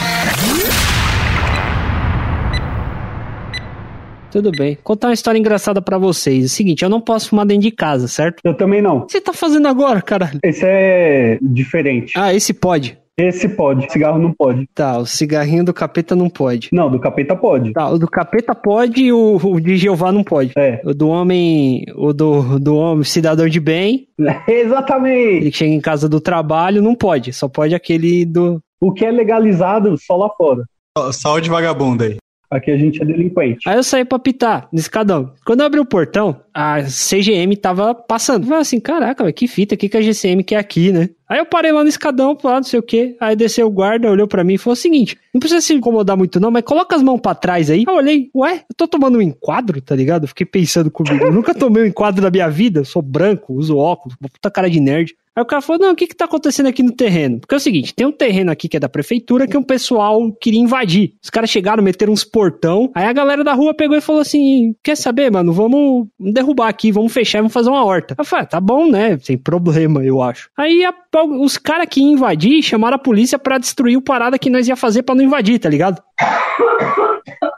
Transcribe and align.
Tudo 4.30 4.50
bem. 4.50 4.76
Contar 4.82 5.08
uma 5.08 5.14
história 5.14 5.38
engraçada 5.38 5.80
pra 5.80 5.96
vocês. 5.96 6.42
É 6.42 6.46
o 6.46 6.48
seguinte, 6.48 6.82
eu 6.82 6.90
não 6.90 7.00
posso 7.00 7.28
fumar 7.28 7.46
dentro 7.46 7.62
de 7.62 7.70
casa, 7.70 8.08
certo? 8.08 8.40
Eu 8.42 8.56
também 8.56 8.82
não. 8.82 8.98
O 8.98 9.06
que 9.06 9.12
você 9.12 9.20
tá 9.20 9.32
fazendo 9.32 9.68
agora, 9.68 10.02
caralho? 10.02 10.40
Esse 10.42 10.64
é 10.64 11.38
diferente. 11.40 12.14
Ah, 12.16 12.34
esse 12.34 12.52
pode. 12.52 12.98
Esse 13.16 13.48
pode, 13.48 13.90
cigarro 13.92 14.18
não 14.18 14.32
pode. 14.32 14.66
Tá, 14.74 14.98
o 14.98 15.06
cigarrinho 15.06 15.64
do 15.64 15.72
capeta 15.72 16.16
não 16.16 16.28
pode. 16.28 16.68
Não, 16.72 16.90
do 16.90 16.98
capeta 16.98 17.36
pode. 17.36 17.72
Tá, 17.72 17.88
o 17.88 17.98
do 17.98 18.08
capeta 18.08 18.54
pode 18.54 19.04
e 19.04 19.12
o, 19.12 19.36
o 19.36 19.60
de 19.60 19.76
Jeová 19.76 20.10
não 20.10 20.24
pode. 20.24 20.52
É. 20.56 20.80
O 20.84 20.92
do 20.92 21.08
homem, 21.08 21.84
o 21.94 22.12
do, 22.12 22.58
do 22.58 22.76
homem 22.76 23.04
cidadão 23.04 23.48
de 23.48 23.60
bem, 23.60 24.08
Exatamente. 24.48 25.44
ele 25.44 25.52
chega 25.52 25.72
em 25.72 25.80
casa 25.80 26.08
do 26.08 26.20
trabalho, 26.20 26.82
não 26.82 26.96
pode. 26.96 27.32
Só 27.32 27.48
pode 27.48 27.74
aquele 27.74 28.24
do... 28.24 28.60
O 28.80 28.92
que 28.92 29.04
é 29.04 29.12
legalizado 29.12 29.96
só 29.96 30.16
lá 30.16 30.28
fora. 30.36 30.64
Saúde 31.12 31.48
vagabunda 31.48 32.04
aí. 32.06 32.16
Aqui 32.54 32.70
a 32.70 32.76
gente 32.76 33.02
é 33.02 33.04
delinquente. 33.04 33.68
Aí 33.68 33.76
eu 33.76 33.82
saí 33.82 34.04
pra 34.04 34.16
pitar 34.16 34.68
no 34.72 34.78
escadão. 34.78 35.32
Quando 35.44 35.60
eu 35.60 35.66
abri 35.66 35.80
o 35.80 35.84
portão, 35.84 36.40
a 36.54 36.82
CGM 36.82 37.56
tava 37.56 37.92
passando. 37.92 38.44
Eu 38.44 38.48
falei 38.48 38.62
assim, 38.62 38.78
caraca, 38.78 39.32
que 39.32 39.48
fita, 39.48 39.74
o 39.74 39.78
que, 39.78 39.88
que 39.88 39.96
a 39.96 40.00
GCM 40.00 40.44
quer 40.44 40.58
aqui, 40.58 40.92
né? 40.92 41.10
Aí 41.28 41.40
eu 41.40 41.46
parei 41.46 41.72
lá 41.72 41.82
no 41.82 41.88
escadão, 41.88 42.38
lá, 42.44 42.56
não 42.56 42.62
sei 42.62 42.78
o 42.78 42.82
quê. 42.82 43.16
Aí 43.18 43.34
desceu 43.34 43.66
o 43.66 43.70
guarda, 43.70 44.08
olhou 44.08 44.28
pra 44.28 44.44
mim 44.44 44.54
e 44.54 44.58
falou 44.58 44.74
o 44.74 44.76
seguinte: 44.76 45.18
não 45.32 45.40
precisa 45.40 45.60
se 45.60 45.74
incomodar 45.74 46.16
muito, 46.16 46.38
não, 46.38 46.50
mas 46.50 46.62
coloca 46.62 46.94
as 46.94 47.02
mãos 47.02 47.20
pra 47.20 47.34
trás 47.34 47.70
aí. 47.70 47.84
Eu 47.88 47.94
olhei, 47.94 48.30
ué, 48.32 48.62
eu 48.70 48.76
tô 48.76 48.86
tomando 48.86 49.18
um 49.18 49.22
enquadro, 49.22 49.80
tá 49.80 49.96
ligado? 49.96 50.28
Fiquei 50.28 50.46
pensando 50.46 50.92
comigo. 50.92 51.24
Eu 51.24 51.32
nunca 51.32 51.54
tomei 51.54 51.82
um 51.82 51.86
enquadro 51.86 52.22
na 52.22 52.30
minha 52.30 52.48
vida, 52.48 52.80
eu 52.80 52.84
sou 52.84 53.02
branco, 53.02 53.54
uso 53.54 53.76
óculos, 53.76 54.16
uma 54.20 54.28
puta 54.28 54.48
cara 54.48 54.70
de 54.70 54.78
nerd. 54.78 55.16
Aí 55.36 55.42
o 55.42 55.46
cara 55.46 55.60
falou: 55.60 55.80
não, 55.82 55.92
o 55.92 55.96
que 55.96 56.06
que 56.06 56.14
tá 56.14 56.24
acontecendo 56.26 56.66
aqui 56.66 56.82
no 56.82 56.92
terreno? 56.92 57.40
Porque 57.40 57.54
é 57.54 57.58
o 57.58 57.60
seguinte: 57.60 57.94
tem 57.94 58.06
um 58.06 58.12
terreno 58.12 58.50
aqui 58.52 58.68
que 58.68 58.76
é 58.76 58.80
da 58.80 58.88
prefeitura 58.88 59.46
que 59.46 59.56
um 59.56 59.62
pessoal 59.62 60.20
queria 60.40 60.60
invadir. 60.60 61.14
Os 61.22 61.30
caras 61.30 61.50
chegaram, 61.50 61.82
meteram 61.82 62.12
uns 62.12 62.24
portão. 62.24 62.90
Aí 62.94 63.04
a 63.06 63.12
galera 63.12 63.42
da 63.42 63.52
rua 63.52 63.74
pegou 63.74 63.96
e 63.96 64.00
falou 64.00 64.20
assim: 64.22 64.74
quer 64.82 64.96
saber, 64.96 65.30
mano? 65.32 65.52
Vamos 65.52 66.06
derrubar 66.18 66.68
aqui, 66.68 66.92
vamos 66.92 67.12
fechar 67.12 67.38
e 67.38 67.42
vamos 67.42 67.52
fazer 67.52 67.70
uma 67.70 67.84
horta. 67.84 68.14
Eu 68.18 68.24
falei: 68.24 68.44
ah, 68.44 68.46
tá 68.48 68.60
bom, 68.60 68.90
né? 68.90 69.18
Sem 69.18 69.36
problema, 69.36 70.04
eu 70.04 70.22
acho. 70.22 70.48
Aí 70.56 70.84
a- 70.84 70.94
os 71.40 71.56
caras 71.58 71.86
que 71.90 72.00
iam 72.00 72.12
invadir 72.12 72.62
chamaram 72.62 72.96
a 72.96 72.98
polícia 72.98 73.38
pra 73.38 73.58
destruir 73.58 73.96
o 73.96 74.02
parada 74.02 74.38
que 74.38 74.50
nós 74.50 74.68
ia 74.68 74.76
fazer 74.76 75.02
pra 75.02 75.14
não 75.14 75.22
invadir, 75.24 75.58
tá 75.58 75.68
ligado? 75.68 76.02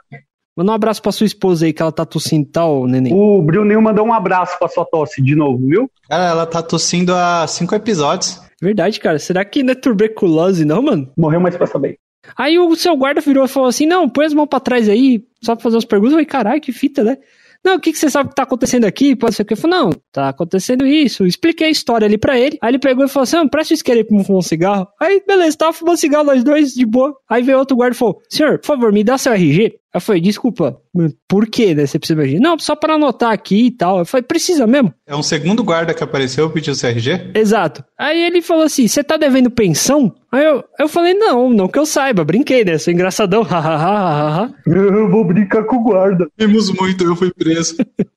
Manda 0.57 0.71
um 0.71 0.75
abraço 0.75 1.03
pra 1.03 1.11
sua 1.11 1.27
esposa 1.27 1.67
aí, 1.67 1.71
que 1.71 1.83
ela 1.83 1.91
tá 1.91 2.03
tossindo 2.03 2.47
e 2.47 2.51
tal, 2.51 2.87
neném. 2.87 3.13
O 3.13 3.43
Brunil 3.43 3.79
mandou 3.79 4.07
um 4.07 4.11
abraço 4.11 4.57
pra 4.57 4.67
sua 4.67 4.83
tosse 4.83 5.21
de 5.21 5.35
novo, 5.35 5.63
viu? 5.67 5.91
Cara, 6.09 6.25
ela 6.25 6.45
tá 6.47 6.63
tossindo 6.63 7.13
há 7.13 7.45
cinco 7.45 7.75
episódios. 7.75 8.41
Verdade, 8.59 8.99
cara. 8.99 9.19
Será 9.19 9.45
que 9.45 9.61
não 9.61 9.73
é 9.73 9.75
tuberculose, 9.75 10.65
não, 10.65 10.81
mano? 10.81 11.11
Morreu, 11.15 11.39
mas 11.39 11.55
pra 11.55 11.67
saber. 11.67 11.99
Aí 12.35 12.57
o 12.57 12.75
seu 12.75 12.97
guarda 12.97 13.21
virou 13.21 13.45
e 13.45 13.47
falou 13.47 13.69
assim: 13.69 13.85
Não, 13.85 14.09
põe 14.09 14.25
as 14.25 14.33
mãos 14.33 14.47
pra 14.47 14.59
trás 14.59 14.89
aí, 14.89 15.23
só 15.43 15.55
pra 15.55 15.61
fazer 15.61 15.75
umas 15.75 15.85
perguntas. 15.85 16.13
Eu 16.13 16.15
falei: 16.15 16.25
Caralho, 16.25 16.61
que 16.61 16.71
fita, 16.71 17.03
né? 17.03 17.17
Não, 17.63 17.75
o 17.75 17.79
que, 17.79 17.91
que 17.91 17.97
você 17.97 18.09
sabe 18.09 18.29
que 18.29 18.35
tá 18.35 18.43
acontecendo 18.43 18.85
aqui? 18.85 19.15
Pode 19.15 19.35
ser 19.35 19.41
o 19.43 19.45
que? 19.45 19.53
Eu 19.53 19.57
falei: 19.57 19.77
Não, 19.79 19.91
tá 20.11 20.29
acontecendo 20.29 20.85
isso. 20.85 21.25
Expliquei 21.25 21.67
a 21.67 21.69
história 21.71 22.05
ali 22.05 22.17
pra 22.17 22.37
ele. 22.37 22.57
Aí 22.61 22.71
ele 22.71 22.79
pegou 22.79 23.05
e 23.05 23.07
falou 23.07 23.23
assim: 23.23 23.35
Não, 23.35 23.47
presta 23.47 23.73
o 23.73 23.75
isqueiro 23.75 23.99
aí 23.99 24.03
pra 24.03 24.23
fumar 24.23 24.39
um 24.39 24.41
cigarro. 24.41 24.87
Aí, 24.99 25.21
beleza, 25.25 25.57
tava 25.57 25.73
fumando 25.73 25.97
cigarro 25.97 26.23
nós 26.25 26.43
dois, 26.43 26.73
de 26.73 26.85
boa. 26.85 27.15
Aí 27.29 27.43
veio 27.43 27.59
outro 27.59 27.77
guarda 27.77 27.95
e 27.95 27.97
falou: 27.99 28.19
Senhor, 28.29 28.57
por 28.59 28.65
favor, 28.65 28.91
me 28.91 29.03
dá 29.03 29.17
seu 29.17 29.33
RG. 29.33 29.75
Eu 29.97 30.01
falei: 30.01 30.21
Desculpa, 30.21 30.79
por 31.27 31.47
quê, 31.47 31.73
né? 31.75 31.85
Você 31.85 31.99
precisa 31.99 32.25
de 32.25 32.39
Não, 32.39 32.57
só 32.57 32.75
pra 32.75 32.95
anotar 32.95 33.31
aqui 33.31 33.67
e 33.67 33.71
tal. 33.71 33.99
Eu 33.99 34.05
falei: 34.05 34.23
Precisa 34.23 34.65
mesmo? 34.65 34.93
É 35.05 35.15
um 35.15 35.23
segundo 35.23 35.63
guarda 35.63 35.93
que 35.93 36.03
apareceu 36.03 36.47
e 36.47 36.51
pediu 36.51 36.73
o 36.73 36.77
CRG? 36.77 37.31
Exato. 37.33 37.83
Aí 37.97 38.23
ele 38.23 38.41
falou 38.41 38.63
assim: 38.63 38.87
Você 38.87 39.03
tá 39.03 39.17
devendo 39.17 39.49
pensão? 39.49 40.13
Aí 40.31 40.43
eu, 40.43 40.63
eu 40.79 40.87
falei: 40.87 41.13
Não, 41.13 41.49
não 41.49 41.67
que 41.67 41.79
eu 41.79 41.85
saiba. 41.85 42.23
Brinquei, 42.23 42.63
né? 42.63 42.77
Sou 42.77 42.93
engraçadão. 42.93 43.43
Hahaha. 43.47 44.53
Eu 44.65 45.09
vou 45.09 45.25
brincar 45.25 45.63
com 45.65 45.77
o 45.77 45.83
guarda. 45.83 46.27
Vimos 46.37 46.71
muito, 46.71 47.03
eu 47.03 47.15
fui 47.15 47.31
preso. 47.33 47.75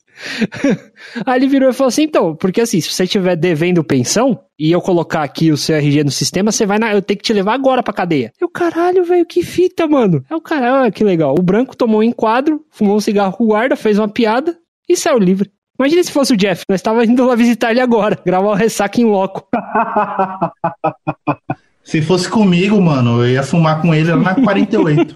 Aí 1.26 1.38
ele 1.38 1.48
virou 1.48 1.70
e 1.70 1.72
falou 1.72 1.88
assim: 1.88 2.02
Então, 2.02 2.34
porque 2.36 2.60
assim, 2.60 2.80
se 2.80 2.92
você 2.92 3.04
estiver 3.04 3.36
devendo 3.36 3.84
pensão 3.84 4.40
e 4.58 4.70
eu 4.70 4.80
colocar 4.80 5.22
aqui 5.22 5.50
o 5.50 5.56
seu 5.56 5.76
RG 5.76 6.04
no 6.04 6.10
sistema, 6.10 6.52
você 6.52 6.66
vai 6.66 6.78
na. 6.78 6.92
Eu 6.92 7.02
tenho 7.02 7.18
que 7.18 7.24
te 7.24 7.32
levar 7.32 7.54
agora 7.54 7.82
pra 7.82 7.94
cadeia. 7.94 8.32
Eu, 8.40 8.48
caralho, 8.48 9.04
velho, 9.04 9.26
que 9.26 9.42
fita, 9.42 9.86
mano. 9.86 10.24
É 10.30 10.36
o 10.36 10.40
cara, 10.40 10.82
olha 10.82 10.90
que 10.90 11.04
legal. 11.04 11.34
O 11.38 11.42
branco 11.42 11.76
tomou 11.76 12.00
um 12.00 12.04
enquadro, 12.04 12.64
fumou 12.70 12.96
um 12.96 13.00
cigarro 13.00 13.32
com 13.32 13.44
o 13.44 13.48
guarda, 13.48 13.76
fez 13.76 13.98
uma 13.98 14.08
piada 14.08 14.56
e 14.88 14.96
saiu 14.96 15.18
livre. 15.18 15.50
Imagina 15.80 16.02
se 16.04 16.12
fosse 16.12 16.34
o 16.34 16.36
Jeff. 16.36 16.62
Nós 16.68 16.82
tava 16.82 17.02
indo 17.06 17.24
lá 17.24 17.34
visitar 17.34 17.70
ele 17.70 17.80
agora, 17.80 18.14
gravar 18.22 18.50
o 18.50 18.54
ressaca 18.54 19.00
em 19.00 19.04
loco. 19.06 19.48
Se 21.82 22.00
fosse 22.02 22.28
comigo, 22.28 22.80
mano, 22.80 23.24
eu 23.24 23.30
ia 23.30 23.42
fumar 23.42 23.80
com 23.82 23.92
ele 23.94 24.10
lá 24.10 24.16
na 24.16 24.34
48. 24.36 25.14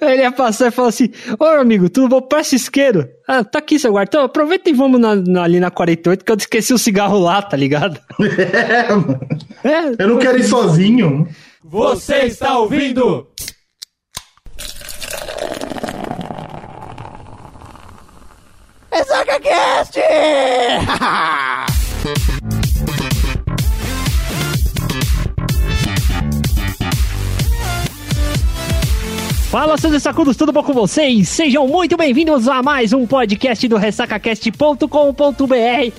Aí 0.00 0.12
ele 0.14 0.22
ia 0.22 0.32
passar 0.32 0.66
e 0.66 0.70
falar 0.70 0.88
assim: 0.88 1.08
Ô 1.38 1.44
amigo, 1.44 1.88
tudo 1.88 2.08
bom? 2.08 2.20
Presta 2.20 2.56
isqueiro. 2.56 3.08
Ah, 3.26 3.42
tá 3.44 3.60
aqui, 3.60 3.78
seu 3.78 3.92
guarda. 3.92 4.10
Então, 4.10 4.24
aproveita 4.24 4.68
e 4.68 4.72
vamos 4.74 5.00
na- 5.00 5.14
na- 5.16 5.44
ali 5.44 5.58
na 5.60 5.70
48, 5.70 6.24
que 6.24 6.32
eu 6.32 6.36
esqueci 6.36 6.74
o 6.74 6.78
cigarro 6.78 7.18
lá, 7.18 7.40
tá 7.40 7.56
ligado? 7.56 7.98
é, 8.20 8.92
mano. 8.92 9.20
É, 9.64 10.02
Eu 10.02 10.08
não 10.08 10.18
quero 10.18 10.38
ir 10.38 10.44
sozinho. 10.44 11.26
Você 11.64 12.16
está 12.24 12.58
ouvindo? 12.58 13.26
Fala, 29.50 29.78
seus 29.78 30.02
sacudos, 30.02 30.36
tudo 30.36 30.52
bom 30.52 30.62
com 30.62 30.74
vocês? 30.74 31.26
Sejam 31.26 31.66
muito 31.66 31.96
bem-vindos 31.96 32.46
a 32.46 32.62
mais 32.62 32.92
um 32.92 33.06
podcast 33.06 33.66
do 33.66 33.78
ressacacast.com.br. 33.78 34.84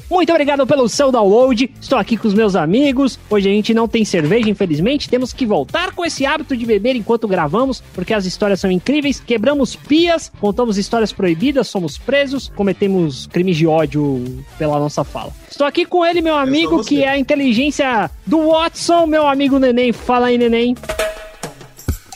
Muito 0.07 0.31
obrigado 0.31 0.67
pelo 0.67 0.87
seu 0.87 1.11
download. 1.11 1.67
Estou 1.81 1.97
aqui 1.97 2.15
com 2.15 2.27
os 2.27 2.35
meus 2.35 2.55
amigos. 2.55 3.19
Hoje 3.27 3.49
a 3.49 3.51
gente 3.51 3.73
não 3.73 3.87
tem 3.87 4.05
cerveja, 4.05 4.51
infelizmente. 4.51 5.09
Temos 5.09 5.33
que 5.33 5.47
voltar 5.47 5.95
com 5.95 6.05
esse 6.05 6.27
hábito 6.27 6.55
de 6.55 6.63
beber 6.63 6.95
enquanto 6.95 7.27
gravamos, 7.27 7.81
porque 7.95 8.13
as 8.13 8.27
histórias 8.27 8.59
são 8.59 8.69
incríveis. 8.69 9.19
Quebramos 9.19 9.75
pias, 9.75 10.31
contamos 10.39 10.77
histórias 10.77 11.11
proibidas, 11.11 11.67
somos 11.69 11.97
presos, 11.97 12.51
cometemos 12.55 13.25
crimes 13.25 13.57
de 13.57 13.65
ódio 13.65 14.45
pela 14.59 14.77
nossa 14.77 15.03
fala. 15.03 15.33
Estou 15.49 15.65
aqui 15.65 15.87
com 15.87 16.05
ele, 16.05 16.21
meu 16.21 16.37
amigo, 16.37 16.85
que 16.85 17.01
é 17.01 17.09
a 17.09 17.17
inteligência 17.17 18.11
do 18.27 18.51
Watson, 18.51 19.07
meu 19.07 19.27
amigo 19.27 19.57
Neném. 19.57 19.91
Fala 19.91 20.27
aí, 20.27 20.37
Neném. 20.37 20.75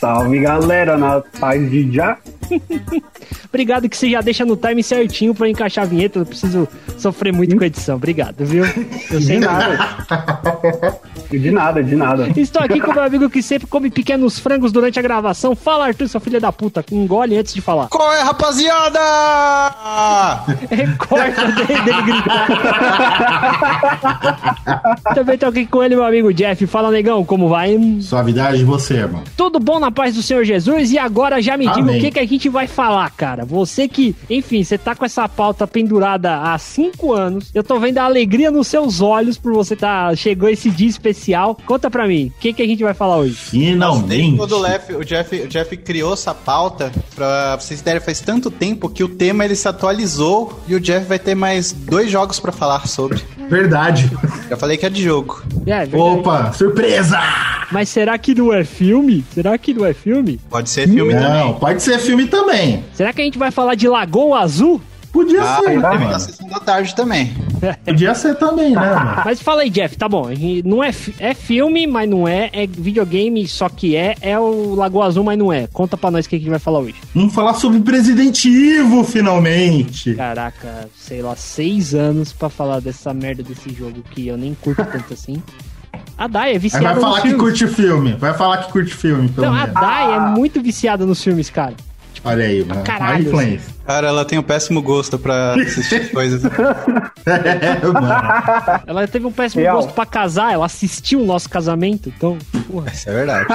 Salve 0.00 0.40
galera, 0.40 0.96
na 0.96 1.20
paz 1.40 1.70
de 1.70 1.92
já. 1.92 2.16
Obrigado 3.48 3.88
que 3.88 3.96
você 3.96 4.10
já 4.10 4.20
deixa 4.20 4.44
no 4.44 4.56
time 4.56 4.82
certinho 4.82 5.34
pra 5.34 5.48
encaixar 5.48 5.84
a 5.84 5.86
vinheta. 5.86 6.18
Eu 6.18 6.20
não 6.20 6.26
preciso 6.26 6.68
sofrer 6.98 7.32
muito 7.32 7.56
com 7.56 7.62
a 7.62 7.66
edição. 7.66 7.96
Obrigado, 7.96 8.44
viu? 8.44 8.64
Eu 9.10 9.18
De 9.20 9.24
sei 9.24 9.38
nada. 9.38 9.78
De 11.30 11.50
nada, 11.50 11.82
de 11.82 11.96
nada. 11.96 12.28
Estou 12.36 12.62
aqui 12.62 12.80
com 12.80 12.92
meu 12.92 13.02
amigo 13.02 13.30
que 13.30 13.42
sempre 13.42 13.66
come 13.66 13.90
pequenos 13.90 14.38
frangos 14.38 14.72
durante 14.72 14.98
a 14.98 15.02
gravação. 15.02 15.54
Fala, 15.56 15.86
Arthur, 15.86 16.08
sua 16.08 16.20
filha 16.20 16.40
da 16.40 16.52
puta. 16.52 16.84
Engole 16.92 17.36
antes 17.38 17.54
de 17.54 17.60
falar. 17.60 17.88
Qual 17.88 18.12
é, 18.12 18.22
rapaziada? 18.22 18.98
Corta 20.98 21.46
dele, 21.52 21.80
dele 21.82 22.02
gritar. 22.02 22.46
Também 25.14 25.38
tô 25.38 25.46
aqui 25.46 25.66
com 25.66 25.82
ele, 25.82 25.94
meu 25.94 26.04
amigo 26.04 26.32
Jeff. 26.32 26.66
Fala, 26.66 26.90
negão, 26.90 27.24
como 27.24 27.48
vai? 27.48 27.78
Suavidade 28.00 28.58
de 28.58 28.64
você, 28.64 29.06
mano. 29.06 29.24
Tudo 29.36 29.58
bom 29.58 29.78
na 29.84 29.90
paz 29.90 30.14
do 30.14 30.22
Senhor 30.22 30.44
Jesus? 30.44 30.92
E 30.92 30.98
agora 30.98 31.40
já 31.42 31.56
me 31.56 31.66
diga 31.68 31.80
Amém. 31.80 31.98
o 31.98 32.00
que, 32.00 32.10
que 32.12 32.18
a 32.18 32.26
gente 32.26 32.48
vai 32.48 32.66
falar, 32.66 33.10
cara. 33.10 33.44
Você 33.44 33.86
que, 33.86 34.14
enfim, 34.30 34.64
você 34.64 34.78
tá 34.78 34.94
com 34.94 35.04
essa 35.04 35.28
pauta 35.28 35.66
pendurada 35.66 36.40
há 36.40 36.58
cinco 36.58 37.12
anos. 37.12 37.50
Eu 37.54 37.62
tô 37.62 37.78
vendo 37.78 37.98
a 37.98 38.04
alegria 38.04 38.50
nos 38.50 38.66
seus 38.68 39.00
olhos 39.00 39.36
por 39.36 39.52
você 39.52 39.76
tá. 39.76 40.14
Chegou 40.16 40.48
esse 40.48 40.70
dia 40.70 40.88
especial. 40.88 41.56
Conta 41.66 41.90
pra 41.90 42.06
mim, 42.08 42.32
o 42.36 42.40
que, 42.40 42.52
que 42.52 42.62
a 42.62 42.66
gente 42.66 42.82
vai 42.82 42.94
falar 42.94 43.18
hoje? 43.18 43.34
Finalmente. 43.34 44.36
Quando 44.36 44.52
o, 44.52 44.60
Lef- 44.60 44.90
o 44.96 45.04
Jeff, 45.04 45.36
o 45.42 45.46
Jeff 45.48 45.76
criou 45.76 46.14
essa 46.14 46.32
pauta, 46.34 46.90
pra 47.14 47.56
vocês 47.56 47.80
terem 47.82 48.00
faz 48.00 48.20
tanto 48.20 48.50
tempo 48.50 48.88
que 48.88 49.04
o 49.04 49.08
tema 49.08 49.44
ele 49.44 49.54
se 49.54 49.68
atualizou 49.68 50.60
e 50.66 50.74
o 50.74 50.80
Jeff 50.80 51.06
vai 51.06 51.18
ter 51.18 51.34
mais 51.34 51.72
dois 51.72 52.10
jogos 52.10 52.40
pra 52.40 52.52
falar 52.52 52.86
sobre. 52.86 53.20
Verdade. 53.50 54.10
Já 54.48 54.56
falei 54.56 54.76
que 54.78 54.86
é 54.86 54.90
de 54.90 55.02
jogo. 55.02 55.42
É, 55.66 55.84
verdade. 55.84 55.96
Opa, 55.96 56.52
surpresa! 56.52 57.18
Mas 57.72 57.88
será 57.88 58.16
que 58.18 58.34
não 58.34 58.52
é 58.52 58.62
filme? 58.64 59.24
Será 59.34 59.56
que 59.58 59.73
não 59.74 59.84
é 59.84 59.92
filme? 59.92 60.40
Pode 60.48 60.70
ser 60.70 60.88
filme 60.88 61.12
também. 61.12 61.28
Não, 61.30 61.54
pode 61.54 61.82
ser 61.82 61.98
filme 61.98 62.26
também. 62.26 62.84
Será 62.94 63.12
que 63.12 63.20
a 63.20 63.24
gente 63.24 63.38
vai 63.38 63.50
falar 63.50 63.74
de 63.74 63.88
Lagoa 63.88 64.40
Azul? 64.40 64.80
Podia 65.12 65.42
Ah, 65.42 65.60
ser, 65.62 65.78
né, 65.78 65.98
na 65.98 66.18
sessão 66.18 66.48
da 66.48 66.58
tarde 66.58 66.92
também. 66.96 67.32
Podia 67.86 68.12
ser 68.16 68.34
também, 68.34 68.70
né, 68.74 68.80
mano? 68.94 69.22
Mas 69.24 69.40
fala 69.40 69.62
aí, 69.62 69.70
Jeff, 69.70 69.96
tá 69.96 70.08
bom. 70.08 70.26
Não 70.64 70.82
é, 70.82 70.90
é 71.20 71.32
filme, 71.34 71.86
mas 71.86 72.10
não 72.10 72.26
é. 72.26 72.50
É 72.52 72.66
videogame, 72.66 73.46
só 73.46 73.68
que 73.68 73.94
é. 73.94 74.16
É 74.20 74.36
o 74.36 74.74
Lagoa 74.74 75.06
Azul, 75.06 75.22
mas 75.22 75.38
não 75.38 75.52
é. 75.52 75.68
Conta 75.72 75.96
pra 75.96 76.10
nós 76.10 76.26
o 76.26 76.28
que 76.28 76.34
a 76.34 76.38
gente 76.38 76.50
vai 76.50 76.58
falar 76.58 76.80
hoje. 76.80 76.96
Vamos 77.14 77.32
falar 77.32 77.54
sobre 77.54 77.80
Resident 77.92 78.44
Evil, 78.44 79.04
finalmente. 79.04 80.14
Caraca, 80.14 80.88
sei 80.96 81.22
lá, 81.22 81.36
seis 81.36 81.94
anos 81.94 82.32
pra 82.32 82.48
falar 82.48 82.80
dessa 82.80 83.14
merda 83.14 83.42
desse 83.44 83.72
jogo 83.72 84.02
que 84.10 84.26
eu 84.26 84.36
nem 84.36 84.52
curto 84.54 84.84
tanto 84.84 85.14
assim. 85.14 85.40
A 86.16 86.26
Dai 86.28 86.50
é 86.50 86.52
Aí 86.52 86.58
viciada 86.58 86.84
vai 86.86 86.94
nos 86.94 87.02
falar 87.02 87.16
que 87.20 87.28
filmes. 87.28 87.40
curte 87.42 87.66
filme. 87.66 88.12
Vai 88.14 88.34
falar 88.34 88.58
que 88.58 88.72
curte 88.72 88.94
filme, 88.94 89.28
pelo 89.28 89.46
Não, 89.46 89.52
a 89.54 89.60
menos. 89.66 89.74
Dai 89.74 90.14
é 90.14 90.20
muito 90.20 90.62
viciada 90.62 91.04
nos 91.04 91.22
filmes, 91.22 91.50
cara. 91.50 91.74
Olha 92.26 92.44
aí, 92.46 92.64
mano. 92.64 92.82
caralho, 92.82 93.16
A 93.16 93.20
influência. 93.20 93.74
Cara, 93.84 94.08
ela 94.08 94.24
tem 94.24 94.38
um 94.38 94.42
péssimo 94.42 94.80
gosto 94.80 95.18
pra 95.18 95.54
assistir 95.60 96.08
coisas. 96.14 96.42
É, 97.26 97.86
mano. 97.86 98.80
Ela 98.86 99.06
teve 99.06 99.26
um 99.26 99.32
péssimo 99.32 99.60
Real. 99.60 99.76
gosto 99.76 99.92
pra 99.92 100.06
casar, 100.06 100.52
ela 100.54 100.64
assistiu 100.64 101.20
o 101.20 101.26
nosso 101.26 101.50
casamento, 101.50 102.08
então, 102.08 102.38
porra, 102.70 102.90
Isso 102.90 103.10
é 103.10 103.12
verdade. 103.12 103.46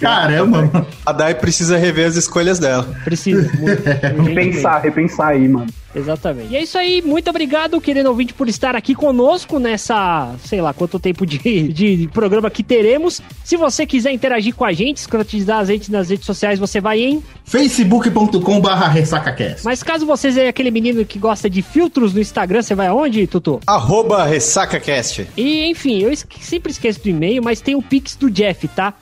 Caramba, 0.00 0.62
mano. 0.70 0.86
A 1.04 1.10
Dai 1.12 1.34
precisa 1.34 1.76
rever 1.76 2.06
as 2.06 2.14
escolhas 2.14 2.60
dela. 2.60 2.86
precisa 3.02 3.50
muito. 3.58 3.82
Repensar, 4.28 4.80
repensar 4.82 5.28
aí, 5.30 5.48
mano. 5.48 5.66
Exatamente. 5.94 6.52
E 6.52 6.56
é 6.56 6.62
isso 6.62 6.78
aí, 6.78 7.02
muito 7.02 7.28
obrigado, 7.30 7.80
querido 7.80 8.08
ouvinte, 8.08 8.32
por 8.32 8.48
estar 8.48 8.76
aqui 8.76 8.94
conosco 8.94 9.58
nessa, 9.58 10.34
sei 10.44 10.60
lá, 10.60 10.72
quanto 10.72 10.98
tempo 10.98 11.26
de, 11.26 11.38
de 11.72 12.08
programa 12.12 12.50
que 12.50 12.62
teremos. 12.62 13.20
Se 13.44 13.56
você 13.56 13.84
quiser 13.84 14.12
interagir 14.12 14.54
com 14.54 14.64
a 14.64 14.72
gente, 14.72 14.98
escrotizar 14.98 15.58
a 15.58 15.64
gente 15.64 15.90
nas 15.90 16.08
redes 16.10 16.26
sociais, 16.26 16.58
você 16.58 16.80
vai 16.80 17.00
em. 17.00 17.22
facebook.com 17.44 18.60
barra 18.60 18.88
ressacacast. 18.88 19.64
Mas 19.64 19.82
caso 19.82 20.06
você 20.06 20.30
seja 20.30 20.48
aquele 20.48 20.70
menino 20.70 21.04
que 21.04 21.18
gosta 21.18 21.50
de 21.50 21.62
filtros 21.62 22.14
no 22.14 22.20
Instagram, 22.20 22.62
você 22.62 22.74
vai 22.74 22.86
aonde, 22.86 23.26
Tutu? 23.26 23.60
Arroba 23.66 24.24
RessacaCast. 24.24 25.28
E, 25.36 25.64
enfim, 25.70 26.02
eu 26.02 26.12
sempre 26.40 26.70
esqueço 26.70 27.02
do 27.02 27.08
e-mail, 27.08 27.42
mas 27.42 27.60
tem 27.60 27.74
o 27.74 27.82
Pix 27.82 28.14
do 28.14 28.30
Jeff, 28.30 28.68
tá? 28.68 28.94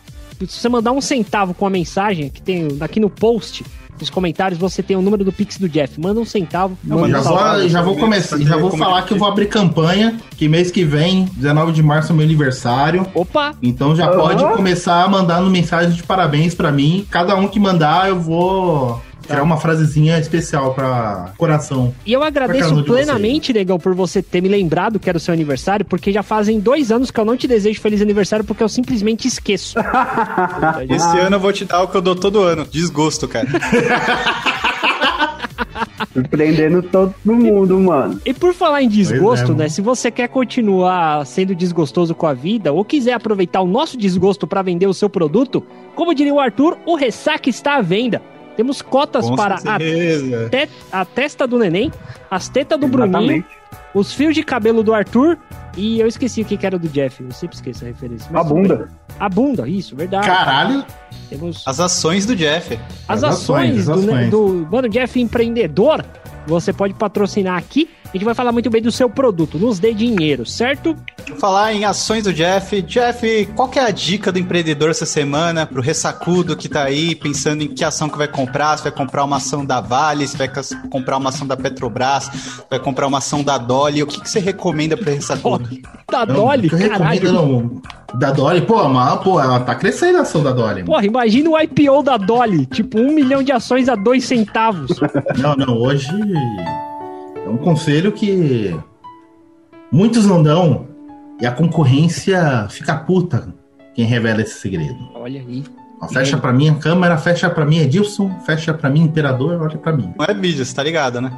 Se 0.47 0.61
você 0.61 0.69
mandar 0.69 0.93
um 0.93 1.01
centavo 1.01 1.53
com 1.53 1.67
a 1.67 1.71
mensagem, 1.71 2.31
que 2.31 2.41
tem 2.41 2.69
aqui 2.81 3.01
no 3.01 3.11
post, 3.11 3.65
nos 4.01 4.11
comentários, 4.11 4.59
você 4.59 4.83
tem 4.83 4.97
o 4.97 5.03
número 5.03 5.25
do 5.25 5.33
Pix 5.33 5.59
do 5.59 5.69
Jeff. 5.69 6.01
Manda 6.01 6.21
um 6.21 6.25
centavo. 6.25 6.77
Não, 6.83 7.01
manda 7.01 7.21
Já 7.23 7.31
um 7.31 7.37
vou, 7.37 7.69
já 7.69 7.83
vou 7.83 7.97
começar, 7.97 8.39
já 8.39 8.57
vou 8.57 8.71
falar 8.77 9.03
que 9.03 9.13
eu 9.13 9.19
vou 9.19 9.29
abrir 9.29 9.47
campanha, 9.47 10.17
que 10.37 10.49
mês 10.49 10.71
que 10.71 10.85
vem, 10.85 11.25
19 11.37 11.73
de 11.73 11.83
março 11.83 12.13
é 12.13 12.15
meu 12.15 12.25
aniversário. 12.25 13.07
Opa! 13.15 13.55
Então 13.63 13.95
já 13.95 14.07
Aham. 14.07 14.19
pode 14.19 14.45
começar 14.57 15.09
mandando 15.09 15.51
mensagem 15.51 15.93
de 15.93 16.03
parabéns 16.03 16.55
pra 16.55 16.71
mim. 16.71 17.07
Cada 17.11 17.35
um 17.37 17.49
que 17.49 17.59
mandar, 17.59 18.09
eu 18.09 18.19
vou 18.21 19.01
tirar 19.29 19.43
uma 19.43 19.59
frasezinha 19.59 20.19
especial 20.19 20.75
pra 20.75 21.33
coração. 21.37 21.95
E 22.05 22.13
eu 22.13 22.23
agradeço 22.23 22.83
plenamente, 22.83 23.53
Negão, 23.53 23.79
por 23.79 23.95
você 23.95 24.23
ter 24.23 24.41
me 24.41 24.49
lembrado 24.49 24.99
que 24.99 25.09
era 25.09 25.19
o 25.19 25.21
seu 25.21 25.35
aniversário, 25.35 25.85
porque 25.85 26.11
já 26.11 26.23
fazem 26.23 26.59
dois 26.59 26.91
anos 26.91 27.11
que 27.11 27.21
eu 27.21 27.25
não 27.25 27.37
te 27.37 27.47
desejo 27.47 27.81
feliz 27.81 28.01
aniversário, 28.01 28.45
porque 28.45 28.63
eu 28.63 28.69
simplesmente 28.69 29.29
esqueço. 29.29 29.79
Esse 30.89 31.19
ano 31.19 31.37
eu 31.37 31.41
vou 31.41 31.53
te 31.53 31.65
dar 31.65 31.83
o 31.83 31.89
que 31.89 31.97
eu 31.97 32.01
dou 32.01 32.17
todo 32.17 32.41
ano. 32.41 32.67
Desgosto, 32.71 33.29
cara. 33.29 33.47
Surpreendendo 36.13 36.83
todo 36.83 37.15
mundo, 37.25 37.79
mano. 37.79 38.21
E 38.25 38.33
por 38.33 38.55
falar 38.55 38.83
em 38.83 38.89
desgosto, 38.89 39.53
é, 39.53 39.55
né? 39.55 39.69
Se 39.69 39.81
você 39.81 40.11
quer 40.11 40.29
continuar 40.29 41.25
sendo 41.27 41.55
desgostoso 41.55 42.15
com 42.15 42.27
a 42.27 42.35
vida 42.35 42.73
ou 42.73 42.85
quiser 42.85 43.13
aproveitar 43.13 43.61
o 43.61 43.67
nosso 43.67 43.97
desgosto 43.97 44.47
para 44.47 44.63
vender 44.63 44.87
o 44.87 44.95
seu 44.95 45.09
produto, 45.09 45.63
como 45.95 46.15
diria 46.15 46.35
o 46.35 46.41
Arthur, 46.41 46.79
o 46.87 46.97
Ressaca 46.97 47.51
está 47.51 47.77
à 47.77 47.83
venda. 47.83 48.23
Temos 48.59 48.83
cotas 48.83 49.25
Com 49.25 49.37
para 49.37 49.55
a, 49.55 49.79
te- 49.79 50.69
a 50.91 51.05
testa 51.05 51.47
do 51.47 51.57
neném, 51.61 51.93
as 52.29 52.49
tetas 52.49 52.77
do 52.79 52.89
Bruninho, 52.89 53.17
Exatamente. 53.21 53.47
os 53.95 54.13
fios 54.13 54.35
de 54.35 54.43
cabelo 54.43 54.83
do 54.83 54.93
Arthur 54.93 55.39
e 55.77 56.01
eu 56.01 56.09
esqueci 56.09 56.43
o 56.43 56.45
que 56.45 56.67
era 56.67 56.77
do 56.77 56.89
Jeff. 56.89 57.23
Eu 57.23 57.31
sempre 57.31 57.55
esqueço 57.55 57.85
a 57.85 57.87
referência. 57.87 58.29
A 58.37 58.43
bunda. 58.43 58.89
A 59.21 59.29
bunda, 59.29 59.69
isso, 59.69 59.95
verdade. 59.95 60.27
Caralho, 60.27 60.85
Temos 61.29 61.63
As 61.67 61.79
ações 61.79 62.27
do 62.27 62.35
Jeff. 62.35 62.77
as 63.07 63.23
as 63.23 63.35
ações, 63.35 63.89
ações, 63.89 64.05
do, 64.05 64.11
ações. 64.11 64.31
do 64.31 64.69
Mano 64.73 64.89
Jeff 64.89 65.21
empreendedor. 65.21 66.05
Você 66.49 66.73
pode 66.73 66.95
patrocinar 66.95 67.57
aqui. 67.57 67.89
A 68.09 68.13
gente 68.13 68.25
vai 68.25 68.35
falar 68.35 68.53
muito 68.53 68.71
bem 68.71 68.81
do 68.81 68.91
seu 68.91 69.11
produto. 69.11 69.59
Nos 69.59 69.79
dê 69.79 69.93
dinheiro, 69.93 70.47
certo? 70.47 70.97
Falar 71.39 71.75
em 71.75 71.85
ações 71.85 72.25
do 72.25 72.33
Jeff. 72.33 72.81
Jeff, 72.83 73.47
qual 73.55 73.69
que 73.69 73.79
é 73.79 73.83
a 73.85 73.91
dica 73.91 74.33
do 74.33 74.39
empreendedor 74.39 74.89
essa 74.91 75.05
semana 75.05 75.67
pro 75.67 75.83
ressacudo 75.83 76.57
que 76.57 76.71
tá 76.71 76.85
aí 76.85 77.15
pensando 77.15 77.63
em 77.63 77.69
que 77.69 77.85
ação 77.85 78.09
que 78.09 78.17
vai 78.17 78.27
comprar? 78.29 78.79
Se 78.79 78.83
vai 78.83 78.93
comprar 78.93 79.25
uma 79.25 79.37
ação 79.37 79.63
da 79.65 79.81
Vale, 79.83 80.27
se 80.27 80.39
vai 80.39 80.51
comprar 80.91 81.19
uma 81.19 81.29
ação 81.29 81.47
da 81.47 81.55
Petrobras, 81.57 82.31
vai 82.71 82.79
comprar 82.81 83.07
uma 83.07 83.19
ação 83.19 83.43
da 83.43 83.59
Dolly. 83.59 84.03
O 84.03 84.07
que, 84.07 84.21
que 84.23 84.29
você 84.31 84.41
recomenda 84.41 84.97
pro 84.97 85.13
ressacudo? 85.13 85.69
Da 86.11 86.25
Não, 86.25 86.35
Dolly, 86.35 86.69
o 86.69 86.77
recomendo, 86.77 86.99
caralho. 86.99 87.33
não. 87.33 87.83
Da 88.15 88.31
Dolly, 88.31 88.63
pô, 88.63 88.89
mas, 88.89 89.21
pô, 89.21 89.39
ela 89.39 89.61
tá 89.61 89.75
crescendo 89.75 90.17
a 90.17 90.23
ação 90.23 90.43
da 90.43 90.51
Dolly. 90.51 90.83
Porra, 90.83 91.05
imagina 91.05 91.51
o 91.51 91.61
IPO 91.61 92.03
da 92.03 92.17
Dolly. 92.17 92.65
Tipo, 92.65 92.99
um 92.99 93.13
milhão 93.13 93.43
de 93.43 93.53
ações 93.53 93.87
a 93.87 93.95
dois 93.95 94.25
centavos. 94.25 94.93
Não, 95.37 95.55
não, 95.55 95.77
hoje 95.77 96.09
é 97.45 97.49
um 97.49 97.57
conselho 97.57 98.13
que 98.13 98.75
muitos 99.93 100.27
não 100.27 100.43
dão 100.43 100.87
e 101.41 101.47
a 101.47 101.53
concorrência 101.53 102.67
fica 102.71 102.97
puta 102.97 103.55
quem 103.95 104.05
revela 104.05 104.43
esse 104.43 104.59
segredo. 104.61 104.97
Olha 105.15 105.41
aí. 105.41 105.65
Ó, 106.01 106.07
Fecha 106.09 106.37
pra 106.37 106.53
mim 106.53 106.69
a 106.71 106.75
câmera, 106.75 107.17
fecha 107.19 107.51
pra 107.51 107.65
mim 107.65 107.79
Edilson, 107.79 108.39
fecha 108.47 108.73
pra 108.73 108.89
mim 108.89 109.03
Imperador, 109.03 109.61
olha 109.61 109.79
pra 109.79 109.93
mim. 109.93 110.13
Não 110.17 110.25
é 110.27 110.33
vídeo, 110.35 110.65
você 110.65 110.75
tá 110.75 110.83
ligado, 110.83 111.21
né? 111.21 111.33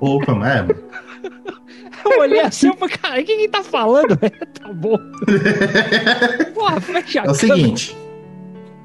Opa, 0.00 0.32
é, 0.48 0.66
Eu 2.04 2.20
olhei 2.20 2.40
assim 2.40 2.70
e 2.70 2.76
falei, 2.76 2.96
cara, 2.96 3.20
o 3.20 3.24
que 3.24 3.36
que 3.36 3.48
tá 3.48 3.62
falando? 3.64 4.16
tá 4.16 4.72
bom. 4.72 4.96
Porra, 6.54 6.80
fecha 6.80 7.22
a 7.22 7.24
é 7.24 7.30
o 7.30 7.34
câmera. 7.34 7.34
seguinte, 7.34 7.96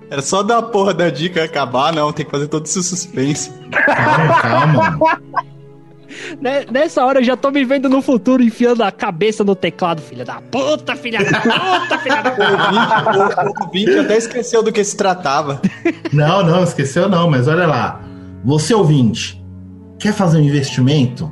Era 0.10 0.22
só 0.22 0.42
dar 0.42 0.58
a 0.58 0.62
porra 0.64 0.94
da 0.94 1.10
dica 1.10 1.40
e 1.40 1.44
acabar, 1.44 1.94
não. 1.94 2.12
Tem 2.12 2.26
que 2.26 2.32
fazer 2.32 2.48
todo 2.48 2.66
esse 2.66 2.82
suspense. 2.82 3.52
calma, 3.86 4.42
calma. 4.98 5.22
Né- 6.40 6.66
Nessa 6.72 7.06
hora 7.06 7.20
eu 7.20 7.24
já 7.24 7.36
tô 7.38 7.52
me 7.52 7.64
vendo 7.66 7.90
no 7.90 8.02
futuro 8.02 8.42
enfiando 8.44 8.82
a 8.84 8.92
cabeça 8.92 9.44
no 9.44 9.56
teclado, 9.56 10.02
filha 10.02 10.24
da 10.26 10.42
puta, 10.42 10.96
filha 10.96 11.20
da 11.20 11.40
puta, 11.42 11.98
filha 12.00 12.22
da 12.22 12.30
O 12.32 12.36
puta. 12.36 12.52
ouvinte, 12.52 13.62
o 13.62 13.64
ouvinte 13.66 14.00
até 14.00 14.18
esqueceu 14.18 14.64
do 14.64 14.72
que 14.72 14.84
se 14.84 14.96
tratava. 14.98 15.62
Não, 16.14 16.44
não, 16.44 16.64
esqueceu 16.64 17.08
não, 17.10 17.30
mas 17.30 17.48
olha 17.48 17.66
lá. 17.68 18.02
Você 18.44 18.74
ouvinte, 18.74 19.44
quer 20.00 20.14
fazer 20.14 20.40
um 20.40 20.42
investimento, 20.42 21.32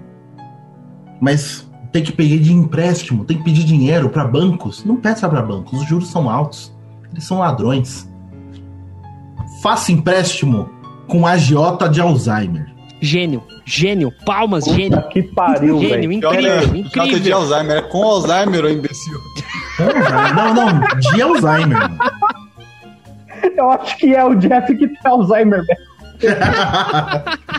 mas 1.20 1.68
tem 1.92 2.04
que 2.04 2.12
pedir 2.12 2.40
de 2.40 2.54
empréstimo, 2.54 3.26
tem 3.26 3.38
que 3.38 3.44
pedir 3.44 3.64
dinheiro 3.64 4.10
para 4.10 4.24
bancos? 4.26 4.86
Não 4.86 4.96
peça 4.96 5.28
para 5.28 5.42
bancos, 5.42 5.82
os 5.82 5.88
juros 5.88 6.10
são 6.10 6.30
altos. 6.30 6.72
Eles 7.12 7.24
são 7.24 7.40
ladrões. 7.40 8.08
Faça 9.64 9.92
empréstimo 9.92 10.70
com 11.08 11.26
agiota 11.26 11.90
de 11.90 12.00
Alzheimer. 12.00 12.72
Gênio, 13.02 13.44
gênio, 13.66 14.12
palmas, 14.26 14.66
Puta 14.66 14.76
gênio. 14.76 15.02
que 15.10 15.24
pariu, 15.24 15.80
Gênio, 15.80 15.90
velho. 15.90 16.12
incrível, 16.12 16.42
Jota 16.52 16.72
de 16.72 16.80
incrível. 16.82 17.38
Alzheimer. 17.38 17.78
É 17.78 17.82
com 17.84 18.04
Alzheimer, 18.04 18.66
ô 18.66 18.70
imbecil. 18.70 19.20
Não, 20.36 20.54
não, 20.54 20.80
de 21.00 21.22
Alzheimer. 21.22 21.90
Eu 23.56 23.72
acho 23.72 23.98
que 23.98 24.14
é 24.14 24.26
o 24.26 24.36
Jeff 24.36 24.76
que 24.76 24.88
tem 24.88 24.98
Alzheimer, 25.06 25.64
velho. 25.66 25.80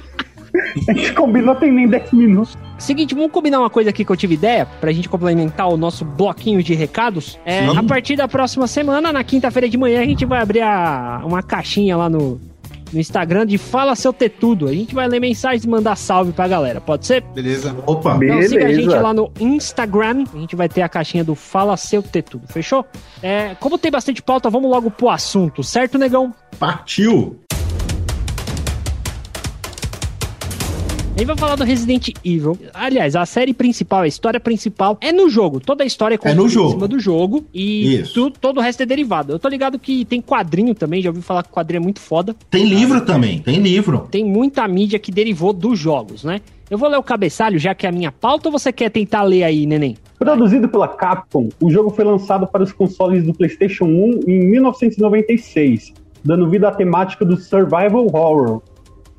A 0.89 0.93
gente 0.93 1.13
combinou 1.15 1.55
tem 1.55 1.71
nem 1.73 1.87
10 1.89 2.13
minutos. 2.13 2.59
Seguinte, 2.77 3.15
vamos 3.15 3.31
combinar 3.31 3.61
uma 3.61 3.71
coisa 3.71 3.91
aqui 3.91 4.05
que 4.05 4.11
eu 4.11 4.17
tive 4.17 4.35
ideia, 4.35 4.67
pra 4.81 4.91
gente 4.93 5.09
complementar 5.09 5.69
o 5.69 5.77
nosso 5.77 6.05
bloquinho 6.05 6.61
de 6.63 6.75
recados. 6.75 7.39
É, 7.45 7.69
Sim. 7.69 7.77
a 7.79 7.83
partir 7.83 8.17
da 8.17 8.27
próxima 8.27 8.67
semana, 8.67 9.13
na 9.13 9.23
quinta-feira 9.23 9.69
de 9.69 9.79
manhã, 9.79 10.01
a 10.01 10.05
gente 10.05 10.25
vai 10.27 10.41
abrir 10.43 10.61
a- 10.63 11.23
uma 11.25 11.41
caixinha 11.43 11.97
lá 11.97 12.09
no, 12.11 12.41
no 12.93 12.99
Instagram 13.01 13.47
de 13.47 13.59
Fala 13.59 13.95
Seu 13.95 14.13
Ter 14.13 14.29
Tudo. 14.31 14.69
A 14.69 14.73
gente 14.73 14.95
vai 14.95 15.07
ler 15.09 15.21
mensagens 15.21 15.65
e 15.65 15.69
mandar 15.69 15.97
salve 15.97 16.33
pra 16.33 16.47
galera, 16.49 16.81
pode 16.81 17.07
ser? 17.07 17.23
Beleza. 17.35 17.77
Opa, 17.87 18.19
Então 18.23 18.43
siga 18.43 18.67
a 18.67 18.69
gente 18.73 18.87
Beleza. 18.87 19.01
lá 19.01 19.13
no 19.15 19.31
Instagram. 19.41 20.25
A 20.35 20.39
gente 20.39 20.57
vai 20.57 20.69
ter 20.69 20.83
a 20.83 20.89
caixinha 20.89 21.25
do 21.25 21.35
Fala 21.35 21.77
Seu 21.77 22.03
Ter 22.03 22.23
Tudo, 22.23 22.47
fechou? 22.49 22.85
É, 23.23 23.55
como 23.61 23.79
tem 23.79 23.91
bastante 23.91 24.23
pauta, 24.23 24.51
vamos 24.51 24.71
logo 24.71 24.91
pro 24.91 25.09
assunto, 25.09 25.63
certo, 25.63 25.99
negão? 25.99 26.35
partiu. 26.59 27.41
Gente 31.21 31.27
vai 31.29 31.37
falar 31.37 31.55
do 31.57 31.65
Resident 31.65 32.09
Evil. 32.25 32.59
Aliás, 32.73 33.15
a 33.17 33.27
série 33.27 33.53
principal, 33.55 34.01
a 34.03 34.07
história 34.07 34.41
principal 34.41 34.97
é 35.01 35.13
no 35.13 35.29
jogo. 35.29 35.61
Toda 35.61 35.83
a 35.85 35.87
história 35.87 36.15
é 36.15 36.29
É 36.29 36.35
no 36.35 36.43
construída 36.45 36.51
jogo. 36.53 36.69
em 36.69 36.73
cima 36.73 36.89
do 36.89 36.99
jogo 36.99 37.45
e 37.55 38.03
tu- 38.15 38.31
todo 38.31 38.59
o 38.59 38.61
resto 38.61 38.83
é 38.83 38.87
derivado. 38.87 39.33
Eu 39.33 39.39
tô 39.39 39.49
ligado 39.49 39.79
que 39.79 40.05
tem 40.05 40.21
quadrinho 40.21 40.75
também, 40.75 41.03
já 41.03 41.11
ouvi 41.11 41.21
falar 41.23 41.43
que 41.43 41.51
quadrinho 41.51 41.81
é 41.81 41.83
muito 41.83 42.01
foda. 42.01 42.35
Tem 42.51 42.65
livro 42.65 43.03
também, 43.03 43.39
tem 43.41 43.59
livro. 43.61 44.09
Tem 44.11 44.25
muita 44.25 44.67
mídia 44.67 44.99
que 44.99 45.11
derivou 45.13 45.53
dos 45.53 45.79
jogos, 45.79 46.25
né? 46.25 46.41
Eu 46.71 46.79
vou 46.79 46.89
ler 46.89 46.97
o 46.99 47.03
cabeçalho, 47.03 47.59
já 47.59 47.75
que 47.75 47.85
é 47.85 47.89
a 47.89 47.93
minha 47.93 48.13
pauta, 48.13 48.49
ou 48.49 48.53
você 48.53 48.73
quer 48.73 48.91
tentar 48.91 49.25
ler 49.25 49.43
aí, 49.43 49.67
neném? 49.67 49.97
Produzido 50.19 50.69
pela 50.69 50.87
Capcom, 50.87 51.49
o 51.61 51.69
jogo 51.71 51.91
foi 51.91 52.05
lançado 52.05 52.47
para 52.47 52.63
os 52.63 52.73
consoles 52.73 53.25
do 53.25 53.35
PlayStation 53.35 53.87
1 53.87 54.21
em 54.29 54.39
1996, 54.51 55.93
dando 56.25 56.49
vida 56.49 56.69
à 56.69 56.71
temática 56.71 57.25
do 57.25 57.37
survival 57.37 58.07
horror. 58.15 58.63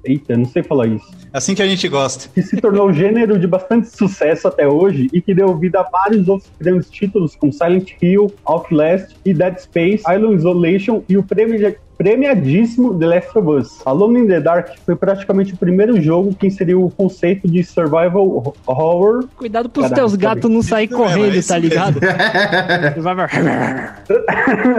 Eita, 0.03 0.35
não 0.35 0.45
sei 0.45 0.63
falar 0.63 0.87
isso. 0.87 1.05
Assim 1.31 1.55
que 1.55 1.61
a 1.61 1.67
gente 1.67 1.87
gosta. 1.87 2.27
Que 2.33 2.41
se 2.41 2.57
tornou 2.57 2.89
um 2.89 2.93
gênero 2.93 3.39
de 3.39 3.47
bastante 3.47 3.87
sucesso 3.87 4.47
até 4.47 4.67
hoje 4.67 5.07
e 5.13 5.21
que 5.21 5.33
deu 5.33 5.55
vida 5.57 5.79
a 5.79 5.83
vários 5.83 6.27
outros 6.27 6.51
grandes 6.59 6.89
títulos 6.89 7.35
como 7.35 7.53
Silent 7.53 7.91
Hill, 8.01 8.33
Outlast 8.45 9.15
e 9.23 9.33
Dead 9.33 9.57
Space, 9.59 10.03
Island 10.09 10.35
Isolation 10.35 11.03
e 11.07 11.17
o 11.17 11.23
prêmio 11.23 11.59
premiadíssimo 12.01 12.97
The 12.97 13.05
Last 13.05 13.37
of 13.37 13.47
Us. 13.47 13.79
Alone 13.85 14.21
in 14.21 14.27
the 14.27 14.41
Dark 14.41 14.69
foi 14.83 14.95
praticamente 14.95 15.53
o 15.53 15.57
primeiro 15.57 16.01
jogo 16.01 16.33
que 16.33 16.47
inseriu 16.47 16.83
o 16.83 16.89
conceito 16.89 17.47
de 17.47 17.63
survival 17.63 18.55
horror. 18.65 19.27
Cuidado 19.37 19.69
pros 19.69 19.83
Caraca, 19.83 20.01
teus 20.01 20.15
gatos 20.15 20.49
não 20.49 20.63
sair 20.63 20.87
correndo, 20.87 21.37
é, 21.37 21.41
tá 21.43 21.59
ligado? 21.59 21.99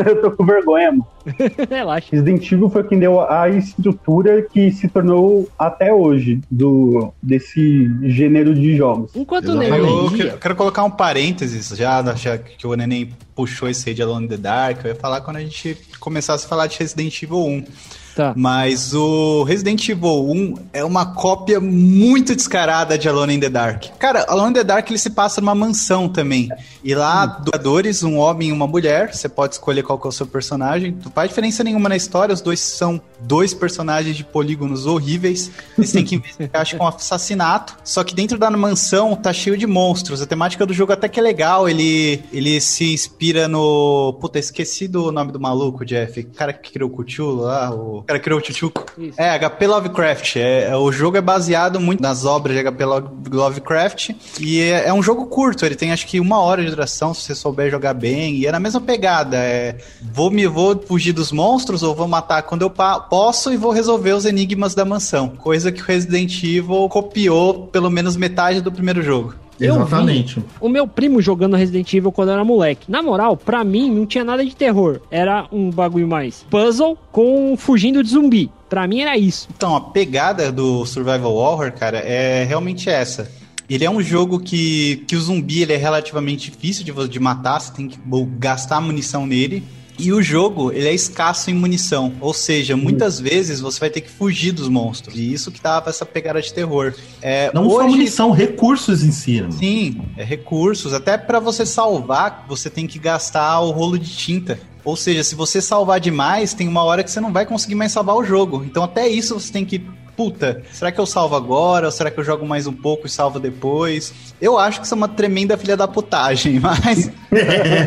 Eu 0.05 0.21
tô 0.21 0.33
com 0.33 0.45
vergonha, 0.45 0.91
mano. 0.91 1.07
Relaxa. 1.71 2.09
Resident 2.11 2.51
Evil 2.51 2.69
foi 2.69 2.83
quem 2.85 2.99
deu 2.99 3.21
a 3.21 3.49
estrutura 3.49 4.43
que 4.43 4.73
se 4.73 4.89
tornou 4.89 5.49
até 5.59 5.93
hoje 5.93 6.41
do 6.51 7.13
desse 7.23 7.89
gênero 8.03 8.55
de 8.55 8.77
jogos. 8.77 9.13
Enquanto 9.15 9.53
o 9.53 9.63
eu, 9.63 10.11
quero, 10.11 10.39
quero 10.39 10.57
colocar 10.57 10.83
um 10.85 10.91
parênteses 10.91 11.69
já, 11.77 12.03
já 12.15 12.39
que 12.39 12.67
o 12.67 12.75
Neném 12.75 13.11
puxou 13.35 13.69
esse 13.69 13.89
aí 13.89 13.95
de 13.95 14.03
Alone 14.03 14.27
in 14.27 14.29
the 14.29 14.37
Dark, 14.37 14.85
eu 14.85 14.91
ia 14.91 14.95
falar 14.95 15.21
quando 15.21 15.37
a 15.37 15.41
gente 15.41 15.77
começasse 16.01 16.45
a 16.45 16.49
falar 16.49 16.67
de 16.67 16.79
Resident 16.79 17.12
Evil 17.21 17.45
1. 17.47 17.67
Tá. 18.15 18.35
Mas 18.37 18.93
o 18.95 19.43
Resident 19.45 19.89
Evil 19.89 20.31
1 20.31 20.55
é 20.73 20.85
uma 20.85 21.15
cópia 21.15 21.61
muito 21.61 22.37
descarada 22.37 22.99
de 22.99 23.09
Alone 23.09 23.35
in 23.35 23.41
the 23.41 23.49
Dark. 23.49 23.85
Cara, 23.99 24.25
Alone 24.29 24.51
in 24.51 24.55
the 24.55 24.65
Dark 24.65 24.89
ele 24.91 24.99
se 24.99 25.11
passa 25.11 25.41
numa 25.41 25.55
mansão 25.55 26.09
também. 26.09 26.49
E 26.85 26.95
lá, 26.95 27.25
hum. 27.25 27.45
jogadores, 27.45 28.03
um 28.03 28.19
homem 28.19 28.51
e 28.51 28.53
uma 28.53 28.67
mulher, 28.67 29.15
você 29.15 29.29
pode 29.29 29.55
escolher 29.55 29.83
qual 29.83 29.99
que 29.99 30.07
é 30.07 30.11
o 30.11 30.13
seu 30.13 30.27
personagem. 30.27 30.97
Não 31.03 31.11
faz 31.11 31.31
diferença 31.31 31.65
nenhuma 31.65 31.89
na 31.89 31.97
história, 31.97 32.35
os 32.35 32.41
dois 32.41 32.61
são 32.61 33.01
dois 33.21 33.55
personagens 33.55 34.17
de 34.17 34.25
polígonos 34.25 34.87
horríveis. 34.87 35.51
Eles 35.79 35.93
têm 35.93 36.05
que 36.05 36.17
investigar, 36.17 36.63
acho 36.63 36.77
que 36.77 36.83
um 36.83 36.87
assassinato. 36.87 37.77
Só 37.85 38.05
que 38.05 38.15
dentro 38.15 38.39
da 38.39 38.51
mansão 38.51 39.17
tá 39.17 39.33
cheio 39.33 39.57
de 39.57 39.67
monstros. 39.67 40.21
A 40.21 40.27
temática 40.27 40.67
do 40.67 40.75
jogo 40.75 40.93
até 40.93 41.09
que 41.09 41.19
é 41.19 41.23
legal. 41.23 41.69
Ele, 41.69 42.23
ele 42.33 42.61
se 42.61 42.93
inspira 42.93 43.49
no. 43.49 44.17
Puta, 44.21 44.39
esqueci 44.39 44.87
do 44.87 45.11
nome 45.11 45.33
do 45.33 45.41
maluco, 45.41 45.85
Jeff. 45.85 46.21
O 46.21 46.27
cara 46.27 46.53
que 46.53 46.73
criou 46.73 46.91
o 46.91 47.05
Cthulhu 47.05 47.43
lá, 47.43 47.75
o 47.75 48.02
o 48.03 48.05
cara 48.05 48.19
criou 48.19 48.41
o 48.41 48.45
Chuchuco. 48.45 48.85
É, 49.17 49.39
HP 49.39 49.67
Lovecraft. 49.67 50.37
É, 50.37 50.71
é, 50.71 50.77
o 50.77 50.91
jogo 50.91 51.17
é 51.17 51.21
baseado 51.21 51.81
muito 51.81 52.03
nas 52.03 52.25
obras 52.25 52.57
de 52.57 52.63
HP 52.65 52.85
Lovecraft. 53.31 54.11
E 54.41 54.61
é, 54.61 54.89
é, 54.89 54.93
um 54.93 55.03
jogo 55.03 55.27
curto, 55.27 55.65
ele 55.65 55.77
tem 55.77 55.93
acho 55.93 56.07
que 56.07 56.19
uma 56.19 56.41
hora 56.41 56.65
de 56.65 56.71
duração, 56.71 57.15
se 57.15 57.23
você 57.23 57.35
souber 57.35 57.71
jogar 57.71 57.95
bem. 57.95 58.37
E 58.37 58.47
é 58.47 58.53
na 58.53 58.59
mesma 58.59 58.81
pegada. 58.81 59.37
É, 59.37 59.79
vou 60.13 60.31
me 60.31 60.47
vou 60.49 60.77
fugir 60.85 61.13
dos 61.13 61.31
monstros 61.31 61.85
ou 61.85 61.95
vou 61.95 62.09
matar 62.09 62.43
quando 62.43 62.63
eu 62.63 62.71
posso 62.71 63.53
e 63.53 63.57
vou 63.57 63.71
resolver 63.71 64.13
os 64.13 64.25
enigmas 64.25 64.75
da 64.75 64.85
mansão. 64.85 65.29
Coisa 65.29 65.71
que 65.71 65.81
o 65.81 65.85
Resident 65.85 66.43
Evil 66.43 66.89
copiou 66.89 67.69
pelo 67.69 67.89
menos 67.89 68.17
metade 68.17 68.61
do 68.61 68.73
primeiro 68.73 69.01
jogo. 69.01 69.35
Exatamente. 69.67 70.37
Eu 70.37 70.43
vi 70.43 70.49
o 70.61 70.69
meu 70.69 70.87
primo 70.87 71.21
jogando 71.21 71.57
Resident 71.57 71.93
Evil 71.93 72.13
quando 72.13 72.31
era 72.31 72.45
moleque. 72.45 72.91
Na 72.91 73.03
moral, 73.03 73.37
pra 73.37 73.65
mim 73.65 73.91
não 73.91 74.07
tinha 74.07 74.25
nada 74.25 74.45
de 74.45 74.55
terror. 74.55 75.01
Era 75.11 75.47
um 75.53 75.71
bagulho 75.71 76.09
mais 76.09 76.45
puzzle 76.51 76.97
com 77.11 77.57
fugindo 77.57 78.03
de 78.03 78.11
zumbi. 78.11 78.51
Pra 78.69 78.87
mim 78.87 79.01
era 79.01 79.17
isso. 79.19 79.49
Então, 79.55 79.77
a 79.77 79.81
pegada 79.81 80.51
do 80.51 80.87
Survival 80.87 81.35
Horror, 81.35 81.73
cara, 81.73 81.99
é 81.99 82.45
realmente 82.45 82.89
essa. 82.89 83.31
Ele 83.69 83.85
é 83.85 83.91
um 83.91 84.03
jogo 84.03 84.39
que, 84.39 85.05
que 85.07 85.17
o 85.17 85.21
zumbi 85.21 85.63
ele 85.63 85.73
é 85.73 85.77
relativamente 85.77 86.51
difícil 86.51 86.85
de, 86.85 87.09
de 87.09 87.21
matar, 87.21 87.61
você 87.61 87.73
tem 87.73 87.89
que 87.89 87.99
gastar 88.39 88.81
munição 88.81 89.27
nele. 89.27 89.63
E 89.99 90.13
o 90.13 90.23
jogo, 90.23 90.73
ele 90.73 90.89
é 90.89 90.95
escasso 90.95 91.51
em 91.51 91.55
munição. 91.55 92.13
Ou 92.21 92.33
seja, 92.33 92.77
muitas 92.77 93.19
uhum. 93.19 93.25
vezes 93.25 93.61
você 93.61 93.79
vai 93.79 93.91
ter 93.91 94.01
que 94.01 94.11
fugir 94.11 94.53
dos 94.53 94.69
monstros. 94.69 95.15
E 95.17 95.33
isso 95.33 95.51
que 95.51 95.61
dava 95.63 95.91
essa 95.91 96.07
pegada 96.07 96.41
de 96.41 96.53
terror. 96.53 96.95
É, 97.21 97.51
Não 97.55 97.67
hoje... 97.67 97.77
só 97.77 97.89
munição, 97.89 98.31
recursos 98.31 99.03
em 99.03 99.13
si. 99.13 99.41
Né? 99.41 99.51
Sim, 99.51 100.01
é 100.17 100.25
recursos. 100.25 100.93
Até 100.93 101.17
para 101.19 101.39
você 101.39 101.67
salvar, 101.67 102.47
você 102.49 102.71
tem 102.71 102.87
que 102.87 102.99
gastar 102.99 103.61
o 103.61 103.71
rolo 103.71 103.99
de 103.99 104.11
tinta. 104.11 104.59
Ou 104.85 104.97
seja, 104.97 105.23
se 105.23 105.35
você 105.35 105.61
salvar 105.61 106.01
demais, 106.01 106.55
tem 106.55 106.67
uma 106.67 106.83
hora 106.83 107.05
que 107.05 107.11
você 107.11 107.21
não 107.21 107.33
vai 107.33 107.47
conseguir 107.47 107.75
mais 107.75 107.93
salvar 107.93 108.17
o 108.17 108.25
jogo. 108.25 108.65
Então 108.65 108.83
até 108.83 109.07
isso 109.09 109.39
você 109.39 109.53
tem 109.53 109.65
que 109.65 109.87
puta, 110.17 110.63
será 110.71 110.93
que 110.93 111.01
eu 111.01 111.07
salvo 111.07 111.35
agora? 111.35 111.87
Ou 111.87 111.93
será 111.93 112.11
que 112.11 112.19
eu 112.19 112.25
jogo 112.25 112.47
mais 112.47 112.67
um 112.67 112.73
pouco 112.73 113.07
e 113.07 113.11
salvo 113.11 113.39
depois? 113.39 114.13
Eu 114.41 114.59
acho 114.59 114.81
que 114.81 114.87
isso 114.87 114.95
é 114.95 114.97
uma 114.97 115.09
tremenda 115.09 115.57
filha 115.57 115.77
da 115.77 115.89
putagem, 115.89 116.59
mas. 116.61 117.11
É, 117.31 117.87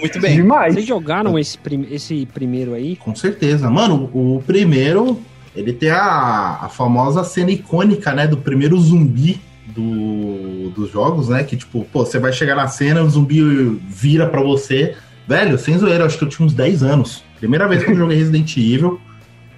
muito 0.00 0.20
bem. 0.20 0.36
Demais. 0.36 0.74
Vocês 0.74 0.86
jogaram 0.86 1.38
esse, 1.38 1.58
prim 1.58 1.86
esse 1.90 2.26
primeiro 2.26 2.74
aí? 2.74 2.96
Com 2.96 3.14
certeza. 3.14 3.70
Mano, 3.70 4.10
o 4.12 4.42
primeiro, 4.46 5.20
ele 5.54 5.72
tem 5.72 5.90
a, 5.90 6.58
a 6.62 6.68
famosa 6.68 7.24
cena 7.24 7.50
icônica, 7.50 8.12
né? 8.12 8.26
Do 8.26 8.36
primeiro 8.36 8.78
zumbi 8.78 9.40
do, 9.66 10.70
dos 10.70 10.90
jogos, 10.90 11.28
né? 11.28 11.44
Que 11.44 11.56
tipo, 11.56 11.86
pô, 11.92 12.04
você 12.04 12.18
vai 12.18 12.32
chegar 12.32 12.54
na 12.54 12.68
cena, 12.68 13.02
o 13.02 13.10
zumbi 13.10 13.40
vira 13.88 14.26
pra 14.26 14.42
você. 14.42 14.94
Velho, 15.28 15.58
sem 15.58 15.76
zoeira, 15.76 16.04
acho 16.04 16.18
que 16.18 16.24
eu 16.24 16.28
tinha 16.28 16.46
uns 16.46 16.54
10 16.54 16.82
anos. 16.84 17.24
Primeira 17.38 17.66
vez 17.66 17.82
que 17.82 17.90
eu 17.90 17.96
joguei 17.96 18.16
Resident 18.16 18.56
Evil 18.56 19.00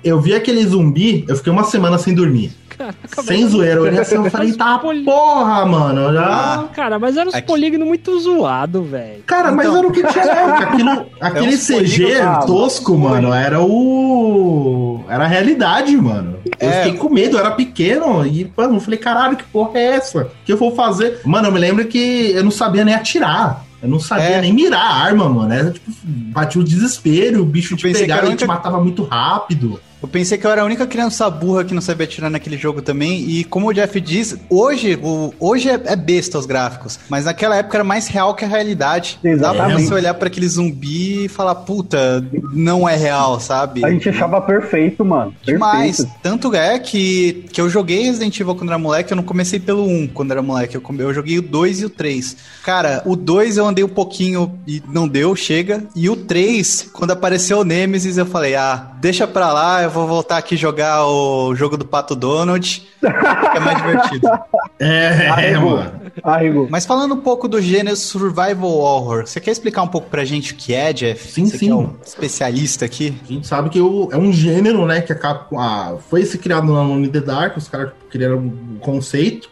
eu 0.03 0.21
vi 0.21 0.35
aquele 0.35 0.65
zumbi, 0.65 1.25
eu 1.29 1.37
fiquei 1.37 1.53
uma 1.53 1.65
semana 1.65 1.99
sem 1.99 2.15
dormir. 2.15 2.53
Caraca, 2.79 3.23
sem 3.23 3.43
mas... 3.43 3.51
zoeira, 3.51 3.75
eu 3.75 3.83
olhei 3.83 3.99
assim 3.99 4.25
e 4.25 4.31
falei, 4.31 4.53
tá 4.53 4.79
porra, 4.79 5.67
mano. 5.67 6.13
Já... 6.13 6.25
Ah, 6.25 6.69
cara, 6.73 6.97
mas 6.97 7.17
era 7.17 7.29
uns 7.29 7.35
Aqui... 7.35 7.47
polígonos 7.47 7.89
muito 7.89 8.17
zoado, 8.21 8.85
velho. 8.85 9.23
Cara, 9.27 9.51
mas 9.51 9.67
então... 9.67 9.79
era 9.79 9.89
o 9.89 9.91
que 9.91 10.07
tinha. 10.07 10.55
Aquilo, 10.55 10.91
é 11.21 11.27
aquele 11.27 11.55
é 11.55 11.57
CG 11.57 12.07
tosco, 12.47 12.97
mano, 12.97 13.33
era 13.35 13.61
o. 13.61 15.01
Era 15.09 15.25
a 15.25 15.27
realidade, 15.27 15.97
mano. 15.97 16.39
Eu 16.61 16.69
é. 16.69 16.85
fiquei 16.85 16.99
com 16.99 17.09
medo, 17.09 17.37
eu 17.37 17.41
era 17.41 17.51
pequeno. 17.51 18.25
E, 18.25 18.51
mano, 18.57 18.77
eu 18.77 18.81
falei, 18.81 18.99
caralho, 18.99 19.37
que 19.37 19.45
porra 19.45 19.77
é 19.79 19.97
essa? 19.97 20.23
O 20.23 20.31
que 20.45 20.53
eu 20.53 20.57
vou 20.57 20.75
fazer? 20.75 21.21
Mano, 21.25 21.49
eu 21.49 21.53
me 21.53 21.59
lembro 21.59 21.85
que 21.87 22.31
eu 22.31 22.45
não 22.45 22.53
sabia 22.53 22.85
nem 22.85 22.95
atirar. 22.95 23.65
Eu 23.83 23.89
não 23.89 24.01
sabia 24.01 24.25
é. 24.25 24.41
nem 24.41 24.53
mirar 24.53 24.81
a 24.81 24.95
arma, 24.95 25.29
mano. 25.29 25.53
Era 25.53 25.71
tipo, 25.71 25.91
batia 25.95 26.61
o 26.61 26.65
desespero, 26.65 27.43
o 27.43 27.47
bicho 27.47 27.77
te 27.77 27.91
pegava 27.93 28.31
e 28.31 28.37
te 28.37 28.47
matava 28.47 28.81
muito 28.81 29.05
rápido. 29.05 29.81
Eu 30.01 30.09
pensei 30.09 30.39
que 30.39 30.47
eu 30.47 30.51
era 30.51 30.63
a 30.63 30.65
única 30.65 30.87
criança 30.87 31.29
burra 31.29 31.65
que 31.65 31.75
não 31.75 31.81
sabia 31.81 32.05
atirar 32.05 32.31
naquele 32.31 32.57
jogo 32.57 32.81
também. 32.81 33.29
E 33.29 33.45
como 33.45 33.69
o 33.69 33.73
Jeff 33.73 34.01
diz, 34.01 34.37
hoje, 34.49 34.99
o, 35.03 35.35
hoje 35.41 35.69
é, 35.69 35.81
é 35.87 35.97
besta 35.97 36.39
os 36.39 36.47
gráficos. 36.47 36.99
Mas 37.09 37.25
naquela 37.25 37.57
época 37.57 37.77
era 37.77 37.85
mais 37.85 38.07
real 38.07 38.35
que 38.35 38.45
a 38.45 38.49
realidade. 38.49 39.19
Exatamente. 39.23 39.59
Dava 39.59 39.75
pra 39.75 39.85
você 39.85 39.95
olhar 39.95 40.15
para 40.15 40.29
aquele 40.29 40.49
zumbi 40.49 41.25
e 41.25 41.29
falar, 41.29 41.57
puta, 41.57 42.25
não 42.53 42.89
é 42.89 42.97
real, 42.97 43.41
sabe? 43.41 43.85
A 43.85 43.91
gente 43.91 44.09
achava 44.09 44.41
perfeito, 44.41 45.05
mano. 45.05 45.35
Demais. 45.43 45.97
Perfeito. 45.97 46.21
Tanto 46.23 46.55
é 46.55 46.79
que, 46.79 47.47
que 47.53 47.61
eu 47.61 47.69
joguei 47.69 48.05
Resident 48.05 48.39
Evil 48.39 48.55
quando 48.55 48.69
era 48.69 48.79
moleque, 48.79 49.13
eu 49.13 49.17
não 49.17 49.25
comecei 49.25 49.59
pelo 49.59 49.85
1 49.85 50.09
quando 50.09 50.31
era 50.31 50.43
moleque. 50.43 50.77
Eu, 50.77 50.83
eu 50.99 51.13
joguei 51.15 51.39
o 51.39 51.43
2 51.43 51.81
e 51.81 51.85
o 51.87 51.91
3. 51.91 52.37
Cara, 52.65 53.03
o 53.05 53.17
2 53.17 53.57
eu 53.57 53.67
andei 53.67 53.83
um 53.83 53.89
pouquinho 53.89 54.59
e 54.67 54.81
não 54.89 55.09
deu, 55.09 55.35
chega. 55.35 55.83
E 55.97 56.09
o 56.09 56.15
3, 56.15 56.91
quando 56.93 57.11
apareceu 57.11 57.59
o 57.59 57.65
Nemesis, 57.65 58.17
eu 58.17 58.27
falei, 58.27 58.55
ah, 58.55 58.93
deixa 59.01 59.27
pra 59.27 59.53
lá, 59.53 59.88
eu 59.89 59.93
vou 59.93 60.07
voltar 60.07 60.37
aqui 60.37 60.57
jogar 60.57 61.07
o 61.07 61.55
jogo 61.55 61.77
do 61.77 61.85
Pato 61.85 62.15
Donald, 62.15 62.87
fica 63.01 63.61
mais 63.61 63.77
divertido. 63.79 64.29
É, 64.81 65.51
é 65.51 65.59
mano. 65.59 66.01
Arrigo. 66.23 66.69
Mas 66.71 66.87
falando 66.87 67.13
um 67.13 67.21
pouco 67.21 67.49
do 67.49 67.61
gênero 67.61 67.97
survival 67.97 68.71
horror, 68.71 69.27
você 69.27 69.41
quer 69.41 69.51
explicar 69.51 69.83
um 69.83 69.89
pouco 69.89 70.09
pra 70.09 70.25
gente 70.25 70.53
o 70.53 70.55
que 70.55 70.73
é, 70.73 70.93
Jeff? 70.93 71.33
Sim, 71.33 71.47
você 71.47 71.59
sim. 71.59 71.71
é 71.71 71.75
um 71.75 71.97
especialista 72.05 72.85
aqui. 72.85 73.19
A 73.29 73.33
gente 73.33 73.47
sabe 73.49 73.71
que 73.71 73.81
o, 73.81 74.09
é 74.13 74.17
um 74.17 74.33
gênero, 74.33 74.87
né, 74.87 75.01
que 75.01 75.13
a... 75.13 75.97
Foi 76.09 76.21
esse 76.21 76.39
criado 76.39 76.73
na 76.73 76.79
Alone 76.79 77.09
the 77.09 77.21
Dark, 77.21 77.57
os 77.57 77.67
caras 77.67 77.91
criaram 78.09 78.37
um 78.37 78.79
conceito, 78.81 79.51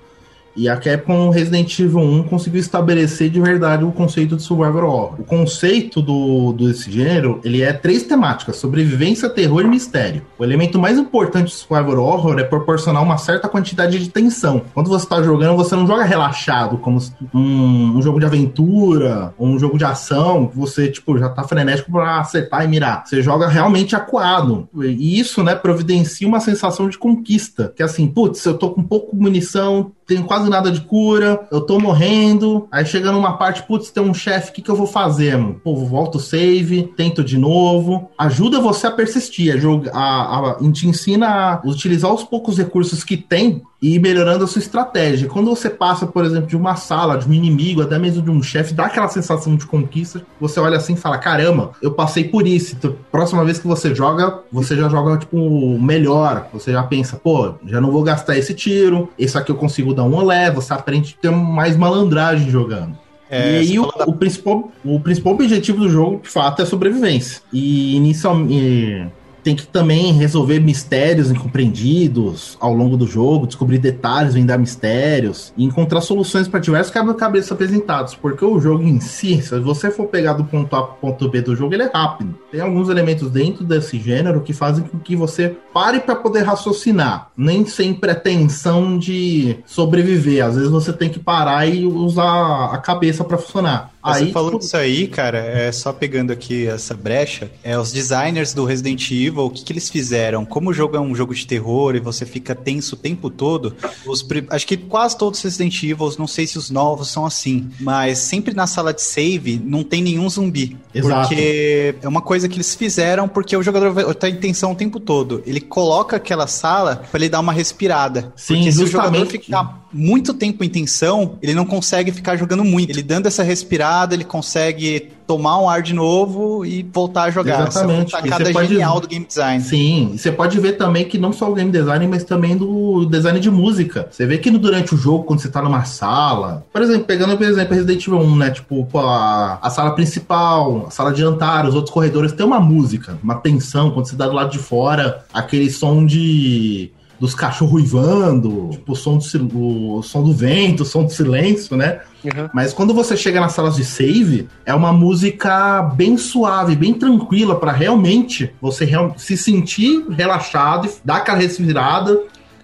e 0.57 0.69
a 0.69 0.77
Capcom 0.77 1.31
Resident 1.31 1.79
Evil 1.79 2.01
1 2.01 2.23
conseguiu 2.25 2.61
estabelecer 2.61 3.29
de 3.29 3.41
verdade 3.41 3.85
o 3.85 3.93
conceito 3.93 4.37
de 4.37 4.43
survival 4.43 4.89
horror. 4.89 5.21
O 5.21 5.25
conceito 5.25 6.01
do, 6.01 6.53
desse 6.53 6.91
gênero, 6.91 7.41
ele 7.45 7.63
é 7.63 7.73
três 7.73 8.05
temáticas: 8.05 8.57
sobrevivência, 8.57 9.29
terror 9.29 9.63
e 9.63 9.69
mistério. 9.69 10.23
O 10.39 10.45
elemento 10.45 10.79
mais 10.79 10.99
importante 10.99 11.45
do 11.45 11.51
survival 11.51 11.99
horror 11.99 12.39
é 12.39 12.45
proporcionar 12.45 13.03
uma 13.03 13.19
certa 13.19 13.49
quantidade 13.49 13.99
de 13.99 14.09
tensão. 14.09 14.63
Quando 14.73 14.89
você 14.89 15.05
está 15.05 15.23
jogando, 15.23 15.57
você 15.57 15.77
não 15.77 15.87
joga 15.87 16.05
relaxado, 16.05 16.79
como 16.79 16.99
um, 17.35 17.99
um, 17.99 18.03
jogo 18.03 18.19
de 18.19 18.27
aventura, 18.27 19.35
um 19.39 19.59
jogo 19.59 19.77
de 19.77 19.85
ação, 19.85 20.51
você 20.55 20.89
tipo 20.89 21.19
já 21.19 21.29
tá 21.29 21.45
frenético 21.45 21.93
para 21.93 22.21
acertar 22.21 22.65
e 22.65 22.69
mirar. 22.69 23.05
Você 23.07 23.23
joga 23.23 23.49
realmente 23.49 23.95
acuado. 23.95 24.69
E 24.83 25.19
isso, 25.19 25.43
né, 25.43 25.55
providencia 25.55 26.27
uma 26.27 26.41
sensação 26.41 26.89
de 26.89 26.97
conquista, 26.97 27.73
que 27.75 27.83
é 27.83 27.85
assim, 27.85 28.07
putz, 28.07 28.45
eu 28.45 28.57
tô 28.57 28.71
com 28.71 28.83
pouco 28.83 29.15
munição, 29.15 29.93
tenho 30.07 30.25
quase 30.25 30.49
nada 30.49 30.71
de 30.71 30.81
cura, 30.81 31.47
eu 31.51 31.61
tô 31.61 31.81
morrendo. 31.81 32.69
Aí 32.71 32.87
chega 32.87 33.11
numa 33.11 33.37
parte, 33.37 33.63
putz, 33.65 33.91
tem 33.91 34.03
um 34.03 34.15
chefe, 34.15 34.51
o 34.51 34.53
que, 34.53 34.63
que 34.63 34.71
eu 34.71 34.77
vou 34.77 34.87
fazer, 34.87 35.37
mano? 35.37 35.61
Pô, 35.63 35.75
volto 35.75 36.21
save, 36.21 36.85
tento 36.97 37.25
de 37.25 37.37
novo. 37.37 38.11
Ajuda 38.17 38.61
você 38.61 38.87
a 38.87 38.91
persistir. 38.91 39.55
A, 39.93 39.99
a, 39.99 40.03
a, 40.03 40.57
a 40.57 40.63
gente 40.63 40.87
ensina 40.87 41.27
a 41.29 41.63
utilizar 41.67 42.13
os 42.15 42.23
poucos 42.23 42.57
recursos 42.57 43.03
que 43.03 43.17
tem 43.17 43.63
e 43.81 43.99
melhorando 43.99 44.45
a 44.45 44.47
sua 44.47 44.59
estratégia. 44.61 45.29
Quando 45.29 45.51
você 45.51 45.69
passa, 45.69 46.07
por 46.07 46.25
exemplo, 46.25 46.47
de 46.47 46.57
uma 46.57 46.77
sala, 46.77 47.19
de 47.19 47.29
um 47.29 47.33
inimigo, 47.33 47.83
até 47.83 47.99
mesmo 47.99 48.23
de 48.23 48.31
um 48.31 48.43
chefe, 48.43 48.73
dá 48.73 48.87
aquela 48.87 49.09
sensação 49.09 49.55
de 49.55 49.67
conquista. 49.67 50.23
Você 50.41 50.59
olha 50.59 50.77
assim 50.79 50.95
e 50.95 50.97
fala: 50.97 51.19
caramba, 51.19 51.73
eu 51.83 51.93
passei 51.93 52.25
por 52.25 52.47
isso. 52.47 52.75
Então, 52.79 52.97
próxima 53.13 53.45
vez 53.45 53.59
que 53.59 53.67
você 53.67 53.95
joga, 53.95 54.41
você 54.51 54.75
já 54.77 54.89
joga, 54.89 55.19
tipo, 55.19 55.79
melhor. 55.79 56.49
Você 56.53 56.73
já 56.73 56.83
pensa, 56.83 57.17
pô, 57.17 57.55
já 57.67 57.81
não 57.81 57.91
vou 57.91 58.03
gastar 58.03 58.37
esse 58.39 58.55
tiro, 58.55 59.09
esse 59.19 59.37
aqui 59.37 59.51
eu 59.51 59.57
consigo 59.57 59.93
dar 59.93 60.05
um 60.05 60.15
olé, 60.15 60.51
você 60.51 60.73
aprende 60.73 61.15
a 61.19 61.23
ter 61.23 61.31
mais 61.31 61.77
malandragem 61.77 62.51
jogando. 62.51 62.97
É, 63.29 63.55
e 63.55 63.57
aí 63.59 63.79
o, 63.79 63.87
da- 63.91 64.05
o 64.07 64.13
principal, 64.15 64.71
o 64.85 65.01
principal 65.01 65.33
objetivo 65.35 65.81
do 65.81 65.89
jogo, 65.91 66.21
de 66.23 66.29
fato, 66.29 66.63
é 66.63 66.65
sobrevivência. 66.65 67.43
E 67.53 67.97
inicialmente 67.97 69.07
tem 69.47 69.55
que 69.55 69.65
também 69.65 70.13
resolver 70.13 70.59
mistérios 70.59 71.31
incompreendidos 71.31 72.59
ao 72.59 72.75
longo 72.75 72.97
do 72.97 73.07
jogo, 73.07 73.47
descobrir 73.47 73.79
detalhes, 73.79 74.35
vendar 74.35 74.59
mistérios 74.59 75.53
e 75.57 75.63
encontrar 75.63 76.01
soluções 76.01 76.49
para 76.49 76.59
diversos 76.59 76.93
quebra-cabeças 76.93 77.53
apresentados. 77.53 78.17
Porque 78.17 78.45
o 78.45 78.59
jogo 78.59 78.83
em 78.83 78.99
si, 78.99 79.41
se 79.41 79.57
você 79.61 79.89
for 79.89 80.09
pegar 80.09 80.33
do 80.33 80.43
ponto 80.43 80.75
A 80.75 80.83
para 80.83 80.95
ponto 80.95 81.29
B 81.29 81.43
do 81.43 81.55
jogo, 81.55 81.73
ele 81.75 81.85
é 81.85 81.91
rápido. 81.95 82.37
Tem 82.57 82.65
alguns 82.65 82.89
elementos 82.89 83.31
dentro 83.31 83.65
desse 83.65 83.99
gênero 84.01 84.41
que 84.41 84.55
fazem 84.55 84.83
com 84.83 84.99
que 84.99 85.15
você 85.15 85.55
pare 85.75 86.01
para 86.01 86.17
poder 86.17 86.41
raciocinar, 86.41 87.31
nem 87.37 87.67
sem 87.67 87.93
pretensão 87.93 88.97
de 88.97 89.59
sobreviver. 89.67 90.43
Às 90.43 90.55
vezes 90.55 90.71
você 90.71 90.91
tem 90.91 91.11
que 91.11 91.19
parar 91.19 91.67
e 91.67 91.85
usar 91.85 92.71
a 92.73 92.79
cabeça 92.79 93.23
para 93.23 93.37
funcionar. 93.37 93.93
Você 94.03 94.25
Aí, 94.25 94.33
falou 94.33 94.51
tipo, 94.53 94.63
disso 94.63 94.77
aí, 94.77 95.09
cara, 95.09 95.39
é 95.39 95.71
só 95.73 95.93
pegando 95.93 96.33
aqui 96.33 96.67
essa 96.67 96.95
brecha, 96.95 97.51
é 97.63 97.77
os 97.77 97.93
designers 97.93 98.55
do 98.55 98.65
Resident 98.65 99.11
Evil, 99.11 99.47
o 99.47 99.51
que, 99.51 99.65
que 99.65 99.73
eles 99.73 99.91
fizeram? 99.91 100.45
Como 100.45 100.71
o 100.71 100.73
jogo 100.73 100.97
é 100.97 101.01
um 101.01 101.13
jogo 101.15 101.35
de 101.35 101.45
terror 101.45 101.97
e 101.97 102.01
você 102.01 102.25
fica 102.25 102.55
tenso 102.55 102.95
o 102.95 102.99
tempo 102.99 103.29
todo, 103.29 103.75
os 104.07 104.25
acho 104.51 104.67
que 104.67 104.77
quase 104.77 105.19
todos 105.19 105.41
os 105.41 105.45
Resident 105.45 105.83
Evil, 105.83 106.15
não 106.19 106.29
sei 106.29 106.47
se 106.47 106.57
os 106.57 106.71
novos 106.71 107.09
são 107.09 107.27
assim, 107.27 107.69
mas 107.81 108.19
sempre 108.19 108.55
na 108.55 108.69
sala 108.69 108.95
de 108.95 109.03
save 109.03 109.61
não 109.65 109.83
tem 109.83 110.01
nenhum 110.03 110.29
zumbi. 110.31 110.77
Exato. 110.95 111.29
Porque 111.29 111.97
é 112.01 112.09
uma 112.09 112.23
coisa 112.23 112.46
que 112.49 112.57
eles 112.57 112.75
fizeram 112.75 113.29
porque 113.29 113.57
o 113.57 113.63
jogador 113.63 113.93
vai 113.93 114.15
tá 114.15 114.29
em 114.29 114.37
tensão 114.37 114.73
o 114.73 114.75
tempo 114.75 114.99
todo. 115.01 115.43
Ele 115.47 115.61
coloca 115.61 116.17
aquela 116.17 116.47
sala 116.47 117.05
pra 117.11 117.19
ele 117.19 117.29
dar 117.29 117.41
uma 117.41 117.53
respirada. 117.53 118.33
Sim, 118.37 118.55
porque 118.55 118.73
se 118.73 118.83
o 118.83 118.87
jogador 118.87 119.19
justamente. 119.19 119.45
ficar 119.45 119.86
muito 119.97 120.35
tempo 120.35 120.63
em 120.63 120.69
tensão, 120.69 121.39
ele 121.43 121.55
não 121.55 121.65
consegue 121.65 122.13
ficar 122.13 122.37
jogando 122.37 122.65
muito. 122.65 122.91
Ele 122.91 123.03
dando 123.03 123.27
essa 123.27 123.43
respirada, 123.43 124.15
ele 124.15 124.25
consegue 124.25 125.09
tomar 125.27 125.59
um 125.59 125.69
ar 125.69 125.83
de 125.83 125.93
novo 125.93 126.65
e 126.65 126.85
voltar 126.93 127.25
a 127.25 127.31
jogar. 127.31 127.67
Exatamente. 127.67 128.15
Essa 128.15 128.23
sacada 128.23 128.45
você 128.45 128.53
pode- 128.53 128.69
genial 128.69 129.01
do 129.01 129.09
game 129.09 129.25
design. 129.27 129.61
Sim, 129.65 130.11
e 130.15 130.19
você 130.19 130.31
pode 130.31 130.61
ver 130.61 130.75
também 130.75 131.05
que 131.05 131.19
não 131.19 131.33
só 131.33 131.51
o 131.51 131.55
game 131.55 131.71
design, 131.73 132.07
mas 132.07 132.23
também 132.23 132.57
do 132.57 133.05
design 133.07 133.41
de 133.41 133.51
música. 133.51 134.07
Você 134.11 134.25
vê 134.25 134.39
que 134.39 134.51
durante 134.53 134.95
o 134.95 134.97
jogo, 134.97 135.25
quando 135.25 135.41
você 135.41 135.49
tá 135.49 135.61
numa 135.61 135.85
sala, 135.85 136.65
por 136.73 136.81
exemplo, 136.81 137.05
pegando 137.07 137.37
por 137.37 137.45
exemplo 137.45 137.75
Resident 137.75 138.07
Evil 138.07 138.21
1, 138.21 138.37
né? 138.37 138.51
Tipo, 138.51 138.87
a, 138.99 139.59
a 139.61 139.69
sala 139.71 139.97
principal, 139.97 140.85
a 140.87 140.91
sala 140.91 141.13
de 141.13 141.21
jantar, 141.21 141.67
os 141.67 141.75
outros 141.75 141.93
corredores, 141.93 142.31
tem 142.33 142.47
uma 142.47 142.61
música, 142.61 143.19
uma 143.23 143.35
tensão. 143.35 143.91
Quando 143.91 144.07
você 144.07 144.15
dá 144.17 144.29
do 144.29 144.35
lado 144.35 144.53
de 144.53 144.59
fora, 144.59 145.25
aquele 145.35 145.69
som 145.71 146.07
de. 146.07 146.91
Dos 147.19 147.35
cachorros 147.35 147.73
ruivando, 147.73 148.69
tipo, 148.73 148.93
o 148.93 148.97
som, 148.97 149.17
do, 149.19 149.95
o 149.99 150.03
som 150.03 150.23
do 150.23 150.33
vento, 150.35 150.83
o 150.83 150.85
som 150.87 151.03
do 151.05 151.11
silêncio, 151.11 151.77
né? 151.77 152.01
Uhum. 152.25 152.49
Mas 152.53 152.73
quando 152.75 152.93
você 152.93 153.17
chega 153.17 153.41
nas 153.41 153.53
salas 153.53 153.75
de 153.77 153.85
save, 153.85 154.49
é 154.67 154.75
uma 154.75 154.93
música 154.93 155.81
bem 155.83 156.19
suave, 156.19 156.77
bem 156.77 156.93
tranquila, 156.93 157.59
pra 157.59 157.73
realmente 157.73 158.53
você 158.61 158.85
real- 158.85 159.15
se 159.17 159.37
sentir 159.37 160.05
relaxado 160.11 160.87
e 160.89 160.91
dar 161.05 161.17
aquela 161.17 161.39
respirada. 161.39 162.21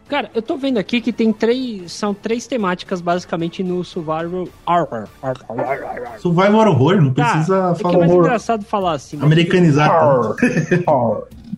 Cara, 0.08 0.30
eu 0.34 0.42
tô 0.42 0.58
vendo 0.58 0.76
aqui 0.76 1.00
que 1.00 1.10
tem 1.10 1.32
três. 1.32 1.90
São 1.92 2.12
três 2.12 2.46
temáticas 2.46 3.00
basicamente 3.00 3.62
no 3.62 3.82
Survival 3.82 4.46
Horror. 4.66 5.08
Survival 6.18 6.68
Horror, 6.68 7.00
não 7.00 7.14
Tá, 7.14 7.24
precisa 7.32 7.56
é 7.56 7.74
que 7.74 7.80
é 7.80 7.82
falar 7.82 7.98
mais 8.00 8.10
horror. 8.10 8.24
engraçado 8.26 8.64
falar 8.64 8.92
assim. 8.92 9.16
mas- 9.16 9.24
Americanizar. 9.24 9.90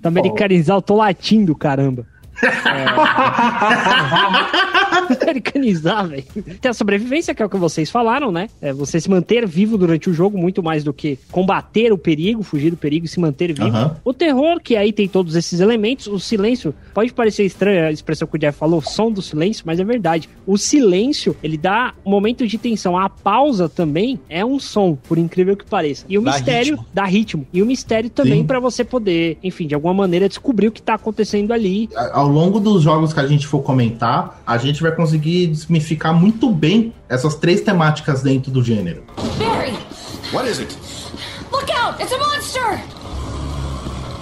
Tá 0.00 0.08
americanizar, 0.08 0.76
eu 0.76 0.82
tô 0.82 0.96
latindo, 0.96 1.54
caramba. 1.56 2.06
É... 2.42 2.84
americanizar, 5.22 6.06
velho. 6.06 6.24
Tem 6.60 6.70
a 6.70 6.74
sobrevivência, 6.74 7.34
que 7.34 7.42
é 7.42 7.46
o 7.46 7.48
que 7.48 7.56
vocês 7.56 7.90
falaram, 7.90 8.30
né? 8.30 8.48
É 8.60 8.72
você 8.72 9.00
se 9.00 9.10
manter 9.10 9.46
vivo 9.46 9.76
durante 9.76 10.08
o 10.08 10.14
jogo, 10.14 10.38
muito 10.38 10.62
mais 10.62 10.84
do 10.84 10.92
que 10.92 11.18
combater 11.30 11.92
o 11.92 11.98
perigo, 11.98 12.42
fugir 12.42 12.70
do 12.70 12.76
perigo 12.76 13.06
e 13.06 13.08
se 13.08 13.20
manter 13.20 13.52
vivo. 13.52 13.68
Aham. 13.68 13.96
O 14.04 14.12
terror, 14.12 14.60
que 14.60 14.76
aí 14.76 14.92
tem 14.92 15.08
todos 15.08 15.34
esses 15.34 15.60
elementos. 15.60 16.06
O 16.06 16.18
silêncio, 16.18 16.74
pode 16.92 17.12
parecer 17.12 17.44
estranha 17.44 17.86
a 17.86 17.92
expressão 17.92 18.26
que 18.28 18.36
o 18.36 18.38
Jeff 18.38 18.58
falou, 18.58 18.80
som 18.80 19.10
do 19.10 19.22
silêncio, 19.22 19.64
mas 19.66 19.80
é 19.80 19.84
verdade. 19.84 20.28
O 20.46 20.56
silêncio, 20.56 21.36
ele 21.42 21.56
dá 21.56 21.94
um 22.04 22.10
momento 22.10 22.46
de 22.46 22.58
tensão. 22.58 22.96
A 22.96 23.08
pausa 23.08 23.68
também 23.68 24.20
é 24.28 24.44
um 24.44 24.58
som, 24.58 24.94
por 24.94 25.18
incrível 25.18 25.56
que 25.56 25.64
pareça. 25.64 26.04
E 26.08 26.18
o 26.18 26.22
Dá 26.22 26.32
mistério 26.32 26.74
ritmo. 26.76 26.86
dá 26.92 27.04
ritmo. 27.04 27.46
E 27.52 27.62
o 27.62 27.66
mistério 27.66 28.10
também 28.10 28.44
pra 28.44 28.60
você 28.60 28.84
poder, 28.84 29.38
enfim, 29.42 29.66
de 29.66 29.74
alguma 29.74 29.94
maneira 29.94 30.28
descobrir 30.28 30.68
o 30.68 30.72
que 30.72 30.82
tá 30.82 30.94
acontecendo 30.94 31.52
ali. 31.52 31.88
Ao 32.24 32.30
longo 32.30 32.58
dos 32.58 32.82
jogos 32.82 33.12
que 33.12 33.20
a 33.20 33.26
gente 33.26 33.46
for 33.46 33.60
comentar, 33.60 34.40
a 34.46 34.56
gente 34.56 34.80
vai 34.80 34.90
conseguir 34.90 35.46
desmificar 35.48 36.14
muito 36.18 36.50
bem 36.50 36.90
essas 37.06 37.34
três 37.34 37.60
temáticas 37.60 38.22
dentro 38.22 38.50
do 38.50 38.64
gênero. 38.64 39.02
Barry, 39.38 39.74
What 40.32 40.48
is 40.50 40.58
it? 40.58 40.74
look 41.52 41.70
out! 41.70 42.02
It's 42.02 42.14
a 42.14 42.16
monster! 42.18 42.82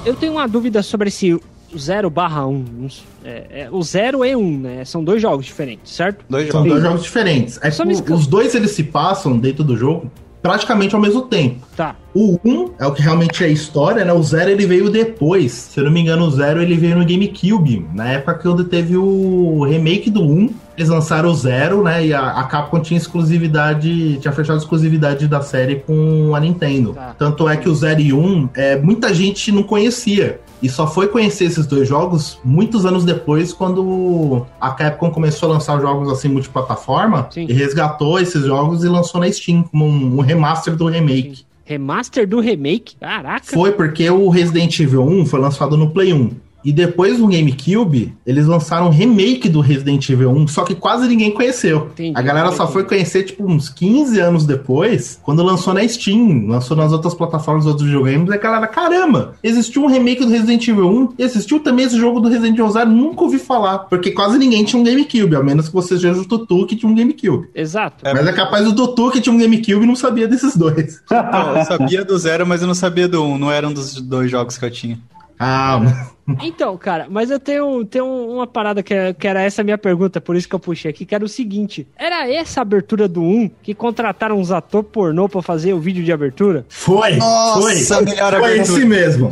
Eu 0.05 0.17
tenho 0.17 0.33
uma 0.33 0.49
dúvida 0.49 0.83
sobre 0.83 1.07
esse 1.11 1.41
0 1.79 2.11
barra 2.11 2.45
1. 2.45 2.89
É, 3.25 3.47
é, 3.51 3.69
o 3.71 3.81
0 3.81 4.25
e 4.25 4.35
1, 4.35 4.41
um, 4.41 4.59
né? 4.59 4.85
São 4.85 5.05
dois 5.05 5.23
jogos 5.23 5.47
diferentes, 5.47 5.93
certo? 5.95 6.25
Dois 6.29 6.49
São 6.51 6.55
jogos. 6.63 6.73
dois 6.73 6.83
jogos 6.83 7.03
diferentes. 7.05 7.61
É 7.63 7.71
me 7.85 7.93
o- 7.93 7.95
esca- 7.95 8.13
os 8.15 8.27
dois 8.27 8.53
eles 8.57 8.73
se 8.73 8.83
passam 8.83 9.39
dentro 9.39 9.63
do 9.63 9.77
jogo 9.77 10.11
praticamente 10.43 10.95
ao 10.95 11.01
mesmo 11.01 11.23
tempo. 11.23 11.61
Tá. 11.77 11.95
O 12.13 12.39
1 12.45 12.73
é 12.79 12.87
o 12.87 12.93
que 12.93 13.01
realmente 13.01 13.43
é 13.45 13.49
história, 13.49 14.05
né? 14.05 14.13
O 14.13 14.23
0 14.23 14.51
ele 14.51 14.67
veio 14.67 14.91
depois. 14.91 15.53
Se 15.53 15.81
eu 15.81 15.85
não 15.85 15.93
me 15.93 16.01
engano, 16.01 16.27
o 16.27 16.31
0 16.31 16.61
ele 16.61 16.77
veio 16.77 16.99
no 16.99 17.07
GameCube. 17.07 17.87
Na 17.95 18.09
época 18.09 18.35
que 18.35 18.65
teve 18.65 18.97
o 18.97 19.65
remake 19.65 20.11
do 20.11 20.23
1, 20.23 20.51
eles 20.77 20.91
lançaram 20.91 21.31
o 21.31 21.35
0, 21.35 21.85
né? 21.85 22.07
E 22.07 22.13
a, 22.13 22.33
a 22.33 22.45
Capcom 22.45 22.81
tinha 22.81 22.99
exclusividade, 22.99 24.19
tinha 24.19 24.33
fechado 24.33 24.57
a 24.57 24.59
exclusividade 24.59 25.27
da 25.29 25.41
série 25.41 25.77
com 25.77 26.35
a 26.35 26.41
Nintendo. 26.41 26.93
Tá. 26.93 27.15
Tanto 27.19 27.49
é 27.49 27.57
que 27.57 27.69
o 27.69 27.75
0 27.75 28.01
e 28.01 28.13
1, 28.13 28.51
é, 28.55 28.77
muita 28.77 29.15
gente 29.15 29.53
não 29.53 29.63
conhecia. 29.63 30.41
E 30.63 30.69
só 30.69 30.87
foi 30.87 31.09
conhecer 31.09 31.47
esses 31.47 31.67
dois 31.67 31.89
jogos 31.89 32.39
muitos 32.45 32.87
anos 32.87 33.05
depois, 33.05 33.53
quando 33.53 34.47
a 34.61 34.71
Capcom 34.71 35.11
começou 35.11 35.51
a 35.51 35.55
lançar 35.55 35.81
jogos 35.81 36.11
assim 36.11 36.29
multiplataforma 36.29 37.29
Sim. 37.31 37.47
e 37.49 37.53
resgatou 37.53 38.21
esses 38.21 38.45
jogos 38.45 38.85
e 38.85 38.89
lançou 38.89 39.21
na 39.21 39.31
Steam 39.31 39.65
como 39.65 39.85
um, 39.85 40.19
um 40.19 40.21
remaster 40.21 40.77
do 40.77 40.87
remake. 40.87 41.45
Remaster 41.65 42.29
do 42.29 42.39
remake? 42.39 42.97
Caraca. 42.97 43.45
Foi 43.45 43.73
porque 43.73 44.09
o 44.09 44.29
Resident 44.29 44.79
Evil 44.79 45.03
1 45.03 45.27
foi 45.27 45.41
lançado 45.41 45.77
no 45.77 45.91
Play 45.91 46.13
1. 46.13 46.31
E 46.65 46.73
depois 46.73 47.19
no 47.19 47.29
GameCube, 47.29 48.15
eles 48.27 48.47
lançaram 48.47 48.87
um 48.87 48.91
remake 48.91 49.49
do 49.49 49.61
Resident 49.61 50.09
Evil 50.09 50.31
1, 50.31 50.49
só 50.49 50.65
que 50.65 50.75
quase 50.75 51.09
ninguém 51.09 51.31
conheceu. 51.31 51.89
Entendi. 51.93 52.13
A 52.17 52.23
galera 52.23 52.53
só 52.53 52.67
foi 52.67 52.85
conhecer, 52.85 53.25
tipo, 53.25 53.45
uns 53.45 53.69
15 53.69 54.19
anos 54.21 54.47
depois, 54.47 55.19
quando 55.23 55.43
lançou 55.43 55.75
na 55.75 55.87
Steam, 55.87 56.47
lançou 56.47 56.77
nas 56.77 56.93
outras 56.93 57.15
plataformas 57.15 57.67
outros 57.67 57.87
videogames, 57.87 58.29
e 58.29 58.35
a 58.35 58.37
galera, 58.37 58.67
caramba, 58.67 59.35
existiu 59.43 59.85
um 59.85 59.89
remake 59.89 60.25
do 60.25 60.31
Resident 60.31 60.67
Evil 60.67 60.89
1, 60.89 61.15
e 61.19 61.23
existiu 61.23 61.61
também 61.61 61.87
esse 61.87 61.99
jogo 61.99 62.21
do 62.21 62.29
Resident 62.29 62.55
Evil 62.55 62.71
0, 62.71 62.91
nunca 62.91 63.23
ouvi 63.23 63.39
falar, 63.39 63.79
porque 63.81 64.11
quase 64.13 64.39
ninguém 64.39 64.65
tinha 64.65 64.81
um 64.81 64.85
GameCube, 64.85 65.35
a 65.37 65.43
menos 65.43 65.69
que 65.69 65.75
você 65.75 65.99
seja 65.99 66.13
o 66.13 66.25
Tutu 66.25 66.67
que 66.67 66.77
tinha 66.77 66.91
um 66.91 66.95
GameCube. 66.95 67.49
Exato. 67.55 68.07
É. 68.07 68.15
Mas 68.15 68.27
é 68.27 68.33
capaz 68.33 68.65
do 68.65 68.75
Tutu 68.75 69.11
que 69.11 69.21
tinha 69.21 69.35
um 69.35 69.39
GameCube 69.39 69.85
e 69.85 69.87
não 69.87 69.97
sabia 69.97 70.29
desses 70.29 70.57
dois. 70.57 71.01
Eu 71.11 71.65
sabia 71.65 72.05
do 72.05 72.17
zero, 72.19 72.47
mas 72.47 72.61
eu 72.63 72.67
não 72.67 72.75
sabia 72.75 73.09
do 73.09 73.23
um. 73.23 73.39
Não 73.39 73.51
era 73.51 73.69
um 73.69 73.73
dos 73.73 74.01
dois 74.01 74.31
jogos 74.31 74.57
que 74.57 74.65
eu 74.65 74.71
tinha. 74.71 74.99
Ah, 75.45 76.07
Então, 76.41 76.77
cara, 76.77 77.09
mas 77.11 77.33
eu 77.33 77.41
tenho, 77.41 77.85
tenho 77.85 78.07
uma 78.07 78.47
parada 78.47 78.81
que, 78.81 78.95
que 79.15 79.27
era 79.27 79.43
essa 79.43 79.61
a 79.61 79.65
minha 79.65 79.77
pergunta, 79.77 80.21
por 80.21 80.37
isso 80.37 80.49
que 80.49 80.55
eu 80.55 80.61
puxei 80.61 80.89
aqui, 80.89 81.05
que 81.05 81.15
era 81.17 81.25
o 81.25 81.29
seguinte: 81.29 81.85
era 81.97 82.31
essa 82.33 82.61
a 82.61 82.63
abertura 82.63 83.09
do 83.09 83.21
1 83.21 83.51
que 83.61 83.75
contrataram 83.75 84.39
uns 84.39 84.53
atores 84.53 84.89
pornô 84.93 85.29
pra 85.29 85.43
fazer 85.43 85.73
o 85.73 85.81
vídeo 85.81 86.05
de 86.05 86.13
abertura? 86.13 86.65
foi, 86.69 87.17
Nossa, 87.17 87.61
foi. 87.97 88.05
melhor 88.05 88.33
Foi 88.39 88.45
abertura. 88.53 88.79
esse 88.79 88.85
mesmo. 88.87 89.31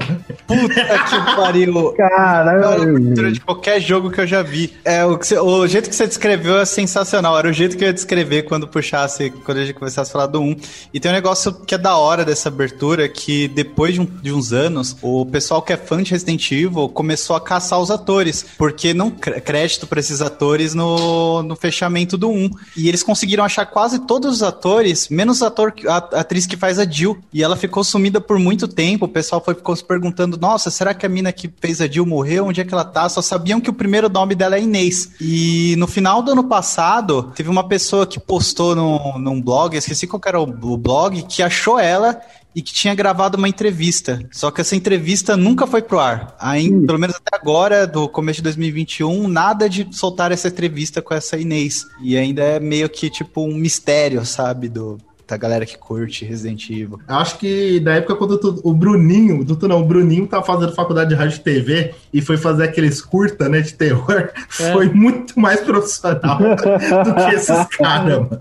Puta 0.50 0.98
que 1.04 1.36
pariu. 1.36 1.92
Caralho. 1.92 2.82
abertura 2.96 3.32
de 3.32 3.40
qualquer 3.40 3.80
jogo 3.80 4.10
que 4.10 4.20
eu 4.20 4.26
já 4.26 4.42
vi. 4.42 4.72
É, 4.84 5.04
o, 5.04 5.16
que 5.18 5.26
você- 5.26 5.38
o 5.38 5.66
jeito 5.66 5.88
que 5.88 5.94
você 5.94 6.06
descreveu 6.06 6.58
é 6.58 6.64
sensacional. 6.64 7.38
Era 7.38 7.48
o 7.48 7.52
jeito 7.52 7.76
que 7.76 7.84
eu 7.84 7.88
ia 7.88 7.94
descrever 7.94 8.42
quando 8.42 8.66
puxasse, 8.66 9.30
quando 9.44 9.58
a 9.58 9.64
gente 9.64 9.74
começasse 9.74 10.10
a 10.10 10.12
falar 10.12 10.26
do 10.26 10.40
1. 10.40 10.56
E 10.92 11.00
tem 11.00 11.10
um 11.10 11.14
negócio 11.14 11.52
que 11.52 11.74
é 11.74 11.78
da 11.78 11.96
hora 11.96 12.24
dessa 12.24 12.48
abertura, 12.48 13.08
que 13.08 13.48
depois 13.48 13.94
de, 13.94 14.00
um- 14.00 14.04
de 14.06 14.32
uns 14.32 14.52
anos, 14.52 14.96
o 15.02 15.24
pessoal 15.26 15.62
que 15.62 15.72
é 15.72 15.76
fã 15.76 16.02
de 16.02 16.10
Resident 16.10 16.50
Evil 16.50 16.88
começou 16.88 17.36
a 17.36 17.40
caçar 17.40 17.80
os 17.80 17.90
atores, 17.90 18.44
porque 18.58 18.92
não 18.92 19.10
cr- 19.10 19.40
crédito 19.40 19.86
pra 19.86 20.00
esses 20.00 20.20
atores 20.20 20.74
no, 20.74 21.42
no 21.42 21.56
fechamento 21.56 22.16
do 22.18 22.28
1. 22.30 22.50
E 22.76 22.88
eles 22.88 23.02
conseguiram 23.02 23.44
achar 23.44 23.66
quase 23.66 24.00
todos 24.00 24.36
os 24.36 24.42
atores, 24.42 25.08
menos 25.08 25.42
ator, 25.42 25.72
a, 25.86 25.96
a 25.96 26.20
atriz 26.20 26.46
que 26.46 26.56
faz 26.56 26.78
a 26.78 26.84
Jill. 26.84 27.18
E 27.32 27.42
ela 27.42 27.56
ficou 27.56 27.84
sumida 27.84 28.20
por 28.20 28.38
muito 28.38 28.66
tempo. 28.66 29.04
O 29.04 29.08
pessoal 29.08 29.42
foi, 29.44 29.54
ficou 29.54 29.74
se 29.76 29.84
perguntando 29.84 30.36
nossa, 30.40 30.70
será 30.70 30.94
que 30.94 31.04
a 31.04 31.08
mina 31.08 31.32
que 31.32 31.52
fez 31.60 31.80
a 31.80 31.86
Jill 31.86 32.06
morreu? 32.06 32.46
Onde 32.46 32.60
é 32.60 32.64
que 32.64 32.72
ela 32.72 32.84
tá? 32.84 33.08
Só 33.08 33.20
sabiam 33.20 33.60
que 33.60 33.70
o 33.70 33.74
primeiro 33.74 34.08
nome 34.08 34.34
dela 34.34 34.56
é 34.56 34.62
Inês. 34.62 35.12
E 35.20 35.74
no 35.78 35.86
final 35.86 36.22
do 36.22 36.32
ano 36.32 36.44
passado, 36.44 37.32
teve 37.34 37.48
uma 37.48 37.66
pessoa 37.66 38.06
que 38.06 38.18
postou 38.18 38.74
no, 38.74 39.18
num 39.18 39.40
blog, 39.40 39.76
esqueci 39.76 40.06
qual 40.06 40.20
era 40.24 40.40
o, 40.40 40.44
o 40.44 40.76
blog, 40.76 41.22
que 41.24 41.42
achou 41.42 41.78
ela 41.78 42.20
e 42.54 42.62
que 42.62 42.72
tinha 42.72 42.94
gravado 42.94 43.38
uma 43.38 43.48
entrevista. 43.48 44.20
Só 44.30 44.50
que 44.50 44.60
essa 44.60 44.74
entrevista 44.74 45.36
nunca 45.36 45.66
foi 45.66 45.82
pro 45.82 46.00
ar. 46.00 46.34
Aí, 46.38 46.68
pelo 46.86 46.98
menos 46.98 47.16
até 47.16 47.36
agora, 47.36 47.86
do 47.86 48.08
começo 48.08 48.38
de 48.38 48.44
2021, 48.44 49.28
nada 49.28 49.68
de 49.68 49.86
soltar 49.92 50.32
essa 50.32 50.48
entrevista 50.48 51.00
com 51.00 51.14
essa 51.14 51.36
Inês. 51.36 51.86
E 52.02 52.16
ainda 52.16 52.42
é 52.42 52.58
meio 52.58 52.88
que 52.88 53.08
tipo 53.08 53.42
um 53.42 53.54
mistério, 53.54 54.24
sabe, 54.24 54.68
do 54.68 54.98
da 55.30 55.36
galera 55.36 55.64
que 55.64 55.78
curte 55.78 56.24
Resident 56.24 56.68
Evil. 56.70 57.00
Eu 57.08 57.14
acho 57.16 57.38
que 57.38 57.80
na 57.80 57.94
época 57.94 58.16
quando 58.16 58.36
tu- 58.38 58.60
o 58.64 58.74
Bruninho, 58.74 59.44
do 59.44 59.54
tu 59.56 59.68
não, 59.68 59.80
o 59.80 59.84
Bruninho 59.84 60.26
tava 60.26 60.44
fazendo 60.44 60.72
faculdade 60.74 61.10
de 61.10 61.14
rádio 61.14 61.36
e 61.36 61.40
TV 61.40 61.94
e 62.12 62.20
foi 62.20 62.36
fazer 62.36 62.64
aqueles 62.64 63.00
curta, 63.00 63.48
né, 63.48 63.60
de 63.60 63.74
terror, 63.74 64.30
foi 64.50 64.88
muito 64.88 65.38
mais 65.38 65.60
profissional 65.60 66.38
do 66.38 67.14
que 67.14 67.34
esses 67.36 67.66
caras, 67.76 68.18
mano. 68.18 68.38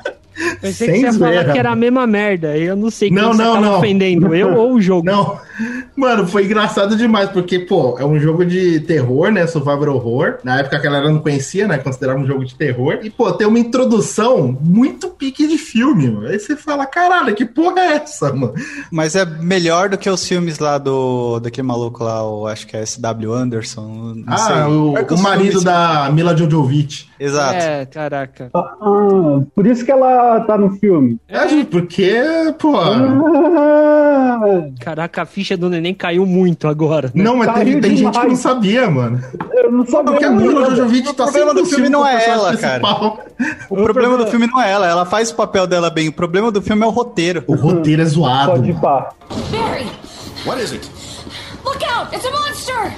Pensei 0.61 0.87
Sem 0.87 1.01
que 1.03 1.11
você 1.11 1.17
ia 1.17 1.19
falar 1.43 1.51
que 1.53 1.57
era 1.59 1.71
a 1.71 1.75
mesma 1.75 2.05
merda. 2.07 2.57
Eu 2.57 2.75
não 2.75 2.89
sei 2.89 3.09
Não, 3.09 3.29
quem 3.29 3.31
você 3.37 3.43
não, 3.43 3.53
tava 3.53 3.65
não. 3.65 3.77
ofendendo, 3.77 4.33
eu 4.35 4.53
ou 4.57 4.73
o 4.73 4.81
jogo. 4.81 5.05
Não, 5.05 5.37
mano, 5.95 6.27
foi 6.27 6.45
engraçado 6.45 6.95
demais, 6.95 7.29
porque, 7.29 7.59
pô, 7.59 7.97
é 7.99 8.05
um 8.05 8.19
jogo 8.19 8.45
de 8.45 8.79
terror, 8.81 9.31
né? 9.31 9.45
Survival 9.47 9.95
Horror. 9.95 10.35
Na 10.43 10.59
época 10.59 10.79
que 10.79 10.87
a 10.87 10.91
galera 10.91 11.09
não 11.11 11.19
conhecia, 11.19 11.67
né? 11.67 11.77
Considerava 11.77 12.19
um 12.19 12.25
jogo 12.27 12.45
de 12.45 12.55
terror. 12.55 12.99
E, 13.03 13.09
pô, 13.09 13.31
tem 13.31 13.47
uma 13.47 13.59
introdução 13.59 14.57
muito 14.61 15.09
pique 15.09 15.47
de 15.47 15.57
filme, 15.57 16.09
mano. 16.09 16.27
Aí 16.27 16.39
você 16.39 16.55
fala, 16.55 16.85
caralho, 16.85 17.35
que 17.35 17.45
porra 17.45 17.79
é 17.81 17.93
essa, 17.97 18.31
mano? 18.33 18.53
Mas 18.91 19.15
é 19.15 19.25
melhor 19.25 19.89
do 19.89 19.97
que 19.97 20.09
os 20.09 20.25
filmes 20.27 20.59
lá 20.59 20.77
do 20.77 21.39
daquele 21.39 21.67
maluco 21.67 22.03
lá, 22.03 22.23
o, 22.27 22.47
acho 22.47 22.65
que 22.67 22.75
é 22.77 22.81
S.W. 22.81 23.33
Anderson. 23.33 24.13
Não 24.15 24.23
Ah, 24.27 24.37
sei. 24.37 24.55
o, 24.63 24.93
o 24.93 25.21
marido 25.21 25.45
filmes- 25.59 25.63
da 25.63 26.09
Mila 26.11 26.35
Jojovic. 26.35 27.07
Exato. 27.19 27.55
É, 27.55 27.85
caraca. 27.85 28.49
Ah, 28.53 29.41
por 29.53 29.67
isso 29.67 29.83
que 29.83 29.91
ela 29.91 30.28
tá 30.41 30.57
no 30.57 30.71
filme. 30.71 31.17
É, 31.27 31.47
gente, 31.47 31.67
porque, 31.67 32.21
pô. 32.59 32.75
Ah, 32.77 34.39
Caraca, 34.81 35.21
a 35.21 35.25
ficha 35.25 35.55
do 35.55 35.69
neném 35.69 35.93
caiu 35.93 36.25
muito 36.25 36.67
agora. 36.67 37.11
né? 37.13 37.23
Não, 37.23 37.35
mas 37.37 37.47
tem, 37.53 37.63
Caiu 37.63 37.81
tem 37.81 37.95
gente 37.97 38.19
que 38.19 38.27
não 38.27 38.35
sabia, 38.35 38.89
mano. 38.89 39.21
eu 39.53 39.71
não 39.71 39.85
sabia. 39.85 40.11
Porque 40.11 40.25
a 40.25 40.31
Mila 40.31 40.65
Jojovic 40.69 41.07
O 41.09 41.13
tá 41.13 41.23
problema 41.23 41.49
sempre 41.51 41.63
do 41.63 41.69
filme 41.69 41.89
não 41.89 42.05
é 42.05 42.25
ela, 42.29 42.57
cara. 42.57 42.83
O 43.69 43.75
problema 43.77 44.17
do 44.17 44.27
filme 44.27 44.47
não 44.47 44.61
é 44.61 44.71
ela, 44.71 44.87
ela 44.87 45.05
faz 45.05 45.31
o 45.31 45.35
papel 45.35 45.65
dela 45.65 45.89
bem. 45.89 46.07
O 46.09 46.13
problema 46.13 46.51
do 46.51 46.61
filme 46.61 46.83
é 46.83 46.85
o 46.85 46.89
roteiro. 46.91 47.43
O 47.47 47.55
roteiro 47.55 48.01
é 48.01 48.05
zoado. 48.05 48.51
Pode 48.51 48.67
mano. 48.73 48.81
pá. 48.81 49.09
Barry! 49.51 49.87
What 50.45 50.61
is 50.63 50.71
it? 50.73 50.89
Look 51.65 51.83
out! 51.85 52.13
It's 52.15 52.25
a 52.25 52.31
monster! 52.31 52.93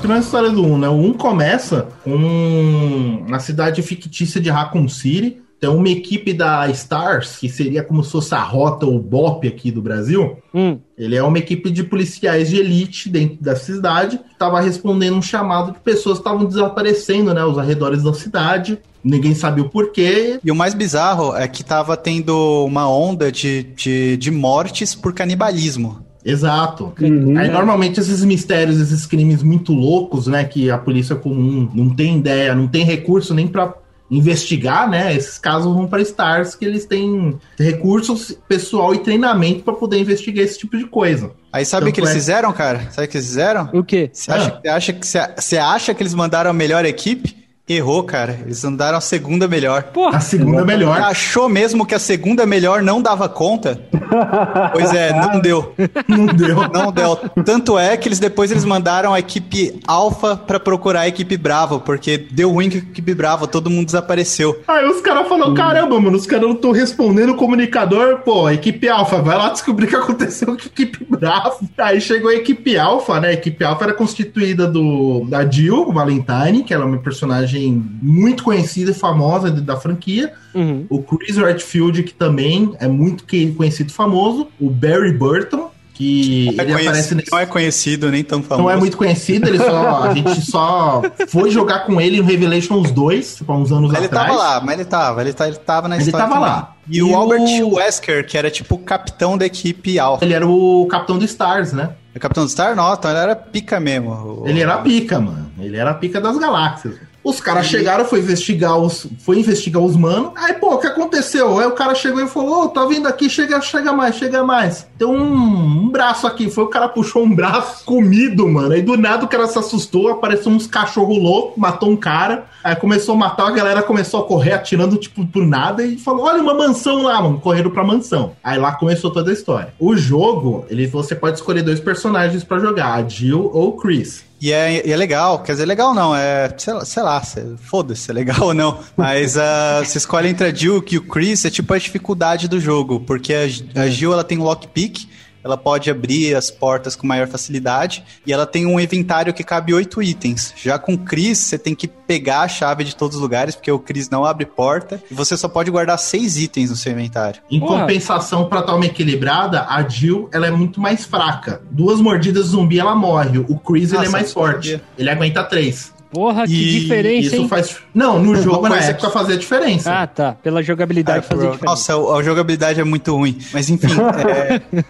Que 0.00 0.06
não 0.06 0.14
é 0.14 0.18
a 0.18 0.20
história 0.20 0.50
do 0.50 0.64
1, 0.64 0.78
né? 0.78 0.88
O 0.88 0.92
1 0.94 1.12
começa 1.14 1.88
com 2.04 3.24
na 3.28 3.40
cidade 3.40 3.82
fictícia 3.82 4.40
de 4.40 4.48
Raccoon 4.50 4.88
City. 4.88 5.42
Tem 5.60 5.68
uma 5.68 5.88
equipe 5.88 6.32
da 6.32 6.68
Stars, 6.70 7.36
que 7.36 7.48
seria 7.48 7.82
como 7.82 8.04
se 8.04 8.12
fosse 8.12 8.34
a 8.34 8.42
Rota 8.42 8.86
ou 8.86 9.00
BOP 9.00 9.48
aqui 9.48 9.72
do 9.72 9.82
Brasil. 9.82 10.38
Hum, 10.54 10.78
Ele 10.96 11.16
é 11.16 11.22
uma 11.22 11.38
equipe 11.38 11.70
de 11.70 11.82
policiais 11.82 12.48
de 12.48 12.56
elite 12.56 13.08
dentro 13.08 13.42
da 13.42 13.56
cidade. 13.56 14.20
Estava 14.32 14.60
respondendo 14.60 15.16
um 15.16 15.22
chamado 15.22 15.72
de 15.72 15.80
pessoas 15.80 16.18
que 16.18 16.28
estavam 16.28 16.46
desaparecendo, 16.46 17.34
né? 17.34 17.44
Os 17.44 17.58
arredores 17.58 18.04
da 18.04 18.14
cidade. 18.14 18.78
Ninguém 19.02 19.34
sabia 19.34 19.64
o 19.64 19.68
porquê. 19.68 20.38
E 20.44 20.50
o 20.50 20.54
mais 20.54 20.74
bizarro 20.74 21.34
é 21.36 21.48
que 21.48 21.64
tava 21.64 21.96
tendo 21.96 22.64
uma 22.64 22.88
onda 22.88 23.32
de, 23.32 23.64
de, 23.74 24.16
de 24.16 24.30
mortes 24.30 24.94
por 24.94 25.12
canibalismo. 25.12 26.06
Exato. 26.24 26.92
Uhum. 27.00 27.38
Aí 27.38 27.48
normalmente 27.50 27.98
esses 27.98 28.22
mistérios, 28.24 28.80
esses 28.80 29.06
crimes 29.06 29.42
muito 29.42 29.72
loucos, 29.72 30.26
né, 30.26 30.44
que 30.44 30.70
a 30.70 30.76
polícia 30.76 31.16
comum 31.16 31.68
não 31.72 31.90
tem 31.90 32.18
ideia, 32.18 32.54
não 32.54 32.68
tem 32.68 32.84
recurso 32.84 33.32
nem 33.32 33.46
pra 33.46 33.72
investigar, 34.10 34.88
né? 34.88 35.14
Esses 35.14 35.38
casos 35.38 35.72
vão 35.74 35.86
para 35.86 36.00
Stars 36.02 36.54
que 36.54 36.64
eles 36.64 36.84
têm 36.86 37.38
recursos 37.58 38.36
pessoal 38.48 38.94
e 38.94 38.98
treinamento 38.98 39.62
pra 39.62 39.74
poder 39.74 39.98
investigar 40.00 40.44
esse 40.44 40.58
tipo 40.58 40.76
de 40.76 40.86
coisa. 40.86 41.30
Aí 41.52 41.64
sabe 41.64 41.84
o 41.84 41.92
que 41.92 42.00
Tanto 42.00 42.08
eles 42.08 42.10
é- 42.16 42.20
fizeram, 42.20 42.52
cara? 42.52 42.90
Sabe 42.90 43.06
o 43.06 43.10
que 43.10 43.16
eles 43.16 43.26
fizeram? 43.26 43.70
o 43.72 43.84
quê? 43.84 44.10
Você 44.12 44.30
acha, 44.32 44.60
Ah. 44.66 44.74
acha 44.76 44.92
que, 44.92 45.06
você 45.06 45.58
acha 45.58 45.94
que 45.94 46.02
eles 46.02 46.14
mandaram 46.14 46.50
a 46.50 46.54
melhor 46.54 46.84
equipe? 46.84 47.37
Errou, 47.68 48.02
cara. 48.02 48.38
Eles 48.44 48.62
mandaram 48.64 48.96
a 48.96 49.00
segunda 49.00 49.46
melhor. 49.46 49.80
A 49.80 49.82
Porra, 49.82 50.20
segunda 50.20 50.62
é 50.62 50.64
melhor. 50.64 51.00
Achou 51.02 51.48
mesmo 51.48 51.84
que 51.84 51.94
a 51.94 51.98
segunda 51.98 52.46
melhor 52.46 52.82
não 52.82 53.02
dava 53.02 53.28
conta? 53.28 53.80
pois 54.72 54.94
é, 54.94 55.12
não 55.12 55.38
deu. 55.38 55.74
Não 56.06 56.26
deu. 56.26 56.56
Não 56.72 56.92
deu. 56.92 57.16
Tanto 57.44 57.78
é 57.78 57.96
que 57.96 58.08
eles 58.08 58.18
depois 58.18 58.50
eles 58.50 58.64
mandaram 58.64 59.12
a 59.12 59.18
equipe 59.18 59.78
Alpha 59.86 60.36
pra 60.36 60.58
procurar 60.58 61.00
a 61.00 61.08
equipe 61.08 61.36
Bravo, 61.36 61.80
porque 61.80 62.16
deu 62.16 62.50
ruim 62.50 62.70
com 62.70 62.76
a 62.76 62.78
equipe 62.78 63.14
Bravo, 63.14 63.46
todo 63.46 63.70
mundo 63.70 63.86
desapareceu. 63.86 64.62
Aí 64.66 64.86
os 64.86 65.00
caras 65.00 65.28
falaram, 65.28 65.54
caramba, 65.54 66.00
mano, 66.00 66.16
os 66.16 66.26
caras 66.26 66.46
não 66.46 66.54
estão 66.54 66.72
respondendo 66.72 67.30
o 67.30 67.36
comunicador, 67.36 68.20
pô, 68.20 68.48
equipe 68.48 68.88
Alpha, 68.88 69.20
vai 69.20 69.36
lá 69.36 69.50
descobrir 69.50 69.86
o 69.86 69.88
que 69.88 69.96
aconteceu 69.96 70.48
com 70.48 70.62
a 70.62 70.66
equipe 70.66 71.06
Bravo. 71.08 71.68
Aí 71.76 72.00
chegou 72.00 72.30
a 72.30 72.34
equipe 72.34 72.78
Alpha, 72.78 73.20
né? 73.20 73.28
A 73.28 73.32
equipe 73.32 73.62
Alpha 73.64 73.84
era 73.84 73.94
constituída 73.94 74.66
do 74.66 75.26
da 75.28 75.48
Jill 75.48 75.92
Valentine, 75.92 76.64
que 76.64 76.72
ela 76.72 76.84
é 76.84 76.86
uma 76.86 76.98
personagem 76.98 77.57
muito 77.66 78.42
conhecida 78.44 78.90
e 78.90 78.94
famosa 78.94 79.48
dentro 79.50 79.64
da 79.64 79.76
franquia. 79.76 80.32
Uhum. 80.54 80.86
O 80.88 81.02
Chris 81.02 81.36
Redfield, 81.36 82.02
que 82.02 82.14
também 82.14 82.74
é 82.78 82.86
muito 82.88 83.24
conhecido 83.56 83.90
e 83.90 83.92
famoso. 83.92 84.48
O 84.60 84.70
Barry 84.70 85.12
Burton, 85.12 85.70
que 85.94 86.44
Não 86.46 86.52
é, 86.52 86.62
ele 86.62 86.72
aparece 86.72 86.84
conhecido, 86.92 87.16
nesse 87.16 87.32
não 87.32 87.38
é 87.40 87.46
conhecido, 87.46 88.10
nem 88.10 88.22
tão 88.22 88.40
famoso. 88.40 88.62
não 88.62 88.70
é 88.70 88.76
muito 88.76 88.96
conhecido, 88.96 89.48
ele 89.48 89.58
só, 89.58 90.02
a 90.04 90.14
gente 90.14 90.40
só 90.48 91.02
foi 91.26 91.50
jogar 91.50 91.80
com 91.86 92.00
ele 92.00 92.18
no 92.18 92.24
Revelations 92.24 92.92
2, 92.92 93.36
tipo, 93.38 93.50
há 93.52 93.56
uns 93.56 93.72
anos 93.72 93.92
Ele 93.92 94.06
atrás. 94.06 94.28
tava 94.28 94.38
lá, 94.38 94.60
mas 94.60 94.74
ele 94.78 94.84
tava, 94.84 95.20
ele, 95.22 95.32
tá, 95.32 95.48
ele 95.48 95.56
tava 95.56 95.88
na 95.88 95.96
Ele 95.96 96.04
história. 96.04 96.26
tava 96.28 96.36
também. 96.40 96.50
lá. 96.56 96.76
E, 96.88 96.98
E 96.98 97.02
o 97.02 97.10
o- 97.10 97.16
Albert 97.16 97.42
Wesker, 97.74 98.24
que 98.26 98.38
era 98.38 98.48
tipo 98.48 98.76
o 98.76 98.78
capitão 98.78 99.36
da 99.36 99.44
equipe 99.44 99.98
Alpha. 99.98 100.24
Ele 100.24 100.34
era 100.34 100.46
o 100.46 100.86
capitão 100.88 101.18
do 101.18 101.24
Stars, 101.24 101.72
né? 101.72 101.90
O 102.14 102.20
capitão 102.20 102.44
do 102.44 102.50
Star? 102.50 102.74
Não, 102.76 102.92
então 102.94 103.10
ele 103.10 103.20
era 103.20 103.34
pica 103.36 103.78
mesmo. 103.80 104.10
O- 104.42 104.48
Ele 104.48 104.60
era 104.60 104.74
a 104.74 104.78
pica, 104.78 105.20
mano. 105.20 105.50
Ele 105.58 105.76
era 105.76 105.90
a 105.90 105.94
pica 105.94 106.20
das 106.20 106.38
galáxias. 106.38 106.94
Os 107.28 107.40
caras 107.40 107.66
chegaram, 107.66 108.06
foi 108.06 108.20
investigar 108.20 108.78
os, 108.78 109.06
foi 109.18 109.38
investigar 109.38 109.82
os 109.82 109.94
manos. 109.94 110.32
Aí, 110.34 110.54
pô, 110.54 110.74
o 110.74 110.78
que 110.78 110.86
aconteceu? 110.86 111.58
Aí 111.58 111.66
o 111.66 111.72
cara 111.72 111.94
chegou 111.94 112.22
e 112.22 112.26
falou: 112.26 112.64
Ô, 112.64 112.68
tá 112.68 112.86
vindo 112.86 113.06
aqui, 113.06 113.28
chega, 113.28 113.60
chega 113.60 113.92
mais, 113.92 114.14
chega 114.14 114.42
mais. 114.42 114.88
Tem 114.96 115.06
um, 115.06 115.20
um 115.20 115.88
braço 115.90 116.26
aqui. 116.26 116.48
Foi 116.48 116.64
o 116.64 116.68
cara 116.68 116.88
puxou 116.88 117.22
um 117.22 117.34
braço 117.34 117.84
comido, 117.84 118.48
mano. 118.48 118.72
Aí 118.72 118.80
do 118.80 118.96
nada 118.96 119.26
o 119.26 119.28
cara 119.28 119.46
se 119.46 119.58
assustou, 119.58 120.08
apareceu 120.08 120.50
uns 120.50 120.66
cachorro 120.66 121.18
louco, 121.18 121.60
matou 121.60 121.90
um 121.90 121.96
cara. 121.96 122.46
Aí 122.64 122.74
começou 122.74 123.14
a 123.14 123.18
matar, 123.18 123.46
a 123.46 123.50
galera 123.50 123.82
começou 123.82 124.20
a 124.20 124.24
correr, 124.24 124.52
atirando, 124.52 124.96
tipo, 124.96 125.26
por 125.26 125.46
nada, 125.46 125.84
e 125.84 125.98
falou: 125.98 126.24
olha 126.24 126.42
uma 126.42 126.54
mansão 126.54 127.02
lá, 127.02 127.20
mano. 127.20 127.38
Correram 127.40 127.70
pra 127.70 127.84
mansão. 127.84 128.32
Aí 128.42 128.58
lá 128.58 128.72
começou 128.72 129.10
toda 129.10 129.30
a 129.30 129.34
história. 129.34 129.74
O 129.78 129.94
jogo, 129.94 130.64
ele, 130.70 130.86
você 130.86 131.14
pode 131.14 131.36
escolher 131.36 131.62
dois 131.62 131.78
personagens 131.78 132.42
pra 132.42 132.58
jogar, 132.58 132.94
a 132.94 133.06
Jill 133.06 133.50
ou 133.52 133.68
o 133.68 133.72
Chris. 133.72 134.27
E 134.40 134.52
é, 134.52 134.86
e 134.86 134.92
é 134.92 134.96
legal, 134.96 135.40
quer 135.42 135.52
dizer, 135.52 135.64
legal 135.66 135.92
não, 135.92 136.14
é, 136.14 136.54
sei 136.56 136.72
lá, 136.72 136.84
sei 136.84 137.02
lá 137.02 137.20
se- 137.22 137.56
foda-se 137.58 138.02
se 138.02 138.10
é 138.10 138.14
legal 138.14 138.40
ou 138.46 138.54
não, 138.54 138.78
mas 138.96 139.36
ah, 139.36 139.82
você 139.84 139.98
escolhe 139.98 140.28
entre 140.28 140.46
a 140.46 140.54
Jill 140.54 140.84
e 140.90 140.96
o 140.98 141.02
Chris, 141.02 141.44
é 141.44 141.50
tipo 141.50 141.74
a 141.74 141.78
dificuldade 141.78 142.46
do 142.46 142.60
jogo, 142.60 143.00
porque 143.00 143.34
a, 143.34 143.82
a 143.82 143.88
Jill, 143.88 144.12
ela 144.12 144.22
tem 144.22 144.38
lockpick, 144.38 145.07
ela 145.42 145.56
pode 145.56 145.90
abrir 145.90 146.34
as 146.34 146.50
portas 146.50 146.96
com 146.96 147.06
maior 147.06 147.28
facilidade, 147.28 148.04
e 148.26 148.32
ela 148.32 148.46
tem 148.46 148.66
um 148.66 148.78
inventário 148.78 149.32
que 149.32 149.44
cabe 149.44 149.72
oito 149.74 150.02
itens. 150.02 150.52
Já 150.56 150.78
com 150.78 150.94
o 150.94 150.98
Chris, 150.98 151.38
você 151.38 151.58
tem 151.58 151.74
que 151.74 151.86
pegar 151.86 152.42
a 152.42 152.48
chave 152.48 152.84
de 152.84 152.96
todos 152.96 153.16
os 153.16 153.22
lugares, 153.22 153.54
porque 153.54 153.70
o 153.70 153.78
Chris 153.78 154.08
não 154.10 154.24
abre 154.24 154.46
porta, 154.46 155.02
e 155.10 155.14
você 155.14 155.36
só 155.36 155.48
pode 155.48 155.70
guardar 155.70 155.98
seis 155.98 156.36
itens 156.36 156.70
no 156.70 156.76
seu 156.76 156.92
inventário. 156.92 157.40
Em 157.50 157.60
Porra. 157.60 157.80
compensação, 157.80 158.48
pra 158.48 158.62
dar 158.62 158.74
uma 158.74 158.86
equilibrada, 158.86 159.66
a 159.68 159.86
Jill 159.86 160.28
ela 160.32 160.46
é 160.46 160.50
muito 160.50 160.80
mais 160.80 161.04
fraca. 161.04 161.60
Duas 161.70 162.00
mordidas 162.00 162.46
zumbi, 162.46 162.78
ela 162.78 162.94
morre. 162.94 163.38
O 163.38 163.58
Chris 163.58 163.92
ele 163.92 164.06
é 164.06 164.08
mais 164.08 164.32
forte. 164.32 164.80
Ele 164.96 165.10
aguenta 165.10 165.44
três. 165.44 165.92
Porra, 166.10 166.46
que 166.46 166.52
E 166.54 166.80
diferença, 166.80 167.26
Isso 167.26 167.36
hein? 167.36 167.48
faz. 167.48 167.76
Não, 167.94 168.22
no 168.22 168.34
jogo 168.42 168.62
na 168.62 168.70
coisa 168.76 168.90
época 168.92 169.10
fazia 169.10 169.36
diferença. 169.36 169.92
Ah, 169.92 170.06
tá. 170.06 170.36
Pela 170.42 170.62
jogabilidade 170.62 171.18
É, 171.18 171.22
fazer 171.22 171.40
pro- 171.42 171.50
diferença. 171.52 171.92
Nossa, 171.92 172.12
a 172.16 172.22
jogabilidade 172.22 172.80
é 172.80 172.84
muito 172.84 173.14
ruim. 173.14 173.38
Mas 173.52 173.68
enfim, 173.68 173.88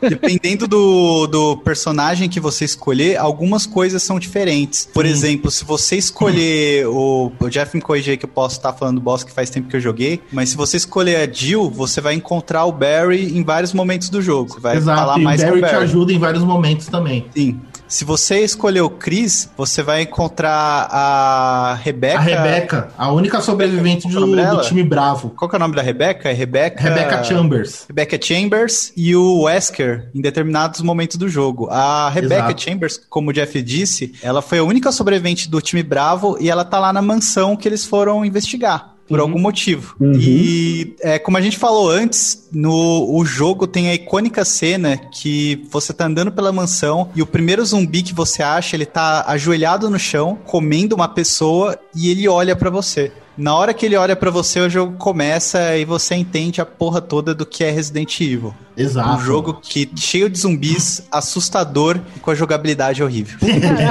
é, 0.03 0.09
dependendo 0.09 0.67
do, 0.69 1.27
do 1.27 1.57
personagem 1.59 2.29
que 2.29 2.39
você 2.41 2.65
escolher, 2.65 3.17
algumas 3.19 3.67
coisas 3.67 4.03
são 4.03 4.19
diferentes. 4.19 4.89
Por 4.93 5.05
exemplo, 5.05 5.51
se 5.51 5.65
você 5.65 5.97
escolher 5.97 6.87
o. 6.87 7.33
O 7.41 7.49
Jeff 7.49 7.75
me 7.77 7.83
que 8.17 8.25
eu 8.25 8.29
posso 8.29 8.57
estar 8.57 8.73
falando 8.73 8.97
do 8.97 9.01
boss 9.01 9.25
que 9.25 9.33
faz 9.33 9.51
tempo 9.51 9.69
que 9.69 9.77
eu 9.77 9.81
joguei. 9.81 10.21
Mas 10.33 10.51
se 10.51 10.57
você 10.57 10.77
escolher 10.77 11.17
a 11.17 11.33
Jill, 11.33 11.71
você 11.71 12.01
vai 12.01 12.15
encontrar 12.15 12.65
o 12.65 12.73
Barry 12.73 13.37
em 13.37 13.43
vários 13.43 13.73
momentos 13.73 14.09
do 14.09 14.21
jogo. 14.23 14.53
Você 14.53 14.61
vai 14.61 14.81
falar 14.81 15.19
Exato. 15.19 15.19
E 15.19 15.23
o 15.23 15.25
mais 15.25 15.41
Barry 15.41 15.53
com 15.53 15.57
o 15.59 15.61
te 15.69 15.73
Barry. 15.73 15.85
ajuda 15.85 16.13
em 16.13 16.19
vários 16.19 16.45
momentos 16.45 16.87
também. 16.87 17.27
Sim. 17.35 17.61
Se 17.89 18.05
você 18.05 18.41
escolher 18.45 18.83
o 18.83 18.91
Chris, 18.91 19.49
você 19.57 19.83
vai 19.83 20.03
encontrar 20.03 20.89
a 20.91 21.75
Rebeca. 21.83 22.19
A 22.19 22.21
Rebeca, 22.21 22.89
a 22.99 23.11
única 23.11 23.41
sobrevivente 23.41 24.07
que 24.07 24.15
é 24.15 24.21
do, 24.21 24.57
do 24.57 24.61
time 24.61 24.83
bravo. 24.83 25.31
Qual 25.31 25.49
que 25.49 25.57
é 25.57 25.59
o 25.59 25.61
nome 25.61 25.75
da 25.75 25.81
Rebeca? 25.81 26.29
É 26.29 26.33
Rebeca. 26.35 26.83
Rebecca 26.83 27.25
Chambers. 27.25 27.87
Rebecca 27.89 28.19
Chambers 28.21 28.93
e 28.95 29.17
o 29.17 29.45
Wesker 29.45 30.11
em 30.15 30.21
determinados 30.21 30.83
momentos 30.83 31.17
do 31.17 31.31
jogo. 31.31 31.69
A 31.71 32.11
Rebecca 32.11 32.49
Exato. 32.49 32.63
Chambers, 32.63 33.01
como 33.09 33.31
o 33.31 33.33
Jeff 33.33 33.63
disse, 33.63 34.13
ela 34.23 34.43
foi 34.43 34.59
a 34.59 34.65
única 34.65 34.93
sobrevivente 34.93 35.49
do 35.49 35.61
time 35.63 35.83
Bravo 35.83 36.37
e 36.39 36.51
ela 36.51 36.67
tá 36.67 36.79
lá 36.79 36.93
na 36.93 37.01
mansão 37.01 37.57
que 37.57 37.67
eles 37.67 37.87
foram 37.87 38.23
investigar. 38.23 38.98
Por 39.09 39.21
algum 39.21 39.39
motivo. 39.39 39.97
Uhum. 39.99 40.13
E 40.15 40.95
é, 41.01 41.19
como 41.19 41.37
a 41.37 41.41
gente 41.41 41.57
falou 41.57 41.91
antes, 41.91 42.49
no 42.53 43.09
o 43.17 43.25
jogo 43.25 43.67
tem 43.67 43.89
a 43.89 43.95
icônica 43.95 44.45
cena 44.45 44.97
que 44.97 45.67
você 45.71 45.93
tá 45.93 46.07
andando 46.07 46.31
pela 46.31 46.53
mansão 46.53 47.09
e 47.15 47.23
o 47.23 47.27
primeiro 47.27 47.65
zumbi 47.65 48.03
que 48.03 48.13
você 48.15 48.43
acha, 48.43 48.77
ele 48.77 48.87
tá 48.87 49.25
ajoelhado 49.27 49.89
no 49.89 49.99
chão, 49.99 50.39
comendo 50.45 50.95
uma 50.95 51.09
pessoa 51.09 51.79
e 51.95 52.11
ele 52.11 52.29
olha 52.29 52.55
pra 52.55 52.69
você. 52.71 53.11
Na 53.37 53.55
hora 53.55 53.73
que 53.73 53.87
ele 53.87 53.95
olha 53.95 54.17
pra 54.17 54.33
você, 54.33 54.59
o 54.59 54.69
jogo 54.69 54.97
começa 54.99 55.77
e 55.77 55.85
você 55.85 56.17
entende 56.17 56.61
a 56.61 56.67
porra 56.67 57.01
toda 57.01 57.33
do 57.33 57.47
que 57.47 57.63
é 57.63 57.71
Resident 57.71 58.21
Evil. 58.21 58.53
Exato. 58.77 59.11
Um 59.11 59.21
jogo 59.25 59.55
que 59.63 59.89
cheio 59.95 60.29
de 60.29 60.37
zumbis, 60.41 61.03
assustador 61.11 62.01
e 62.17 62.19
com 62.21 62.33
a 62.33 62.35
jogabilidade 62.35 63.01
horrível. 63.03 63.39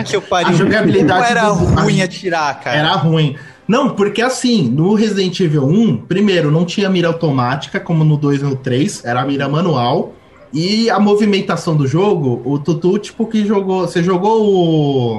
que 0.05 0.15
eu 0.17 0.21
pariu. 0.21 0.49
A 0.49 0.53
jogabilidade 0.53 1.21
Como 1.27 1.31
era 1.39 1.49
do- 1.49 1.81
ruim 1.81 2.01
a- 2.01 2.05
atirar, 2.05 2.59
cara. 2.59 2.77
Era 2.77 2.91
ruim. 2.95 3.37
Não, 3.67 3.89
porque 3.89 4.21
assim, 4.21 4.69
no 4.69 4.93
Resident 4.93 5.39
Evil 5.39 5.65
1, 5.65 5.97
primeiro, 5.97 6.49
não 6.49 6.63
tinha 6.65 6.89
mira 6.89 7.07
automática, 7.07 7.79
como 7.79 8.03
no 8.03 8.15
2 8.17 8.41
e 8.41 8.43
no 8.45 8.55
3, 8.55 9.03
era 9.03 9.21
a 9.21 9.25
mira 9.25 9.47
manual. 9.49 10.13
E 10.53 10.89
a 10.89 10.97
movimentação 10.97 11.75
do 11.75 11.85
jogo, 11.85 12.41
o 12.45 12.57
Tutu, 12.57 12.97
tipo, 12.97 13.25
que 13.27 13.45
jogou. 13.45 13.81
Você 13.81 14.01
jogou 14.01 14.45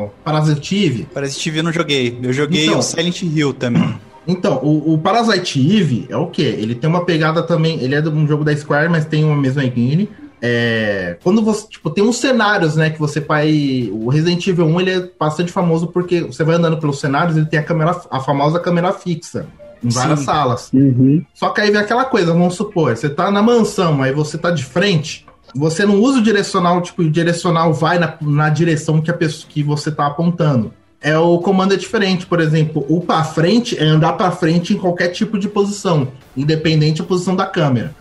o 0.07 0.09
Parasite 0.25 0.85
Eve? 0.87 1.07
Parasite 1.13 1.51
Eve 1.51 1.59
eu 1.59 1.65
não 1.65 1.73
joguei. 1.73 2.19
Eu 2.23 2.33
joguei 2.33 2.65
Então. 2.67 2.79
o 2.79 2.83
Silent 2.83 3.23
Hill 3.23 3.53
também. 3.53 3.95
Então, 4.27 4.59
o, 4.63 4.95
o 4.95 4.99
Parasite 4.99 5.59
Eve 5.61 6.07
é 6.09 6.17
o 6.17 6.27
quê? 6.27 6.43
Ele 6.59 6.75
tem 6.75 6.89
uma 6.89 7.05
pegada 7.05 7.43
também. 7.43 7.79
Ele 7.83 7.95
é 7.95 8.01
de 8.01 8.09
um 8.09 8.27
jogo 8.27 8.43
da 8.43 8.57
Square, 8.57 8.89
mas 8.89 9.05
tem 9.05 9.23
uma 9.23 9.37
mesma 9.37 9.63
engine. 9.65 10.09
É, 10.40 11.16
quando 11.22 11.42
você, 11.42 11.68
tipo, 11.68 11.90
tem 11.90 12.05
uns 12.05 12.18
cenários, 12.18 12.77
né, 12.77 12.90
que 12.90 12.98
você 12.98 13.20
vai... 13.20 13.90
O 13.92 14.09
Resident 14.09 14.46
Evil 14.46 14.66
1, 14.66 14.81
ele 14.81 14.90
é 14.90 15.11
bastante 15.18 15.53
famoso 15.53 15.88
porque 15.88 16.20
você 16.20 16.44
vai 16.44 16.57
andando 16.57 16.79
pelos 16.79 17.01
cenários, 17.01 17.37
ele 17.37 17.46
tem 17.46 17.59
a 17.59 17.64
câmera, 17.64 18.01
a 18.11 18.20
famosa 18.20 18.61
câmera 18.61 18.92
fixa, 18.92 19.46
em 19.83 19.88
várias 19.88 20.20
Sim. 20.20 20.24
salas. 20.24 20.70
Uhum. 20.72 21.24
Só 21.35 21.51
que 21.51 21.61
aí 21.61 21.70
vem 21.70 21.81
aquela 21.81 22.05
coisa, 22.05 22.33
vamos 22.33 22.55
supor, 22.55 22.96
você 22.96 23.09
tá 23.09 23.31
na 23.31 23.42
mansão, 23.42 24.03
aí 24.03 24.12
você 24.12 24.38
tá 24.38 24.51
de 24.51 24.64
frente, 24.64 25.27
você 25.55 25.85
não 25.85 26.01
usa 26.01 26.18
o 26.18 26.22
direcional, 26.22 26.81
tipo, 26.83 27.03
o 27.03 27.11
direcional 27.11 27.72
vai 27.72 27.98
na, 27.98 28.14
na 28.20 28.48
direção 28.48 29.01
que, 29.01 29.11
a 29.11 29.14
pessoa, 29.14 29.48
que 29.48 29.62
você 29.62 29.90
tá 29.90 30.07
apontando. 30.07 30.72
É 31.01 31.16
o 31.16 31.38
comando 31.38 31.74
é 31.74 31.77
diferente, 31.77 32.27
por 32.27 32.40
exemplo, 32.40 32.85
o 32.88 33.01
pra 33.01 33.22
frente 33.22 33.79
é 33.79 33.85
andar 33.85 34.14
pra 34.14 34.33
frente 34.33 34.74
em 34.74 34.77
qualquer 34.77 35.09
tipo 35.09 35.38
de 35.38 35.48
posição, 35.48 36.09
independente 36.37 37.01
da 37.01 37.07
posição 37.07 37.37
da 37.37 37.46
câmera. 37.46 37.94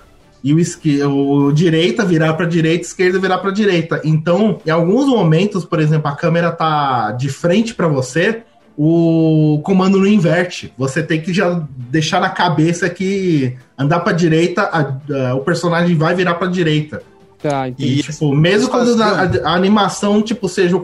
E 0.43 0.53
o, 0.53 0.59
esque- 0.59 1.01
o 1.03 1.51
direita 1.51 2.05
virar 2.05 2.33
pra 2.33 2.45
direita, 2.45 2.85
esquerda 2.85 3.19
virar 3.19 3.39
pra 3.39 3.51
direita. 3.51 3.99
Então, 4.03 4.59
em 4.65 4.69
alguns 4.69 5.07
momentos, 5.07 5.65
por 5.65 5.79
exemplo, 5.79 6.07
a 6.09 6.15
câmera 6.15 6.51
tá 6.51 7.11
de 7.11 7.27
frente 7.29 7.73
pra 7.73 7.87
você, 7.87 8.43
o 8.77 9.59
comando 9.63 9.97
não 9.97 10.05
inverte. 10.05 10.71
Você 10.77 11.01
tem 11.01 11.19
que 11.19 11.33
já 11.33 11.63
deixar 11.89 12.21
na 12.21 12.29
cabeça 12.29 12.87
que 12.89 13.55
andar 13.77 14.01
pra 14.01 14.13
direita, 14.13 14.61
a- 14.61 15.29
a- 15.31 15.35
o 15.35 15.39
personagem 15.39 15.95
vai 15.97 16.13
virar 16.13 16.35
pra 16.35 16.47
direita. 16.47 17.01
Tá, 17.41 17.67
entendi. 17.69 17.99
E, 17.99 18.03
tipo, 18.03 18.33
mesmo 18.35 18.69
quando 18.69 19.01
a, 19.01 19.21
a- 19.49 19.53
animação, 19.53 20.21
tipo, 20.21 20.49
seja, 20.49 20.75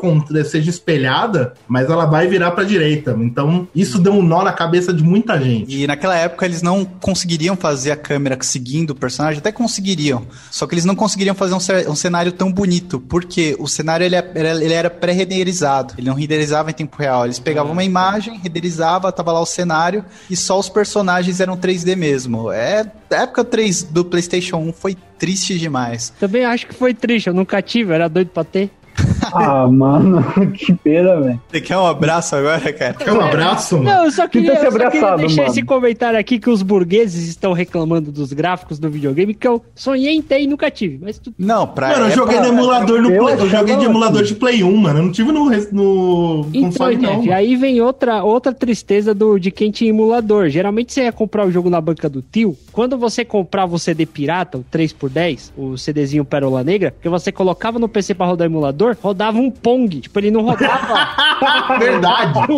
seja 0.45 0.69
espelhada, 0.69 1.53
mas 1.67 1.89
ela 1.89 2.05
vai 2.05 2.27
virar 2.27 2.51
pra 2.51 2.63
direita. 2.63 3.15
Então, 3.19 3.67
isso 3.75 3.97
deu 3.99 4.13
um 4.13 4.21
nó 4.21 4.43
na 4.43 4.53
cabeça 4.53 4.93
de 4.93 5.03
muita 5.03 5.41
gente. 5.41 5.75
E 5.83 5.87
naquela 5.87 6.15
época 6.15 6.45
eles 6.45 6.61
não 6.61 6.85
conseguiriam 6.85 7.55
fazer 7.55 7.91
a 7.91 7.95
câmera 7.97 8.37
seguindo 8.41 8.91
o 8.91 8.95
personagem, 8.95 9.39
até 9.39 9.51
conseguiriam. 9.51 10.27
Só 10.51 10.67
que 10.67 10.75
eles 10.75 10.85
não 10.85 10.95
conseguiriam 10.95 11.33
fazer 11.35 11.53
um, 11.53 11.91
um 11.91 11.95
cenário 11.95 12.31
tão 12.31 12.51
bonito, 12.51 12.99
porque 12.99 13.55
o 13.59 13.67
cenário 13.67 14.05
ele, 14.05 14.15
é- 14.15 14.31
era- 14.35 14.63
ele 14.63 14.73
era 14.73 14.89
pré-renderizado. 14.89 15.93
Ele 15.97 16.07
não 16.07 16.15
renderizava 16.15 16.69
em 16.69 16.73
tempo 16.73 16.95
real. 16.97 17.25
Eles 17.25 17.39
pegavam 17.39 17.71
uma 17.71 17.83
imagem, 17.83 18.37
renderizava, 18.37 19.11
tava 19.11 19.31
lá 19.31 19.41
o 19.41 19.45
cenário, 19.45 20.05
e 20.29 20.35
só 20.35 20.59
os 20.59 20.69
personagens 20.69 21.39
eram 21.39 21.57
3D 21.57 21.95
mesmo. 21.95 22.51
É, 22.51 22.85
a 23.11 23.15
época 23.23 23.43
3 23.43 23.83
do 23.83 24.03
PlayStation 24.05 24.57
1 24.57 24.73
foi 24.73 24.97
triste 25.17 25.57
demais. 25.57 26.09
Também 26.19 26.45
acho 26.45 26.67
que 26.67 26.73
foi 26.73 26.93
triste, 26.93 27.27
eu 27.27 27.33
nunca 27.33 27.61
tive, 27.61 27.93
era 27.93 28.07
doido 28.07 28.29
pra 28.29 28.43
ter. 28.43 28.69
Ah, 29.35 29.67
mano, 29.67 30.21
que 30.53 30.73
pena, 30.73 31.19
velho. 31.19 31.41
Você 31.49 31.61
quer 31.61 31.77
um 31.77 31.85
abraço 31.87 32.35
agora, 32.35 32.71
cara? 32.71 32.93
Quer 32.93 33.13
um 33.13 33.21
abraço, 33.21 33.77
mano? 33.77 33.89
Não, 33.89 34.05
eu 34.05 34.11
só 34.11 34.27
queria, 34.27 34.49
eu 34.53 34.71
só 34.71 34.77
queria 34.77 35.15
deixar 35.15 35.41
mano. 35.43 35.49
esse 35.51 35.63
comentário 35.63 36.19
aqui 36.19 36.37
que 36.37 36.49
os 36.49 36.61
burgueses 36.61 37.27
estão 37.29 37.51
reclamando 37.53 38.11
dos 38.11 38.31
gráficos 38.31 38.77
do 38.77 38.91
videogame, 38.91 39.33
que 39.33 39.47
eu 39.47 39.63
sonhei 39.73 40.13
em 40.13 40.21
ter 40.21 40.41
e 40.41 40.45
nunca 40.45 40.69
tive. 40.69 40.99
Mas 41.01 41.17
tu... 41.17 41.33
Não, 41.39 41.65
pra 41.65 41.87
Mano, 41.89 42.01
eu 42.01 42.05
época- 42.09 42.15
joguei 42.21 42.39
no 42.41 42.47
emulador 42.59 43.01
no 43.01 43.07
Play. 43.09 43.33
Eu 43.39 43.49
joguei 43.49 43.75
de 43.77 43.85
emulador 43.85 44.23
de 44.23 44.35
Play 44.35 44.63
1, 44.63 44.77
mano. 44.77 44.99
Eu 44.99 45.03
não 45.03 45.11
tive 45.11 45.31
no, 45.31 45.49
no 45.71 46.47
Então, 46.53 46.63
console, 46.69 46.97
não. 46.97 47.21
Jeff, 47.21 47.31
aí 47.31 47.55
vem 47.55 47.81
outra, 47.81 48.23
outra 48.23 48.53
tristeza 48.53 49.15
do, 49.15 49.39
de 49.39 49.49
quem 49.49 49.71
tinha 49.71 49.89
emulador. 49.89 50.49
Geralmente 50.49 50.93
você 50.93 51.03
ia 51.05 51.11
comprar 51.11 51.47
o 51.47 51.51
jogo 51.51 51.69
na 51.71 51.81
banca 51.81 52.07
do 52.07 52.21
tio. 52.21 52.55
Quando 52.71 52.97
você 52.99 53.25
comprava 53.25 53.73
o 53.73 53.79
CD 53.79 54.05
pirata, 54.05 54.59
o 54.59 54.65
3x10, 54.71 55.51
o 55.57 55.75
CDzinho 55.77 56.23
Pérola 56.25 56.63
Negra, 56.63 56.93
que 57.01 57.09
você 57.09 57.31
colocava 57.31 57.79
no 57.79 57.89
PC 57.89 58.13
pra 58.13 58.27
rodar 58.27 58.47
o 58.47 58.51
emulador, 58.83 58.97
rodava 59.01 59.37
um 59.37 59.49
Pong. 59.49 60.01
Tipo, 60.01 60.19
ele 60.19 60.31
não 60.31 60.41
rodava 60.41 61.77
Verdade. 61.79 62.39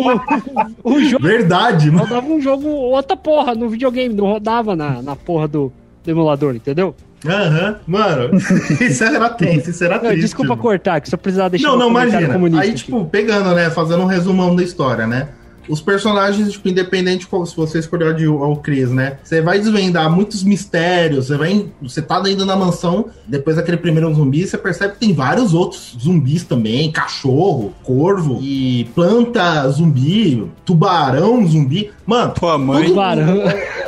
o, 0.82 0.92
o 0.92 1.04
jogo. 1.04 1.22
Verdade, 1.22 1.90
mano. 1.90 2.04
Rodava 2.04 2.26
um 2.26 2.40
jogo, 2.40 2.68
outra 2.68 3.16
porra, 3.16 3.54
no 3.54 3.68
videogame. 3.68 4.14
Não 4.14 4.26
rodava 4.26 4.74
na, 4.74 5.00
na 5.02 5.16
porra 5.16 5.46
do, 5.46 5.72
do 6.04 6.10
emulador, 6.10 6.54
entendeu? 6.54 6.94
Aham. 7.24 7.76
Mano, 7.86 8.36
isso 8.80 9.02
era 9.02 9.28
tenso, 9.30 9.70
isso 9.70 9.82
era 9.82 9.98
triste. 9.98 10.20
desculpa 10.20 10.50
mano. 10.50 10.62
cortar, 10.62 11.00
que 11.00 11.08
só 11.08 11.16
precisava 11.16 11.50
deixar 11.50 11.68
Não, 11.68 11.76
não, 11.78 11.88
imagina. 11.88 12.60
Aí, 12.60 12.70
aqui. 12.70 12.74
tipo, 12.74 13.04
pegando, 13.06 13.54
né, 13.54 13.70
fazendo 13.70 14.02
um 14.02 14.06
resumão 14.06 14.54
da 14.54 14.62
história, 14.62 15.06
né? 15.06 15.28
Os 15.68 15.80
personagens, 15.80 16.52
tipo, 16.52 16.68
independente 16.68 17.26
qual- 17.26 17.44
se 17.46 17.56
você 17.56 17.78
escolher 17.78 18.14
de- 18.14 18.26
o 18.28 18.56
Chris, 18.56 18.90
né? 18.90 19.18
Você 19.22 19.40
vai 19.40 19.58
desvendar 19.58 20.10
muitos 20.10 20.42
mistérios, 20.42 21.26
você 21.26 21.36
vai. 21.36 21.66
Você 21.82 22.00
tá 22.02 22.22
indo 22.28 22.44
na 22.46 22.56
mansão, 22.56 23.06
depois 23.26 23.56
daquele 23.56 23.76
primeiro 23.76 24.12
zumbi, 24.14 24.46
você 24.46 24.56
percebe 24.58 24.94
que 24.94 25.00
tem 25.00 25.12
vários 25.12 25.54
outros 25.54 25.96
zumbis 26.00 26.44
também, 26.44 26.90
cachorro, 26.90 27.72
corvo, 27.82 28.38
e 28.42 28.88
planta 28.94 29.68
zumbi, 29.70 30.50
tubarão 30.64 31.46
zumbi. 31.46 31.90
Mano, 32.06 32.32
Pô, 32.38 32.48
a 32.48 32.58
mãe. 32.58 32.88
Tubarão. 32.88 33.42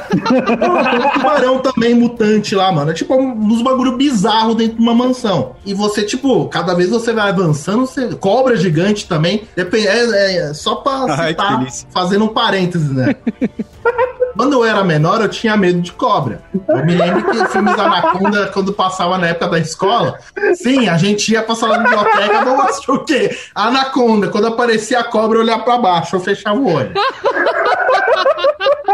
tem 0.09 1.01
um 1.01 1.11
tubarão 1.13 1.59
também 1.61 1.95
mutante 1.95 2.55
lá, 2.55 2.73
mano. 2.73 2.91
É 2.91 2.95
tipo 2.95 3.15
um- 3.15 3.33
uns 3.47 3.63
bagulho 3.63 3.97
bizarro 3.97 4.55
dentro 4.55 4.77
de 4.77 4.83
uma 4.83 4.95
mansão. 4.95 5.53
E 5.65 5.75
você, 5.75 6.03
tipo, 6.03 6.47
cada 6.49 6.75
vez 6.75 6.91
você 6.91 7.13
vai 7.13 7.29
avançando, 7.31 7.87
você... 7.87 8.09
cobra 8.17 8.57
gigante 8.57 9.07
também. 9.07 9.43
Depende, 9.55 9.87
é, 9.87 10.37
é 10.51 10.55
só 10.55 10.77
pra 10.77 11.07
Ai, 11.15 11.29
citar, 11.31 11.68
fazendo 11.93 12.25
um 12.25 12.29
parênteses, 12.29 12.91
né? 12.91 13.15
Quando 14.37 14.53
eu 14.53 14.65
era 14.65 14.85
menor, 14.85 15.21
eu 15.21 15.29
tinha 15.29 15.57
medo 15.57 15.81
de 15.81 15.91
cobra. 15.91 16.41
Eu 16.69 16.87
me 16.87 16.95
lembro 16.95 17.29
que 17.29 17.37
o 17.37 17.47
filme 17.47 17.75
da 17.75 17.87
Anaconda, 17.87 18.47
quando 18.55 18.73
passava 18.73 19.19
na 19.19 19.27
época 19.29 19.49
da 19.49 19.59
escola, 19.59 20.17
sim, 20.55 20.89
a 20.89 20.97
gente 20.97 21.33
ia 21.33 21.43
passar 21.43 21.67
na 21.67 21.79
biblioteca, 21.79 22.45
vamos 22.45 22.67
assistir 22.67 22.91
o 22.93 23.05
quê? 23.05 23.37
Anaconda. 23.53 24.29
Quando 24.29 24.47
aparecia 24.47 25.01
a 25.01 25.05
cobra, 25.05 25.39
eu 25.39 25.43
olhava 25.43 25.65
pra 25.65 25.79
baixo, 25.79 26.15
eu 26.15 26.21
fechava 26.21 26.57
o 26.57 26.73
olho. 26.73 26.93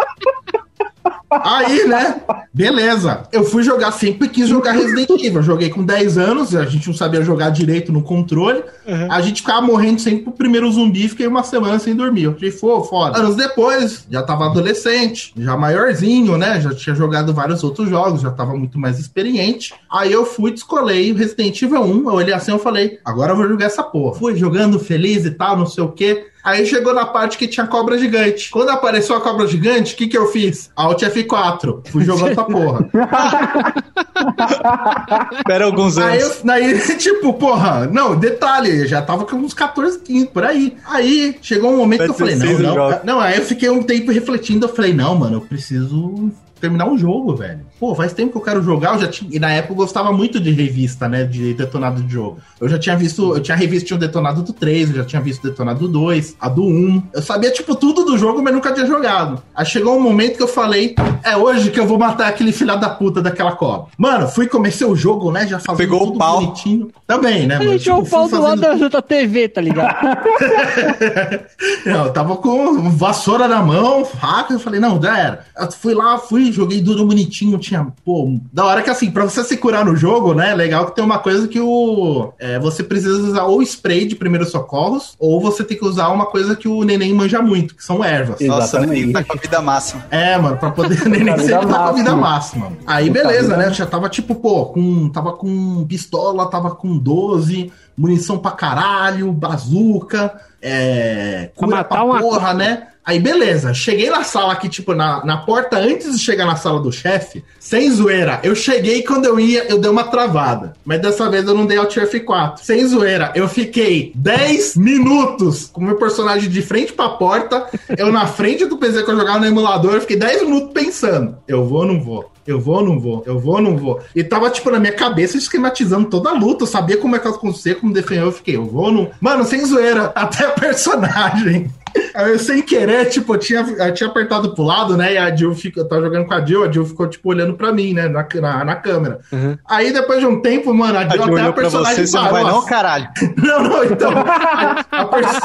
Aí, 1.43 1.87
né? 1.87 2.21
Beleza. 2.53 3.25
Eu 3.33 3.45
fui 3.45 3.63
jogar, 3.63 3.91
sempre 3.93 4.29
quis 4.29 4.49
jogar 4.49 4.73
Resident 4.73 5.11
Evil. 5.11 5.37
Eu 5.37 5.43
joguei 5.43 5.71
com 5.71 5.85
10 5.85 6.19
anos, 6.19 6.55
a 6.55 6.65
gente 6.65 6.87
não 6.87 6.95
sabia 6.95 7.23
jogar 7.23 7.51
direito 7.51 7.93
no 7.93 8.03
controle. 8.03 8.63
A 9.11 9.21
gente 9.21 9.41
ficava 9.41 9.61
morrendo 9.63 10.01
sempre 10.01 10.23
pro 10.23 10.33
primeiro 10.33 10.71
zumbi, 10.71 11.09
fiquei 11.09 11.27
uma 11.27 11.43
semana 11.43 11.79
sem 11.79 11.95
dormir. 11.95 12.25
Eu 12.25 12.35
falei, 12.35 12.53
pô, 12.53 12.85
foda. 12.85 13.19
Anos 13.19 13.37
depois, 13.37 14.07
já 14.11 14.23
tava 14.23 14.47
adolescente, 14.47 15.33
já 15.37 15.57
maiorzinho, 15.57 16.37
né? 16.37 16.61
Já 16.61 16.75
tinha 16.75 16.95
jogado 16.95 17.33
vários 17.33 17.65
outros 17.65 17.89
jogos, 17.89 18.21
já 18.21 18.31
tava 18.31 18.55
muito 18.55 18.79
mais 18.79 18.99
experiente. 18.99 19.75
Aí 19.91 20.13
eu 20.13 20.25
fui, 20.25 20.53
descolei 20.53 21.13
o 21.13 21.17
Resident 21.17 21.61
Evil 21.63 21.83
1. 21.83 22.09
Eu 22.09 22.15
olhei 22.15 22.35
assim 22.35 22.55
e 22.55 22.59
falei, 22.59 22.99
agora 23.05 23.33
eu 23.33 23.37
vou 23.37 23.49
jogar 23.49 23.67
essa 23.67 23.83
porra. 23.83 24.19
Fui 24.19 24.37
jogando 24.37 24.79
feliz 24.79 25.25
e 25.25 25.31
tal, 25.31 25.57
não 25.57 25.67
sei 25.67 25.83
o 25.83 25.89
quê. 25.89 26.27
Aí 26.45 26.67
chegou 26.67 26.93
na 26.93 27.07
parte 27.07 27.39
que 27.39 27.49
tinha 27.49 27.67
cobra 27.67 27.97
gigante. 27.97 28.51
Quando 28.51 28.69
apareceu 28.69 29.17
a 29.17 29.21
cobra 29.21 29.47
gigante, 29.47 29.95
o 29.95 29.97
que 29.97 30.07
que 30.07 30.19
eu 30.19 30.27
fiz? 30.27 30.71
Alt 30.77 31.03
F4. 31.03 31.89
Fui 31.89 32.05
jogando 32.05 32.33
essa 32.33 32.45
porra. 32.45 32.87
Espera 35.39 35.65
alguns 35.65 35.97
Aí, 35.97 36.21
anos. 36.21 36.45
eu, 36.45 36.53
aí, 36.53 36.79
tipo, 36.99 37.33
porra, 37.33 37.87
não, 37.87 38.15
detalhe, 38.15 38.87
já 38.87 39.01
tava 39.01 39.25
com 39.25 39.37
uns 39.37 39.55
14, 39.55 40.01
15, 40.01 40.27
por 40.27 40.45
aí. 40.45 40.77
Aí 40.87 41.39
chegou 41.41 41.73
um 41.73 41.79
momento 41.79 42.05
que 42.05 42.11
eu 42.11 42.15
falei, 42.15 42.37
não, 42.37 42.47
16 42.47 42.75
não. 42.75 43.01
Não, 43.05 43.21
aí 43.21 43.39
eu 43.39 43.43
fiquei 43.43 43.71
um 43.71 43.83
tempo 43.83 44.13
refletindo, 44.13 44.67
eu 44.67 44.75
falei, 44.75 44.93
não, 44.93 45.15
mano, 45.15 45.37
eu 45.37 45.41
preciso 45.41 46.31
terminar 46.65 46.91
o 46.91 46.97
jogo, 46.97 47.37
velho. 47.37 47.61
Pô, 47.79 47.95
faz 47.95 48.15
tempo 48.15 48.33
que 48.33 48.39
eu 48.39 48.43
quero 48.43 48.63
jogar, 48.63 48.95
eu 48.95 49.01
já 49.03 49.09
tinha. 49.09 49.31
E 49.31 49.39
na 49.39 49.51
época 49.51 49.75
eu 49.75 49.77
gostava 49.77 50.11
muito 50.11 50.41
de 50.41 50.51
revista, 50.51 51.07
né? 51.07 51.25
De 51.25 51.53
detonado 51.53 52.03
de 52.03 52.11
jogo. 52.11 52.39
Eu 52.59 52.69
já 52.69 52.79
tinha 52.79 52.97
visto, 52.97 53.35
eu 53.35 53.41
tinha 53.41 53.55
revista 53.55 53.95
um 53.95 53.99
detonado 53.99 54.43
do 54.43 54.53
3, 54.53 54.91
eu 54.91 54.97
já 54.97 55.05
tinha 55.05 55.21
visto 55.21 55.45
o 55.45 55.51
detonado 55.51 55.81
do 55.81 55.89
2, 55.89 56.37
a 56.41 56.49
do 56.49 56.65
1. 56.65 57.03
Eu 57.13 57.21
sabia, 57.21 57.51
tipo, 57.51 57.75
tudo 57.75 58.05
do 58.05 58.17
jogo, 58.17 58.43
mas 58.43 58.55
nunca 58.55 58.73
tinha 58.73 58.87
jogado. 58.87 59.43
Aí 59.55 59.67
chegou 59.67 59.97
um 59.97 60.01
momento 60.01 60.39
que 60.39 60.43
eu 60.43 60.49
falei, 60.49 60.95
é 61.25 61.37
hoje 61.37 61.71
que 61.71 61.81
eu 61.81 61.87
vou 61.87 61.99
matar 61.99 62.29
aquele 62.29 62.53
filho 62.53 62.79
da 62.79 62.89
puta 62.91 63.21
daquela 63.23 63.53
cobra. 63.53 63.87
Mano, 63.99 64.29
fui 64.29 64.47
comecei 64.47 64.87
o 64.87 64.95
jogo, 64.97 65.31
né? 65.33 65.47
Já 65.47 65.59
fazendo 65.59 65.79
Pegou 65.79 66.03
o 66.03 66.07
tudo 66.07 66.19
pau. 66.19 66.41
bonitinho. 66.41 66.91
Também, 67.07 67.47
né? 67.47 67.57
A 67.57 67.59
mano? 67.59 67.73
gente 67.73 67.89
é 67.89 67.95
o 67.95 67.99
Tipo, 68.03 68.11
pau 68.11 68.29
do 68.29 68.41
lado 68.41 68.61
fazendo- 68.63 68.81
da, 68.81 68.89
da 68.89 69.03
TV, 69.03 69.49
tá 69.49 69.61
ligado? 69.61 69.95
Não, 71.87 72.07
eu 72.07 72.13
tava 72.13 72.37
com 72.37 72.91
vassoura 72.91 73.47
na 73.49 73.63
mão, 73.63 74.05
faca, 74.05 74.53
eu 74.55 74.59
falei, 74.59 74.81
não, 74.81 75.01
já 75.01 75.19
era. 75.19 75.45
Eu 75.59 75.71
fui 75.73 75.95
lá, 75.95 76.19
fui, 76.19 76.51
joguei 76.53 76.81
duro 76.81 77.05
bonitinho, 77.07 77.59
tinha, 77.59 77.87
pô, 78.05 78.37
da 78.53 78.65
hora 78.65 78.83
que 78.83 78.91
assim, 78.91 79.11
pra 79.11 79.25
você 79.25 79.43
se 79.45 79.57
curar 79.57 79.85
no 79.85 79.97
jogo, 79.97 80.35
né, 80.35 80.55
legal 80.55 80.87
que 80.87 80.95
tem 80.95 81.05
uma 81.05 81.19
coisa 81.19 81.47
que 81.49 81.61
o, 81.61 82.33
é, 82.39 82.59
você 82.59 82.83
precisa 82.83 83.15
usar 83.23 83.45
ou 83.45 83.63
spray 83.63 84.07
de 84.07 84.15
primeiros 84.17 84.51
socorros, 84.51 85.15
ou 85.19 85.41
você 85.41 85.63
tem 85.65 85.77
que 85.77 85.85
usar 85.85 86.09
uma 86.09 86.27
coisa 86.27 86.57
que 86.57 86.69
o 86.69 86.83
neném 86.85 87.13
manja 87.13 87.41
muito, 87.43 87.75
que 87.75 87.85
são 87.85 88.03
ervas. 88.05 88.41
Nossa, 88.41 88.79
Exatamente. 88.79 89.05
nem 89.05 89.13
tá 89.13 89.23
com 89.25 89.33
a 89.37 89.41
vida 89.41 89.61
máxima. 89.61 90.05
É, 90.11 90.37
mano, 90.39 90.57
pra 90.57 90.71
poder 90.71 91.01
o 91.03 91.09
neném 91.19 91.35
Pra 91.35 91.43
vida 91.43 91.53
sempre 91.55 91.73
tá 91.73 91.79
com 91.79 91.85
a 91.85 91.93
vida 91.93 92.17
máxima. 92.17 92.73
Aí, 92.87 93.11
beleza, 93.11 93.57
né? 93.57 93.69
Eu 93.69 93.75
já 93.75 93.87
tava 93.87 94.09
tipo, 94.09 94.35
pô, 94.35 94.67
com, 94.67 95.09
tava 95.09 95.33
com 95.33 95.85
pistola, 95.87 96.51
tava 96.51 96.75
com 96.75 96.97
12, 96.97 97.73
munição 97.97 98.39
pra 98.39 98.51
caralho, 98.51 99.33
bazuca, 99.33 100.41
é, 100.61 101.51
Pra 101.57 101.67
cura 101.67 101.77
matar 101.77 101.89
pra 101.89 102.05
uma 102.05 102.21
porra, 102.21 102.55
né? 102.55 102.89
Aí, 103.05 103.21
beleza. 103.21 103.75
Cheguei 103.75 104.09
na 104.09 104.25
sala 104.25 104.53
aqui, 104.53 104.69
tipo, 104.69 104.95
na, 104.95 105.25
na 105.25 105.37
porta, 105.39 105.77
antes 105.79 106.19
de 106.19 106.25
chegar 106.25 106.47
na 106.47 106.57
sala 106.57 106.81
do 106.81 106.91
chefe, 106.91 107.45
sem 107.61 107.91
zoeira. 107.91 108.41
Eu 108.43 108.55
cheguei 108.55 109.03
quando 109.03 109.27
eu 109.27 109.39
ia, 109.39 109.65
eu 109.69 109.79
dei 109.79 109.91
uma 109.91 110.05
travada. 110.05 110.73
Mas 110.85 111.03
dessa 111.03 111.29
vez 111.29 111.47
eu 111.47 111.55
não 111.55 111.67
dei 111.67 111.77
Alt 111.77 111.95
F4. 111.95 112.59
Sem 112.59 112.87
zoeira. 112.87 113.31
Eu 113.35 113.49
fiquei 113.49 114.13
10 114.15 114.77
minutos 114.77 115.69
com 115.73 115.81
o 115.81 115.85
meu 115.85 115.97
personagem 115.97 116.49
de 116.49 116.63
frente 116.63 116.93
pra 116.93 117.11
porta, 117.11 117.67
eu 117.99 118.11
na 118.11 118.27
frente 118.27 118.65
do 118.65 118.79
PC 118.79 119.03
que 119.03 119.11
eu 119.11 119.17
jogava 119.17 119.41
no 119.41 119.47
emulador, 119.47 119.95
eu 119.95 120.01
fiquei 120.01 120.17
10 120.17 120.43
minutos 120.45 120.73
pensando. 120.73 121.37
Eu 121.47 121.67
vou 121.67 121.81
ou 121.81 121.87
não 121.87 122.03
vou? 122.03 122.33
Eu 122.47 122.61
vou 122.61 122.77
ou 122.77 122.85
não 122.85 123.01
vou? 123.01 123.23
Eu 123.27 123.39
vou 123.39 123.55
ou 123.55 123.63
não 123.63 123.77
vou? 123.77 124.01
E 124.15 124.23
tava, 124.23 124.51
tipo, 124.51 124.71
na 124.71 124.79
minha 124.79 124.93
cabeça 124.93 125.37
esquematizando 125.37 126.09
toda 126.09 126.31
a 126.31 126.35
luta. 126.35 126.65
Eu 126.65 126.67
sabia 126.67 126.97
como 126.99 127.17
é 127.17 127.19
que 127.19 127.27
eu 127.27 127.33
acontecia, 127.33 127.75
como 127.75 127.93
defender. 127.93 128.23
Eu 128.23 128.33
fiquei, 128.33 128.57
eu 128.57 128.67
vou 128.67 128.85
ou 128.85 128.93
não. 128.93 129.11
Mano, 129.21 129.45
sem 129.45 129.65
zoeira, 129.65 130.13
até 130.15 130.49
personagem. 130.53 131.71
Eu 132.15 132.39
sem 132.39 132.63
querer, 132.63 133.07
tipo, 133.09 133.35
eu 133.35 133.39
tinha, 133.39 133.61
eu 133.61 133.95
tinha 133.95 134.09
apertado 134.09 134.55
pro 134.55 134.65
lado, 134.65 134.97
né? 134.97 135.15
E 135.15 135.19
a 135.19 135.35
Jill 135.35 135.55
fica, 135.55 135.81
eu 135.81 135.89
tava 135.89 136.03
jogando 136.03 136.27
com 136.27 136.35
a 136.35 136.45
Jill, 136.45 136.65
a 136.65 136.71
Jill 136.71 136.87
ficou, 136.87 137.07
tipo, 137.09 137.29
olhando 137.29 137.55
pra 137.55 137.73
mim, 137.73 137.93
né? 137.93 138.09
Na, 138.09 138.27
na, 138.41 138.65
na 138.65 138.77
câmera. 138.77 139.21
Uhum. 139.33 139.57
Aí 139.69 139.93
depois 139.93 140.21
de 140.21 140.27
um 140.27 140.41
tempo, 140.41 140.73
mano, 140.73 140.99
a 140.99 141.03
A 141.03 141.09
Jill 141.09 141.25
Jill 141.25 141.37
até 141.39 141.47
a 141.49 141.53
personagem 141.53 141.97
você, 141.97 142.07
você 142.07 142.17
não 142.19 142.31
vai 142.31 142.43
não, 142.45 142.59
assim. 142.59 142.69
caralho. 142.69 143.09
Não, 143.45 143.63
não, 143.63 143.85
então. 143.85 144.13
a- 144.17 144.85
a 144.91 145.05
pers- 145.07 145.39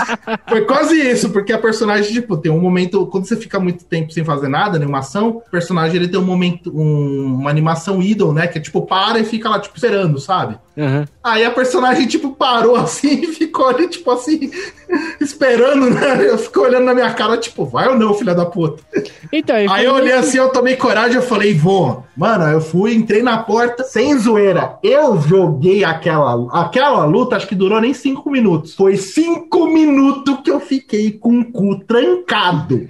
Foi 0.47 0.61
quase 0.61 0.95
isso, 0.99 1.29
porque 1.31 1.51
a 1.53 1.57
personagem, 1.57 2.11
tipo, 2.13 2.37
tem 2.37 2.51
um 2.51 2.59
momento. 2.59 3.05
Quando 3.07 3.25
você 3.25 3.35
fica 3.35 3.59
muito 3.59 3.83
tempo 3.85 4.11
sem 4.11 4.23
fazer 4.23 4.47
nada, 4.47 4.77
nenhuma 4.79 4.99
ação, 4.99 5.29
o 5.45 5.51
personagem 5.51 5.95
ele 5.97 6.07
tem 6.07 6.19
um 6.19 6.23
momento, 6.25 6.71
um- 6.75 7.35
uma 7.39 7.49
animação 7.49 8.01
idle, 8.01 8.33
né? 8.33 8.47
Que 8.47 8.57
é 8.57 8.61
tipo, 8.61 8.85
para 8.85 9.19
e 9.19 9.23
fica 9.25 9.49
lá, 9.49 9.59
tipo, 9.59 9.75
esperando, 9.75 10.19
sabe? 10.19 10.57
Uhum. 10.79 11.03
Aí 11.21 11.43
a 11.43 11.51
personagem, 11.51 12.07
tipo, 12.07 12.31
parou 12.31 12.77
assim 12.77 13.23
e 13.23 13.27
ficou 13.27 13.67
ali, 13.67 13.89
tipo 13.89 14.09
assim, 14.09 14.49
esperando, 15.19 15.89
né? 15.89 16.29
Eu 16.29 16.37
fico 16.37 16.61
olhando 16.61 16.85
na 16.85 16.93
minha 16.93 17.13
cara, 17.13 17.37
tipo, 17.37 17.65
vai 17.65 17.89
ou 17.89 17.99
não, 17.99 18.13
filha 18.13 18.33
da 18.33 18.45
puta? 18.45 18.81
Então, 19.29 19.57
Aí 19.69 19.83
eu 19.83 19.93
olhei 19.93 20.13
assim, 20.13 20.37
eu 20.37 20.47
tomei 20.47 20.77
coragem, 20.77 21.17
eu 21.17 21.21
falei, 21.21 21.53
vou. 21.53 22.05
Mano, 22.15 22.45
eu 22.45 22.61
fui, 22.61 22.95
entrei 22.95 23.21
na 23.21 23.39
porta, 23.39 23.83
sem 23.83 24.17
zoeira. 24.17 24.77
Eu 24.81 25.19
joguei 25.19 25.83
aquela, 25.83 26.47
aquela 26.61 27.03
luta, 27.03 27.35
acho 27.35 27.47
que 27.47 27.55
durou 27.55 27.81
nem 27.81 27.93
cinco 27.93 28.31
minutos. 28.31 28.73
Foi 28.73 28.95
cinco 28.95 29.67
minutos 29.67 30.39
que 30.41 30.49
eu 30.49 30.61
fiquei 30.61 31.11
com 31.11 31.41
o 31.41 31.51
cu 31.51 31.77
trancado. 31.79 32.87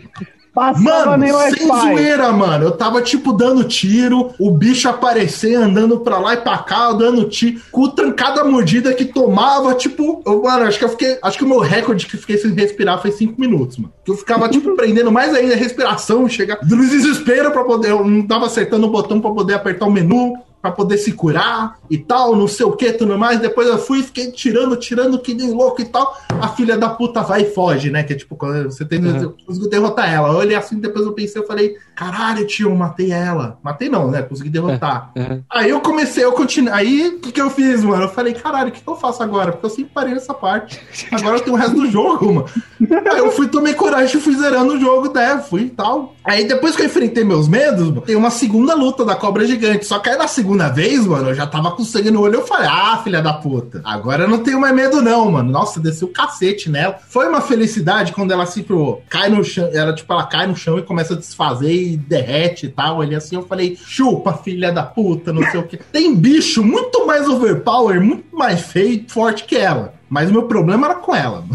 Passava 0.53 1.15
Mano, 1.17 1.25
sem 1.55 1.67
zoeira, 1.67 2.31
mano. 2.31 2.65
Eu 2.65 2.71
tava, 2.71 3.01
tipo, 3.01 3.31
dando 3.31 3.63
tiro, 3.63 4.33
o 4.39 4.51
bicho 4.51 4.89
aparecer, 4.89 5.55
andando 5.55 5.99
pra 5.99 6.17
lá 6.17 6.33
e 6.33 6.37
pra 6.37 6.57
cá, 6.57 6.91
dando 6.91 7.25
tiro, 7.25 7.61
com 7.71 7.87
trancada 7.89 8.43
mordida 8.43 8.93
que 8.93 9.05
tomava, 9.05 9.75
tipo, 9.75 10.23
eu, 10.25 10.41
mano, 10.41 10.65
acho 10.65 10.79
que 10.79 10.85
eu 10.85 10.89
fiquei. 10.89 11.17
Acho 11.21 11.37
que 11.37 11.43
o 11.43 11.47
meu 11.47 11.59
recorde 11.59 12.07
que 12.07 12.17
fiquei 12.17 12.37
sem 12.37 12.51
respirar 12.53 13.01
foi 13.01 13.11
cinco 13.11 13.39
minutos, 13.39 13.77
mano. 13.77 13.93
Que 14.03 14.11
eu 14.11 14.15
ficava, 14.15 14.49
tipo, 14.49 14.73
prendendo 14.75 15.11
mais 15.11 15.33
ainda 15.35 15.53
a 15.53 15.57
respiração, 15.57 16.27
chegar 16.27 16.59
no 16.63 16.89
desespero 16.89 17.51
pra 17.51 17.63
poder. 17.63 17.91
Eu 17.91 18.03
não 18.03 18.25
tava 18.25 18.47
acertando 18.47 18.87
o 18.87 18.91
botão 18.91 19.21
pra 19.21 19.31
poder 19.31 19.53
apertar 19.53 19.85
o 19.85 19.91
menu. 19.91 20.33
Pra 20.61 20.71
poder 20.71 20.97
se 20.97 21.13
curar 21.13 21.79
e 21.89 21.97
tal, 21.97 22.35
não 22.35 22.47
sei 22.47 22.65
o 22.65 22.73
que, 22.73 22.91
tudo 22.91 23.17
mais. 23.17 23.39
Depois 23.39 23.67
eu 23.67 23.77
fui, 23.77 24.03
fiquei 24.03 24.31
tirando, 24.31 24.75
tirando, 24.75 25.19
que 25.19 25.33
nem 25.33 25.51
louco 25.51 25.81
e 25.81 25.85
tal. 25.85 26.17
A 26.29 26.49
filha 26.49 26.77
da 26.77 26.89
puta 26.89 27.21
vai 27.21 27.43
e 27.43 27.53
foge, 27.53 27.89
né? 27.89 28.03
Que 28.03 28.13
é 28.13 28.15
tipo, 28.15 28.35
quando 28.35 28.65
você 28.65 28.83
tem. 28.83 28.99
Uhum. 28.99 29.33
Eu 29.47 29.69
derrotar 29.69 30.13
ela. 30.13 30.29
Eu 30.29 30.35
olhei 30.35 30.55
assim, 30.55 30.79
depois 30.79 31.05
eu 31.05 31.13
pensei, 31.13 31.41
eu 31.41 31.47
falei, 31.47 31.77
caralho, 31.99 32.47
tio, 32.47 32.69
eu 32.69 32.75
matei 32.75 33.11
ela. 33.11 33.59
Matei 33.61 33.89
não, 33.89 34.09
né? 34.09 34.21
Consegui 34.21 34.49
derrotar. 34.49 35.11
Uhum. 35.17 35.43
Aí 35.49 35.69
eu 35.69 35.81
comecei, 35.81 36.23
eu 36.23 36.31
continuei. 36.31 36.73
Aí 36.73 37.07
o 37.09 37.19
que, 37.19 37.33
que 37.33 37.41
eu 37.41 37.49
fiz, 37.49 37.83
mano? 37.83 38.03
Eu 38.03 38.09
falei, 38.09 38.33
caralho, 38.33 38.69
o 38.69 38.71
que, 38.71 38.79
que 38.79 38.89
eu 38.89 38.95
faço 38.95 39.21
agora? 39.21 39.51
Porque 39.51 39.65
eu 39.65 39.69
sempre 39.69 39.91
parei 39.93 40.13
nessa 40.13 40.33
parte. 40.33 40.79
Agora 41.11 41.35
eu 41.35 41.41
tenho 41.41 41.57
o 41.57 41.59
resto 41.59 41.75
do 41.75 41.91
jogo, 41.91 42.33
mano. 42.33 42.47
Aí 43.11 43.19
eu 43.19 43.29
fui, 43.31 43.49
tomei 43.49 43.73
coragem 43.73 44.17
e 44.17 44.21
fui 44.21 44.33
zerando 44.33 44.75
o 44.75 44.79
jogo, 44.79 45.13
né? 45.13 45.39
Fui 45.39 45.63
e 45.63 45.69
tal. 45.69 46.15
Aí 46.23 46.47
depois 46.47 46.73
que 46.73 46.83
eu 46.83 46.85
enfrentei 46.85 47.25
meus 47.25 47.49
medos, 47.49 47.89
mano, 47.89 48.01
tem 48.01 48.15
uma 48.15 48.31
segunda 48.31 48.73
luta 48.73 49.03
da 49.03 49.15
cobra 49.15 49.45
gigante. 49.45 49.85
Só 49.85 49.99
que 49.99 50.09
aí 50.09 50.17
na 50.17 50.27
segunda 50.27 50.69
vez, 50.69 51.05
mano, 51.05 51.29
eu 51.29 51.35
já 51.35 51.45
tava 51.45 51.71
com 51.71 51.83
sangue 51.83 52.11
no 52.11 52.21
olho. 52.21 52.35
Eu 52.35 52.47
falei, 52.47 52.69
ah, 52.71 53.01
filha 53.03 53.21
da 53.21 53.33
puta. 53.33 53.81
Agora 53.83 54.23
eu 54.23 54.29
não 54.29 54.39
tenho 54.39 54.61
mais 54.61 54.73
medo, 54.73 55.01
não, 55.01 55.29
mano. 55.29 55.51
Nossa, 55.51 55.81
desceu 55.81 56.07
o 56.07 56.11
cacete 56.11 56.69
nela. 56.69 56.97
Foi 57.09 57.27
uma 57.27 57.41
felicidade 57.41 58.13
quando 58.13 58.31
ela 58.31 58.45
se 58.45 58.63
pro, 58.63 59.01
cai 59.09 59.29
no 59.29 59.43
chão. 59.43 59.69
Ela, 59.73 59.93
tipo, 59.93 60.13
ela 60.13 60.25
cai 60.25 60.47
no 60.47 60.55
chão 60.55 60.79
e 60.79 60.81
começa 60.81 61.13
a 61.13 61.17
desfazer 61.17 61.88
derrete 61.97 62.65
e 62.65 62.69
tal. 62.69 63.03
Ele 63.03 63.15
assim, 63.15 63.35
eu 63.35 63.45
falei, 63.45 63.75
chupa, 63.75 64.33
filha 64.33 64.71
da 64.71 64.83
puta, 64.83 65.33
não 65.33 65.43
sei 65.49 65.59
o 65.59 65.63
que. 65.63 65.77
Tem 65.77 66.15
bicho 66.15 66.63
muito 66.63 67.05
mais 67.05 67.27
overpower, 67.27 68.01
muito 68.01 68.35
mais 68.35 68.61
feio, 68.61 69.05
forte 69.07 69.43
que 69.43 69.55
ela. 69.55 69.98
Mas 70.09 70.29
o 70.29 70.33
meu 70.33 70.43
problema 70.43 70.87
era 70.87 70.95
com 70.95 71.15
ela. 71.15 71.43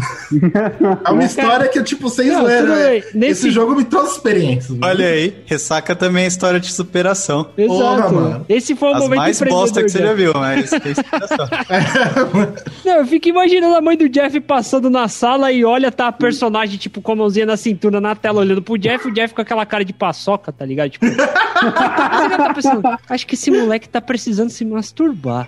É 1.05 1.11
uma 1.11 1.23
história 1.23 1.67
que, 1.67 1.81
tipo, 1.83 2.09
sem 2.09 2.27
Não, 2.29 2.41
zoeira. 2.41 2.63
né? 2.75 3.03
Nesse- 3.13 3.31
Esse 3.47 3.51
jogo 3.51 3.75
me 3.75 3.83
trouxe 3.83 4.13
experiências. 4.13 4.69
mano. 4.71 4.81
Olha 4.85 5.07
aí, 5.07 5.35
ressaca 5.45 5.95
também 5.95 6.23
é 6.23 6.27
história 6.27 6.59
de 6.59 6.71
superação. 6.71 7.47
Exato. 7.57 7.77
Porra, 7.79 8.09
mano. 8.11 8.45
Esse 8.49 8.75
foi 8.75 8.89
o 8.89 8.93
As 8.93 8.99
momento 9.01 9.17
mais 9.17 9.39
bosta 9.41 9.83
que 9.83 9.89
você 9.89 9.99
já 9.99 10.13
viu, 10.13 10.31
mas 10.35 10.71
é 10.73 10.89
inspiração. 10.89 11.47
Não, 12.85 12.93
eu 12.97 13.05
fico 13.05 13.27
imaginando 13.29 13.75
a 13.75 13.81
mãe 13.81 13.95
do 13.97 14.09
Jeff 14.09 14.39
passando 14.41 14.89
na 14.89 15.07
sala 15.07 15.51
e 15.51 15.63
olha, 15.63 15.91
tá 15.91 16.07
a 16.07 16.11
personagem, 16.11 16.77
tipo, 16.77 17.01
com 17.01 17.11
a 17.11 17.15
mãozinha 17.15 17.45
na 17.45 17.57
cintura 17.57 17.99
na 18.01 18.15
tela, 18.15 18.39
olhando 18.41 18.61
pro 18.61 18.77
Jeff, 18.77 19.07
o 19.07 19.11
Jeff 19.13 19.33
com 19.33 19.41
aquela 19.41 19.65
cara 19.65 19.85
de 19.85 19.93
paçoca, 19.93 20.51
tá 20.51 20.65
ligado? 20.65 20.89
Tipo, 20.91 21.05
você 21.09 21.15
já 21.15 22.37
tá 22.37 22.53
pensando, 22.53 22.81
acho 23.09 23.27
que 23.27 23.35
esse 23.35 23.51
moleque 23.51 23.87
tá 23.89 24.01
precisando 24.01 24.49
se 24.49 24.65
masturbar. 24.65 25.47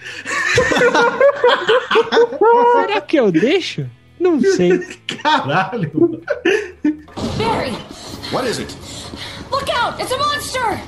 Será 2.75 2.96
que 3.01 3.17
eu 3.17 3.31
deixo? 3.31 3.85
Não 4.19 4.39
sei. 4.41 4.79
Caralho. 5.21 5.91
mano. 5.93 6.21
Barry, 7.37 7.71
What 8.31 8.47
is 8.49 8.59
it? 8.59 8.75
look 9.51 9.69
out! 9.69 9.99
It's 10.01 10.11
a 10.11 10.17
monster! 10.17 10.79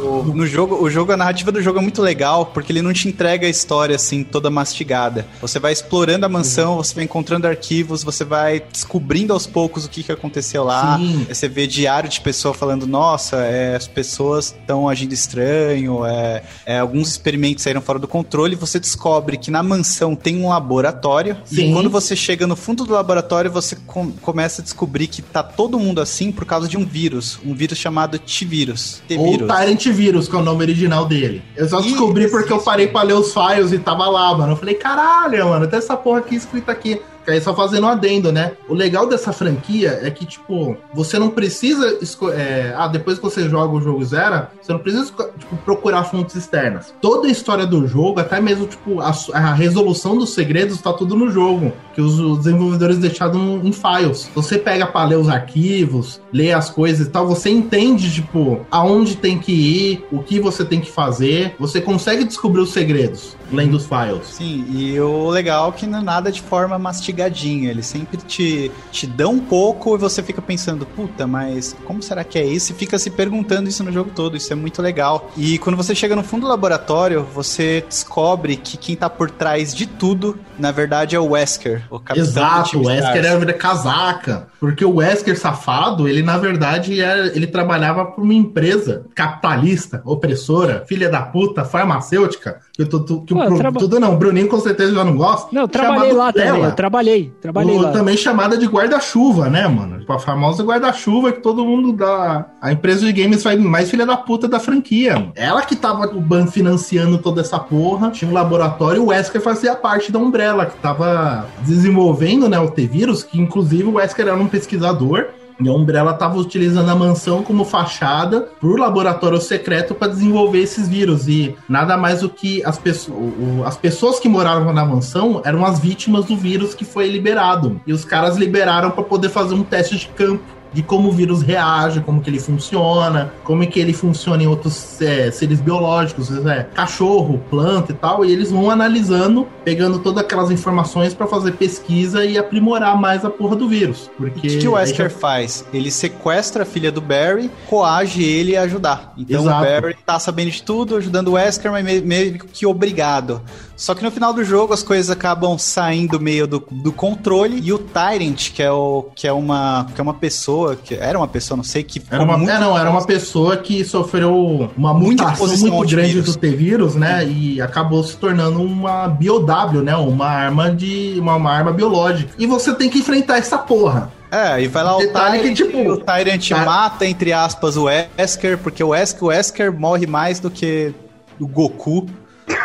No 0.00 0.46
jogo, 0.46 0.82
o 0.82 0.90
jogo, 0.90 1.12
a 1.12 1.16
narrativa 1.16 1.52
do 1.52 1.62
jogo 1.62 1.78
é 1.78 1.82
muito 1.82 2.00
legal, 2.02 2.46
porque 2.46 2.72
ele 2.72 2.82
não 2.82 2.92
te 2.92 3.08
entrega 3.08 3.46
a 3.46 3.50
história 3.50 3.96
assim 3.96 4.24
toda 4.24 4.50
mastigada. 4.50 5.26
Você 5.40 5.58
vai 5.58 5.72
explorando 5.72 6.26
a 6.26 6.28
mansão, 6.28 6.76
você 6.76 6.94
vai 6.94 7.04
encontrando 7.04 7.46
arquivos, 7.46 8.02
você 8.02 8.24
vai 8.24 8.62
descobrindo 8.72 9.32
aos 9.32 9.46
poucos 9.46 9.84
o 9.84 9.90
que, 9.90 10.02
que 10.02 10.12
aconteceu 10.12 10.64
lá. 10.64 10.98
Sim. 10.98 11.26
Você 11.28 11.48
vê 11.48 11.66
diário 11.66 12.08
de 12.08 12.20
pessoa 12.20 12.54
falando, 12.54 12.86
nossa, 12.86 13.36
é, 13.38 13.76
as 13.76 13.86
pessoas 13.86 14.54
estão 14.58 14.88
agindo 14.88 15.12
estranho, 15.12 16.04
é, 16.04 16.42
é, 16.66 16.78
alguns 16.78 17.08
experimentos 17.08 17.62
saíram 17.64 17.80
fora 17.80 17.98
do 17.98 18.08
controle, 18.08 18.54
você 18.56 18.78
descobre 18.80 19.36
que 19.36 19.50
na 19.50 19.62
mansão 19.62 20.14
tem 20.14 20.42
um 20.42 20.48
laboratório, 20.48 21.36
Sim. 21.44 21.70
e 21.70 21.72
quando 21.72 21.90
você 21.90 22.16
chega 22.16 22.46
no 22.46 22.56
fundo 22.56 22.84
do 22.84 22.92
laboratório, 22.92 23.50
você 23.50 23.76
com- 23.86 24.12
começa 24.12 24.62
a 24.62 24.64
descobrir 24.64 25.06
que 25.06 25.22
tá 25.22 25.42
todo 25.42 25.78
mundo 25.78 26.00
assim 26.00 26.32
por 26.32 26.44
causa 26.44 26.68
de 26.68 26.76
um 26.76 26.84
vírus, 26.84 27.38
um 27.44 27.54
vírus 27.54 27.78
chamado 27.78 28.18
T-vírus. 28.18 29.02
Ou 29.10 29.16
T-vírus. 29.32 29.48
Tyrant 29.48 29.86
Vírus, 29.92 30.28
que 30.28 30.36
é 30.36 30.38
o 30.38 30.42
nome 30.42 30.62
original 30.62 31.06
dele. 31.06 31.42
Eu 31.56 31.68
só 31.68 31.80
descobri 31.80 32.28
porque 32.28 32.52
eu 32.52 32.58
parei 32.58 32.88
pra 32.88 33.02
ler 33.02 33.14
os 33.14 33.32
files 33.32 33.72
e 33.72 33.78
tava 33.78 34.08
lá, 34.08 34.36
mano. 34.36 34.52
Eu 34.52 34.56
falei, 34.56 34.74
caralho, 34.74 35.48
mano, 35.48 35.66
tem 35.66 35.78
essa 35.78 35.96
porra 35.96 36.20
aqui 36.20 36.34
escrita 36.34 36.72
aqui. 36.72 37.00
Aí 37.32 37.40
só 37.40 37.54
fazendo 37.54 37.84
um 37.84 37.88
adendo, 37.88 38.32
né? 38.32 38.52
O 38.68 38.74
legal 38.74 39.06
dessa 39.06 39.32
franquia 39.32 40.00
é 40.02 40.10
que, 40.10 40.24
tipo, 40.24 40.76
você 40.94 41.18
não 41.18 41.30
precisa. 41.30 41.98
é, 42.34 42.74
ah, 42.76 42.88
depois 42.88 43.18
que 43.18 43.24
você 43.24 43.48
joga 43.48 43.74
o 43.74 43.80
jogo 43.80 44.04
zero, 44.04 44.46
você 44.60 44.72
não 44.72 44.78
precisa 44.78 45.06
tipo, 45.06 45.56
procurar 45.64 46.04
fontes 46.04 46.36
externas. 46.36 46.94
Toda 47.00 47.28
a 47.28 47.30
história 47.30 47.66
do 47.66 47.86
jogo, 47.86 48.20
até 48.20 48.40
mesmo, 48.40 48.66
tipo, 48.66 49.00
a, 49.00 49.12
a 49.32 49.54
resolução 49.54 50.16
dos 50.16 50.30
segredos, 50.30 50.80
tá 50.80 50.92
tudo 50.92 51.16
no 51.16 51.30
jogo. 51.30 51.72
Que 51.94 52.00
os, 52.00 52.38
desenvolvedores 52.38 52.98
deixaram 52.98 53.60
em 53.62 53.72
files. 53.72 54.30
Você 54.34 54.58
pega 54.58 54.86
pra 54.86 55.04
ler 55.04 55.16
os 55.16 55.28
arquivos, 55.28 56.20
ler 56.32 56.52
as 56.52 56.70
coisas 56.70 57.06
e 57.06 57.10
tal, 57.10 57.26
você 57.26 57.50
entende, 57.50 58.12
tipo, 58.12 58.66
aonde 58.70 59.16
tem 59.16 59.38
que 59.38 59.52
ir, 59.52 60.04
o 60.10 60.22
que 60.22 60.40
você 60.40 60.64
tem 60.64 60.80
que 60.80 60.90
fazer. 60.90 61.54
Você 61.58 61.80
consegue 61.80 62.24
descobrir 62.24 62.60
os 62.60 62.72
segredos 62.72 63.36
lendo 63.52 63.76
os 63.76 63.86
files. 63.86 64.26
Sim, 64.26 64.64
e 64.70 64.98
o 65.00 65.28
legal 65.28 65.70
é 65.70 65.72
que 65.72 65.86
não 65.86 65.98
é 65.98 66.02
nada 66.02 66.30
de 66.30 66.40
forma 66.40 66.78
mastigadinha. 67.20 67.70
Eles 67.70 67.86
sempre 67.86 68.16
te, 68.16 68.70
te 68.90 69.06
dão 69.06 69.32
um 69.32 69.40
pouco 69.40 69.94
e 69.94 69.98
você 69.98 70.22
fica 70.22 70.40
pensando, 70.40 70.86
puta, 70.86 71.26
mas 71.26 71.76
como 71.84 72.02
será 72.02 72.24
que 72.24 72.38
é 72.38 72.44
isso? 72.44 72.72
E 72.72 72.74
fica 72.74 72.98
se 72.98 73.10
perguntando 73.10 73.68
isso 73.68 73.84
no 73.84 73.92
jogo 73.92 74.10
todo. 74.14 74.36
Isso 74.36 74.52
é 74.52 74.56
muito 74.56 74.80
legal. 74.80 75.30
E 75.36 75.58
quando 75.58 75.76
você 75.76 75.94
chega 75.94 76.16
no 76.16 76.22
fundo 76.22 76.42
do 76.42 76.48
laboratório, 76.48 77.22
você 77.22 77.84
descobre 77.86 78.56
que 78.56 78.76
quem 78.76 78.96
tá 78.96 79.10
por 79.10 79.30
trás 79.30 79.74
de 79.74 79.86
tudo, 79.86 80.38
na 80.58 80.70
verdade, 80.70 81.14
é 81.14 81.20
o 81.20 81.30
Wesker, 81.30 81.82
o 81.90 81.98
capitão 81.98 82.24
do 82.24 82.30
Exato, 82.30 82.78
o 82.78 82.86
Wesker 82.86 83.24
era 83.24 83.52
casaca. 83.52 84.48
Porque 84.58 84.84
o 84.84 84.96
Wesker 84.96 85.38
safado, 85.38 86.08
ele 86.08 86.22
na 86.22 86.38
verdade 86.38 87.00
era, 87.00 87.28
ele 87.34 87.46
trabalhava 87.46 88.04
para 88.04 88.22
uma 88.22 88.34
empresa 88.34 89.06
capitalista, 89.14 90.02
opressora, 90.04 90.84
filha 90.86 91.08
da 91.08 91.22
puta, 91.22 91.64
farmacêutica. 91.64 92.60
Que, 92.80 92.84
eu 92.84 92.88
tô- 92.88 93.00
tô- 93.00 93.20
que 93.20 93.34
o 93.34 93.36
Pô, 93.36 93.44
Bru- 93.44 93.58
traba- 93.58 93.78
tudo 93.78 94.00
não, 94.00 94.14
o 94.14 94.16
Bruninho 94.16 94.48
com 94.48 94.58
certeza 94.58 94.94
já 94.94 95.04
não 95.04 95.14
gosta. 95.14 95.48
Não, 95.52 95.62
eu 95.62 95.68
trabalhei 95.68 96.12
lá 96.14 96.32
também. 96.32 96.62
Eu 96.62 96.72
trabalhei. 96.72 97.30
Trabalhei 97.38 97.76
Ou 97.76 97.82
lá. 97.82 97.90
também 97.92 98.16
chamada 98.16 98.56
de 98.56 98.66
guarda-chuva, 98.66 99.50
né, 99.50 99.68
mano? 99.68 99.98
Tipo, 100.00 100.12
a 100.14 100.18
famosa 100.18 100.62
guarda-chuva 100.62 101.30
que 101.30 101.40
todo 101.42 101.62
mundo 101.62 101.92
dá. 101.92 102.46
A 102.58 102.72
empresa 102.72 103.04
de 103.04 103.12
games 103.12 103.42
faz 103.42 103.60
mais 103.60 103.90
filha 103.90 104.06
da 104.06 104.16
puta 104.16 104.48
da 104.48 104.58
franquia. 104.58 105.30
Ela 105.34 105.60
que 105.60 105.76
tava 105.76 106.06
o 106.06 106.20
ban 106.22 106.46
financiando 106.46 107.18
toda 107.18 107.42
essa 107.42 107.58
porra. 107.58 108.10
Tinha 108.10 108.30
um 108.30 108.34
laboratório, 108.34 109.02
o 109.02 109.08
Wesker 109.08 109.42
fazia 109.42 109.74
parte 109.76 110.10
da 110.10 110.18
Umbrella, 110.18 110.64
que 110.64 110.76
tava 110.78 111.46
desenvolvendo, 111.62 112.48
né, 112.48 112.58
o 112.58 112.70
T-Vírus, 112.70 113.22
que 113.22 113.38
inclusive 113.38 113.84
o 113.84 113.94
Wesker 113.96 114.26
era 114.26 114.36
um 114.36 114.46
pesquisador. 114.48 115.26
E 115.62 115.68
a 115.68 115.72
Umbrella 115.72 116.12
estava 116.12 116.38
utilizando 116.38 116.88
a 116.90 116.94
mansão 116.94 117.42
como 117.42 117.64
fachada 117.64 118.48
para 118.58 118.68
o 118.68 118.76
laboratório 118.76 119.40
secreto 119.40 119.94
para 119.94 120.08
desenvolver 120.08 120.60
esses 120.60 120.88
vírus. 120.88 121.28
E 121.28 121.54
nada 121.68 121.96
mais 121.96 122.20
do 122.20 122.28
que 122.30 122.64
as, 122.64 122.78
pesso- 122.78 123.12
o- 123.12 123.60
o- 123.60 123.64
as 123.66 123.76
pessoas 123.76 124.18
que 124.18 124.28
moravam 124.28 124.72
na 124.72 124.84
mansão 124.84 125.42
eram 125.44 125.64
as 125.64 125.78
vítimas 125.78 126.24
do 126.24 126.36
vírus 126.36 126.74
que 126.74 126.84
foi 126.84 127.08
liberado. 127.08 127.80
E 127.86 127.92
os 127.92 128.04
caras 128.04 128.36
liberaram 128.36 128.90
para 128.90 129.04
poder 129.04 129.28
fazer 129.28 129.54
um 129.54 129.62
teste 129.62 129.96
de 129.98 130.08
campo 130.08 130.42
de 130.72 130.82
como 130.82 131.08
o 131.08 131.12
vírus 131.12 131.42
reage, 131.42 132.00
como 132.00 132.20
que 132.20 132.30
ele 132.30 132.38
funciona, 132.38 133.32
como 133.44 133.62
é 133.62 133.66
que 133.66 133.80
ele 133.80 133.92
funciona 133.92 134.42
em 134.42 134.46
outros 134.46 135.00
é, 135.02 135.30
seres 135.30 135.60
biológicos, 135.60 136.30
é, 136.46 136.64
cachorro, 136.74 137.40
planta 137.50 137.92
e 137.92 137.94
tal, 137.94 138.24
e 138.24 138.32
eles 138.32 138.50
vão 138.50 138.70
analisando, 138.70 139.46
pegando 139.64 139.98
todas 139.98 140.22
aquelas 140.22 140.50
informações 140.50 141.12
para 141.14 141.26
fazer 141.26 141.52
pesquisa 141.52 142.24
e 142.24 142.38
aprimorar 142.38 142.96
mais 143.00 143.24
a 143.24 143.30
porra 143.30 143.56
do 143.56 143.68
vírus. 143.68 144.10
O 144.18 144.22
Porque 144.22 144.48
que, 144.48 144.58
que 144.58 144.68
o 144.68 144.72
Wesker 144.72 145.10
já- 145.10 145.18
faz? 145.18 145.64
Ele 145.72 145.90
sequestra 145.90 146.62
a 146.62 146.66
filha 146.66 146.92
do 146.92 147.00
Barry, 147.00 147.50
coage 147.68 148.22
ele 148.22 148.56
a 148.56 148.62
ajudar. 148.62 149.12
Então 149.16 149.40
Exato. 149.42 149.62
o 149.62 149.64
Barry 149.80 149.96
tá 150.06 150.18
sabendo 150.18 150.50
de 150.50 150.62
tudo, 150.62 150.96
ajudando 150.96 151.28
o 151.28 151.32
Wesker, 151.32 151.70
mas 151.72 151.84
meio 152.02 152.38
que 152.38 152.66
obrigado. 152.66 153.40
Só 153.80 153.94
que 153.94 154.02
no 154.02 154.10
final 154.10 154.34
do 154.34 154.44
jogo 154.44 154.74
as 154.74 154.82
coisas 154.82 155.08
acabam 155.08 155.56
saindo 155.56 156.20
meio 156.20 156.46
do, 156.46 156.62
do 156.70 156.92
controle 156.92 157.62
e 157.64 157.72
o 157.72 157.78
Tyrant, 157.78 158.50
que 158.52 158.62
é, 158.62 158.70
o, 158.70 159.06
que 159.14 159.26
é 159.26 159.32
uma 159.32 159.86
que 159.94 159.98
é 159.98 160.04
uma 160.04 160.12
pessoa, 160.12 160.76
que 160.76 160.94
era 160.94 161.16
uma 161.16 161.26
pessoa, 161.26 161.56
não 161.56 161.64
sei, 161.64 161.82
que 161.82 162.02
Era 162.10 162.22
uma, 162.22 162.34
é, 162.34 162.60
não, 162.60 162.76
era 162.76 162.90
uma 162.90 163.06
pessoa 163.06 163.56
que 163.56 163.82
sofreu 163.82 164.70
uma 164.76 164.92
mutação 164.92 165.48
muito 165.70 165.88
grande 165.92 166.12
vírus. 166.12 166.34
do 166.34 166.38
T-vírus, 166.38 166.94
né? 166.94 167.26
E 167.26 167.58
acabou 167.62 168.04
se 168.04 168.18
tornando 168.18 168.62
uma 168.62 169.08
BioW, 169.08 169.80
né? 169.82 169.96
Uma 169.96 170.26
arma 170.26 170.70
de. 170.70 171.14
Uma, 171.18 171.36
uma 171.36 171.50
arma 171.50 171.72
biológica. 171.72 172.34
E 172.38 172.46
você 172.46 172.74
tem 172.74 172.90
que 172.90 172.98
enfrentar 172.98 173.38
essa 173.38 173.56
porra. 173.56 174.12
É, 174.30 174.62
e 174.62 174.68
vai 174.68 174.84
lá 174.84 174.98
o 174.98 175.00
Tyrant, 175.00 175.40
que, 175.40 175.54
tipo, 175.54 175.78
o 175.78 175.96
Tyrant 175.96 176.50
tá- 176.50 176.64
mata, 176.66 177.06
entre 177.06 177.32
aspas, 177.32 177.78
o 177.78 177.84
Wesker, 177.84 178.58
porque 178.58 178.84
o 178.84 178.88
Wesker, 178.88 179.24
o 179.24 179.26
Wesker 179.28 179.72
morre 179.72 180.06
mais 180.06 180.38
do 180.38 180.50
que 180.50 180.92
o 181.40 181.48
Goku. 181.48 182.06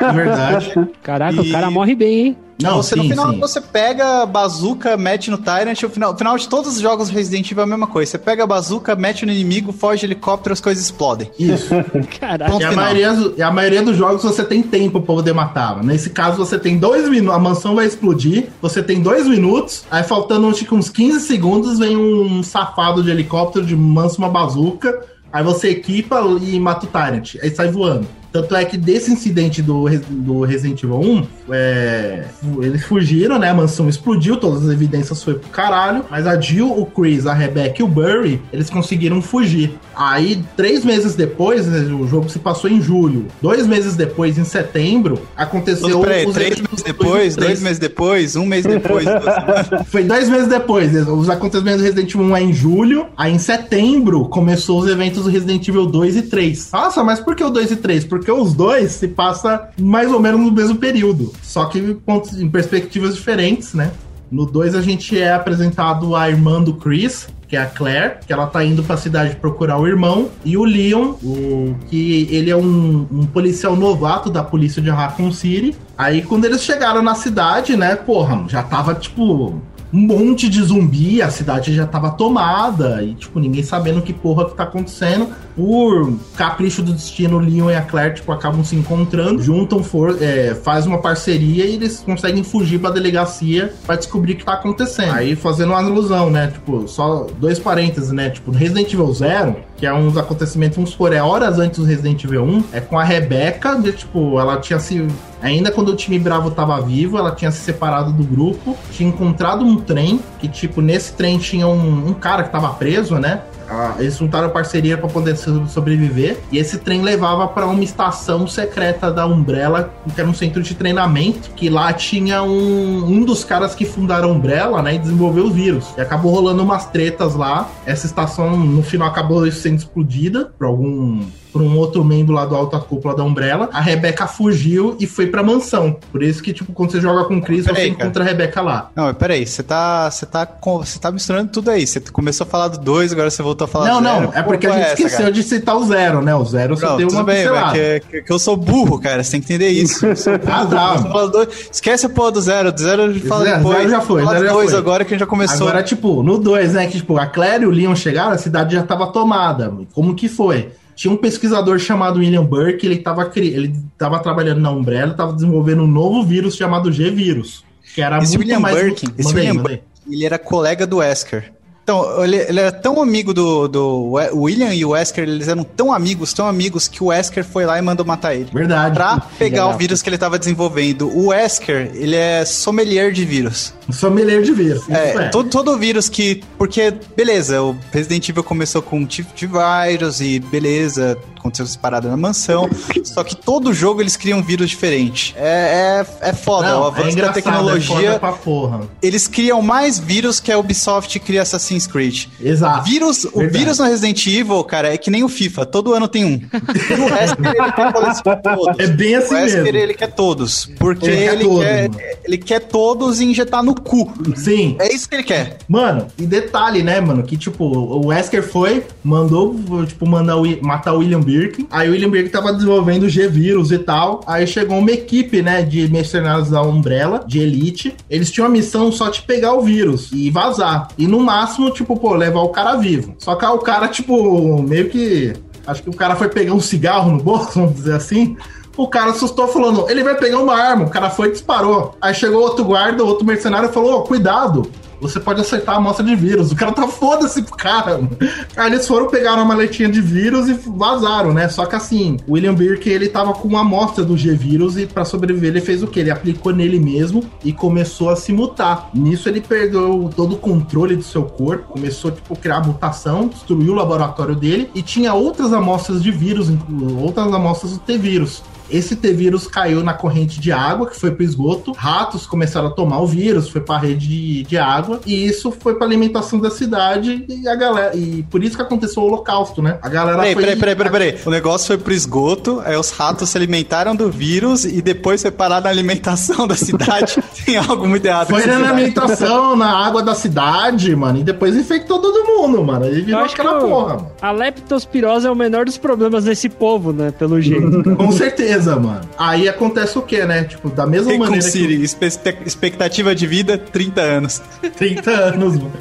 É 0.01 0.11
verdade. 0.11 0.73
Caraca, 1.01 1.41
E- 1.41 1.49
o 1.49 1.51
cara 1.51 1.69
morre 1.71 1.95
bem, 1.95 2.19
hein? 2.27 2.37
Não, 2.61 2.77
você, 2.77 2.95
sim, 2.95 3.01
no 3.01 3.09
final, 3.09 3.31
sim. 3.33 3.39
você 3.39 3.59
pega 3.59 4.21
a 4.21 4.25
bazuca, 4.25 4.95
mete 4.95 5.29
no 5.29 5.37
Tyrant, 5.37 5.83
o 5.83 5.89
final, 5.89 6.13
o 6.13 6.17
final 6.17 6.37
de 6.37 6.47
todos 6.47 6.75
os 6.75 6.79
jogos 6.81 7.09
Resident 7.09 7.51
Evil 7.51 7.63
é 7.63 7.65
a 7.65 7.67
mesma 7.67 7.87
coisa. 7.87 8.11
Você 8.11 8.17
pega 8.17 8.45
a 8.45 8.47
bazuca, 8.47 8.95
mete 8.95 9.25
no 9.25 9.31
inimigo, 9.33 9.73
foge 9.73 9.99
de 10.01 10.05
helicóptero, 10.05 10.53
as 10.53 10.61
coisas 10.61 10.81
explodem. 10.85 11.29
Isso. 11.37 11.67
Caraca. 12.17 12.55
E 12.57 12.63
a, 12.63 12.71
maioria, 12.71 13.33
e 13.37 13.41
a 13.41 13.51
maioria 13.51 13.81
dos 13.83 13.97
jogos 13.97 14.23
você 14.23 14.43
tem 14.43 14.63
tempo 14.63 15.01
pra 15.01 15.15
poder 15.15 15.33
matar. 15.33 15.83
Nesse 15.83 16.09
caso, 16.09 16.37
você 16.37 16.57
tem 16.57 16.77
dois 16.77 17.09
minutos, 17.09 17.35
a 17.35 17.39
mansão 17.39 17.75
vai 17.75 17.85
explodir, 17.87 18.47
você 18.61 18.81
tem 18.81 19.01
dois 19.01 19.27
minutos, 19.27 19.83
aí 19.91 20.03
faltando 20.03 20.47
acho 20.47 20.63
que 20.63 20.73
uns 20.73 20.89
15 20.89 21.19
segundos, 21.27 21.77
vem 21.77 21.97
um 21.97 22.41
safado 22.41 23.03
de 23.03 23.09
helicóptero 23.11 23.65
de 23.65 23.75
manso 23.75 24.17
uma 24.19 24.29
bazuca, 24.29 24.97
aí 25.31 25.43
você 25.43 25.71
equipa 25.71 26.21
e 26.41 26.57
mata 26.57 26.85
o 26.85 26.89
Tyrant, 26.89 27.35
aí 27.43 27.53
sai 27.53 27.67
voando. 27.67 28.07
Tanto 28.35 28.53
é 28.53 28.65
que 28.65 28.75
desse 28.75 29.13
incidente 29.13 29.61
do, 29.61 29.87
do 30.09 30.41
Resident 30.41 30.83
Evil 30.83 30.99
1, 30.99 31.27
é, 31.51 32.25
eles 32.61 32.83
fugiram, 32.83 33.39
né? 33.39 33.49
A 33.49 33.53
mansão 33.53 33.87
explodiu, 33.87 34.35
todas 34.35 34.65
as 34.65 34.73
evidências 34.73 35.23
foi 35.23 35.35
pro 35.35 35.49
caralho. 35.49 36.03
Mas 36.11 36.27
a 36.27 36.37
Jill, 36.37 36.69
o 36.69 36.85
Chris, 36.85 37.25
a 37.25 37.33
Rebecca 37.33 37.81
e 37.81 37.85
o 37.85 37.87
Burry, 37.87 38.41
eles 38.51 38.69
conseguiram 38.69 39.21
fugir. 39.21 39.79
Aí, 39.95 40.43
três 40.57 40.83
meses 40.83 41.15
depois, 41.15 41.65
né, 41.65 41.79
o 41.93 42.05
jogo 42.05 42.29
se 42.29 42.37
passou 42.37 42.69
em 42.69 42.81
julho. 42.81 43.27
Dois 43.41 43.65
meses 43.65 43.95
depois, 43.95 44.37
em 44.37 44.43
setembro, 44.43 45.21
aconteceu. 45.37 45.87
Então, 45.87 46.01
peraí, 46.01 46.29
três 46.33 46.59
meses 46.59 46.83
depois, 46.83 47.35
2003. 47.37 47.37
dois 47.37 47.61
meses 47.61 47.79
depois, 47.79 48.35
um 48.35 48.45
mês 48.45 48.65
depois. 48.65 49.05
Foi 49.87 50.03
dois 50.03 50.29
meses 50.29 50.49
depois. 50.49 51.07
Os 51.07 51.29
acontecimentos 51.29 51.79
do 51.79 51.85
Resident 51.85 52.13
Evil 52.13 52.25
1 52.25 52.35
é 52.35 52.43
em 52.43 52.51
julho. 52.51 53.07
Aí 53.15 53.33
em 53.33 53.39
setembro 53.39 54.25
começou 54.25 54.81
os 54.81 54.89
eventos 54.89 55.23
do 55.23 55.29
Resident 55.29 55.65
Evil 55.65 55.85
2 55.85 56.17
e 56.17 56.21
3. 56.23 56.71
Nossa, 56.73 57.01
mas 57.01 57.21
por 57.21 57.33
que 57.33 57.43
o 57.45 57.49
2 57.49 57.71
e 57.71 57.75
3? 57.77 58.03
Porque 58.03 58.24
os 58.31 58.53
dois 58.53 58.91
se 58.91 59.07
passa 59.07 59.69
mais 59.79 60.11
ou 60.11 60.19
menos 60.19 60.39
no 60.39 60.51
mesmo 60.51 60.75
período. 60.75 61.31
Só 61.41 61.65
que 61.65 61.97
em 62.37 62.49
perspectivas 62.49 63.15
diferentes, 63.15 63.73
né? 63.73 63.91
No 64.31 64.45
2 64.45 64.75
a 64.75 64.81
gente 64.81 65.17
é 65.17 65.33
apresentado 65.33 66.15
a 66.15 66.29
irmã 66.29 66.61
do 66.61 66.73
Chris, 66.73 67.27
que 67.47 67.55
é 67.55 67.61
a 67.61 67.65
Claire, 67.65 68.17
que 68.25 68.33
ela 68.33 68.47
tá 68.47 68.63
indo 68.63 68.83
pra 68.83 68.97
cidade 68.97 69.35
procurar 69.35 69.77
o 69.77 69.87
irmão, 69.87 70.29
e 70.43 70.57
o 70.57 70.63
Leon, 70.63 71.13
o, 71.23 71.75
que 71.87 72.27
ele 72.31 72.49
é 72.49 72.55
um, 72.55 73.07
um 73.11 73.25
policial 73.25 73.75
novato 73.75 74.29
da 74.29 74.43
polícia 74.43 74.81
de 74.81 74.89
Raccoon 74.89 75.31
City. 75.31 75.75
Aí 75.97 76.21
quando 76.23 76.45
eles 76.45 76.63
chegaram 76.63 77.01
na 77.01 77.15
cidade, 77.15 77.77
né, 77.77 77.95
porra, 77.95 78.43
já 78.47 78.63
tava 78.63 78.95
tipo 78.95 79.61
um 79.93 79.99
monte 79.99 80.49
de 80.49 80.61
zumbi, 80.61 81.21
a 81.21 81.29
cidade 81.29 81.73
já 81.73 81.85
tava 81.85 82.11
tomada, 82.11 83.01
e 83.03 83.13
tipo, 83.13 83.39
ninguém 83.39 83.63
sabendo 83.63 84.01
que 84.01 84.13
porra 84.13 84.45
que 84.45 84.55
tá 84.55 84.63
acontecendo. 84.63 85.27
Por 85.55 86.13
capricho 86.35 86.81
do 86.81 86.91
destino, 86.91 87.39
Leon 87.39 87.69
e 87.69 87.75
a 87.75 87.81
Claire, 87.81 88.15
tipo, 88.15 88.31
acabam 88.31 88.63
se 88.63 88.75
encontrando, 88.75 89.41
juntam, 89.41 89.81
for, 89.81 90.21
é, 90.21 90.53
faz 90.53 90.85
uma 90.85 90.97
parceria 90.97 91.65
e 91.65 91.75
eles 91.75 92.01
conseguem 92.01 92.43
fugir 92.43 92.79
pra 92.79 92.89
delegacia 92.89 93.73
pra 93.85 93.95
descobrir 93.95 94.33
o 94.33 94.35
que 94.35 94.45
tá 94.45 94.53
acontecendo. 94.53 95.13
Aí 95.13 95.35
fazendo 95.35 95.69
uma 95.69 95.77
alusão, 95.77 96.29
né? 96.29 96.47
Tipo, 96.47 96.87
só 96.87 97.27
dois 97.39 97.57
parênteses, 97.57 98.11
né? 98.11 98.29
Tipo, 98.29 98.51
Resident 98.51 98.93
Evil 98.93 99.13
Zero, 99.13 99.55
que 99.77 99.85
é 99.85 99.93
uns 99.93 100.17
acontecimentos, 100.17 100.75
vamos 100.75 100.91
supor, 100.91 101.13
é 101.13 101.21
horas 101.21 101.59
antes 101.59 101.79
do 101.79 101.85
Resident 101.85 102.23
Evil 102.23 102.43
1, 102.43 102.63
é 102.73 102.79
com 102.81 102.97
a 102.97 103.03
Rebeca, 103.03 103.75
de, 103.75 103.91
tipo, 103.91 104.39
ela 104.39 104.57
tinha 104.57 104.79
se. 104.79 105.05
Ainda 105.41 105.71
quando 105.71 105.89
o 105.89 105.95
time 105.95 106.17
Bravo 106.17 106.51
tava 106.51 106.79
vivo, 106.81 107.17
ela 107.17 107.31
tinha 107.31 107.51
se 107.51 107.59
separado 107.59 108.11
do 108.11 108.23
grupo, 108.23 108.77
tinha 108.91 109.09
encontrado 109.09 109.63
um 109.63 109.77
trem, 109.77 110.19
que, 110.39 110.47
tipo, 110.47 110.81
nesse 110.81 111.13
trem 111.13 111.37
tinha 111.37 111.67
um, 111.67 112.09
um 112.09 112.13
cara 112.13 112.43
que 112.43 112.51
tava 112.51 112.69
preso, 112.69 113.15
né? 113.19 113.41
Ah, 113.67 113.95
eles 113.97 114.17
juntaram 114.17 114.49
parceria 114.49 114.97
para 114.97 115.09
poder 115.09 115.35
so- 115.35 115.65
sobreviver. 115.67 116.37
E 116.51 116.57
esse 116.57 116.77
trem 116.77 117.01
levava 117.01 117.47
para 117.47 117.65
uma 117.65 117.83
estação 117.83 118.47
secreta 118.47 119.11
da 119.11 119.25
Umbrella, 119.25 119.91
que 120.13 120.21
era 120.21 120.29
um 120.29 120.33
centro 120.33 120.61
de 120.61 120.75
treinamento. 120.75 121.49
Que 121.55 121.67
lá 121.69 121.91
tinha 121.91 122.43
um, 122.43 123.05
um 123.05 123.25
dos 123.25 123.43
caras 123.43 123.73
que 123.73 123.83
fundaram 123.83 124.29
a 124.29 124.31
Umbrella, 124.31 124.81
né? 124.83 124.95
E 124.95 124.99
desenvolveu 124.99 125.45
o 125.45 125.51
vírus. 125.51 125.87
E 125.97 126.01
acabou 126.01 126.31
rolando 126.31 126.61
umas 126.61 126.85
tretas 126.85 127.33
lá. 127.35 127.67
Essa 127.85 128.05
estação, 128.05 128.55
no 128.55 128.83
final, 128.83 129.07
acabou 129.07 129.51
sendo 129.51 129.77
explodida 129.77 130.51
por 130.57 130.67
algum 130.67 131.21
por 131.55 131.61
um 131.61 131.77
outro 131.77 132.03
membro 132.03 132.33
lá 132.33 132.45
do 132.45 132.53
alta 132.53 132.77
cúpula 132.79 133.15
da 133.15 133.23
Umbrella. 133.23 133.69
A 133.71 133.79
Rebeca 133.79 134.27
fugiu 134.27 134.97
e 134.99 135.07
foi 135.07 135.27
pra 135.27 135.41
mansão. 135.41 135.95
Por 136.11 136.21
isso 136.21 136.43
que, 136.43 136.51
tipo, 136.51 136.73
quando 136.73 136.91
você 136.91 136.99
joga 136.99 137.23
com 137.23 137.37
o 137.37 137.41
Chris, 137.41 137.63
Peraí, 137.63 137.83
você 137.83 137.91
cara. 137.91 138.03
encontra 138.03 138.23
a 138.23 138.27
Rebeca 138.27 138.61
lá. 138.61 138.91
Não, 138.93 139.05
mas 139.05 139.15
peraí, 139.15 139.47
você 139.47 139.63
tá, 139.63 140.11
você 140.11 140.25
tá, 140.25 140.45
você 140.61 140.99
tá 140.99 141.09
misturando 141.11 141.49
tudo 141.53 141.71
aí. 141.71 141.87
Você 141.87 142.01
começou 142.01 142.45
a 142.45 142.49
falar 142.49 142.67
do 142.67 142.77
2, 142.79 143.13
agora 143.13 143.29
você 143.31 143.41
voltou 143.41 143.63
a 143.63 143.67
falar 143.69 143.87
não, 143.87 144.01
do 144.01 144.03
zero. 144.09 144.21
não, 144.23 144.33
é 144.33 144.41
Pô, 144.43 144.49
porque 144.49 144.67
a 144.67 144.69
qual 144.71 144.79
gente 144.79 144.89
é 144.89 144.91
essa, 144.91 145.01
esqueceu 145.01 145.19
cara? 145.19 145.31
de 145.31 145.43
citar 145.43 145.77
o 145.77 145.85
zero, 145.85 146.21
né? 146.21 146.35
O 146.35 146.43
zero 146.43 146.75
só 146.75 146.89
Não, 146.89 146.97
deu 146.97 147.07
tudo 147.07 147.17
uma 147.19 147.23
bem, 147.23 147.37
pincelada. 147.37 147.71
velho, 147.73 148.01
que, 148.01 148.21
que- 148.23 148.33
eu 148.33 148.37
sou 148.39 148.57
burro, 148.57 148.99
cara. 148.99 149.23
Você 149.23 149.31
tem 149.31 149.39
que 149.39 149.45
entender 149.53 149.69
isso. 149.69 150.05
Burro. 150.25 150.41
Ah, 150.51 150.65
tá. 150.65 150.95
Do 150.97 151.29
dois- 151.29 151.69
Esquece 151.71 152.05
a 152.05 152.09
porra 152.09 152.31
do 152.33 152.41
zero. 152.41 152.69
Do 152.73 152.81
zero 152.81 153.03
a 153.03 153.13
gente 153.13 153.25
fala 153.27 153.45
Zero- 153.45 153.57
depois. 153.59 153.77
zero 153.77 153.89
já 153.91 154.01
foi, 154.01 154.23
Fala 154.23 154.31
zero 154.33 154.43
do 154.43 154.47
já 154.49 154.53
dois 154.53 154.69
foi. 154.71 154.79
agora 154.79 155.05
que 155.05 155.13
a 155.13 155.15
gente 155.15 155.19
já 155.21 155.25
começou. 155.25 155.67
Agora, 155.69 155.81
tipo, 155.83 156.21
no 156.21 156.37
2, 156.37 156.73
né? 156.73 156.87
Que, 156.87 156.97
tipo, 156.97 157.17
a 157.17 157.25
Claire 157.25 157.63
e 157.63 157.67
o 157.67 157.71
Leon 157.71 157.95
chegaram, 157.95 158.31
a 158.31 158.37
cidade 158.37 158.75
já 158.75 158.83
tava 158.83 159.07
tomada. 159.07 159.71
Como 159.93 160.13
que 160.13 160.27
foi? 160.27 160.71
Tinha 160.95 161.13
um 161.13 161.17
pesquisador 161.17 161.77
chamado 161.77 162.19
William 162.19 162.45
Burke, 162.45 162.85
ele 162.85 162.97
tava, 162.97 163.25
cri... 163.25 163.47
ele 163.47 163.75
tava 163.97 164.19
trabalhando 164.19 164.61
na 164.61 164.71
Umbrella, 164.71 165.13
tava 165.13 165.33
desenvolvendo 165.33 165.83
um 165.83 165.87
novo 165.87 166.23
vírus 166.23 166.55
chamado 166.55 166.91
G-Vírus. 166.91 167.63
Que 167.93 168.01
era 168.01 168.17
Esse 168.17 168.37
muito 168.37 168.47
William 168.47 168.59
mais... 168.59 168.77
Burke, 168.77 169.07
esse 169.17 169.33
William 169.33 169.63
aí. 169.67 169.81
Ele 170.09 170.25
era 170.25 170.37
colega 170.37 170.85
do 170.85 170.97
Wesker. 170.97 171.51
Então, 171.85 172.23
ele, 172.23 172.37
ele 172.37 172.59
era 172.59 172.71
tão 172.71 172.99
amigo 172.99 173.31
do, 173.31 173.67
do 173.67 174.13
William 174.33 174.73
e 174.73 174.83
o 174.83 174.89
Wesker, 174.89 175.23
eles 175.23 175.47
eram 175.47 175.63
tão 175.63 175.93
amigos, 175.93 176.33
tão 176.33 176.47
amigos, 176.47 176.87
que 176.87 177.03
o 177.03 177.07
Wesker 177.07 177.45
foi 177.45 177.63
lá 177.63 177.77
e 177.77 177.81
mandou 177.83 178.03
matar 178.03 178.33
ele. 178.33 178.47
Verdade. 178.51 178.95
Pra 178.95 179.19
pegar 179.37 179.67
o 179.67 179.77
vírus 179.77 180.01
que 180.01 180.09
ele 180.09 180.17
tava 180.17 180.39
desenvolvendo. 180.39 181.07
O 181.15 181.27
Wesker, 181.27 181.91
ele 181.93 182.15
é 182.15 182.43
sommelier 182.43 183.11
de 183.11 183.23
vírus. 183.23 183.71
da- 183.87 183.93
Sommelier 183.93 184.41
de 184.41 184.51
vírus. 184.51 184.81
Isso 184.81 184.91
É, 184.91 185.09
é. 185.25 185.29
Todo, 185.29 185.47
todo 185.47 185.77
vírus 185.77 186.09
que. 186.09 186.41
Porque, 186.57 186.91
beleza, 187.15 187.61
o 187.61 187.75
Resident 187.91 188.27
Evil 188.29 188.43
começou 188.43 188.81
com 188.81 189.05
tipo 189.05 189.29
de 189.35 189.45
vírus 189.45 190.21
e 190.21 190.39
beleza, 190.39 191.15
aconteceu 191.37 191.65
essa 191.65 191.77
parada 191.77 192.09
na 192.09 192.17
mansão. 192.17 192.67
só 193.03 193.23
que 193.23 193.35
todo 193.35 193.71
jogo 193.71 194.01
eles 194.01 194.17
criam 194.17 194.39
um 194.39 194.41
vírus 194.41 194.71
diferente. 194.71 195.35
É, 195.37 196.03
é, 196.21 196.29
é 196.29 196.33
foda, 196.33 196.69
Não, 196.69 196.81
o 196.81 196.85
é 196.85 196.87
avanço 196.87 197.15
da 197.17 197.27
é 197.27 197.31
tecnologia. 197.31 197.95
foda 197.95 198.19
pra 198.19 198.31
porra. 198.31 198.81
eles 199.03 199.27
criam 199.27 199.61
mais 199.61 199.99
vírus 199.99 200.39
que 200.39 200.51
a 200.51 200.57
Ubisoft 200.57 201.19
cria 201.19 201.43
Assassin's 201.43 201.74
Creed. 201.87 202.25
Exato. 202.41 202.83
Vírus, 202.89 203.25
o 203.25 203.47
vírus 203.49 203.79
no 203.79 203.85
Resident 203.85 204.25
Evil, 204.27 204.63
cara, 204.63 204.93
é 204.93 204.97
que 204.97 205.09
nem 205.11 205.23
o 205.23 205.27
FIFA. 205.29 205.65
Todo 205.65 205.93
ano 205.93 206.07
tem 206.07 206.23
um. 206.25 206.35
E 206.35 206.93
o 206.93 207.05
Wesker, 207.05 207.47
ele 207.47 207.71
quer 207.71 207.93
colecionar 207.93 208.41
todos. 208.41 208.75
É 208.85 208.87
bem 208.87 209.15
assim 209.15 209.33
o 209.33 209.37
Wesker, 209.37 209.63
mesmo. 209.63 209.77
ele 209.77 209.93
quer 209.93 210.11
todos. 210.13 210.69
Porque 210.77 211.05
Ele 211.07 211.15
quer 211.17 211.33
ele, 211.33 211.43
todos, 211.43 211.63
quer, 211.63 212.19
ele 212.25 212.37
quer 212.37 212.59
todos 212.59 213.19
e 213.21 213.25
injetar 213.25 213.63
no 213.63 213.75
cu. 213.75 214.11
Sim. 214.35 214.75
É 214.79 214.93
isso 214.93 215.07
que 215.09 215.15
ele 215.15 215.23
quer. 215.23 215.57
Mano, 215.67 216.07
e 216.17 216.25
detalhe, 216.25 216.83
né, 216.83 216.99
mano, 217.01 217.23
que 217.23 217.35
tipo, 217.37 217.65
o 217.65 218.07
Wesker 218.07 218.43
foi, 218.43 218.83
mandou, 219.03 219.55
tipo, 219.85 220.07
mandar 220.07 220.35
matar 220.61 220.93
o 220.93 220.99
William 220.99 221.21
Birkin. 221.21 221.67
Aí 221.71 221.89
o 221.89 221.91
William 221.93 222.09
Birkin 222.09 222.29
tava 222.29 222.53
desenvolvendo 222.53 223.03
o 223.03 223.09
G-Vírus 223.09 223.71
e 223.71 223.79
tal. 223.79 224.21
Aí 224.27 224.45
chegou 224.45 224.77
uma 224.77 224.91
equipe, 224.91 225.41
né, 225.41 225.61
de 225.61 225.87
mercenários 225.89 226.49
da 226.49 226.61
Umbrella, 226.61 227.23
de 227.27 227.39
elite. 227.39 227.95
Eles 228.09 228.31
tinham 228.31 228.47
a 228.47 228.49
missão 228.49 228.91
só 228.91 229.09
de 229.09 229.21
pegar 229.21 229.53
o 229.53 229.61
vírus 229.61 230.09
e 230.11 230.29
vazar. 230.29 230.89
E 230.97 231.07
no 231.07 231.19
máximo, 231.19 231.64
tipo, 231.71 231.97
pô, 231.97 232.13
levar 232.15 232.41
o 232.41 232.49
cara 232.49 232.75
vivo. 232.75 233.15
Só 233.17 233.35
que 233.35 233.45
o 233.45 233.59
cara, 233.59 233.87
tipo, 233.87 234.61
meio 234.61 234.89
que. 234.89 235.33
Acho 235.65 235.81
que 235.83 235.89
o 235.89 235.95
cara 235.95 236.15
foi 236.15 236.29
pegar 236.29 236.53
um 236.53 236.59
cigarro 236.59 237.11
no 237.11 237.23
bolso, 237.23 237.53
vamos 237.59 237.75
dizer 237.75 237.95
assim. 237.95 238.37
O 238.77 238.87
cara 238.87 239.11
assustou 239.11 239.47
falando, 239.47 239.89
ele 239.89 240.03
vai 240.03 240.15
pegar 240.15 240.39
uma 240.39 240.55
arma. 240.55 240.85
O 240.85 240.89
cara 240.89 241.09
foi 241.09 241.29
e 241.29 241.31
disparou. 241.31 241.95
Aí 242.01 242.13
chegou 242.13 242.41
outro 242.41 242.65
guarda, 242.65 243.03
outro 243.03 243.25
mercenário 243.25 243.69
falou: 243.69 243.99
"Ô, 243.99 244.01
cuidado, 244.03 244.69
você 244.99 245.19
pode 245.19 245.41
acertar 245.41 245.75
a 245.75 245.77
amostra 245.77 246.05
de 246.05 246.15
vírus. 246.15 246.51
O 246.51 246.55
cara 246.55 246.71
tá 246.71 246.87
foda-se 246.87 247.41
pro 247.41 247.55
cara. 247.55 247.97
mano. 247.97 248.09
Aí 248.55 248.71
eles 248.71 248.87
foram, 248.87 249.07
pegaram 249.07 249.41
a 249.41 249.45
maletinha 249.45 249.89
de 249.89 250.01
vírus 250.01 250.47
e 250.47 250.53
vazaram, 250.53 251.33
né? 251.33 251.47
Só 251.49 251.65
que 251.65 251.75
assim, 251.75 252.17
o 252.27 252.33
William 252.33 252.53
Birk, 252.53 252.89
ele 252.89 253.07
tava 253.07 253.33
com 253.33 253.47
uma 253.47 253.61
amostra 253.61 254.03
do 254.03 254.17
G-Vírus 254.17 254.77
e 254.77 254.85
pra 254.85 255.05
sobreviver 255.05 255.51
ele 255.51 255.61
fez 255.61 255.83
o 255.83 255.87
quê? 255.87 256.01
Ele 256.01 256.11
aplicou 256.11 256.53
nele 256.53 256.79
mesmo 256.79 257.23
e 257.43 257.51
começou 257.51 258.09
a 258.09 258.15
se 258.15 258.31
mutar. 258.31 258.89
Nisso 258.93 259.29
ele 259.29 259.41
perdeu 259.41 260.09
todo 260.15 260.35
o 260.35 260.37
controle 260.37 260.95
do 260.95 261.03
seu 261.03 261.23
corpo, 261.23 261.73
começou, 261.73 262.11
tipo, 262.11 262.33
a 262.33 262.37
criar 262.37 262.65
mutação, 262.65 263.27
destruiu 263.27 263.73
o 263.73 263.75
laboratório 263.75 264.35
dele 264.35 264.69
e 264.73 264.81
tinha 264.81 265.13
outras 265.13 265.53
amostras 265.53 266.01
de 266.01 266.11
vírus, 266.11 266.51
outras 266.99 267.33
amostras 267.33 267.73
do 267.73 267.79
T-Vírus. 267.79 268.43
Esse 268.69 268.95
T-vírus 268.95 269.47
caiu 269.47 269.83
na 269.83 269.93
corrente 269.93 270.39
de 270.39 270.51
água, 270.51 270.87
que 270.87 270.99
foi 270.99 271.11
pro 271.11 271.23
esgoto. 271.23 271.71
Ratos 271.73 272.25
começaram 272.25 272.67
a 272.67 272.71
tomar 272.71 272.99
o 272.99 273.07
vírus, 273.07 273.49
foi 273.49 273.61
pra 273.61 273.77
rede 273.77 274.07
de, 274.07 274.43
de 274.43 274.57
água. 274.57 274.99
E 275.05 275.25
isso 275.25 275.51
foi 275.51 275.75
pra 275.75 275.85
alimentação 275.85 276.39
da 276.39 276.49
cidade. 276.49 277.25
E 277.27 277.47
a 277.47 277.55
galera. 277.55 277.95
E 277.95 278.23
por 278.29 278.43
isso 278.43 278.55
que 278.55 278.61
aconteceu 278.61 279.03
o 279.03 279.05
holocausto, 279.07 279.61
né? 279.61 279.77
A 279.81 279.89
galera 279.89 280.17
Peraí, 280.17 280.33
foi. 280.33 280.43
peraí, 280.43 280.59
peraí, 280.59 280.75
peraí, 280.75 280.91
peraí. 280.91 281.17
O 281.25 281.29
negócio 281.29 281.67
foi 281.67 281.77
pro 281.77 281.93
esgoto, 281.93 282.61
aí 282.65 282.75
os 282.75 282.91
ratos 282.91 283.29
se 283.29 283.37
alimentaram 283.37 283.95
do 283.95 284.09
vírus 284.09 284.65
e 284.65 284.81
depois 284.81 285.21
foi 285.21 285.31
parar 285.31 285.61
na 285.61 285.69
alimentação 285.69 286.47
da 286.47 286.55
cidade. 286.55 287.21
Tem 287.45 287.57
algo 287.57 287.87
muito 287.87 288.05
errado 288.05 288.27
Foi 288.29 288.45
na 288.45 288.55
alimentação, 288.69 289.55
na 289.55 289.85
água 289.85 290.01
da 290.01 290.15
cidade, 290.15 290.95
mano. 290.95 291.19
E 291.19 291.23
depois 291.23 291.55
infectou 291.55 291.99
todo 291.99 292.25
mundo, 292.25 292.63
mano. 292.63 292.85
E 292.85 292.99
Eu 292.99 293.05
virou 293.05 293.21
acho 293.21 293.35
que 293.35 293.41
aquela 293.41 293.59
porra, 293.59 293.95
mano. 293.95 294.11
a 294.21 294.31
leptospirose 294.31 295.27
é 295.27 295.31
o 295.31 295.35
menor 295.35 295.65
dos 295.65 295.77
problemas 295.77 296.23
desse 296.25 296.49
povo, 296.49 296.91
né? 296.91 297.11
Pelo 297.11 297.39
jeito. 297.41 297.83
Com 297.95 298.11
certeza, 298.11 298.54
mano. 298.75 299.01
Aí 299.17 299.47
acontece 299.49 299.97
o 299.97 300.01
quê, 300.01 300.25
né? 300.25 300.43
Tipo, 300.43 300.69
da 300.69 300.85
mesma 300.85 301.11
Raccoon 301.11 301.25
maneira 301.25 301.45
que. 301.45 301.51
City, 301.51 301.83
espe- 301.83 302.37
expectativa 302.45 303.13
de 303.15 303.27
vida, 303.27 303.57
30 303.57 304.01
anos. 304.01 304.41
30 304.77 305.11
anos, 305.11 305.55
mano. 305.57 305.71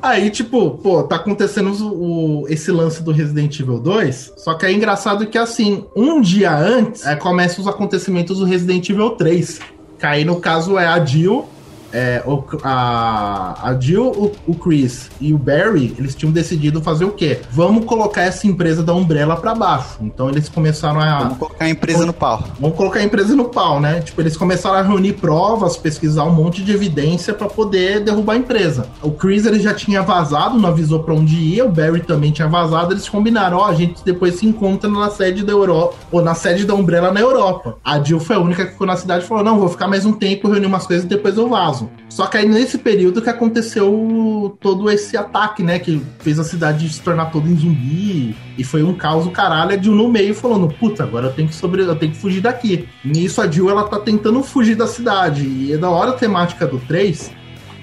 Aí, 0.00 0.30
tipo, 0.30 0.70
pô, 0.78 1.02
tá 1.02 1.16
acontecendo 1.16 1.72
o, 1.72 2.42
o- 2.42 2.48
esse 2.48 2.70
lance 2.70 3.02
do 3.02 3.10
Resident 3.10 3.58
Evil 3.58 3.78
2. 3.80 4.32
Só 4.36 4.54
que 4.54 4.64
é 4.66 4.72
engraçado 4.72 5.26
que, 5.26 5.36
assim, 5.36 5.84
um 5.96 6.20
dia 6.20 6.54
antes, 6.56 7.04
é, 7.06 7.16
começam 7.16 7.60
os 7.62 7.68
acontecimentos 7.68 8.38
do 8.38 8.44
Resident 8.44 8.88
Evil 8.88 9.10
3. 9.10 9.60
Que 9.98 10.06
aí, 10.06 10.24
no 10.24 10.36
caso, 10.40 10.78
é 10.78 10.86
a 10.86 11.04
Jill. 11.04 11.46
É, 11.92 12.22
o, 12.26 12.42
a, 12.62 13.70
a 13.70 13.80
Jill, 13.80 14.06
o, 14.06 14.32
o 14.46 14.54
Chris 14.54 15.10
e 15.20 15.32
o 15.32 15.38
Barry, 15.38 15.94
eles 15.98 16.14
tinham 16.14 16.32
decidido 16.32 16.82
fazer 16.82 17.04
o 17.04 17.10
quê? 17.10 17.40
Vamos 17.50 17.84
colocar 17.84 18.22
essa 18.22 18.46
empresa 18.46 18.82
da 18.82 18.92
Umbrella 18.92 19.36
pra 19.36 19.54
baixo. 19.54 19.98
Então 20.00 20.28
eles 20.28 20.48
começaram 20.48 21.00
a. 21.00 21.18
Vamos 21.20 21.38
colocar 21.38 21.64
a 21.64 21.70
empresa 21.70 22.06
no 22.06 22.12
pau. 22.12 22.44
Vamos 22.60 22.76
colocar 22.76 23.00
a 23.00 23.02
empresa 23.02 23.34
no 23.34 23.46
pau, 23.46 23.80
né? 23.80 24.00
Tipo, 24.00 24.20
eles 24.20 24.36
começaram 24.36 24.76
a 24.76 24.82
reunir 24.82 25.14
provas, 25.14 25.76
pesquisar 25.76 26.24
um 26.24 26.32
monte 26.32 26.62
de 26.62 26.72
evidência 26.72 27.32
pra 27.32 27.48
poder 27.48 28.00
derrubar 28.00 28.34
a 28.34 28.36
empresa. 28.36 28.86
O 29.02 29.10
Chris 29.10 29.46
ele 29.46 29.60
já 29.60 29.72
tinha 29.74 30.02
vazado, 30.02 30.58
não 30.58 30.68
avisou 30.68 31.02
pra 31.02 31.14
onde 31.14 31.36
ia, 31.36 31.64
o 31.64 31.68
Barry 31.68 32.00
também 32.00 32.30
tinha 32.30 32.48
vazado, 32.48 32.92
eles 32.92 33.08
combinaram, 33.08 33.58
ó, 33.58 33.66
a 33.66 33.74
gente 33.74 34.04
depois 34.04 34.36
se 34.36 34.46
encontra 34.46 34.88
na 34.90 35.10
sede 35.10 35.44
da 35.44 35.52
Europa, 35.52 35.94
ou 36.10 36.22
na 36.22 36.34
sede 36.34 36.64
da 36.64 36.74
Umbrella 36.74 37.12
na 37.12 37.20
Europa. 37.20 37.76
A 37.84 38.02
Jill 38.02 38.20
foi 38.20 38.36
a 38.36 38.40
única 38.40 38.64
que 38.64 38.72
ficou 38.72 38.86
na 38.86 38.96
cidade 38.96 39.24
e 39.24 39.28
falou: 39.28 39.44
"Não, 39.44 39.58
vou 39.58 39.68
ficar 39.68 39.88
mais 39.88 40.04
um 40.04 40.12
tempo, 40.12 40.48
reunir 40.48 40.66
umas 40.66 40.86
coisas 40.86 41.04
e 41.04 41.08
depois 41.08 41.36
eu 41.36 41.48
vazo". 41.48 41.77
Só 42.08 42.26
que 42.26 42.36
aí 42.36 42.48
nesse 42.48 42.78
período 42.78 43.22
que 43.22 43.30
aconteceu 43.30 44.56
todo 44.60 44.90
esse 44.90 45.16
ataque, 45.16 45.62
né, 45.62 45.78
que 45.78 46.02
fez 46.20 46.38
a 46.38 46.44
cidade 46.44 46.88
se 46.88 47.00
tornar 47.00 47.26
toda 47.26 47.48
em 47.48 47.56
zumbi 47.56 48.34
e 48.56 48.64
foi 48.64 48.82
um 48.82 48.94
caos 48.94 49.24
do 49.24 49.30
caralho, 49.30 49.72
a 49.72 49.76
Jill 49.80 49.94
no 49.94 50.08
meio 50.08 50.34
falando: 50.34 50.68
"Puta, 50.68 51.04
agora 51.04 51.28
eu 51.28 51.32
tenho 51.32 51.48
que 51.48 51.54
sobre, 51.54 51.82
eu 51.82 51.96
tenho 51.96 52.12
que 52.12 52.18
fugir 52.18 52.40
daqui". 52.40 52.88
Nisso 53.04 53.40
a 53.40 53.50
Jill 53.50 53.70
ela 53.70 53.84
tá 53.84 54.00
tentando 54.00 54.42
fugir 54.42 54.74
da 54.74 54.86
cidade. 54.86 55.46
E 55.46 55.72
é 55.72 55.76
da 55.76 55.90
hora 55.90 56.10
a 56.10 56.14
temática 56.14 56.66
do 56.66 56.78
3 56.80 57.37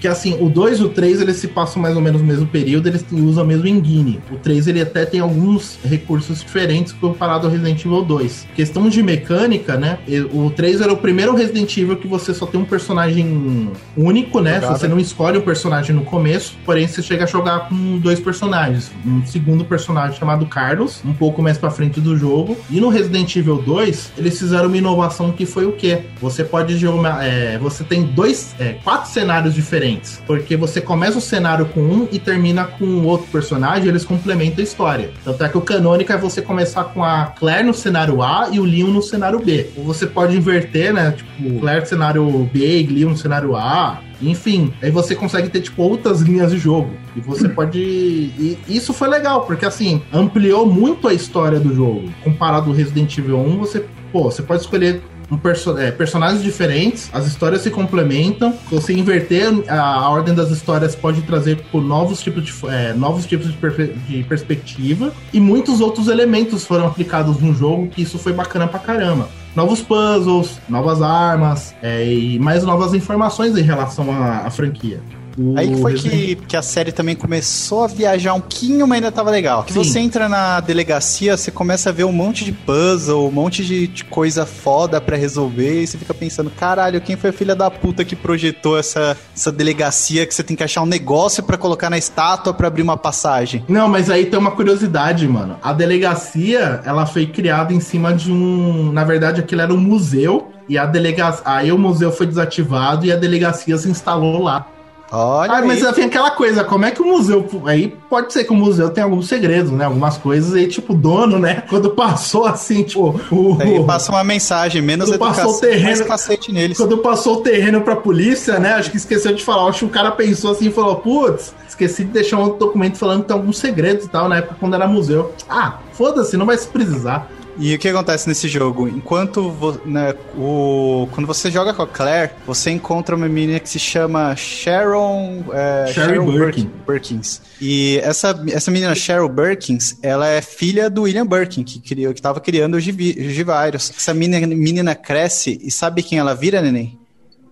que 0.05 0.09
assim, 0.09 0.37
o 0.39 0.47
2 0.47 0.81
e 0.81 0.83
o 0.83 0.89
3 0.89 1.19
eles 1.19 1.37
se 1.37 1.47
passam 1.47 1.81
mais 1.81 1.95
ou 1.95 2.01
menos 2.01 2.21
no 2.21 2.27
mesmo 2.27 2.45
período, 2.45 2.85
eles 2.85 3.03
usam 3.11 3.43
o 3.43 3.47
mesmo 3.47 3.67
engine. 3.67 4.19
O 4.31 4.35
3 4.35 4.67
ele 4.67 4.79
até 4.79 5.03
tem 5.03 5.19
alguns 5.19 5.79
recursos 5.83 6.41
diferentes 6.41 6.93
comparado 6.93 7.47
ao 7.47 7.51
Resident 7.51 7.83
Evil 7.83 8.03
2. 8.03 8.47
Questão 8.55 8.87
de 8.87 9.01
mecânica, 9.01 9.77
né? 9.77 9.97
O 10.31 10.51
3 10.51 10.81
era 10.81 10.93
o 10.93 10.97
primeiro 10.97 11.33
Resident 11.33 11.75
Evil 11.75 11.97
que 11.97 12.07
você 12.07 12.35
só 12.35 12.45
tem 12.45 12.61
um 12.61 12.65
personagem 12.65 13.71
único, 13.97 14.41
né? 14.41 14.55
Jogável. 14.55 14.77
Você 14.77 14.87
não 14.87 14.99
escolhe 14.99 15.39
um 15.39 15.41
personagem 15.41 15.95
no 15.95 16.03
começo, 16.03 16.55
porém 16.63 16.87
você 16.87 17.01
chega 17.01 17.23
a 17.23 17.27
jogar 17.27 17.67
com 17.67 17.97
dois 17.97 18.19
personagens. 18.19 18.91
Um 19.03 19.25
segundo 19.25 19.65
personagem 19.65 20.19
chamado 20.19 20.45
Carlos, 20.45 21.01
um 21.03 21.13
pouco 21.13 21.41
mais 21.41 21.57
pra 21.57 21.71
frente 21.71 21.99
do 21.99 22.15
jogo. 22.15 22.55
E 22.69 22.79
no 22.79 22.89
Resident 22.89 23.35
Evil 23.35 23.57
2, 23.57 24.11
eles 24.19 24.37
fizeram 24.37 24.67
uma 24.67 24.77
inovação 24.77 25.31
que 25.31 25.47
foi 25.47 25.65
o 25.65 25.71
quê? 25.71 26.03
Você 26.21 26.43
pode 26.43 26.77
jogar. 26.77 27.25
é, 27.25 27.57
você 27.57 27.83
tem 27.83 28.03
dois, 28.03 28.53
é, 28.59 28.73
quatro 28.83 29.09
cenários 29.09 29.55
diferentes. 29.55 29.94
Porque 30.25 30.55
você 30.55 30.81
começa 30.81 31.17
o 31.17 31.21
cenário 31.21 31.65
com 31.67 31.81
um 31.81 32.07
e 32.11 32.19
termina 32.19 32.65
com 32.65 33.03
outro 33.03 33.27
personagem, 33.31 33.87
eles 33.87 34.05
complementam 34.05 34.59
a 34.59 34.63
história. 34.63 35.11
Tanto 35.23 35.43
é 35.43 35.49
que 35.49 35.57
o 35.57 35.61
canônico 35.61 36.11
é 36.11 36.17
você 36.17 36.41
começar 36.41 36.85
com 36.85 37.03
a 37.03 37.27
Claire 37.37 37.65
no 37.65 37.73
cenário 37.73 38.21
A 38.21 38.49
e 38.51 38.59
o 38.59 38.63
Leon 38.63 38.87
no 38.87 39.01
cenário 39.01 39.39
B. 39.39 39.67
Ou 39.77 39.83
você 39.83 40.05
pode 40.05 40.35
inverter, 40.35 40.93
né? 40.93 41.11
Tipo, 41.11 41.59
Claire 41.59 41.81
no 41.81 41.87
cenário 41.87 42.49
B 42.51 42.81
e 42.81 42.87
Leon 42.87 43.09
no 43.09 43.17
cenário 43.17 43.55
A. 43.55 44.01
Enfim, 44.21 44.73
aí 44.81 44.89
você 44.89 45.15
consegue 45.15 45.49
ter, 45.49 45.61
tipo, 45.61 45.81
outras 45.83 46.21
linhas 46.21 46.51
de 46.51 46.57
jogo. 46.57 46.91
E 47.15 47.19
você 47.19 47.47
pode. 47.49 47.79
E 47.79 48.57
isso 48.67 48.93
foi 48.93 49.07
legal, 49.07 49.45
porque 49.45 49.65
assim, 49.65 50.01
ampliou 50.13 50.65
muito 50.65 51.07
a 51.07 51.13
história 51.13 51.59
do 51.59 51.73
jogo. 51.73 52.09
Comparado 52.23 52.69
ao 52.69 52.75
Resident 52.75 53.17
Evil 53.17 53.37
1, 53.39 53.57
você, 53.57 53.85
pô, 54.11 54.23
você 54.23 54.41
pode 54.41 54.61
escolher 54.61 55.01
um 55.29 55.37
perso 55.37 55.77
é, 55.77 55.91
personagens 55.91 56.43
diferentes, 56.43 57.09
as 57.13 57.25
histórias 57.25 57.61
se 57.61 57.71
complementam. 57.71 58.53
Você 58.69 58.93
inverter 58.93 59.47
a, 59.67 59.79
a 59.79 60.09
ordem 60.09 60.33
das 60.33 60.51
histórias, 60.51 60.95
pode 60.95 61.21
trazer 61.23 61.57
por 61.71 61.81
novos 61.81 62.21
tipos 62.21 62.43
de, 62.43 62.53
é, 62.67 62.93
novos 62.93 63.25
tipos 63.25 63.47
de, 63.47 63.93
de 64.07 64.23
perspectiva. 64.23 65.11
E 65.33 65.39
muitos 65.39 65.81
outros 65.81 66.07
elementos 66.07 66.65
foram 66.65 66.87
aplicados 66.87 67.39
no 67.39 67.53
jogo, 67.53 67.87
que 67.87 68.01
isso 68.01 68.17
foi 68.17 68.33
bacana 68.33 68.67
pra 68.67 68.79
caramba. 68.79 69.29
Novos 69.55 69.81
puzzles, 69.81 70.59
novas 70.67 71.01
armas 71.01 71.73
é, 71.81 72.05
e 72.05 72.37
mais 72.39 72.63
novas 72.63 72.93
informações 72.93 73.57
em 73.57 73.61
relação 73.61 74.11
à 74.11 74.49
franquia. 74.49 75.01
O 75.37 75.53
Aí 75.57 75.69
que 75.69 75.81
foi 75.81 75.91
Resident- 75.93 76.11
que, 76.13 76.35
que 76.47 76.57
a 76.57 76.61
série 76.61 76.91
também 76.91 77.15
começou 77.15 77.83
a 77.83 77.87
viajar 77.87 78.33
um 78.33 78.39
pouquinho, 78.39 78.87
mas 78.87 78.97
ainda 78.97 79.11
tava 79.11 79.29
legal. 79.29 79.63
Que 79.63 79.73
você 79.73 79.99
entra 79.99 80.29
na 80.29 80.59
delegacia, 80.59 81.35
você 81.35 81.51
começa 81.51 81.89
a 81.89 81.93
ver 81.93 82.05
um 82.05 82.11
monte 82.11 82.45
de 82.45 82.51
puzzle, 82.51 83.27
um 83.27 83.31
monte 83.31 83.65
de, 83.65 83.87
de 83.87 84.03
coisa 84.05 84.45
foda 84.45 85.01
pra 85.01 85.17
resolver, 85.17 85.81
e 85.83 85.87
você 85.87 85.97
fica 85.97 86.13
pensando, 86.13 86.49
caralho, 86.49 87.01
quem 87.01 87.15
foi 87.17 87.31
a 87.31 87.33
filha 87.33 87.55
da 87.55 87.69
puta 87.69 88.05
que 88.05 88.15
projetou 88.15 88.77
essa, 88.79 89.17
essa 89.35 89.51
delegacia 89.51 90.25
que 90.25 90.33
você 90.33 90.43
tem 90.43 90.55
que 90.55 90.63
achar 90.63 90.81
um 90.81 90.85
negócio 90.85 91.43
pra 91.43 91.57
colocar 91.57 91.89
na 91.89 91.97
estátua 91.97 92.53
pra 92.53 92.67
abrir 92.67 92.81
uma 92.83 92.97
passagem? 92.97 93.63
Não, 93.67 93.87
mas 93.89 94.09
aí 94.09 94.25
tem 94.25 94.39
uma 94.39 94.51
curiosidade, 94.51 95.27
mano. 95.27 95.57
A 95.61 95.73
delegacia, 95.73 96.81
ela 96.85 97.05
foi 97.05 97.25
criada 97.25 97.73
em 97.73 97.79
cima 97.79 98.13
de 98.13 98.31
um. 98.31 98.91
Na 98.91 99.03
verdade, 99.03 99.41
aquilo 99.41 99.61
era 99.61 99.73
um 99.73 99.77
museu. 99.77 100.49
E 100.67 100.77
a 100.79 100.85
delegacia. 100.87 101.43
Aí 101.45 101.71
o 101.71 101.77
museu 101.77 102.11
foi 102.11 102.25
desativado 102.25 103.05
e 103.05 103.11
a 103.11 103.15
delegacia 103.15 103.77
se 103.77 103.87
instalou 103.87 104.41
lá. 104.41 104.65
Olha 105.11 105.51
Ah, 105.53 105.61
mas 105.61 105.85
aí. 105.85 105.93
vem 105.93 106.05
aquela 106.05 106.31
coisa, 106.31 106.63
como 106.63 106.83
é 106.85 106.91
que 106.91 107.01
o 107.01 107.05
museu. 107.05 107.45
Aí 107.65 107.95
pode 108.09 108.33
ser 108.33 108.43
que 108.43 108.51
o 108.51 108.55
museu 108.55 108.89
tenha 108.89 109.05
alguns 109.05 109.27
segredos, 109.27 109.71
né? 109.71 109.85
Algumas 109.85 110.17
coisas, 110.17 110.55
e 110.59 110.67
tipo, 110.67 110.93
o 110.93 110.95
dono, 110.95 111.37
né? 111.39 111.63
Quando 111.69 111.91
passou 111.91 112.45
assim, 112.45 112.83
tipo. 112.83 113.19
O, 113.31 113.57
Aí 113.61 113.83
passa 113.85 114.11
uma 114.11 114.23
mensagem, 114.23 114.81
menos 114.81 115.07
Quando 115.09 115.19
passou 115.19 115.43
educação, 115.43 115.57
o 115.57 115.61
terreno- 115.61 115.85
mais 115.97 116.01
cacete 116.01 116.51
neles. 116.51 116.77
Quando 116.77 116.97
passou 116.97 117.35
o 117.35 117.41
terreno 117.41 117.81
pra 117.81 117.95
polícia, 117.95 118.59
né? 118.59 118.73
Acho 118.73 118.89
que 118.91 118.97
esqueceu 118.97 119.33
de 119.33 119.43
falar. 119.43 119.69
Acho 119.69 119.79
que 119.79 119.85
o 119.85 119.89
cara 119.89 120.11
pensou 120.11 120.51
assim 120.51 120.67
e 120.67 120.71
falou: 120.71 120.95
putz, 120.97 121.53
esqueci 121.67 122.03
de 122.03 122.11
deixar 122.11 122.37
um 122.39 122.57
documento 122.57 122.97
falando 122.97 123.21
que 123.21 123.27
tem 123.27 123.37
alguns 123.37 123.57
segredos 123.59 124.05
e 124.05 124.09
tal, 124.09 124.27
na 124.27 124.37
época 124.37 124.55
quando 124.59 124.73
era 124.73 124.87
museu. 124.87 125.31
Ah, 125.47 125.79
foda-se, 125.93 126.35
não 126.35 126.45
vai 126.47 126.57
se 126.57 126.67
precisar. 126.67 127.29
E 127.57 127.73
o 127.73 127.79
que 127.79 127.87
acontece 127.87 128.27
nesse 128.27 128.47
jogo? 128.49 128.87
Enquanto 128.87 129.49
vo- 129.49 129.79
né, 129.85 130.13
o, 130.37 131.07
quando 131.11 131.25
você 131.25 131.49
joga 131.49 131.73
com 131.73 131.81
a 131.83 131.87
Claire, 131.87 132.31
você 132.45 132.69
encontra 132.71 133.15
uma 133.15 133.29
menina 133.29 133.59
que 133.59 133.69
se 133.69 133.79
chama 133.79 134.35
Sharon, 134.35 135.43
é, 135.53 135.87
Sharon 135.93 136.25
Birkin. 136.25 136.37
Birkin- 136.39 136.71
Birkins. 136.85 137.41
E 137.61 137.99
essa, 138.03 138.37
essa 138.51 138.69
menina 138.69 138.93
Cheryl 138.93 139.29
Birkins, 139.29 139.97
ela 140.03 140.27
é 140.27 140.41
filha 140.41 140.89
do 140.89 141.03
William 141.03 141.25
Birkin, 141.25 141.63
que 141.63 141.79
criou, 141.79 142.13
que 142.13 142.19
estava 142.19 142.39
criando 142.41 142.75
os 142.75 142.83
Givi- 142.83 143.15
os 143.19 143.33
Givários. 143.33 143.89
Essa 143.95 144.13
menina, 144.13 144.45
menina 144.47 144.93
cresce 144.93 145.57
e 145.63 145.71
sabe 145.71 146.03
quem 146.03 146.19
ela 146.19 146.33
vira, 146.35 146.61
neném? 146.61 146.99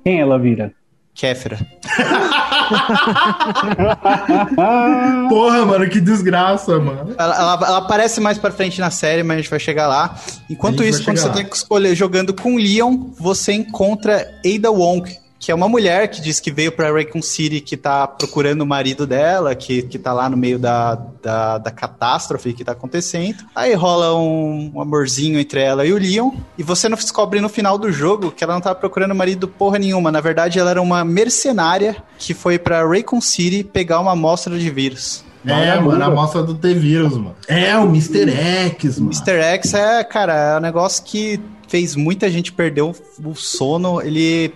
Quem 0.04 0.20
ela 0.20 0.38
vira? 0.38 0.74
Kéfera. 1.16 1.60
Porra, 5.30 5.66
mano, 5.66 5.90
que 5.90 6.00
desgraça, 6.02 6.80
mano. 6.80 7.14
Ela, 7.18 7.36
ela- 7.36 7.68
ela 7.68 7.78
aparece 7.78 8.20
mais 8.20 8.38
pra 8.38 8.52
frente 8.52 8.80
na 8.80 8.90
série, 8.90 9.24
mas 9.24 9.38
a 9.38 9.42
gente 9.42 9.50
vai 9.50 9.60
chegar 9.60 9.88
lá. 9.88 10.16
Enquanto 10.50 10.84
isso, 10.84 11.04
quando 11.04 11.18
você 11.18 11.24
chegar 11.24 11.36
tem 11.36 11.44
lá. 11.44 11.50
que 11.50 11.56
escolher 11.56 11.96
jogando 11.96 12.34
com 12.34 12.58
Leon, 12.58 13.08
você 13.20 13.54
encontra 13.54 14.28
Ada 14.46 14.72
Wong, 14.72 15.18
que 15.44 15.52
é 15.52 15.56
uma 15.56 15.68
mulher 15.68 16.08
que 16.08 16.22
diz 16.22 16.40
que 16.40 16.50
veio 16.50 16.72
pra 16.72 16.90
Raccoon 16.90 17.22
City, 17.22 17.60
que 17.60 17.76
tá 17.76 18.08
procurando 18.08 18.62
o 18.62 18.66
marido 18.66 19.06
dela, 19.06 19.54
que, 19.54 19.82
que 19.82 20.00
tá 20.00 20.14
lá 20.14 20.30
no 20.30 20.38
meio 20.38 20.58
da, 20.58 20.96
da, 21.22 21.58
da 21.58 21.70
catástrofe 21.70 22.54
que 22.54 22.64
tá 22.64 22.72
acontecendo. 22.72 23.44
Aí 23.54 23.74
rola 23.74 24.16
um, 24.16 24.72
um 24.74 24.80
amorzinho 24.80 25.38
entre 25.38 25.60
ela 25.60 25.86
e 25.86 25.92
o 25.92 25.98
Leon, 25.98 26.32
e 26.58 26.64
você 26.64 26.88
não 26.88 26.96
descobre 26.96 27.42
no 27.42 27.50
final 27.50 27.78
do 27.78 27.92
jogo 27.92 28.32
que 28.32 28.42
ela 28.42 28.54
não 28.54 28.62
tava 28.62 28.76
procurando 28.76 29.12
o 29.12 29.16
marido 29.16 29.46
porra 29.46 29.78
nenhuma. 29.78 30.14
Na 30.14 30.22
verdade, 30.22 30.60
ela 30.60 30.72
era 30.72 30.82
uma 30.82 31.04
mercenária 31.04 31.98
que 32.18 32.34
foi 32.34 32.58
pra 32.58 32.88
Raccoon 32.88 33.20
City 33.20 33.66
pegar 33.66 34.00
uma 34.00 34.14
amostra 34.14 34.58
de 34.58 34.70
vírus. 34.70 35.26
É, 35.46 35.78
mano, 35.78 36.02
a 36.02 36.08
amostra 36.08 36.42
do 36.42 36.54
T-Vírus, 36.54 37.18
mano. 37.18 37.36
É, 37.50 37.78
o 37.78 37.84
Mr. 37.84 38.32
X, 38.32 38.98
mano. 38.98 39.12
Mr. 39.12 39.42
X 39.42 39.74
é, 39.74 40.04
cara, 40.06 40.54
é 40.54 40.58
um 40.58 40.62
negócio 40.62 41.04
que 41.04 41.38
fez 41.68 41.96
muita 41.96 42.30
gente 42.30 42.54
perder 42.54 42.84
o, 42.84 42.96
o 43.26 43.36
sono. 43.36 44.02
Ele. 44.02 44.54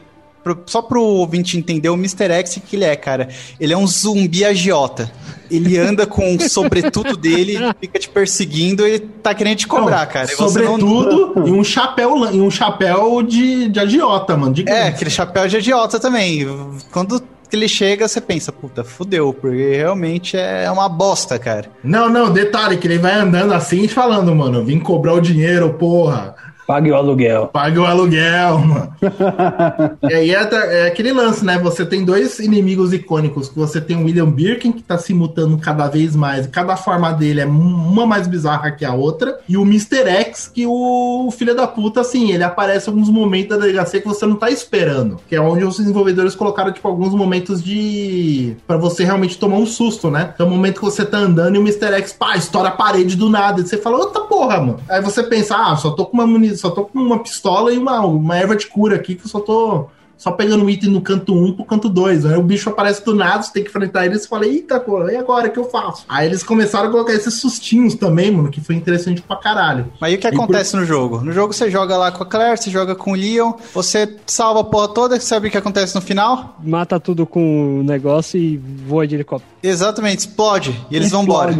Pro- 0.55 0.63
Só 0.67 0.81
pro 0.81 1.01
ouvinte 1.01 1.57
entender, 1.57 1.89
o 1.89 1.95
Mr. 1.95 2.31
X 2.31 2.59
que 2.65 2.75
ele 2.75 2.85
é, 2.85 2.95
cara. 2.95 3.29
Ele 3.59 3.73
é 3.73 3.77
um 3.77 3.85
zumbi 3.87 4.43
agiota. 4.45 5.11
Ele 5.49 5.77
anda 5.77 6.05
com 6.05 6.35
o 6.35 6.41
sobretudo 6.49 7.15
dele, 7.15 7.57
fica 7.79 7.97
te 7.97 8.09
perseguindo 8.09 8.85
e 8.85 8.99
tá 8.99 9.33
querendo 9.33 9.57
te 9.59 9.67
cobrar, 9.67 10.05
Não, 10.05 10.11
cara. 10.11 10.31
E 10.31 10.35
você 10.35 10.61
não- 10.61 10.77
Sobretudo, 10.79 11.47
e 11.47 11.51
um 11.51 11.63
chapéu, 11.63 12.25
e 12.33 12.41
um 12.41 12.51
chapéu 12.51 13.23
de, 13.23 13.69
de 13.69 13.79
agiota, 13.79 14.35
mano. 14.35 14.53
De 14.53 14.67
É, 14.69 14.87
aquele 14.89 15.09
chapéu 15.09 15.47
de 15.47 15.57
idiota 15.57 15.99
também. 15.99 16.45
Quando 16.91 17.23
ele 17.49 17.67
chega, 17.69 18.09
você 18.09 18.19
pensa, 18.19 18.51
puta, 18.51 18.83
fudeu, 18.83 19.33
porque 19.33 19.77
realmente 19.77 20.35
é 20.35 20.69
uma 20.69 20.89
bosta, 20.89 21.39
cara. 21.39 21.69
Não, 21.81 22.09
não, 22.09 22.29
detalhe, 22.29 22.75
que 22.75 22.85
ele 22.85 22.97
vai 22.97 23.13
andando 23.13 23.53
assim 23.53 23.83
e 23.83 23.87
falando, 23.87 24.35
mano, 24.35 24.65
vim 24.65 24.79
cobrar 24.79 25.13
o 25.13 25.21
dinheiro, 25.21 25.73
porra. 25.75 26.35
Pague 26.67 26.91
o 26.91 26.95
aluguel. 26.95 27.47
Pague 27.47 27.79
o 27.79 27.85
aluguel, 27.85 28.59
mano. 28.59 28.93
e 30.03 30.13
aí 30.13 30.35
é, 30.35 30.49
é 30.51 30.87
aquele 30.87 31.13
lance, 31.13 31.45
né? 31.45 31.57
Você 31.59 31.85
tem 31.85 32.03
dois 32.03 32.39
inimigos 32.39 32.91
icônicos, 32.91 33.49
você 33.55 33.79
tem 33.79 33.95
o 33.95 34.03
William 34.03 34.29
Birkin, 34.29 34.73
que 34.73 34.83
tá 34.83 34.97
se 34.97 35.13
mutando 35.13 35.57
cada 35.57 35.87
vez 35.87 36.13
mais, 36.13 36.45
cada 36.47 36.75
forma 36.75 37.13
dele 37.13 37.39
é 37.39 37.45
uma 37.45 38.05
mais 38.05 38.27
bizarra 38.27 38.71
que 38.71 38.83
a 38.83 38.93
outra, 38.93 39.39
e 39.47 39.55
o 39.55 39.61
Mr. 39.61 40.09
X, 40.09 40.51
que 40.53 40.65
o 40.67 41.29
filho 41.31 41.55
da 41.55 41.65
puta, 41.65 42.01
assim, 42.01 42.31
ele 42.31 42.43
aparece 42.43 42.89
em 42.89 42.93
alguns 42.93 43.09
momentos 43.09 43.55
da 43.55 43.63
delegacia 43.63 44.01
que 44.01 44.07
você 44.07 44.25
não 44.25 44.35
tá 44.35 44.51
esperando, 44.51 45.21
que 45.29 45.37
é 45.37 45.39
onde 45.39 45.63
os 45.63 45.77
desenvolvedores 45.77 46.35
colocaram, 46.35 46.73
tipo, 46.73 46.87
alguns 46.87 47.13
momentos 47.13 47.63
de... 47.63 48.57
pra 48.67 48.75
você 48.75 49.05
realmente 49.05 49.37
tomar 49.37 49.55
um 49.55 49.65
susto, 49.65 50.11
né? 50.11 50.31
Então, 50.33 50.47
o 50.47 50.49
momento 50.49 50.79
que 50.79 50.85
você 50.85 51.05
tá 51.05 51.17
andando 51.17 51.55
e 51.55 51.59
o 51.59 51.61
Mr. 51.61 51.93
X, 52.01 52.11
pá, 52.11 52.35
estoura 52.35 52.67
a 52.67 52.71
parede 52.71 53.15
do 53.15 53.29
nada, 53.29 53.61
e 53.61 53.65
você 53.65 53.77
fala, 53.77 53.97
outra 53.99 54.23
porra, 54.23 54.59
mano. 54.59 54.79
Aí 54.89 55.01
você 55.01 55.23
pensa, 55.23 55.55
ah, 55.55 55.77
só 55.77 55.91
tô 55.91 56.05
com 56.05 56.17
uma 56.17 56.27
munição, 56.27 56.56
só 56.57 56.69
tô 56.69 56.85
com 56.85 56.99
uma 56.99 57.19
pistola 57.19 57.71
e 57.73 57.77
uma, 57.77 57.99
uma 58.01 58.37
erva 58.37 58.55
de 58.55 58.67
cura 58.67 58.95
aqui, 58.95 59.15
que 59.15 59.25
eu 59.25 59.29
só 59.29 59.39
tô 59.39 59.89
só 60.27 60.31
pegando 60.31 60.63
um 60.65 60.69
item 60.69 60.89
no 60.89 60.99
canto 61.01 61.33
1 61.33 61.53
pro 61.53 61.63
canto 61.65 61.87
2. 61.87 62.25
Aí 62.25 62.35
o 62.37 62.43
bicho 62.43 62.69
aparece 62.69 63.03
do 63.05 63.15
nada, 63.15 63.41
você 63.43 63.53
tem 63.53 63.63
que 63.63 63.69
enfrentar 63.69 64.05
ele 64.05 64.15
e 64.15 64.19
você 64.19 64.27
fala, 64.27 64.45
eita, 64.45 64.79
pô, 64.79 65.07
e 65.09 65.15
agora 65.15 65.47
o 65.47 65.51
que 65.51 65.57
eu 65.59 65.63
faço? 65.69 66.03
Aí 66.09 66.25
eles 66.27 66.43
começaram 66.43 66.89
a 66.89 66.91
colocar 66.91 67.13
esses 67.13 67.35
sustinhos 67.35 67.95
também, 67.95 68.29
mano, 68.31 68.49
que 68.49 68.59
foi 68.59 68.75
interessante 68.75 69.21
pra 69.21 69.37
caralho. 69.37 69.87
Mas 70.01 70.09
aí 70.09 70.15
o 70.15 70.19
que 70.19 70.27
E 70.27 70.31
por- 70.31 70.43
acontece 70.43 70.75
no 70.75 70.85
jogo? 70.85 71.21
No 71.21 71.31
jogo 71.31 71.53
você 71.53 71.71
joga 71.71 71.95
lá 71.97 72.11
com 72.11 72.23
a 72.23 72.25
Claire, 72.25 72.57
você 72.57 72.69
joga 72.69 72.93
com 72.95 73.11
o 73.11 73.15
Leon, 73.15 73.53
você 73.73 74.15
salva 74.25 74.59
a 74.61 74.63
porra 74.65 74.89
toda, 74.89 75.19
sabe 75.19 75.47
o 75.47 75.51
que 75.51 75.57
acontece 75.57 75.95
no 75.95 76.01
final? 76.01 76.57
Mata 76.63 76.99
tudo 76.99 77.25
com 77.25 77.79
o 77.79 77.83
negócio 77.83 78.37
e 78.37 78.57
voa 78.57 79.07
de 79.07 79.15
helicóptero. 79.15 79.49
Exatamente, 79.63 80.19
explode. 80.19 80.77
E 80.91 80.95
eles 80.95 81.11
vão 81.11 81.23
embora. 81.23 81.53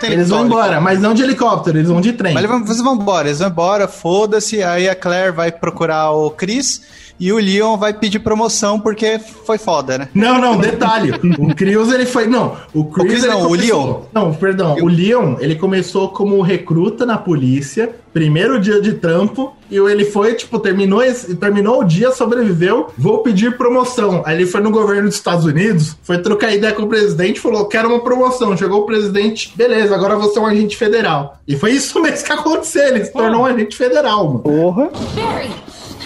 Tem 0.00 0.12
Eles 0.12 0.28
vão 0.28 0.44
embora, 0.46 0.80
mas 0.80 1.00
não 1.00 1.14
de 1.14 1.22
helicóptero, 1.22 1.78
eles 1.78 1.88
vão 1.88 2.00
de 2.00 2.12
trem. 2.12 2.34
Mas 2.34 2.42
eles 2.44 2.56
vão, 2.56 2.64
eles 2.66 2.80
vão 2.82 2.94
embora, 2.96 3.28
eles 3.28 3.38
vão 3.38 3.48
embora, 3.48 3.88
foda-se. 3.88 4.62
Aí 4.62 4.88
a 4.88 4.94
Claire 4.94 5.32
vai 5.32 5.50
procurar 5.52 6.10
o 6.12 6.30
Chris 6.30 6.82
e 7.18 7.32
o 7.32 7.36
Leon 7.38 7.76
vai 7.76 7.92
pedir 7.92 8.18
promoção 8.20 8.78
porque 8.80 9.18
foi 9.18 9.58
foda, 9.58 9.98
né? 9.98 10.08
Não, 10.14 10.40
não, 10.40 10.56
detalhe. 10.58 11.12
O 11.38 11.54
Krios, 11.54 11.92
ele 11.92 12.06
foi. 12.06 12.26
Não, 12.26 12.56
o 12.74 12.84
Chris. 12.84 13.06
Chris 13.08 13.24
ele 13.24 13.32
não, 13.32 13.40
o 13.42 13.48
começou- 13.48 13.84
Leon. 13.86 14.00
Não, 14.14 14.34
perdão. 14.34 14.76
O 14.80 14.86
Leon, 14.88 15.36
ele 15.40 15.54
começou 15.56 16.08
como 16.10 16.40
recruta 16.42 17.04
na 17.06 17.18
polícia, 17.18 17.90
primeiro 18.12 18.60
dia 18.60 18.80
de 18.80 18.94
trampo, 18.94 19.52
e 19.70 19.76
ele 19.76 20.04
foi, 20.04 20.34
tipo, 20.34 20.58
terminou, 20.58 21.02
esse, 21.02 21.34
terminou 21.36 21.80
o 21.80 21.84
dia, 21.84 22.10
sobreviveu, 22.12 22.88
vou 22.96 23.18
pedir 23.22 23.56
promoção. 23.58 24.22
Aí 24.24 24.36
ele 24.36 24.46
foi 24.46 24.60
no 24.60 24.70
governo 24.70 25.08
dos 25.08 25.14
Estados 25.16 25.44
Unidos, 25.44 25.96
foi 26.02 26.18
trocar 26.18 26.54
ideia 26.54 26.72
com 26.72 26.82
o 26.82 26.88
presidente, 26.88 27.40
falou: 27.40 27.66
quero 27.66 27.88
uma 27.88 28.00
promoção. 28.00 28.56
Chegou 28.56 28.80
o 28.82 28.86
presidente, 28.86 29.52
beleza, 29.56 29.94
agora 29.94 30.16
você 30.16 30.38
é 30.38 30.42
um 30.42 30.46
agente 30.46 30.76
federal. 30.76 31.38
E 31.46 31.56
foi 31.56 31.72
isso 31.72 32.00
mesmo 32.00 32.24
que 32.26 32.32
aconteceu, 32.32 32.86
ele 32.88 33.04
se 33.04 33.12
tornou 33.12 33.42
um 33.42 33.46
agente 33.46 33.76
federal, 33.76 34.26
mano. 34.26 34.38
Porra. 34.40 34.90
Barry! 35.14 35.50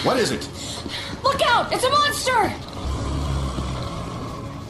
What 0.05 0.21
is 0.21 0.31
it? 0.31 0.45
Look 1.23 1.41
out! 1.41 1.71
It's 1.71 1.83
a 1.83 1.89
monster! 1.89 2.72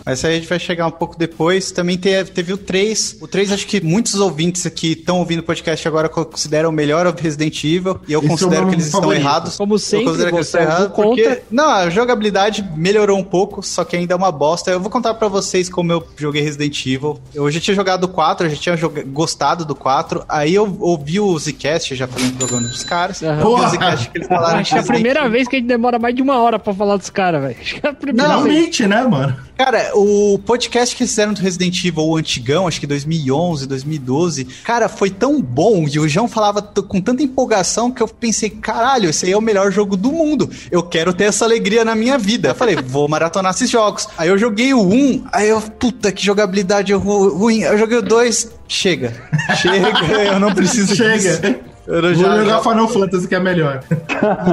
Mas 0.05 0.23
aí 0.25 0.33
a 0.33 0.35
gente 0.37 0.47
vai 0.49 0.59
chegar 0.59 0.87
um 0.87 0.91
pouco 0.91 1.17
depois. 1.17 1.71
Também 1.71 1.97
teve, 1.97 2.31
teve 2.31 2.53
o 2.53 2.57
3. 2.57 3.17
O 3.21 3.27
3, 3.27 3.51
acho 3.53 3.65
que 3.67 3.81
muitos 3.81 4.15
ouvintes 4.15 4.65
aqui 4.65 4.91
estão 4.93 5.19
ouvindo 5.19 5.39
o 5.39 5.43
podcast 5.43 5.87
agora 5.87 6.09
consideram 6.09 6.69
o 6.69 6.73
melhor 6.73 7.05
Resident 7.15 7.63
Evil. 7.63 7.99
E 8.07 8.13
eu 8.13 8.19
Esse 8.19 8.27
é 8.27 8.29
considero 8.29 8.61
meu 8.63 8.69
que 8.69 8.75
eles 8.75 8.85
estão 8.85 9.01
favorito. 9.01 9.21
errados. 9.21 9.57
Como 9.57 9.75
Eu 9.75 9.79
sempre, 9.79 10.05
considero 10.05 10.29
que 10.31 10.35
eles 10.37 10.47
você 10.47 10.57
estão 10.57 10.61
é 10.61 10.75
errados 10.77 10.95
porque... 10.95 11.41
Não, 11.49 11.69
a 11.69 11.89
jogabilidade 11.89 12.67
melhorou 12.75 13.17
um 13.17 13.23
pouco, 13.23 13.63
só 13.63 13.83
que 13.83 13.95
ainda 13.95 14.13
é 14.13 14.17
uma 14.17 14.31
bosta. 14.31 14.71
Eu 14.71 14.79
vou 14.79 14.89
contar 14.89 15.13
pra 15.13 15.27
vocês 15.27 15.69
como 15.69 15.91
eu 15.91 16.05
joguei 16.17 16.41
Resident 16.41 16.85
Evil. 16.85 17.19
Eu 17.33 17.49
já 17.49 17.59
tinha 17.59 17.75
jogado 17.75 18.03
o 18.03 18.07
4, 18.07 18.47
eu 18.47 18.49
já 18.51 18.57
tinha 18.57 18.75
joga- 18.77 19.03
gostado 19.03 19.63
do 19.65 19.75
4. 19.75 20.23
Aí 20.27 20.53
eu 20.53 20.75
ouvi 20.79 21.19
o 21.19 21.37
Zcast, 21.39 21.95
já 21.95 22.07
falando 22.07 22.39
jogando 22.39 22.67
dos 22.69 22.83
caras. 22.83 23.21
Eu 23.21 23.29
ouvi 23.29 23.41
o 23.41 23.45
Porra! 23.45 23.69
Zcast 23.69 24.09
que 24.09 24.17
eles 24.17 24.27
falaram 24.27 24.59
Acho 24.59 24.71
que 24.71 24.77
é 24.77 24.81
a 24.81 24.83
primeira 24.83 25.29
vez 25.29 25.47
que 25.47 25.55
a 25.55 25.59
gente 25.59 25.67
demora 25.67 25.97
mais 25.97 26.13
de 26.15 26.21
uma 26.21 26.39
hora 26.41 26.59
pra 26.59 26.73
falar 26.73 26.97
dos 26.97 27.09
caras, 27.09 27.41
velho. 27.41 27.55
Acho 27.59 27.75
que 27.79 27.87
é 27.87 27.89
a 27.89 27.93
primeira 27.93 28.27
Não, 28.27 28.43
vez. 28.43 28.53
Finalmente, 28.75 28.87
né, 28.87 29.03
mano? 29.03 29.35
Cara, 29.57 29.91
o 29.93 30.39
podcast 30.39 30.95
que 30.95 31.05
fizeram 31.05 31.33
do 31.33 31.41
Resident 31.41 31.83
Evil, 31.83 32.03
o 32.03 32.17
antigão, 32.17 32.67
acho 32.67 32.79
que 32.79 32.87
2011, 32.87 33.67
2012, 33.67 34.45
cara, 34.63 34.87
foi 34.89 35.09
tão 35.09 35.41
bom 35.41 35.85
e 35.87 35.99
o 35.99 36.07
João 36.07 36.27
falava 36.27 36.61
com 36.61 36.99
tanta 37.01 37.23
empolgação 37.23 37.91
que 37.91 38.01
eu 38.01 38.07
pensei, 38.07 38.49
caralho, 38.49 39.09
esse 39.09 39.25
aí 39.25 39.31
é 39.31 39.37
o 39.37 39.41
melhor 39.41 39.71
jogo 39.71 39.95
do 39.95 40.11
mundo. 40.11 40.49
Eu 40.71 40.83
quero 40.83 41.13
ter 41.13 41.25
essa 41.25 41.45
alegria 41.45 41.83
na 41.85 41.95
minha 41.95 42.17
vida. 42.17 42.49
Eu 42.49 42.55
falei, 42.55 42.75
vou 42.75 43.07
maratonar 43.07 43.53
esses 43.53 43.69
jogos. 43.69 44.07
Aí 44.17 44.29
eu 44.29 44.37
joguei 44.37 44.73
o 44.73 44.81
1, 44.81 45.25
aí 45.31 45.49
eu, 45.49 45.61
puta, 45.61 46.11
que 46.11 46.23
jogabilidade 46.25 46.93
ru- 46.93 47.37
ruim. 47.37 47.61
Eu 47.61 47.77
joguei 47.77 47.97
o 47.97 48.01
2, 48.01 48.51
chega. 48.67 49.13
Chega, 49.61 49.89
eu 50.33 50.39
não 50.39 50.53
preciso 50.53 50.95
Chega. 50.95 51.17
disso. 51.17 51.72
Eu 51.85 52.01
Vou 52.01 52.13
já- 52.13 52.37
jogar 52.37 52.45
já- 52.45 52.61
Final 52.61 52.87
Fantasy 52.87 53.27
que 53.27 53.35
é 53.35 53.39
melhor. 53.39 53.83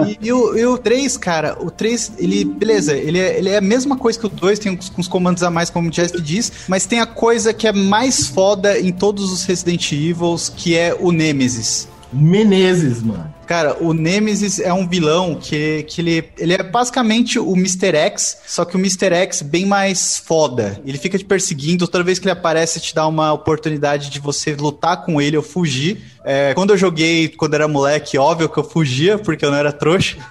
e, 0.08 0.26
e 0.26 0.32
o, 0.32 0.56
e 0.58 0.66
o 0.66 0.76
3, 0.76 1.16
cara, 1.16 1.56
o 1.60 1.70
3, 1.70 2.12
ele, 2.18 2.44
beleza, 2.44 2.96
ele 2.96 3.18
é, 3.18 3.38
ele 3.38 3.48
é 3.48 3.58
a 3.58 3.60
mesma 3.60 3.96
coisa 3.96 4.18
que 4.18 4.26
o 4.26 4.28
2, 4.28 4.58
tem 4.58 4.72
uns, 4.76 4.92
uns 4.98 5.06
comandos 5.06 5.42
a 5.42 5.50
mais, 5.50 5.70
como 5.70 5.88
o 5.88 5.90
Jeff 5.90 6.20
diz, 6.20 6.50
mas 6.66 6.86
tem 6.86 7.00
a 7.00 7.06
coisa 7.06 7.52
que 7.54 7.66
é 7.68 7.72
mais 7.72 8.26
foda 8.26 8.78
em 8.80 8.90
todos 8.92 9.30
os 9.32 9.44
Resident 9.44 9.92
Evils, 9.92 10.48
que 10.54 10.76
é 10.76 10.96
o 10.98 11.12
Nemesis. 11.12 11.86
Menezes, 12.12 13.02
mano. 13.02 13.32
Cara, 13.50 13.76
o 13.80 13.92
Nemesis 13.92 14.60
é 14.60 14.72
um 14.72 14.86
vilão 14.86 15.34
que, 15.34 15.82
que 15.88 16.00
ele, 16.00 16.24
ele 16.38 16.52
é 16.52 16.62
basicamente 16.62 17.36
o 17.36 17.52
Mr. 17.56 17.96
X, 17.96 18.38
só 18.46 18.64
que 18.64 18.76
o 18.76 18.78
Mr. 18.78 19.12
X 19.12 19.42
bem 19.42 19.66
mais 19.66 20.18
foda. 20.18 20.80
Ele 20.86 20.96
fica 20.96 21.18
te 21.18 21.24
perseguindo, 21.24 21.88
toda 21.88 22.04
vez 22.04 22.20
que 22.20 22.26
ele 22.26 22.32
aparece, 22.32 22.78
te 22.78 22.94
dá 22.94 23.08
uma 23.08 23.32
oportunidade 23.32 24.08
de 24.08 24.20
você 24.20 24.54
lutar 24.54 25.04
com 25.04 25.20
ele 25.20 25.36
ou 25.36 25.42
fugir. 25.42 26.00
É, 26.24 26.54
quando 26.54 26.70
eu 26.70 26.76
joguei, 26.76 27.28
quando 27.28 27.54
era 27.54 27.66
moleque, 27.66 28.16
óbvio 28.18 28.48
que 28.48 28.58
eu 28.58 28.62
fugia, 28.62 29.18
porque 29.18 29.44
eu 29.44 29.50
não 29.50 29.58
era 29.58 29.72
trouxa. 29.72 30.16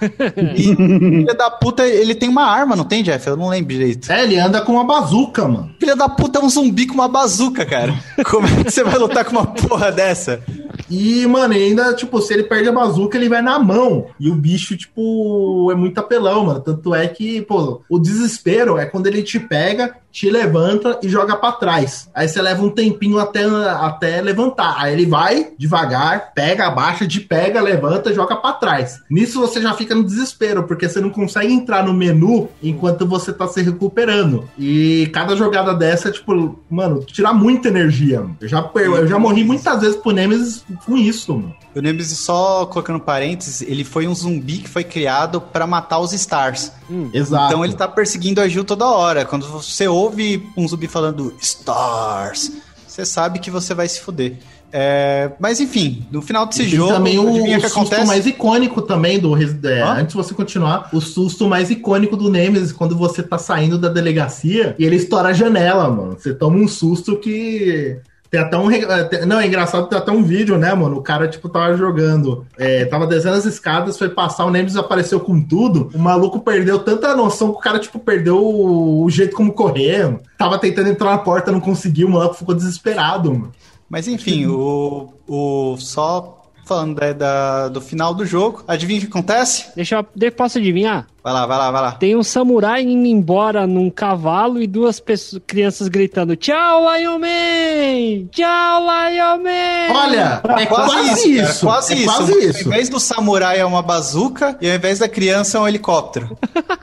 E 0.56 0.74
filho 0.74 1.36
da 1.36 1.50
puta, 1.50 1.86
ele 1.86 2.14
tem 2.14 2.28
uma 2.28 2.44
arma, 2.44 2.74
não 2.74 2.84
tem, 2.84 3.02
Jeff? 3.02 3.26
Eu 3.26 3.36
não 3.36 3.48
lembro 3.48 3.74
direito. 3.74 4.10
É, 4.10 4.22
ele 4.22 4.38
anda 4.38 4.60
com 4.62 4.72
uma 4.72 4.84
bazuca, 4.84 5.46
mano. 5.46 5.74
Filho 5.90 5.98
da 5.98 6.08
puta 6.08 6.38
é 6.38 6.42
um 6.42 6.48
zumbi 6.48 6.86
com 6.86 6.94
uma 6.94 7.08
bazuca, 7.08 7.66
cara. 7.66 7.92
Como 8.30 8.46
é 8.46 8.62
que 8.62 8.70
você 8.70 8.84
vai 8.84 8.96
lutar 8.96 9.24
com 9.24 9.32
uma 9.32 9.46
porra 9.46 9.90
dessa? 9.90 10.40
E, 10.88 11.26
mano, 11.26 11.52
ainda, 11.52 11.92
tipo, 11.94 12.20
se 12.20 12.32
ele 12.32 12.44
perde 12.44 12.68
a 12.68 12.72
bazuca, 12.72 13.18
ele 13.18 13.28
vai 13.28 13.42
na 13.42 13.58
mão. 13.58 14.06
E 14.18 14.30
o 14.30 14.36
bicho, 14.36 14.76
tipo, 14.76 15.68
é 15.72 15.74
muito 15.74 15.98
apelão, 15.98 16.46
mano. 16.46 16.60
Tanto 16.60 16.94
é 16.94 17.08
que, 17.08 17.42
pô, 17.42 17.82
o 17.88 17.98
desespero 17.98 18.78
é 18.78 18.86
quando 18.86 19.08
ele 19.08 19.20
te 19.20 19.40
pega, 19.40 19.96
te 20.10 20.30
levanta 20.30 20.98
e 21.02 21.08
joga 21.08 21.36
pra 21.36 21.52
trás. 21.52 22.08
Aí 22.14 22.28
você 22.28 22.40
leva 22.40 22.62
um 22.62 22.70
tempinho 22.70 23.18
até, 23.18 23.44
até 23.44 24.20
levantar. 24.20 24.74
Aí 24.78 24.92
ele 24.92 25.06
vai 25.06 25.48
devagar, 25.58 26.32
pega, 26.34 26.66
abaixa, 26.66 27.06
te 27.06 27.20
pega, 27.20 27.60
levanta, 27.60 28.14
joga 28.14 28.36
pra 28.36 28.52
trás. 28.52 29.00
Nisso 29.10 29.40
você 29.40 29.60
já 29.60 29.72
fica 29.74 29.94
no 29.94 30.04
desespero, 30.04 30.64
porque 30.64 30.88
você 30.88 31.00
não 31.00 31.10
consegue 31.10 31.52
entrar 31.52 31.84
no 31.84 31.92
menu 31.92 32.48
enquanto 32.62 33.06
você 33.06 33.32
tá 33.32 33.46
se 33.46 33.62
recuperando. 33.62 34.48
E 34.58 35.08
cada 35.12 35.36
jogada 35.36 35.74
dessa, 35.74 36.10
tipo, 36.10 36.58
mano, 36.68 37.04
tira 37.04 37.32
muita 37.32 37.68
energia. 37.68 38.24
Eu 38.40 38.48
já, 38.48 38.70
eu 38.74 39.06
já 39.06 39.18
morri 39.18 39.44
muitas 39.44 39.80
vezes 39.80 39.96
pro 39.96 40.12
Nemesis 40.12 40.64
com 40.86 40.96
isso, 40.96 41.34
mano. 41.36 41.54
O 41.74 41.80
Nemesis, 41.80 42.18
só 42.18 42.66
colocando 42.66 42.98
parênteses, 42.98 43.62
ele 43.62 43.84
foi 43.84 44.08
um 44.08 44.14
zumbi 44.14 44.58
que 44.58 44.68
foi 44.68 44.82
criado 44.82 45.40
pra 45.40 45.66
matar 45.66 46.00
os 46.00 46.12
Stars. 46.12 46.72
Exato. 47.12 47.46
Então 47.46 47.64
ele 47.64 47.74
tá 47.74 47.86
perseguindo 47.86 48.40
a 48.40 48.48
Jill 48.48 48.64
toda 48.64 48.86
hora. 48.86 49.24
Quando 49.24 49.46
você 49.46 49.86
ouve 49.86 50.48
um 50.56 50.66
zumbi 50.66 50.88
falando 50.88 51.34
Stars, 51.40 52.52
você 52.86 53.04
sabe 53.06 53.38
que 53.38 53.50
você 53.50 53.72
vai 53.72 53.86
se 53.86 54.00
fuder. 54.00 54.36
É, 54.72 55.32
mas 55.40 55.58
enfim, 55.60 56.06
no 56.12 56.22
final 56.22 56.46
desse 56.46 56.60
Tem 56.60 56.70
jogo, 56.70 56.92
também 56.92 57.18
o, 57.18 57.42
o 57.42 57.44
que 57.44 57.60
susto 57.60 57.78
acontece? 57.78 58.06
mais 58.06 58.26
icônico 58.26 58.80
também 58.82 59.18
do 59.18 59.36
é? 59.36 59.82
Antes 59.82 60.08
de 60.08 60.14
você 60.14 60.32
continuar, 60.32 60.88
o 60.92 61.00
susto 61.00 61.48
mais 61.48 61.70
icônico 61.70 62.16
do 62.16 62.30
Nemesis, 62.30 62.70
quando 62.70 62.96
você 62.96 63.22
tá 63.22 63.36
saindo 63.36 63.76
da 63.76 63.88
delegacia 63.88 64.76
e 64.78 64.84
ele 64.84 64.96
estoura 64.96 65.30
a 65.30 65.32
janela, 65.32 65.90
mano. 65.90 66.16
Você 66.18 66.32
toma 66.32 66.56
um 66.56 66.68
susto 66.68 67.16
que. 67.16 67.98
Tem 68.30 68.40
até 68.40 68.56
um. 68.56 68.70
é, 68.70 69.26
Não, 69.26 69.40
é 69.40 69.46
engraçado, 69.46 69.88
tem 69.88 69.98
até 69.98 70.12
um 70.12 70.22
vídeo, 70.22 70.56
né, 70.56 70.72
mano? 70.72 70.98
O 70.98 71.02
cara, 71.02 71.26
tipo, 71.26 71.48
tava 71.48 71.76
jogando. 71.76 72.46
é, 72.56 72.84
tava 72.84 73.06
descendo 73.06 73.34
as 73.34 73.44
escadas, 73.44 73.98
foi 73.98 74.08
passar, 74.08 74.44
o 74.44 74.50
Nemesis 74.50 74.76
apareceu 74.76 75.18
com 75.18 75.42
tudo. 75.42 75.90
O 75.92 75.98
maluco 75.98 76.40
perdeu 76.40 76.78
tanta 76.78 77.16
noção 77.16 77.50
que 77.52 77.58
o 77.58 77.60
cara, 77.60 77.78
tipo, 77.80 77.98
perdeu 77.98 78.38
o, 78.38 79.04
o 79.04 79.10
jeito 79.10 79.34
como 79.34 79.52
correr. 79.52 80.20
Tava 80.38 80.58
tentando 80.58 80.88
entrar 80.88 81.10
na 81.10 81.18
porta, 81.18 81.50
não 81.50 81.60
conseguiu, 81.60 82.06
o 82.06 82.10
maluco 82.12 82.34
ficou 82.34 82.54
desesperado, 82.54 83.32
mano. 83.32 83.52
Mas 83.88 84.06
enfim, 84.06 84.46
o, 84.46 85.12
o 85.26 85.76
só 85.76 86.39
falando 86.70 87.00
né, 87.00 87.12
da, 87.12 87.66
do 87.68 87.80
final 87.80 88.14
do 88.14 88.24
jogo, 88.24 88.62
adivinha 88.68 88.98
o 88.98 89.02
que 89.02 89.08
acontece? 89.08 89.66
Deixa 89.74 89.96
eu. 89.96 90.06
de- 90.14 90.30
Posso 90.30 90.58
adivinhar? 90.58 91.06
Vai 91.22 91.32
lá, 91.34 91.44
vai 91.46 91.58
lá, 91.58 91.70
vai 91.70 91.82
lá. 91.82 91.92
Tem 91.92 92.16
um 92.16 92.22
samurai 92.22 92.82
indo 92.82 93.06
embora 93.06 93.66
num 93.66 93.90
cavalo 93.90 94.62
e 94.62 94.66
duas 94.66 94.98
pessoas, 95.00 95.42
crianças 95.46 95.88
gritando: 95.88 96.34
Tchau, 96.36 96.82
Lion 96.94 97.18
Man! 97.18 98.26
Tchau, 98.30 98.80
Lion 98.82 99.42
Man! 99.42 99.94
Olha, 100.00 100.40
é 100.60 100.66
quase, 100.66 101.36
cara, 101.36 101.50
isso. 101.50 101.66
quase 101.66 101.92
é 101.92 101.96
isso. 101.96 102.04
quase 102.06 102.32
Ao 102.32 102.38
isso. 102.38 102.68
invés 102.68 102.88
do 102.88 103.00
samurai 103.00 103.58
é 103.58 103.64
uma 103.64 103.82
bazuca 103.82 104.56
e 104.60 104.70
ao 104.70 104.76
invés 104.76 104.98
da 105.00 105.08
criança 105.08 105.58
é 105.58 105.60
um 105.60 105.68
helicóptero. 105.68 106.38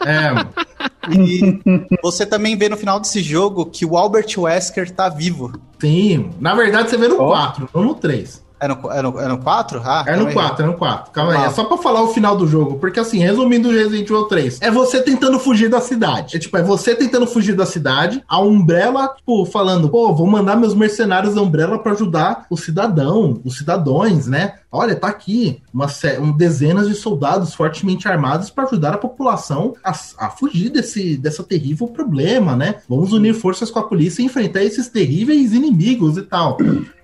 É, 0.05 0.29
mano. 0.31 0.49
E 1.09 1.59
você 2.03 2.25
também 2.25 2.57
vê 2.57 2.67
no 2.69 2.75
final 2.77 2.99
desse 2.99 3.21
jogo 3.23 3.65
que 3.65 3.85
o 3.85 3.97
Albert 3.97 4.27
Wesker 4.37 4.91
tá 4.91 5.07
vivo. 5.09 5.53
Sim, 5.79 6.31
na 6.39 6.53
verdade 6.53 6.89
você 6.89 6.97
vê 6.97 7.07
no. 7.07 7.15
4, 7.15 7.69
não 7.73 7.83
no 7.83 7.95
3. 7.95 8.45
É 8.59 8.67
no, 8.67 8.91
é 8.91 9.01
no, 9.01 9.19
é 9.19 9.27
no 9.27 9.37
4? 9.37 9.81
Ah, 9.83 10.03
É 10.07 10.15
no 10.15 10.25
calma 10.25 10.29
aí. 10.29 10.33
4, 10.33 10.63
é 10.63 10.67
no 10.67 10.73
4. 10.73 11.11
Calma 11.11 11.33
aí, 11.33 11.45
é 11.45 11.49
só 11.51 11.63
pra 11.65 11.77
falar 11.77 12.01
o 12.01 12.07
final 12.07 12.35
do 12.35 12.47
jogo. 12.47 12.79
Porque 12.79 12.99
assim, 12.99 13.19
resumindo 13.19 13.69
o 13.69 13.71
Resident 13.71 14.09
Evil 14.09 14.23
3, 14.25 14.59
é 14.61 14.71
você 14.71 15.01
tentando 15.01 15.37
fugir 15.39 15.69
da 15.69 15.79
cidade. 15.79 16.35
É 16.35 16.39
tipo, 16.39 16.57
é 16.57 16.63
você 16.63 16.95
tentando 16.95 17.27
fugir 17.27 17.55
da 17.55 17.65
cidade, 17.65 18.23
a 18.27 18.39
Umbrella, 18.39 19.09
tipo, 19.15 19.45
falando, 19.45 19.89
pô, 19.89 20.13
vou 20.13 20.27
mandar 20.27 20.55
meus 20.55 20.73
mercenários 20.73 21.35
da 21.35 21.41
Umbrella 21.41 21.77
pra 21.79 21.91
ajudar 21.91 22.45
o 22.49 22.57
cidadão, 22.57 23.39
os 23.43 23.57
cidadãos, 23.57 24.27
né? 24.27 24.55
Olha, 24.71 24.95
tá 24.95 25.07
aqui 25.07 25.61
uma, 25.73 25.87
um, 26.19 26.31
dezenas 26.35 26.87
de 26.87 26.95
soldados 26.95 27.53
fortemente 27.53 28.07
armados 28.07 28.49
pra 28.49 28.65
ajudar 28.65 28.93
a 28.95 28.97
população 28.97 29.75
a, 29.83 29.91
a 29.91 30.29
fugir 30.29 30.69
desse, 30.69 31.15
dessa 31.15 31.41
terrível 31.43 31.87
problema, 31.87 32.55
né? 32.55 32.75
Vamos 32.87 33.13
unir 33.13 33.33
forças 33.33 33.71
com 33.71 33.79
a 33.79 33.83
polícia 33.83 34.21
e 34.21 34.25
enfrentar 34.25 34.63
esses 34.63 34.87
terríveis 34.89 35.53
inimigos 35.53 36.17
e 36.17 36.21
tal. 36.23 36.57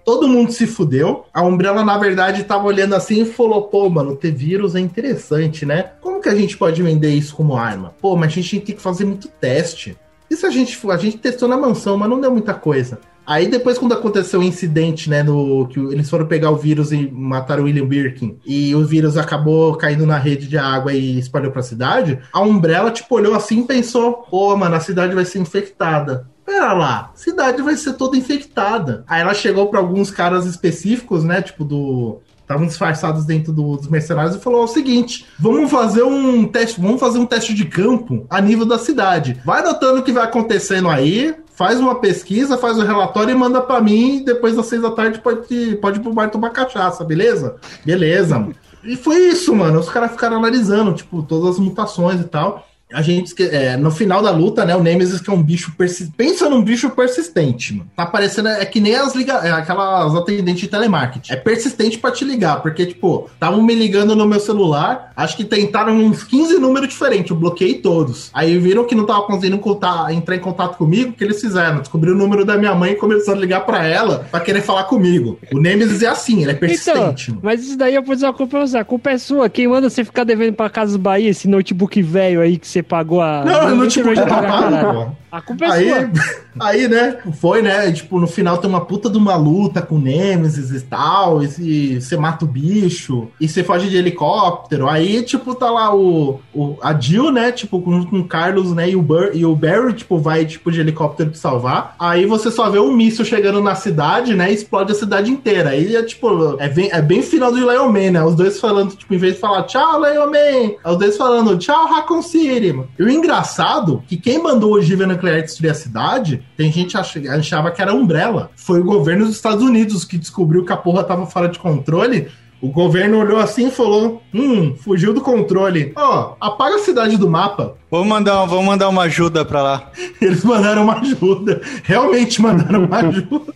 Todo 0.06 0.28
mundo 0.28 0.52
se 0.52 0.68
fudeu. 0.68 1.26
A 1.34 1.42
Umbrella, 1.42 1.84
na 1.84 1.98
verdade, 1.98 2.44
tava 2.44 2.66
olhando 2.66 2.96
assim 2.96 3.22
e 3.22 3.26
falou: 3.26 3.64
pô, 3.64 3.90
mano, 3.90 4.16
ter 4.16 4.32
vírus 4.32 4.76
é 4.76 4.80
interessante, 4.80 5.66
né? 5.66 5.92
Como 6.02 6.22
que 6.22 6.30
a 6.30 6.36
gente 6.36 6.58
pode 6.58 6.82
vender 6.82 7.14
isso 7.14 7.36
como 7.36 7.56
arma? 7.56 7.94
Pô, 8.02 8.16
mas 8.16 8.32
a 8.32 8.36
gente 8.36 8.60
tem 8.60 8.76
que 8.76 8.82
fazer 8.82 9.06
muito 9.06 9.28
teste. 9.28 9.98
Se 10.30 10.46
a 10.48 10.50
gente 10.50 10.80
a 10.90 10.98
gente 10.98 11.18
testou 11.18 11.48
na 11.48 11.56
mansão, 11.56 11.96
mas 11.96 12.10
não 12.10 12.20
deu 12.20 12.32
muita 12.32 12.56
coisa. 12.56 13.00
Aí 13.26 13.48
depois, 13.48 13.78
quando 13.78 13.94
aconteceu 13.94 14.42
o 14.42 14.44
incidente, 14.44 15.10
né, 15.10 15.24
no, 15.24 15.68
que 15.68 15.80
eles 15.80 16.10
foram 16.10 16.26
pegar 16.26 16.52
o 16.52 16.58
vírus 16.58 16.92
e 16.92 17.10
mataram 17.10 17.64
o 17.64 17.66
William 17.66 17.86
Birkin, 17.86 18.38
e 18.46 18.76
o 18.76 18.86
vírus 18.86 19.16
acabou 19.16 19.76
caindo 19.78 20.06
na 20.06 20.18
rede 20.18 20.48
de 20.48 20.58
água 20.58 20.94
e 20.94 21.18
espalhou 21.18 21.52
pra 21.52 21.62
cidade, 21.62 22.20
a 22.34 22.42
Umbrella, 22.42 22.92
tipo, 22.92 23.16
olhou 23.16 23.34
assim 23.34 23.62
e 23.62 23.68
pensou, 23.68 24.26
pô, 24.30 24.56
mano, 24.58 24.76
a 24.76 24.80
cidade 24.82 25.16
vai 25.16 25.24
ser 25.24 25.40
infectada. 25.40 26.28
Pera 26.46 26.74
lá, 26.74 27.12
cidade 27.16 27.62
vai 27.62 27.76
ser 27.76 27.94
toda 27.94 28.18
infectada. 28.18 29.04
Aí 29.08 29.22
ela 29.22 29.34
chegou 29.34 29.68
pra 29.68 29.80
alguns 29.80 30.12
caras 30.12 30.46
específicos, 30.46 31.24
né, 31.24 31.42
tipo 31.42 31.64
do... 31.64 32.18
Estavam 32.42 32.68
disfarçados 32.68 33.24
dentro 33.24 33.54
do- 33.54 33.78
dos 33.78 33.88
mercenários 33.88 34.36
e 34.36 34.40
falou 34.40 34.60
"Ó, 34.62 34.64
o 34.66 34.68
seguinte: 34.68 35.26
vamos 35.40 35.72
fazer 35.72 36.04
um 36.04 36.46
teste, 36.46 36.80
vamos 36.80 37.00
fazer 37.00 37.18
um 37.18 37.26
teste 37.26 37.54
de 37.54 37.64
campo 37.64 38.26
a 38.30 38.42
nível 38.42 38.66
da 38.66 38.78
cidade. 38.78 39.40
Vai 39.46 39.64
notando 39.64 40.02
o 40.02 40.04
que 40.04 40.12
vai 40.12 40.26
acontecendo 40.26 40.90
aí, 40.90 41.34
faz 41.56 41.80
uma 41.80 41.96
pesquisa, 41.96 42.58
faz 42.58 42.78
o 42.78 42.84
relatório 42.84 43.32
e 43.32 43.36
manda 43.38 43.62
pra 43.62 43.80
mim. 43.80 44.24
Depois 44.26 44.58
das 44.58 44.66
seis 44.66 44.82
da 44.82 44.92
tarde 44.92 45.20
pode, 45.20 45.78
pode 45.78 46.00
ir 46.00 46.02
pro 46.02 46.12
bar 46.14 46.30
tomar 46.30 46.50
cachaça, 46.50 47.06
beleza? 47.06 47.56
Beleza, 47.86 48.38
mano. 48.38 48.54
E 48.84 48.98
foi 48.98 49.16
isso, 49.30 49.56
mano. 49.56 49.80
Os 49.80 49.88
caras 49.88 50.12
ficaram 50.12 50.36
analisando, 50.36 50.92
tipo, 50.94 51.24
todas 51.24 51.52
as 51.52 51.60
mutações 51.60 52.20
e 52.20 52.26
tal. 52.26 52.68
A 52.94 53.02
gente, 53.02 53.34
é, 53.44 53.76
no 53.78 53.92
final 53.92 54.22
da 54.22 54.32
luta, 54.32 54.66
né, 54.66 54.76
o 54.76 54.84
Nemesis 54.84 55.20
que 55.22 55.30
é 55.30 55.34
um 55.34 55.42
bicho 55.42 55.74
persistente. 55.78 56.14
Pensa 56.16 56.50
num 56.50 56.62
bicho 56.64 56.90
persistente, 56.90 57.74
mano. 57.74 57.90
Tá 57.96 58.06
parecendo, 58.06 58.50
é 58.50 58.66
que 58.66 58.80
nem 58.80 58.96
as 58.96 59.16
liga, 59.16 59.34
é, 59.34 59.52
aquelas 59.52 60.14
atendentes 60.16 60.62
de 60.62 60.68
telemarketing. 60.68 61.32
É 61.34 61.36
persistente 61.36 61.98
pra 61.98 62.12
te 62.12 62.24
ligar, 62.26 62.62
porque, 62.62 62.86
tipo, 62.86 63.30
estavam 63.34 63.62
me 63.62 63.74
ligando 63.76 64.16
no 64.16 64.26
meu 64.26 64.40
celular, 64.40 65.12
acho 65.16 65.36
que 65.38 65.44
tentaram 65.44 65.96
uns 65.98 66.24
15 66.24 66.60
números 66.60 66.90
diferentes, 66.90 67.32
eu 67.32 67.38
bloqueei 67.38 67.76
todos. 67.76 68.30
Aí 68.34 68.58
viram 68.58 68.86
que 68.86 68.96
não 68.96 69.06
tava 69.06 69.24
conseguindo 69.24 69.58
contar, 69.60 70.14
entrar 70.14 70.36
em 70.36 70.40
contato 70.40 70.78
comigo, 70.78 71.12
o 71.12 71.14
que 71.14 71.24
eles 71.24 71.42
fizeram? 71.42 71.80
Descobriram 71.80 72.16
o 72.16 72.20
número 72.20 72.46
da 72.46 72.58
minha 72.58 72.76
mãe 72.76 72.92
e 72.92 72.96
começaram 72.96 73.38
a 73.38 73.42
ligar 73.42 73.62
pra 73.66 73.86
ela 73.86 74.28
pra 74.30 74.40
querer 74.40 74.62
falar 74.62 74.84
comigo. 74.84 75.40
O 75.52 75.60
Nemesis 75.60 76.02
é 76.04 76.08
assim, 76.08 76.42
ele 76.42 76.52
é 76.52 76.56
Então, 76.56 76.60
persistente, 76.60 77.30
mano. 77.32 77.42
mas 77.44 77.62
isso 77.64 77.78
daí 77.78 77.96
eu 77.96 78.04
vou 78.04 78.14
dizer 78.16 78.28
uma 78.28 78.34
culpa 78.34 78.58
pra 78.58 78.68
você. 78.68 78.78
A 78.78 78.84
culpa 78.86 79.10
é 79.12 79.18
sua. 79.18 79.50
Quem 79.50 79.68
manda 79.68 79.90
você 79.90 80.04
ficar 80.04 80.24
devendo 80.24 80.54
pra 80.54 80.70
Casas 80.70 80.98
Bahia, 80.98 81.30
esse 81.30 81.48
notebook 81.48 82.02
velho 82.02 82.42
aí 82.42 82.58
que 82.58 82.68
você 82.68 82.83
pagou 82.84 83.22
a. 83.22 83.44
Não, 83.44 83.70
eu 83.70 83.76
não 83.76 83.88
te 83.88 84.04
pagar, 84.04 84.28
caralho. 84.28 85.18
A 85.34 85.42
culpa 85.42 85.66
é 85.66 85.72
Aí, 85.72 85.90
sua. 85.90 86.12
aí, 86.62 86.88
né, 86.88 87.18
foi, 87.34 87.64
né? 87.64 87.92
Tipo, 87.92 88.20
no 88.20 88.28
final 88.28 88.60
tem 88.60 88.70
uma 88.70 88.86
puta 88.86 89.10
de 89.10 89.18
uma 89.18 89.36
luta 89.36 89.82
com 89.82 89.98
Nemesis 89.98 90.70
e 90.70 90.86
tal, 90.86 91.42
e 91.42 92.00
você 92.00 92.16
mata 92.16 92.46
o 92.46 92.48
bicho, 92.48 93.30
e 93.42 93.50
você 93.50 93.64
foge 93.64 93.90
de 93.90 93.98
helicóptero. 93.98 94.88
Aí, 94.88 95.24
tipo, 95.24 95.56
tá 95.56 95.72
lá 95.72 95.96
o, 95.96 96.40
o 96.54 96.78
a 96.84 96.94
Jill, 96.94 97.32
né? 97.32 97.52
Tipo, 97.52 97.82
com, 97.82 98.06
com 98.06 98.20
o 98.20 98.28
Carlos, 98.28 98.76
né? 98.76 98.92
E 98.92 98.96
o, 98.96 99.02
Bur, 99.02 99.32
e 99.34 99.44
o 99.44 99.56
Barry, 99.56 99.94
tipo, 99.94 100.20
vai 100.20 100.46
tipo 100.46 100.72
de 100.72 100.80
helicóptero 100.80 101.32
te 101.32 101.40
salvar. 101.40 101.96
Aí 101.98 102.28
você 102.28 102.52
só 102.52 102.70
vê 102.70 102.78
um 102.78 102.94
míssil 102.94 103.26
chegando 103.26 103.60
na 103.60 103.74
cidade, 103.74 104.36
né? 104.36 104.52
E 104.52 104.54
explode 104.54 104.92
a 104.92 104.96
cidade 104.96 105.32
inteira. 105.32 105.72
Aí 105.72 105.96
é 105.96 106.04
tipo, 106.04 106.58
é 106.60 106.70
bem, 106.70 106.90
é 106.92 107.02
bem 107.02 107.24
final 107.24 107.52
do 107.52 107.58
Lion 107.58 107.92
Man, 107.92 108.12
né? 108.12 108.24
Os 108.24 108.36
dois 108.36 108.60
falando, 108.60 108.96
tipo, 108.96 109.12
em 109.12 109.18
vez 109.18 109.34
de 109.34 109.40
falar 109.40 109.64
tchau, 109.64 110.00
Lion 110.00 110.28
Man, 110.28 110.76
é 110.86 110.92
os 110.92 110.98
dois 111.00 111.18
falando 111.18 111.58
tchau, 111.58 111.88
Raccoon 111.88 112.22
City, 112.22 112.72
mano. 112.72 112.88
E 113.00 113.02
o 113.02 113.10
engraçado 113.10 114.04
que 114.08 114.16
quem 114.16 114.38
mandou 114.38 114.74
ogiva 114.74 115.02
nuclear 115.24 115.42
destruir 115.42 115.70
a 115.70 115.74
cidade, 115.74 116.44
tem 116.58 116.72
gente 116.72 116.98
que 116.98 117.28
achava 117.28 117.72
que 117.72 117.82
era 117.82 117.94
Umbrella. 117.94 118.52
Foi 118.56 118.82
o 118.82 118.84
governo 118.84 119.26
dos 119.26 119.36
Estados 119.36 119.64
Unidos 119.64 120.04
que 120.04 120.18
descobriu 120.18 120.66
que 120.66 120.74
a 120.74 120.78
porra 120.78 121.04
tava 121.04 121.26
fora 121.26 121.48
de 121.48 121.58
controle. 121.58 122.28
O 122.62 122.70
governo 122.70 123.20
olhou 123.20 123.40
assim 123.40 123.68
e 123.68 123.72
falou: 123.72 124.22
Hum, 124.34 124.74
fugiu 124.78 125.14
do 125.14 125.20
controle. 125.20 125.92
Ó, 125.98 126.36
apaga 126.40 126.76
a 126.76 126.80
cidade 126.80 127.18
do 127.18 127.30
mapa. 127.30 127.76
Vamos 127.92 128.08
mandar, 128.08 128.46
vamos 128.46 128.66
mandar 128.66 128.88
uma 128.88 129.04
ajuda 129.04 129.44
pra 129.44 129.62
lá. 129.62 129.92
Eles 130.22 130.46
mandaram 130.46 130.84
uma 130.84 131.00
ajuda. 131.00 131.62
Realmente 131.84 132.42
mandaram 132.42 132.86
uma 132.86 133.00
ajuda. 133.00 133.54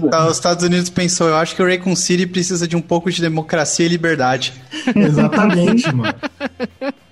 Os 0.28 0.36
Estados 0.36 0.64
Unidos 0.64 0.88
pensou, 0.88 1.28
eu 1.28 1.36
acho 1.36 1.54
que 1.54 1.62
o 1.62 1.66
Raycon 1.66 1.94
City 1.94 2.26
precisa 2.26 2.66
de 2.66 2.74
um 2.74 2.80
pouco 2.80 3.10
de 3.10 3.20
democracia 3.20 3.84
e 3.84 3.88
liberdade. 3.88 4.54
Exatamente, 4.96 5.94
mano. 5.94 6.14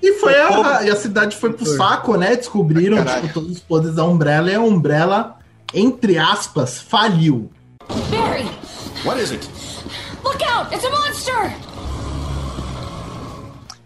E 0.03 0.12
foi 0.14 0.34
a, 0.40 0.82
e 0.84 0.90
a 0.90 0.96
cidade 0.96 1.36
foi 1.36 1.53
pro 1.53 1.66
saco, 1.66 2.16
né? 2.16 2.36
Descobriram 2.36 2.99
Caralho. 2.99 3.22
tipo, 3.22 3.34
todos 3.34 3.51
os 3.57 3.61
poderes 3.61 3.96
da 3.96 4.05
Umbrella 4.05 4.51
e 4.51 4.55
a 4.55 4.61
Umbrella, 4.61 5.36
entre 5.74 6.18
aspas, 6.18 6.78
faliu. 6.80 7.51
Barry! 8.11 8.49
What 9.05 9.20
is 9.20 9.30
it? 9.32 9.49
Look 10.24 10.42
out! 10.44 10.72
It's 10.72 10.84
a 10.84 10.90
monster! 10.90 11.53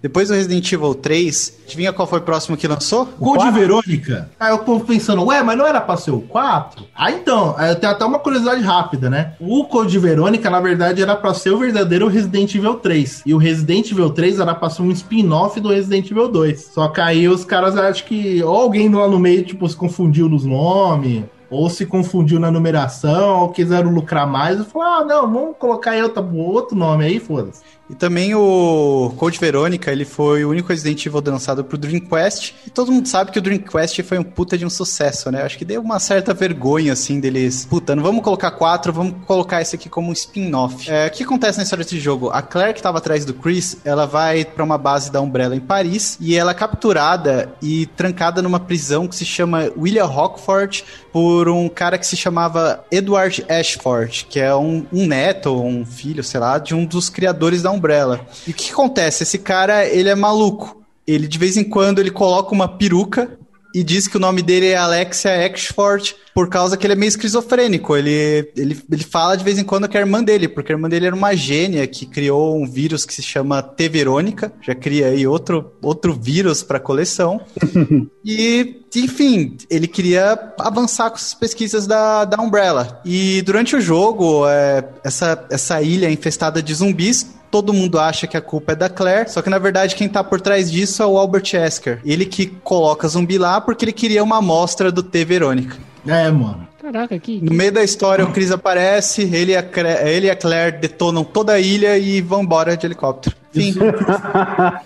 Depois 0.03 0.28
do 0.28 0.34
Resident 0.34 0.70
Evil 0.72 0.94
3, 0.96 1.61
adivinha 1.64 1.92
qual 1.92 2.09
foi 2.09 2.18
o 2.18 2.22
próximo 2.22 2.57
que 2.57 2.66
lançou? 2.66 3.07
Code 3.07 3.50
Verônica. 3.53 4.28
Aí 4.38 4.53
o 4.53 4.59
povo 4.59 4.84
pensando, 4.84 5.24
ué, 5.24 5.42
mas 5.44 5.57
não 5.57 5.64
era 5.64 5.80
pra 5.80 5.96
ser 5.96 6.11
o 6.11 6.20
4? 6.20 6.84
Ah, 6.94 7.12
então, 7.12 7.55
é, 7.57 7.72
tem 7.74 7.88
até 7.88 8.05
uma 8.05 8.18
curiosidade 8.18 8.61
rápida, 8.62 9.09
né? 9.09 9.34
O 9.38 9.64
Code 9.64 9.96
Verônica, 10.00 10.50
na 10.50 10.61
verdade, 10.61 11.00
era 11.00 11.14
pra 11.14 11.32
ser 11.32 11.50
o 11.50 11.59
verdadeiro 11.59 12.09
Resident 12.09 12.53
Evil 12.53 12.74
3. 12.74 13.22
E 13.24 13.32
o 13.32 13.38
Resident 13.38 13.92
Evil 13.92 14.11
3 14.11 14.40
era 14.40 14.55
pra 14.55 14.68
ser 14.68 14.82
um 14.82 14.90
spin-off 14.90 15.61
do 15.61 15.68
Resident 15.68 16.11
Evil 16.11 16.28
2. 16.28 16.70
Só 16.74 16.88
que 16.88 17.00
aí 17.00 17.28
os 17.28 17.44
caras 17.44 17.76
acham 17.76 18.07
que 18.07 18.42
ou 18.42 18.57
alguém 18.57 18.88
lá 18.92 19.07
no 19.07 19.20
meio, 19.20 19.44
tipo, 19.44 19.68
se 19.68 19.76
confundiu 19.76 20.28
nos 20.28 20.44
nomes. 20.44 21.22
Ou 21.53 21.68
se 21.68 21.86
confundiu 21.86 22.40
na 22.40 22.50
numeração, 22.50 23.40
ou 23.40 23.48
quiseram 23.50 23.92
lucrar 23.92 24.26
mais, 24.26 24.59
e 24.59 24.64
falaram, 24.64 25.03
ah, 25.03 25.05
não, 25.05 25.32
vamos 25.32 25.57
colocar 25.59 25.92
aí 25.92 26.03
outro, 26.03 26.76
nome 26.76 27.05
aí, 27.05 27.20
foda-se. 27.20 27.61
E 27.92 27.94
também 27.94 28.34
o 28.34 29.12
Code 29.18 29.38
Verônica, 29.38 29.92
ele 29.92 30.07
foi 30.07 30.46
o 30.46 30.48
único 30.48 30.70
Resident 30.70 31.05
Evil 31.05 31.22
lançado 31.26 31.62
pro 31.62 31.76
Dreamcast. 31.76 32.55
E 32.66 32.70
todo 32.70 32.90
mundo 32.90 33.07
sabe 33.07 33.30
que 33.30 33.38
o 33.38 33.42
Dreamcast 33.42 34.03
foi 34.05 34.18
um 34.18 34.22
puta 34.22 34.57
de 34.57 34.64
um 34.64 34.70
sucesso, 34.70 35.30
né? 35.30 35.42
Acho 35.42 35.59
que 35.59 35.64
deu 35.64 35.82
uma 35.82 35.98
certa 35.98 36.32
vergonha, 36.32 36.94
assim, 36.94 37.20
deles. 37.20 37.66
Puta, 37.66 37.94
não 37.94 38.03
vamos 38.03 38.22
colocar 38.22 38.53
quatro, 38.53 38.94
vamos 38.94 39.16
colocar 39.26 39.61
esse 39.61 39.76
aqui 39.76 39.90
como 39.90 40.09
um 40.09 40.12
spin-off. 40.12 40.90
É, 40.90 41.09
o 41.09 41.11
que 41.11 41.22
acontece 41.22 41.59
na 41.59 41.64
história 41.64 41.84
desse 41.84 42.00
jogo? 42.00 42.30
A 42.30 42.40
Claire, 42.40 42.72
que 42.72 42.80
tava 42.80 42.96
atrás 42.96 43.26
do 43.26 43.34
Chris, 43.34 43.76
ela 43.84 44.07
vai 44.07 44.42
pra 44.42 44.64
uma 44.64 44.78
base 44.78 45.12
da 45.12 45.20
Umbrella 45.20 45.55
em 45.55 45.61
Paris. 45.61 46.16
E 46.18 46.34
ela 46.34 46.53
é 46.53 46.55
capturada 46.55 47.53
e 47.61 47.84
trancada 47.86 48.40
numa 48.40 48.61
prisão 48.61 49.07
que 49.07 49.16
se 49.16 49.26
chama 49.26 49.70
William 49.76 50.07
Rockford 50.07 50.82
por 51.12 51.41
um 51.49 51.68
cara 51.68 51.99
que 51.99 52.07
se 52.07 52.16
chamava 52.16 52.84
Edward 52.90 53.45
Ashford, 53.49 54.26
que 54.28 54.40
é 54.40 54.55
um, 54.55 54.86
um 54.93 55.07
neto 55.07 55.47
ou 55.47 55.66
um 55.66 55.84
filho, 55.84 56.22
sei 56.22 56.40
lá, 56.40 56.59
de 56.59 56.74
um 56.74 56.84
dos 56.84 57.09
criadores 57.09 57.62
da 57.62 57.70
Umbrella. 57.70 58.20
E 58.47 58.51
o 58.51 58.55
que 58.55 58.72
acontece? 58.72 59.22
Esse 59.22 59.38
cara, 59.38 59.86
ele 59.86 60.09
é 60.09 60.14
maluco. 60.14 60.82
Ele, 61.07 61.26
de 61.26 61.38
vez 61.38 61.57
em 61.57 61.64
quando, 61.64 61.99
ele 61.99 62.11
coloca 62.11 62.55
uma 62.55 62.68
peruca 62.68 63.38
e 63.74 63.82
diz 63.82 64.06
que 64.06 64.16
o 64.16 64.20
nome 64.20 64.42
dele 64.42 64.68
é 64.68 64.76
Alexia 64.76 65.46
Ashford 65.46 66.14
por 66.34 66.48
causa 66.48 66.76
que 66.76 66.86
ele 66.86 66.94
é 66.94 66.96
meio 66.96 67.08
esquizofrênico. 67.08 67.96
Ele, 67.96 68.50
ele, 68.56 68.80
ele 68.90 69.04
fala 69.04 69.36
de 69.36 69.44
vez 69.44 69.58
em 69.58 69.64
quando 69.64 69.88
que 69.88 69.96
é 69.96 70.00
a 70.00 70.04
irmã 70.04 70.22
dele, 70.22 70.48
porque 70.48 70.72
a 70.72 70.74
irmã 70.74 70.88
dele 70.88 71.06
era 71.06 71.14
uma 71.14 71.34
gênia 71.34 71.86
que 71.86 72.06
criou 72.06 72.56
um 72.56 72.66
vírus 72.66 73.04
que 73.04 73.12
se 73.12 73.22
chama 73.22 73.62
T. 73.62 73.88
Verônica. 73.88 74.52
Já 74.62 74.74
cria 74.74 75.08
aí 75.08 75.26
outro, 75.26 75.72
outro 75.82 76.14
vírus 76.14 76.62
para 76.62 76.80
coleção. 76.80 77.40
e, 78.24 78.82
enfim, 78.96 79.56
ele 79.68 79.86
queria 79.86 80.52
avançar 80.58 81.10
com 81.10 81.16
as 81.16 81.34
pesquisas 81.34 81.86
da, 81.86 82.24
da 82.24 82.40
Umbrella. 82.40 83.00
E 83.04 83.42
durante 83.42 83.76
o 83.76 83.80
jogo, 83.80 84.48
é, 84.48 84.88
essa, 85.04 85.46
essa 85.50 85.82
ilha 85.82 86.10
infestada 86.10 86.62
de 86.62 86.74
zumbis 86.74 87.26
todo 87.53 87.74
mundo 87.74 88.00
acha 88.00 88.26
que 88.26 88.36
a 88.36 88.40
culpa 88.40 88.72
é 88.72 88.74
da 88.74 88.88
Claire, 88.88 89.30
só 89.30 89.42
que 89.42 89.50
na 89.50 89.59
verdade 89.59 89.94
quem 89.94 90.09
tá 90.09 90.24
por 90.24 90.40
trás 90.40 90.72
disso 90.72 91.03
é 91.03 91.07
o 91.07 91.18
Albert 91.18 91.53
Esker. 91.53 92.00
Ele 92.03 92.24
que 92.24 92.46
coloca 92.46 93.07
zumbi 93.07 93.36
lá 93.36 93.61
porque 93.61 93.84
ele 93.84 93.92
queria 93.92 94.24
uma 94.24 94.38
amostra 94.38 94.90
do 94.90 95.03
T. 95.03 95.22
Verônica. 95.22 95.76
É, 96.07 96.30
mano. 96.30 96.66
Caraca, 96.80 97.16
que. 97.18 97.40
No 97.40 97.53
meio 97.55 97.70
da 97.70 97.84
história, 97.84 98.24
o 98.24 98.32
Chris 98.32 98.50
aparece, 98.50 99.22
ele 99.22 99.53
e 99.53 99.57
a, 99.57 99.62
Cre- 99.62 100.03
ele 100.05 100.26
e 100.26 100.30
a 100.30 100.34
Claire 100.36 100.78
detonam 100.78 101.22
toda 101.22 101.53
a 101.53 101.61
ilha 101.61 101.96
e 101.96 102.20
vão 102.20 102.42
embora 102.42 102.76
de 102.76 102.84
helicóptero. 102.86 103.36
Fim. 103.53 103.74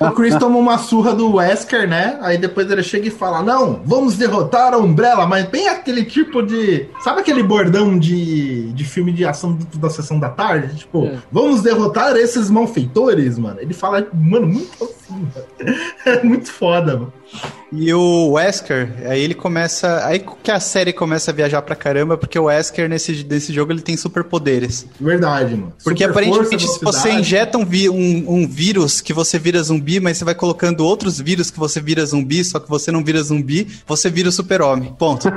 O 0.00 0.10
Chris 0.10 0.34
toma 0.36 0.58
uma 0.58 0.76
surra 0.76 1.14
do 1.14 1.36
Wesker, 1.36 1.88
né? 1.88 2.18
Aí 2.20 2.36
depois 2.36 2.68
ele 2.70 2.82
chega 2.82 3.06
e 3.06 3.10
fala: 3.10 3.40
Não, 3.42 3.80
vamos 3.84 4.16
derrotar 4.16 4.74
a 4.74 4.78
Umbrella, 4.78 5.24
mas 5.26 5.46
bem 5.46 5.68
aquele 5.68 6.04
tipo 6.04 6.42
de. 6.42 6.86
Sabe 7.02 7.20
aquele 7.20 7.42
bordão 7.44 7.96
de, 7.98 8.72
de 8.72 8.84
filme 8.84 9.12
de 9.12 9.24
ação 9.24 9.56
da 9.76 9.88
sessão 9.88 10.18
da 10.18 10.28
tarde? 10.28 10.76
Tipo, 10.78 11.06
É. 11.06 11.16
vamos 11.30 11.62
derrotar 11.62 12.14
esses 12.16 12.50
malfeitores, 12.50 13.38
mano. 13.38 13.58
Ele 13.60 13.72
fala, 13.72 14.04
mano, 14.12 14.46
muito 14.48 14.84
assim, 14.84 15.14
mano. 15.14 15.76
É 16.04 16.22
muito 16.22 16.50
foda, 16.52 16.94
mano. 16.94 17.12
E 17.72 17.92
o 17.94 18.32
Wesker, 18.32 18.92
aí 19.08 19.20
ele 19.22 19.34
começa. 19.34 20.04
Aí 20.06 20.24
que 20.42 20.50
a 20.50 20.60
série 20.60 20.92
começa 20.92 21.05
a 21.30 21.32
viajar 21.32 21.62
pra 21.62 21.74
caramba, 21.76 22.16
porque 22.16 22.38
o 22.38 22.44
Wesker 22.44 22.88
nesse, 22.88 23.24
nesse 23.28 23.52
jogo 23.52 23.72
ele 23.72 23.80
tem 23.80 23.96
superpoderes. 23.96 24.86
Verdade, 25.00 25.54
mano. 25.54 25.72
Porque 25.82 26.04
Super 26.04 26.10
aparentemente, 26.10 26.66
força, 26.66 26.78
se 26.78 26.84
você 26.84 27.10
injeta 27.12 27.56
um, 27.58 27.64
vi- 27.64 27.88
um- 27.88 28.24
um 28.26 28.48
vírus 28.48 29.00
que 29.00 29.12
você 29.12 29.38
vira 29.38 29.62
zumbi, 29.62 30.00
mas 30.00 30.16
você 30.18 30.24
vai 30.24 30.34
colocando 30.34 30.80
outros 30.84 31.20
vírus 31.20 31.50
que 31.50 31.58
você 31.58 31.80
vira 31.80 32.04
zumbi, 32.04 32.42
só 32.44 32.58
que 32.58 32.68
você 32.68 32.90
não 32.90 33.02
vira 33.04 33.22
zumbi, 33.22 33.68
você 33.86 34.10
vira 34.10 34.28
o 34.28 34.32
super-homem. 34.32 34.94
Ponto. 34.98 35.28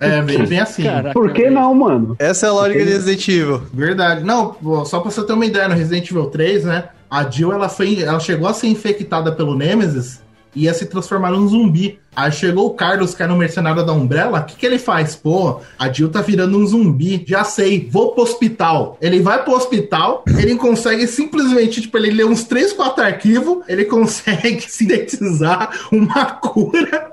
É, 0.00 0.20
bem, 0.22 0.44
bem 0.46 0.60
assim. 0.60 0.82
Caraca. 0.84 1.12
Por 1.12 1.32
que 1.32 1.48
não, 1.50 1.74
mano? 1.74 2.16
Essa 2.18 2.46
é 2.46 2.48
a 2.48 2.52
lógica 2.52 2.84
de 2.84 2.90
Resident 2.90 3.28
Evil. 3.28 3.62
Verdade. 3.72 4.24
Não, 4.24 4.56
só 4.84 5.00
pra 5.00 5.10
você 5.10 5.22
ter 5.22 5.32
uma 5.32 5.44
ideia, 5.46 5.68
no 5.68 5.74
Resident 5.74 6.10
Evil 6.10 6.26
3, 6.26 6.64
né? 6.64 6.84
A 7.10 7.28
Jill, 7.28 7.52
ela, 7.52 7.68
foi, 7.68 8.02
ela 8.02 8.18
chegou 8.18 8.48
a 8.48 8.54
ser 8.54 8.66
infectada 8.68 9.30
pelo 9.32 9.54
Nemesis 9.56 10.20
ia 10.54 10.72
se 10.74 10.86
transformar 10.86 11.30
num 11.30 11.48
zumbi. 11.48 11.98
Aí 12.16 12.30
chegou 12.30 12.66
o 12.66 12.70
Carlos, 12.70 13.14
que 13.14 13.22
era 13.22 13.32
um 13.32 13.36
mercenário 13.36 13.84
da 13.84 13.92
Umbrella. 13.92 14.40
O 14.40 14.44
que, 14.44 14.54
que 14.54 14.64
ele 14.64 14.78
faz? 14.78 15.16
Pô, 15.16 15.60
a 15.76 15.92
Jill 15.92 16.10
tá 16.10 16.20
virando 16.20 16.56
um 16.56 16.64
zumbi. 16.64 17.24
Já 17.26 17.42
sei, 17.42 17.88
vou 17.90 18.12
pro 18.12 18.22
hospital. 18.22 18.96
Ele 19.00 19.20
vai 19.20 19.42
pro 19.42 19.54
hospital, 19.54 20.24
ele 20.38 20.54
consegue 20.54 21.06
simplesmente, 21.08 21.80
tipo, 21.80 21.98
ele 21.98 22.12
lê 22.12 22.24
uns 22.24 22.44
3, 22.44 22.72
4 22.72 23.04
arquivos, 23.04 23.64
ele 23.66 23.84
consegue 23.84 24.60
sintetizar 24.70 25.70
uma 25.90 26.26
cura, 26.26 27.10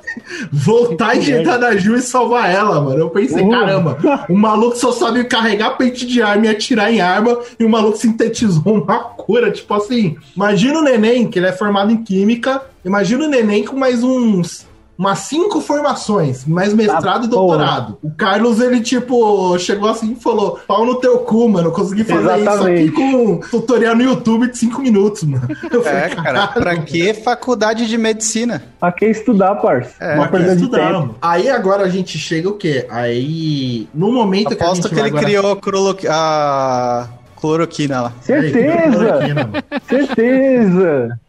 voltar 0.51 1.15
e 1.15 1.19
injetar 1.19 1.59
na 1.59 1.75
Jill 1.75 1.95
e 1.95 2.01
salvar 2.01 2.53
ela, 2.53 2.79
mano. 2.81 2.99
Eu 2.99 3.09
pensei, 3.09 3.47
caramba, 3.49 3.97
o 4.29 4.37
maluco 4.37 4.77
só 4.77 4.91
sabe 4.91 5.23
carregar 5.23 5.77
pente 5.77 6.05
de 6.05 6.21
arma 6.21 6.45
e 6.45 6.49
atirar 6.49 6.93
em 6.93 7.01
arma, 7.01 7.39
e 7.59 7.65
o 7.65 7.69
maluco 7.69 7.97
sintetizou 7.97 8.83
uma 8.83 8.99
cura. 8.99 9.49
Tipo 9.49 9.73
assim, 9.73 10.15
imagina 10.35 10.79
o 10.79 10.83
neném, 10.83 11.27
que 11.27 11.39
ele 11.39 11.47
é 11.47 11.51
formado 11.51 11.91
em 11.91 12.03
química, 12.03 12.61
imagina 12.85 13.25
o 13.25 13.29
neném 13.29 13.65
com 13.65 13.75
mais 13.75 14.03
uns. 14.03 14.69
Umas 14.97 15.19
cinco 15.19 15.59
formações, 15.61 16.45
mais 16.45 16.75
mestrado 16.75 17.23
Ah, 17.23 17.25
e 17.25 17.27
doutorado. 17.27 17.97
O 18.03 18.11
Carlos, 18.11 18.59
ele, 18.61 18.81
tipo, 18.81 19.57
chegou 19.57 19.89
assim 19.89 20.11
e 20.11 20.15
falou: 20.21 20.59
pau 20.67 20.85
no 20.85 20.99
teu 20.99 21.17
cu, 21.19 21.49
mano. 21.49 21.69
Eu 21.69 21.71
consegui 21.71 22.03
fazer 22.03 22.39
Exatamente. 22.39 22.83
isso 22.83 22.91
aqui 22.91 22.91
com 22.91 23.31
um 23.31 23.37
tutorial 23.39 23.95
no 23.95 24.03
YouTube 24.03 24.51
de 24.51 24.57
cinco 24.59 24.79
minutos, 24.79 25.23
mano. 25.23 25.47
Eu 25.73 25.81
É, 25.81 26.09
falei, 26.09 26.15
cara, 26.23 26.47
pra 26.49 26.61
"Caralho, 26.63 26.83
que 26.83 27.15
faculdade 27.15 27.87
de 27.87 27.97
medicina? 27.97 28.61
Pra 28.79 28.91
que 28.91 29.05
estudar, 29.07 29.55
parça? 29.55 29.91
É, 29.99 30.13
Uma 30.13 30.27
Pra 30.27 30.37
que 30.37 30.45
perda 30.45 30.55
de 30.55 30.61
estudar, 30.65 30.77
tempo. 30.87 30.99
mano? 30.99 31.15
Aí 31.19 31.49
agora 31.49 31.83
a 31.83 31.89
gente 31.89 32.19
chega 32.19 32.49
o 32.49 32.53
quê? 32.53 32.85
Aí, 32.91 33.87
no 33.95 34.11
momento 34.11 34.55
que 34.55 34.61
a 34.61 34.67
Aposto 34.67 34.87
que 34.87 34.93
vai 34.93 35.05
ele 35.05 35.09
agora- 35.17 35.55
criou 35.55 35.97
a 36.11 37.07
cloroquina 37.41 38.01
lá. 38.01 38.13
Certeza! 38.21 39.63
Certeza! 39.89 41.19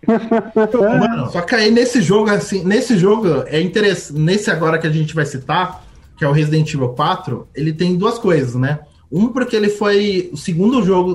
Mano, 0.79 1.31
só 1.31 1.41
que 1.41 1.55
aí 1.55 1.71
nesse 1.71 2.03
jogo, 2.03 2.31
assim, 2.31 2.63
nesse 2.63 2.99
jogo 2.99 3.45
é 3.47 3.61
interessante. 3.61 4.21
Nesse 4.21 4.51
agora 4.51 4.79
que 4.79 4.87
a 4.87 4.91
gente 4.91 5.15
vai 5.15 5.25
citar, 5.25 5.83
que 6.17 6.25
é 6.25 6.29
o 6.29 6.33
Resident 6.33 6.73
Evil 6.75 6.91
4, 6.91 7.49
ele 7.55 7.73
tem 7.73 7.97
duas 7.97 8.19
coisas, 8.19 8.55
né? 8.55 8.81
Um 9.13 9.29
porque 9.29 9.55
ele 9.55 9.69
foi 9.69 10.31
o 10.33 10.37
segundo 10.39 10.83
jogo, 10.83 11.11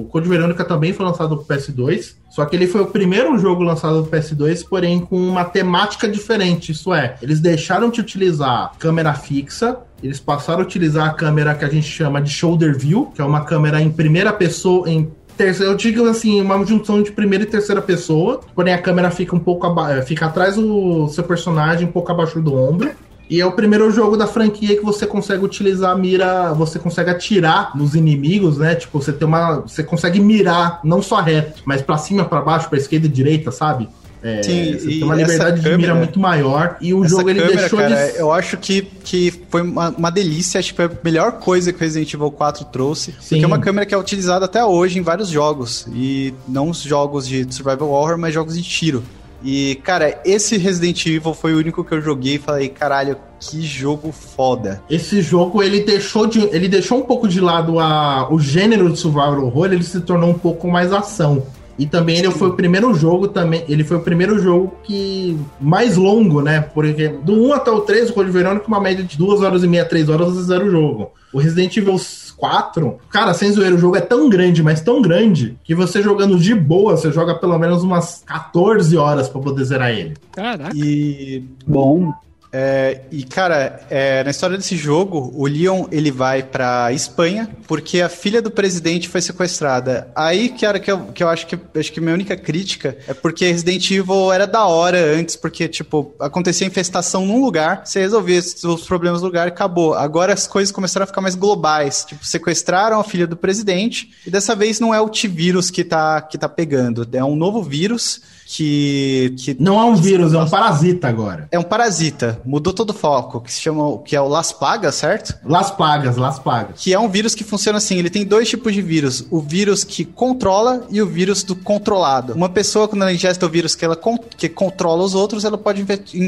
o 0.00 0.04
Code 0.04 0.26
Verônica 0.28 0.64
também 0.64 0.94
foi 0.94 1.04
lançado 1.04 1.36
pro 1.36 1.44
PS2, 1.56 2.14
só 2.30 2.44
que 2.46 2.56
ele 2.56 2.66
foi 2.66 2.80
o 2.80 2.86
primeiro 2.86 3.36
jogo 3.38 3.62
lançado 3.62 4.02
pro 4.02 4.18
PS2, 4.18 4.66
porém 4.66 5.00
com 5.00 5.16
uma 5.16 5.44
temática 5.44 6.08
diferente, 6.08 6.72
isso 6.72 6.92
é, 6.94 7.16
eles 7.20 7.40
deixaram 7.40 7.90
de 7.90 8.00
utilizar 8.00 8.72
câmera 8.78 9.12
fixa, 9.12 9.78
eles 10.02 10.18
passaram 10.18 10.60
a 10.60 10.64
utilizar 10.64 11.06
a 11.08 11.12
câmera 11.12 11.54
que 11.54 11.64
a 11.64 11.68
gente 11.68 11.86
chama 11.86 12.20
de 12.22 12.30
shoulder 12.30 12.78
view, 12.78 13.12
que 13.14 13.20
é 13.20 13.24
uma 13.24 13.44
câmera 13.44 13.78
em 13.80 13.90
primeira 13.90 14.32
pessoa, 14.32 14.88
em 14.88 15.10
terceira, 15.36 15.70
eu 15.72 15.76
digo 15.76 16.08
assim, 16.08 16.40
uma 16.40 16.64
junção 16.64 17.02
de 17.02 17.12
primeira 17.12 17.44
e 17.44 17.46
terceira 17.46 17.82
pessoa, 17.82 18.40
porém 18.54 18.72
a 18.72 18.80
câmera 18.80 19.10
fica 19.10 19.36
um 19.36 19.40
pouco 19.40 19.66
aba- 19.66 20.00
fica 20.02 20.26
atrás 20.26 20.56
do 20.56 21.08
seu 21.08 21.24
personagem, 21.24 21.86
um 21.88 21.92
pouco 21.92 22.10
abaixo 22.10 22.40
do 22.40 22.54
ombro. 22.54 22.90
E 23.28 23.40
é 23.40 23.46
o 23.46 23.52
primeiro 23.52 23.90
jogo 23.90 24.16
da 24.16 24.26
franquia 24.26 24.76
que 24.76 24.84
você 24.84 25.06
consegue 25.06 25.44
utilizar 25.44 25.92
a 25.92 25.96
mira, 25.96 26.52
você 26.52 26.78
consegue 26.78 27.10
atirar 27.10 27.74
nos 27.76 27.94
inimigos, 27.94 28.58
né? 28.58 28.74
Tipo, 28.74 29.00
você 29.02 29.12
tem 29.12 29.26
uma, 29.26 29.60
você 29.60 29.82
consegue 29.82 30.20
mirar 30.20 30.80
não 30.84 31.00
só 31.00 31.20
reto, 31.20 31.62
mas 31.64 31.80
pra 31.80 31.96
cima, 31.96 32.24
pra 32.24 32.42
baixo, 32.42 32.68
pra 32.68 32.78
esquerda 32.78 33.06
e 33.06 33.08
direita, 33.08 33.50
sabe? 33.50 33.88
É, 34.22 34.42
Sim, 34.42 34.72
você 34.72 34.86
tem 34.88 35.02
uma 35.02 35.14
liberdade 35.14 35.56
de 35.60 35.62
mira 35.64 35.76
câmera- 35.76 35.94
muito 35.96 36.18
maior 36.18 36.78
e 36.80 36.94
o 36.94 37.06
jogo 37.06 37.28
ele 37.28 37.40
câmera, 37.40 37.58
deixou 37.58 37.78
cara, 37.78 37.94
de 38.12 38.18
eu 38.18 38.32
acho 38.32 38.56
que, 38.56 38.80
que 38.80 39.30
foi 39.50 39.60
uma, 39.60 39.90
uma 39.90 40.10
delícia, 40.10 40.62
tipo, 40.62 40.80
é 40.80 40.86
a 40.86 40.90
melhor 41.04 41.32
coisa 41.32 41.70
que 41.74 41.78
o 41.78 41.80
Resident 41.80 42.14
Evil 42.14 42.30
4 42.30 42.64
trouxe. 42.66 43.12
Sim. 43.20 43.36
Porque 43.36 43.44
é 43.44 43.46
uma 43.46 43.58
câmera 43.58 43.84
que 43.84 43.94
é 43.94 43.98
utilizada 43.98 44.46
até 44.46 44.64
hoje 44.64 44.98
em 44.98 45.02
vários 45.02 45.28
jogos. 45.28 45.86
E 45.94 46.32
não 46.48 46.70
os 46.70 46.80
jogos 46.80 47.28
de 47.28 47.46
survival 47.54 47.90
horror, 47.90 48.16
mas 48.16 48.32
jogos 48.32 48.54
de 48.56 48.62
tiro. 48.62 49.02
E, 49.44 49.74
cara, 49.84 50.20
esse 50.24 50.56
Resident 50.56 51.04
Evil 51.04 51.34
foi 51.34 51.54
o 51.54 51.58
único 51.58 51.84
que 51.84 51.92
eu 51.92 52.00
joguei 52.00 52.36
e 52.36 52.38
falei, 52.38 52.68
caralho, 52.70 53.18
que 53.38 53.60
jogo 53.60 54.10
foda. 54.10 54.82
Esse 54.88 55.20
jogo 55.20 55.62
ele 55.62 55.80
deixou 55.80 56.26
de, 56.26 56.40
ele 56.44 56.66
deixou 56.66 56.98
um 56.98 57.02
pouco 57.02 57.28
de 57.28 57.40
lado 57.40 57.78
a, 57.78 58.32
o 58.32 58.40
gênero 58.40 58.90
de 58.90 58.98
survival 58.98 59.44
horror, 59.44 59.66
ele 59.66 59.82
se 59.82 60.00
tornou 60.00 60.30
um 60.30 60.38
pouco 60.38 60.68
mais 60.68 60.92
ação. 60.92 61.46
E 61.78 61.86
também 61.86 62.18
ele 62.18 62.30
foi 62.30 62.48
o 62.48 62.54
primeiro 62.54 62.94
jogo 62.94 63.28
também, 63.28 63.64
ele 63.68 63.82
foi 63.82 63.96
o 63.96 64.00
primeiro 64.00 64.38
jogo 64.38 64.72
que 64.84 65.36
mais 65.60 65.96
longo, 65.96 66.40
né? 66.40 66.60
Porque 66.60 67.08
do 67.08 67.34
1 67.48 67.52
até 67.52 67.70
o 67.70 67.80
3, 67.80 68.10
o 68.10 68.12
Code 68.12 68.30
Verônica, 68.30 68.66
uma 68.68 68.80
média 68.80 69.04
de 69.04 69.18
2 69.18 69.42
horas 69.42 69.64
e 69.64 69.66
meia, 69.66 69.84
3 69.84 70.08
horas 70.08 70.34
você 70.34 70.54
o 70.54 70.70
jogo. 70.70 71.10
O 71.32 71.38
Resident 71.38 71.76
Evil 71.76 71.98
4, 72.36 72.98
cara, 73.08 73.34
sem 73.34 73.50
zoeira, 73.52 73.74
o 73.74 73.78
jogo 73.78 73.96
é 73.96 74.00
tão 74.00 74.28
grande, 74.28 74.62
mas 74.62 74.80
tão 74.80 75.00
grande, 75.00 75.58
que 75.64 75.74
você 75.74 76.02
jogando 76.02 76.38
de 76.38 76.54
boa, 76.54 76.96
você 76.96 77.10
joga 77.10 77.34
pelo 77.34 77.58
menos 77.58 77.82
umas 77.82 78.22
14 78.26 78.96
horas 78.96 79.28
pra 79.28 79.40
poder 79.40 79.64
zerar 79.64 79.90
ele. 79.90 80.14
Caraca. 80.32 80.74
E 80.74 81.42
Bom, 81.66 82.12
É, 82.56 83.00
e 83.10 83.24
cara, 83.24 83.80
é, 83.90 84.22
na 84.22 84.30
história 84.30 84.56
desse 84.56 84.76
jogo, 84.76 85.32
o 85.34 85.44
Leon 85.44 85.86
ele 85.90 86.12
vai 86.12 86.40
pra 86.40 86.92
Espanha 86.92 87.50
porque 87.66 88.00
a 88.00 88.08
filha 88.08 88.40
do 88.40 88.48
presidente 88.48 89.08
foi 89.08 89.20
sequestrada. 89.20 90.08
Aí, 90.14 90.50
cara, 90.50 90.78
que 90.78 90.92
eu, 90.92 91.06
que 91.06 91.24
eu 91.24 91.28
acho 91.28 91.48
que 91.48 91.58
acho 91.74 91.92
que 91.92 92.00
minha 92.00 92.14
única 92.14 92.36
crítica 92.36 92.96
é 93.08 93.12
porque 93.12 93.50
Resident 93.50 93.90
Evil 93.90 94.32
era 94.32 94.46
da 94.46 94.66
hora 94.66 95.16
antes, 95.16 95.34
porque 95.34 95.66
tipo 95.66 96.14
acontecia 96.20 96.64
infestação 96.64 97.26
num 97.26 97.44
lugar, 97.44 97.84
você 97.84 97.98
resolvia 97.98 98.38
os 98.38 98.86
problemas 98.86 99.20
do 99.20 99.26
lugar 99.26 99.48
e 99.48 99.50
acabou. 99.50 99.94
Agora 99.94 100.32
as 100.32 100.46
coisas 100.46 100.70
começaram 100.70 101.02
a 101.02 101.08
ficar 101.08 101.20
mais 101.20 101.34
globais. 101.34 102.04
Tipo, 102.04 102.24
sequestraram 102.24 103.00
a 103.00 103.04
filha 103.04 103.26
do 103.26 103.36
presidente 103.36 104.12
e 104.24 104.30
dessa 104.30 104.54
vez 104.54 104.78
não 104.78 104.94
é 104.94 105.00
o 105.00 105.08
T-vírus 105.08 105.72
que 105.72 105.82
tá 105.82 106.22
que 106.22 106.38
tá 106.38 106.48
pegando, 106.48 107.04
é 107.12 107.24
um 107.24 107.34
novo 107.34 107.64
vírus 107.64 108.22
que 108.46 109.34
que 109.38 109.56
Não 109.58 109.80
é 109.80 109.84
um 109.84 109.94
vírus, 109.94 110.32
é 110.34 110.38
um 110.38 110.48
parasita 110.48 111.08
agora. 111.08 111.48
é 111.50 111.58
um 111.58 111.62
parasita, 111.62 112.40
mudou 112.44 112.72
todo 112.72 112.90
o 112.90 112.94
foco, 112.94 113.40
que 113.40 113.52
se 113.52 113.60
chama, 113.60 113.98
que 113.98 114.14
é 114.14 114.20
o 114.20 114.28
Las 114.28 114.52
Plagas, 114.52 114.94
certo? 114.94 115.34
Las 115.44 115.70
Plagas, 115.70 116.16
Las 116.16 116.38
Plagas. 116.38 116.80
Que 116.80 116.92
é 116.92 116.98
um 116.98 117.08
vírus 117.08 117.34
que 117.34 117.44
funciona 117.44 117.78
assim, 117.78 117.98
ele 117.98 118.10
tem 118.10 118.24
dois 118.24 118.48
tipos 118.48 118.72
de 118.74 118.82
vírus, 118.82 119.24
o 119.30 119.40
vírus 119.40 119.84
que 119.84 120.04
controla 120.04 120.86
e 120.90 121.00
o 121.00 121.06
vírus 121.06 121.42
do 121.42 121.56
controlado. 121.56 122.34
Uma 122.34 122.48
pessoa, 122.48 122.86
quando 122.88 123.02
ela 123.02 123.12
ingesta 123.12 123.46
o 123.46 123.48
vírus 123.48 123.74
que 123.74 123.84
ela 123.84 123.98
que 124.36 124.48
controla 124.48 125.02
os 125.02 125.14
outros, 125.14 125.44
ela 125.44 125.58
pode 125.58 125.84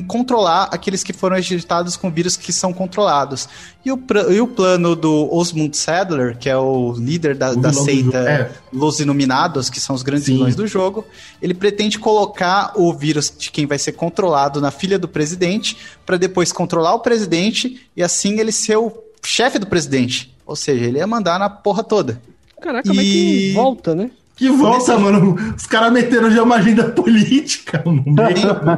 controlar 0.06 0.68
aqueles 0.72 1.02
que 1.02 1.12
foram 1.12 1.38
injetados 1.38 1.96
com 1.96 2.10
vírus 2.10 2.36
que 2.36 2.52
são 2.52 2.72
controlados. 2.72 3.48
E 3.86 3.92
o, 3.92 4.02
e 4.32 4.40
o 4.40 4.48
plano 4.48 4.96
do 4.96 5.32
Osmund 5.32 5.76
Sadler, 5.76 6.36
que 6.36 6.48
é 6.48 6.56
o 6.56 6.92
líder 6.98 7.36
da, 7.36 7.52
O 7.52 7.56
da 7.56 7.72
seita 7.72 8.18
é. 8.18 8.50
Los 8.72 8.98
Iluminados, 8.98 9.70
que 9.70 9.78
são 9.78 9.94
os 9.94 10.02
grandes 10.02 10.26
Sim. 10.26 10.32
vilões 10.32 10.56
do 10.56 10.66
jogo, 10.66 11.04
ele 11.40 11.54
pretende 11.54 11.96
colocar 11.96 12.72
o 12.74 12.92
vírus 12.92 13.32
de 13.38 13.48
quem 13.52 13.64
vai 13.64 13.78
ser 13.78 13.92
controlado 13.92 14.60
na 14.60 14.72
filha 14.72 14.98
do 14.98 15.06
presidente, 15.06 15.76
para 16.04 16.16
depois 16.16 16.50
controlar 16.50 16.94
o 16.94 16.98
presidente 16.98 17.80
e 17.96 18.02
assim 18.02 18.40
ele 18.40 18.50
ser 18.50 18.76
o 18.76 18.90
chefe 19.24 19.56
do 19.56 19.68
presidente. 19.68 20.34
Ou 20.44 20.56
seja, 20.56 20.84
ele 20.84 20.98
ia 20.98 21.06
mandar 21.06 21.38
na 21.38 21.48
porra 21.48 21.84
toda. 21.84 22.20
Caraca, 22.60 22.88
como 22.88 23.00
é 23.00 23.04
que 23.04 23.50
E- 23.50 23.52
volta, 23.52 23.94
né? 23.94 24.10
Que 24.36 24.50
volta, 24.50 24.98
mano. 24.98 25.34
Os 25.56 25.66
caras 25.66 25.90
meteram 25.90 26.30
já 26.30 26.42
uma 26.42 26.56
agenda 26.56 26.84
política 26.84 27.82
no 27.86 28.04
meio. 28.04 28.76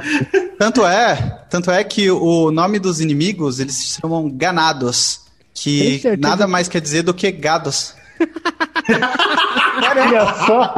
Tanto 0.57 0.87
é, 0.87 1.17
tanto 1.51 1.71
é 1.73 1.83
que 1.83 2.09
o 2.11 2.53
nome 2.53 2.79
dos 2.79 3.01
inimigos, 3.01 3.59
eles 3.59 3.75
se 3.75 4.01
chamam 4.01 4.31
ganados, 4.31 5.23
que 5.53 6.01
nada 6.17 6.47
mais 6.47 6.69
quer 6.69 6.81
dizer 6.81 7.03
do 7.03 7.13
que 7.13 7.33
gados. 7.33 7.97
olha 9.83 10.35
só. 10.47 10.75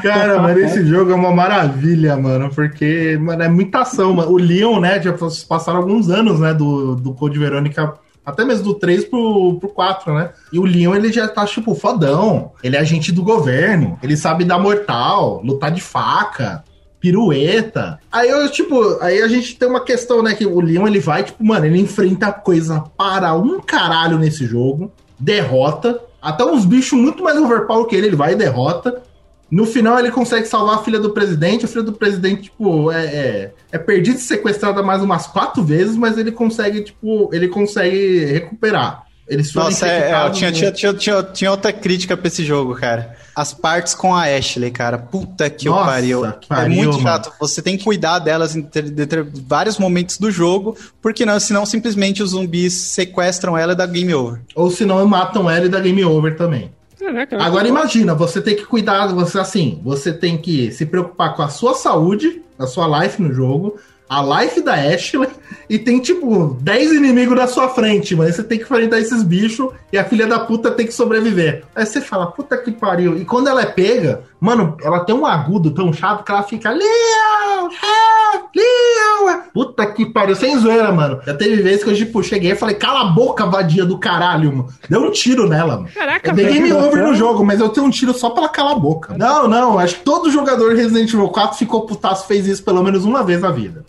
Cara, 0.02 0.42
mano, 0.42 0.58
esse 0.60 0.84
jogo 0.86 1.12
é 1.12 1.14
uma 1.14 1.32
maravilha, 1.32 2.18
mano, 2.18 2.50
porque, 2.54 3.18
mano, 3.18 3.42
é 3.42 3.48
muita 3.48 3.80
ação, 3.80 4.12
mano. 4.12 4.30
O 4.30 4.36
Leon, 4.36 4.78
né, 4.78 5.00
já 5.00 5.14
passaram 5.48 5.78
alguns 5.78 6.10
anos, 6.10 6.38
né, 6.38 6.52
do, 6.52 6.96
do 6.96 7.14
Code 7.14 7.38
Verônica, 7.38 7.94
até 8.24 8.44
mesmo 8.44 8.64
do 8.64 8.74
3 8.74 9.04
pro, 9.06 9.58
pro 9.58 9.68
4, 9.68 10.14
né? 10.14 10.30
E 10.52 10.58
o 10.58 10.64
Leon, 10.64 10.94
ele 10.94 11.12
já 11.12 11.26
tá, 11.26 11.44
tipo, 11.46 11.74
fodão. 11.74 12.52
Ele 12.62 12.76
é 12.76 12.80
agente 12.80 13.12
do 13.12 13.22
governo, 13.22 13.98
ele 14.02 14.16
sabe 14.16 14.44
dar 14.44 14.58
mortal, 14.58 15.40
lutar 15.42 15.70
de 15.70 15.80
faca, 15.80 16.62
pirueta. 17.00 17.98
Aí 18.12 18.28
eu, 18.28 18.48
tipo, 18.50 18.98
aí 19.00 19.22
a 19.22 19.28
gente 19.28 19.56
tem 19.56 19.68
uma 19.68 19.80
questão, 19.80 20.22
né, 20.22 20.34
que 20.34 20.46
o 20.46 20.60
Leon, 20.60 20.86
ele 20.86 21.00
vai, 21.00 21.24
tipo, 21.24 21.42
mano, 21.42 21.66
ele 21.66 21.80
enfrenta 21.80 22.30
coisa 22.32 22.84
para 22.96 23.34
um 23.34 23.58
caralho 23.60 24.18
nesse 24.18 24.46
jogo, 24.46 24.92
derrota, 25.18 26.00
até 26.20 26.44
uns 26.44 26.64
bichos 26.64 26.98
muito 26.98 27.24
mais 27.24 27.38
overpower 27.38 27.86
que 27.86 27.96
ele, 27.96 28.08
ele 28.08 28.16
vai 28.16 28.32
e 28.32 28.36
derrota. 28.36 29.02
No 29.50 29.66
final, 29.66 29.98
ele 29.98 30.10
consegue 30.12 30.46
salvar 30.46 30.76
a 30.76 30.82
filha 30.82 31.00
do 31.00 31.10
presidente. 31.10 31.64
A 31.64 31.68
filha 31.68 31.82
do 31.82 31.92
presidente, 31.92 32.42
tipo, 32.42 32.90
é, 32.92 33.04
é, 33.06 33.52
é 33.72 33.78
perdida 33.78 34.16
e 34.16 34.20
sequestrada 34.20 34.82
mais 34.82 35.02
umas 35.02 35.26
quatro 35.26 35.62
vezes, 35.64 35.96
mas 35.96 36.16
ele 36.16 36.30
consegue, 36.30 36.82
tipo, 36.82 37.28
ele 37.32 37.48
consegue 37.48 38.24
recuperar. 38.26 39.04
Eles 39.28 39.54
Nossa, 39.54 39.86
é, 39.86 40.10
é, 40.10 40.26
eu 40.26 40.32
tinha, 40.32 40.50
tinha, 40.50 40.72
tinha, 40.72 40.92
tinha, 40.92 41.22
tinha 41.22 41.50
outra 41.52 41.72
crítica 41.72 42.16
pra 42.16 42.26
esse 42.26 42.44
jogo, 42.44 42.74
cara. 42.74 43.14
As 43.34 43.54
partes 43.54 43.94
com 43.94 44.12
a 44.12 44.24
Ashley, 44.24 44.72
cara. 44.72 44.98
Puta 44.98 45.48
que 45.48 45.66
Nossa, 45.66 45.84
pariu. 45.84 46.32
que 46.40 46.48
pariu, 46.48 46.64
É 46.64 46.68
muito 46.76 46.90
mano. 46.94 47.02
chato. 47.02 47.32
Você 47.38 47.62
tem 47.62 47.78
que 47.78 47.84
cuidar 47.84 48.18
delas 48.18 48.56
em 48.56 48.62
ter- 48.62 48.90
ter 49.06 49.24
vários 49.46 49.78
momentos 49.78 50.18
do 50.18 50.32
jogo, 50.32 50.76
porque 51.00 51.24
não, 51.24 51.38
senão 51.38 51.64
simplesmente 51.64 52.24
os 52.24 52.30
zumbis 52.30 52.72
sequestram 52.74 53.56
ela 53.56 53.72
e 53.72 53.76
dá 53.76 53.86
game 53.86 54.12
over. 54.12 54.40
Ou 54.52 54.68
senão 54.68 55.06
matam 55.06 55.48
ela 55.48 55.66
e 55.66 55.68
dá 55.68 55.78
game 55.78 56.04
over 56.04 56.36
também. 56.36 56.72
Caraca, 57.00 57.42
Agora 57.42 57.66
imagina, 57.66 58.14
você 58.14 58.42
tem 58.42 58.54
que 58.54 58.66
cuidar, 58.66 59.06
você 59.06 59.38
assim, 59.38 59.80
você 59.82 60.12
tem 60.12 60.36
que 60.36 60.70
se 60.70 60.84
preocupar 60.84 61.34
com 61.34 61.42
a 61.42 61.48
sua 61.48 61.72
saúde, 61.74 62.42
a 62.58 62.66
sua 62.66 63.02
life 63.02 63.22
no 63.22 63.32
jogo, 63.32 63.78
a 64.10 64.42
life 64.42 64.60
da 64.60 64.74
Ashley, 64.74 65.28
e 65.68 65.78
tem 65.78 66.00
tipo 66.00 66.56
10 66.60 66.94
inimigos 66.94 67.36
na 67.36 67.46
sua 67.46 67.68
frente, 67.68 68.16
mas 68.16 68.34
você 68.34 68.42
tem 68.42 68.58
que 68.58 68.64
enfrentar 68.64 68.98
esses 68.98 69.22
bichos 69.22 69.72
e 69.92 69.96
a 69.96 70.04
filha 70.04 70.26
da 70.26 70.40
puta 70.40 70.68
tem 70.72 70.84
que 70.84 70.92
sobreviver. 70.92 71.62
Aí 71.76 71.86
você 71.86 72.00
fala, 72.00 72.26
puta 72.26 72.56
que 72.58 72.72
pariu. 72.72 73.16
E 73.16 73.24
quando 73.24 73.46
ela 73.48 73.62
é 73.62 73.66
pega, 73.66 74.22
mano, 74.40 74.76
ela 74.82 75.04
tem 75.04 75.14
um 75.14 75.24
agudo 75.24 75.70
tão 75.70 75.92
chato 75.92 76.24
que 76.24 76.32
ela 76.32 76.42
fica, 76.42 76.70
Leon, 76.70 77.68
help, 77.70 78.50
Leon. 78.56 79.40
Puta 79.54 79.86
que 79.86 80.06
pariu, 80.06 80.34
sem 80.34 80.58
zoeira, 80.58 80.90
mano. 80.90 81.20
Já 81.24 81.34
teve 81.34 81.62
vezes 81.62 81.84
que 81.84 81.90
eu, 81.90 81.94
tipo, 81.94 82.20
cheguei 82.22 82.50
e 82.50 82.56
falei, 82.56 82.74
cala 82.74 83.02
a 83.02 83.12
boca, 83.12 83.46
vadia 83.46 83.84
do 83.84 83.96
caralho, 83.96 84.50
mano. 84.50 84.68
Deu 84.88 85.02
um 85.02 85.12
tiro 85.12 85.48
nela, 85.48 85.76
mano. 85.76 85.88
Caraca, 85.94 86.30
Eu 86.30 86.34
dei 86.34 86.46
velho. 86.46 86.56
game 86.62 86.72
over 86.72 87.06
no 87.06 87.14
jogo, 87.14 87.44
mas 87.44 87.60
eu 87.60 87.68
tenho 87.68 87.86
um 87.86 87.90
tiro 87.90 88.12
só 88.12 88.30
pra 88.30 88.42
ela 88.42 88.48
calar 88.48 88.72
a 88.72 88.78
boca. 88.78 89.14
Não, 89.16 89.46
não, 89.46 89.78
acho 89.78 89.96
que 89.96 90.02
todo 90.02 90.30
jogador 90.32 90.74
de 90.74 90.80
Resident 90.82 91.12
Evil 91.12 91.28
4 91.28 91.58
ficou 91.58 91.86
putaço, 91.86 92.26
fez 92.26 92.48
isso 92.48 92.64
pelo 92.64 92.82
menos 92.82 93.04
uma 93.04 93.22
vez 93.22 93.40
na 93.40 93.52
vida. 93.52 93.84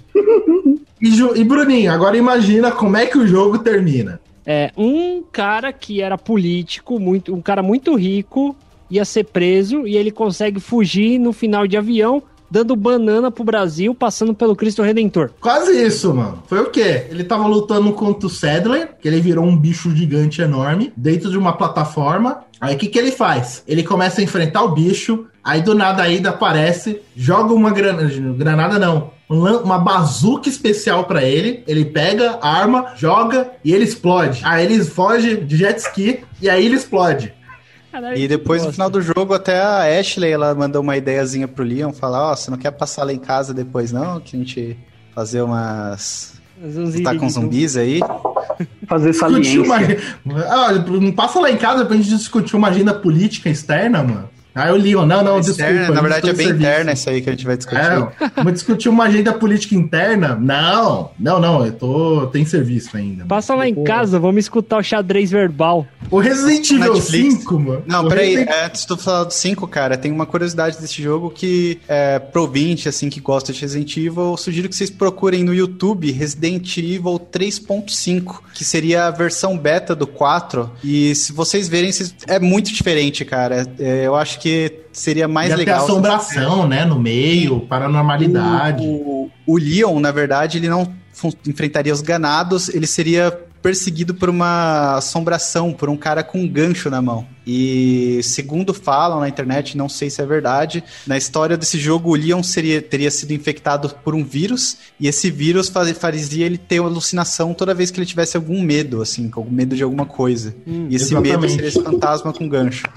E, 1.01 1.09
Ju- 1.11 1.35
e 1.35 1.43
Bruninho, 1.43 1.91
agora 1.91 2.15
imagina 2.17 2.71
como 2.71 2.95
é 2.97 3.05
que 3.05 3.17
o 3.17 3.27
jogo 3.27 3.59
termina. 3.59 4.19
É, 4.45 4.71
um 4.77 5.23
cara 5.31 5.71
que 5.71 6.01
era 6.01 6.17
político, 6.17 6.99
muito, 6.99 7.33
um 7.33 7.41
cara 7.41 7.63
muito 7.63 7.95
rico, 7.95 8.55
ia 8.89 9.05
ser 9.05 9.25
preso 9.25 9.87
e 9.87 9.95
ele 9.95 10.11
consegue 10.11 10.59
fugir 10.59 11.17
no 11.19 11.31
final 11.31 11.65
de 11.67 11.77
avião, 11.77 12.21
dando 12.49 12.75
banana 12.75 13.31
pro 13.31 13.43
Brasil, 13.43 13.95
passando 13.95 14.33
pelo 14.33 14.55
Cristo 14.55 14.83
Redentor. 14.83 15.31
Quase 15.39 15.71
isso, 15.71 16.13
mano. 16.13 16.43
Foi 16.47 16.59
o 16.59 16.69
quê? 16.69 17.05
Ele 17.09 17.23
tava 17.23 17.47
lutando 17.47 17.93
contra 17.93 18.27
o 18.27 18.29
Sadler, 18.29 18.89
que 19.01 19.07
ele 19.07 19.21
virou 19.21 19.45
um 19.45 19.55
bicho 19.55 19.95
gigante 19.95 20.41
enorme, 20.41 20.91
dentro 20.97 21.29
de 21.31 21.37
uma 21.37 21.53
plataforma. 21.53 22.43
Aí 22.59 22.75
o 22.75 22.77
que, 22.77 22.87
que 22.87 22.99
ele 22.99 23.11
faz? 23.11 23.63
Ele 23.67 23.83
começa 23.83 24.21
a 24.21 24.23
enfrentar 24.23 24.63
o 24.63 24.73
bicho, 24.73 25.25
Aí 25.43 25.61
do 25.61 25.73
nada 25.73 26.03
a 26.03 26.09
Ida 26.09 26.29
aparece, 26.29 27.01
joga 27.15 27.51
uma 27.53 27.71
granada, 27.71 28.07
granada 28.37 28.77
não, 28.77 29.09
uma 29.31 29.79
bazuca 29.79 30.49
especial 30.49 31.05
pra 31.05 31.23
ele. 31.23 31.63
Ele 31.67 31.85
pega 31.85 32.37
a 32.41 32.49
arma, 32.53 32.93
joga 32.95 33.51
e 33.63 33.73
ele 33.73 33.85
explode. 33.85 34.41
Aí 34.43 34.65
ele 34.65 34.83
foge 34.83 35.37
de 35.37 35.57
jet 35.57 35.77
ski 35.79 36.19
e 36.41 36.49
aí 36.49 36.65
ele 36.65 36.75
explode. 36.75 37.33
E 38.15 38.27
depois, 38.27 38.65
no 38.65 38.71
final 38.71 38.89
do 38.89 39.01
jogo, 39.01 39.33
até 39.33 39.59
a 39.59 39.99
Ashley, 39.99 40.31
ela 40.31 40.55
mandou 40.55 40.81
uma 40.81 40.95
ideiazinha 40.95 41.47
pro 41.47 41.63
Leon, 41.63 41.91
falar, 41.91 42.31
ó, 42.31 42.35
você 42.35 42.49
não 42.49 42.57
quer 42.57 42.71
passar 42.71 43.03
lá 43.03 43.11
em 43.11 43.19
casa 43.19 43.53
depois, 43.53 43.91
não? 43.91 44.19
Que 44.21 44.35
a 44.35 44.39
gente 44.39 44.77
fazer 45.13 45.41
umas... 45.41 46.39
Lutar 46.63 47.17
com 47.17 47.27
zumbis 47.27 47.75
aí. 47.75 47.99
Fazer 48.87 49.11
Discutir 49.11 49.59
uma... 49.59 49.79
saliência. 49.79 50.17
Ah, 50.47 50.71
não 50.71 51.11
passa 51.11 51.39
lá 51.39 51.51
em 51.51 51.57
casa 51.57 51.83
pra 51.83 51.97
gente 51.97 52.09
discutir 52.09 52.55
uma 52.55 52.69
agenda 52.69 52.93
política 52.93 53.49
externa, 53.49 54.03
mano. 54.03 54.29
Aí 54.53 54.71
o 54.71 54.75
Leon, 54.75 55.05
não, 55.05 55.23
não, 55.23 55.39
Externa, 55.39 55.79
desculpa. 55.79 55.93
na 55.93 55.99
eu 55.99 56.01
verdade, 56.03 56.29
é 56.29 56.33
bem 56.33 56.45
em 56.45 56.49
serviço. 56.49 56.67
interna 56.69 56.91
isso 56.93 57.09
aí 57.09 57.21
que 57.21 57.29
a 57.29 57.31
gente 57.33 57.45
vai 57.45 57.57
discutir. 57.57 57.79
É, 57.81 58.31
vamos 58.35 58.53
discutir 58.53 58.89
uma 58.89 59.05
agenda 59.05 59.33
política 59.33 59.75
interna? 59.75 60.35
Não, 60.35 61.11
não, 61.19 61.39
não, 61.39 61.65
eu 61.65 61.71
tô, 61.71 62.27
tem 62.27 62.43
serviço 62.45 62.95
ainda. 62.97 63.25
Passa 63.25 63.55
lá 63.55 63.67
em 63.67 63.73
Pô. 63.73 63.83
casa, 63.83 64.19
vamos 64.19 64.39
escutar 64.45 64.77
o 64.77 64.83
xadrez 64.83 65.31
verbal. 65.31 65.87
O 66.09 66.19
Resident 66.19 66.69
Evil 66.71 66.93
Netflix. 66.93 67.33
5, 67.35 67.59
mano. 67.59 67.83
Não, 67.87 68.07
peraí, 68.07 68.35
Resident- 68.35 68.49
é, 68.49 68.65
antes 68.65 68.81
de 68.81 68.87
tu 68.87 68.97
falar 68.97 69.23
do 69.23 69.33
5, 69.33 69.67
cara, 69.67 69.97
tem 69.97 70.11
uma 70.11 70.25
curiosidade 70.25 70.77
desse 70.79 71.01
jogo 71.01 71.29
que 71.29 71.79
é 71.87 72.19
pro 72.19 72.41
ouvinte, 72.41 72.89
assim, 72.89 73.09
que 73.09 73.19
gosta 73.21 73.53
de 73.53 73.61
Resident 73.61 73.95
Evil, 73.97 74.31
eu 74.31 74.37
sugiro 74.37 74.67
que 74.67 74.75
vocês 74.75 74.89
procurem 74.89 75.43
no 75.43 75.53
YouTube 75.53 76.11
Resident 76.11 76.77
Evil 76.77 77.17
3.5, 77.65 78.41
que 78.53 78.63
seria 78.65 79.05
a 79.07 79.11
versão 79.11 79.57
beta 79.57 79.95
do 79.95 80.07
4, 80.07 80.69
e 80.83 81.13
se 81.15 81.31
vocês 81.31 81.67
verem, 81.67 81.91
vocês- 81.91 82.13
é 82.27 82.39
muito 82.39 82.71
diferente, 82.73 83.23
cara. 83.23 83.65
É, 83.79 84.05
eu 84.05 84.15
acho 84.15 84.39
que 84.41 84.79
seria 84.91 85.27
mais 85.27 85.49
ter 85.49 85.55
legal... 85.57 85.85
se- 85.85 85.91
assombração, 85.91 86.67
né, 86.67 86.83
no 86.85 86.99
meio, 86.99 87.61
paranormalidade. 87.61 88.83
O, 88.85 89.29
o 89.45 89.57
Leon, 89.57 89.99
na 89.99 90.11
verdade, 90.11 90.57
ele 90.57 90.69
não 90.69 90.91
enfrentaria 91.47 91.93
os 91.93 92.01
ganados, 92.01 92.69
ele 92.69 92.87
seria 92.87 93.31
perseguido 93.61 94.15
por 94.15 94.27
uma 94.27 94.95
assombração, 94.95 95.71
por 95.71 95.87
um 95.87 95.95
cara 95.95 96.23
com 96.23 96.39
um 96.39 96.47
gancho 96.47 96.89
na 96.89 96.99
mão. 96.99 97.27
E 97.45 98.19
segundo 98.23 98.73
falam 98.73 99.19
na 99.19 99.29
internet, 99.29 99.77
não 99.77 99.87
sei 99.87 100.09
se 100.09 100.19
é 100.19 100.25
verdade, 100.25 100.83
na 101.05 101.15
história 101.15 101.55
desse 101.55 101.77
jogo 101.79 102.09
o 102.09 102.15
Leon 102.15 102.41
seria, 102.41 102.81
teria 102.81 103.11
sido 103.11 103.33
infectado 103.33 103.93
por 104.03 104.15
um 104.15 104.23
vírus 104.23 104.77
e 104.99 105.07
esse 105.07 105.29
vírus 105.29 105.69
faz- 105.69 105.95
fazia 105.95 106.43
ele 106.43 106.57
ter 106.57 106.79
uma 106.79 106.89
alucinação 106.89 107.53
toda 107.53 107.71
vez 107.75 107.91
que 107.91 107.99
ele 107.99 108.07
tivesse 108.07 108.35
algum 108.35 108.59
medo, 108.63 108.99
assim, 108.99 109.29
com 109.29 109.41
algum 109.41 109.51
medo 109.51 109.75
de 109.75 109.83
alguma 109.83 110.07
coisa. 110.07 110.55
e 110.65 110.95
esse 110.95 111.13
medo 111.13 111.27
exatamente. 111.27 111.53
seria 111.53 111.67
esse 111.67 111.83
fantasma 111.83 112.33
com 112.33 112.49
gancho. 112.49 112.87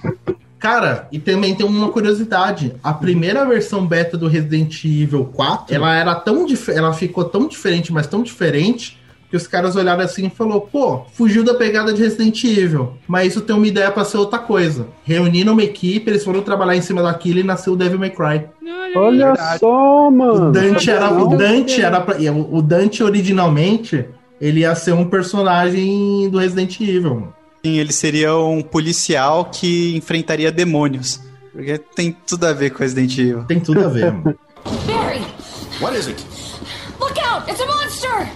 Cara, 0.64 1.08
e 1.12 1.18
também 1.18 1.54
tem 1.54 1.66
uma 1.66 1.90
curiosidade. 1.90 2.72
A 2.82 2.90
primeira 2.94 3.44
versão 3.44 3.84
beta 3.86 4.16
do 4.16 4.26
Resident 4.26 4.82
Evil 4.82 5.26
4, 5.26 5.74
ela 5.74 5.94
era 5.94 6.14
tão 6.14 6.46
dif- 6.46 6.70
ela 6.72 6.90
ficou 6.94 7.22
tão 7.24 7.46
diferente, 7.46 7.92
mas 7.92 8.06
tão 8.06 8.22
diferente, 8.22 8.98
que 9.30 9.36
os 9.36 9.46
caras 9.46 9.76
olharam 9.76 10.02
assim 10.02 10.26
e 10.28 10.30
falou: 10.30 10.62
"Pô, 10.62 11.02
fugiu 11.12 11.44
da 11.44 11.52
pegada 11.52 11.92
de 11.92 12.00
Resident 12.00 12.42
Evil, 12.44 12.94
mas 13.06 13.28
isso 13.28 13.42
tem 13.42 13.54
uma 13.54 13.66
ideia 13.66 13.90
pra 13.90 14.04
ser 14.06 14.16
outra 14.16 14.38
coisa". 14.38 14.86
Reuniram 15.04 15.52
uma 15.52 15.62
equipe, 15.62 16.10
eles 16.10 16.24
foram 16.24 16.40
trabalhar 16.40 16.74
em 16.74 16.80
cima 16.80 17.02
daquilo 17.02 17.40
e 17.40 17.42
nasceu 17.42 17.74
o 17.74 17.76
Devil 17.76 17.98
May 17.98 18.08
Cry. 18.08 18.46
Olha 18.96 19.26
Verdade. 19.26 19.58
só, 19.60 20.10
mano. 20.10 20.48
O 20.48 20.50
Dante 20.52 20.90
era 20.90 21.10
Não, 21.10 21.28
o 21.28 21.36
Dante 21.36 21.82
era 21.82 22.00
pra- 22.00 22.16
o 22.16 22.56
o 22.56 22.62
Dante 22.62 23.02
originalmente 23.02 24.06
ele 24.40 24.60
ia 24.60 24.74
ser 24.74 24.92
um 24.94 25.04
personagem 25.04 26.30
do 26.30 26.38
Resident 26.38 26.80
Evil. 26.80 27.14
mano. 27.16 27.34
Sim, 27.64 27.78
ele 27.78 27.92
seria 27.94 28.36
um 28.36 28.60
policial 28.60 29.46
que 29.46 29.96
enfrentaria 29.96 30.52
demônios. 30.52 31.18
Porque 31.50 31.78
tem 31.78 32.14
tudo 32.26 32.44
a 32.44 32.52
ver 32.52 32.68
com 32.70 32.80
Resident 32.80 33.16
Evil. 33.16 33.44
Tem 33.44 33.58
tudo 33.58 33.82
a 33.82 33.88
ver, 33.88 34.12
mano. 34.12 34.36
Barry! 34.86 35.22
What 35.80 35.96
is 35.98 36.06
it? 36.08 36.22
Look 37.00 37.18
out! 37.20 37.50
It's 37.50 37.62
a 37.62 37.66
monster! 37.66 38.28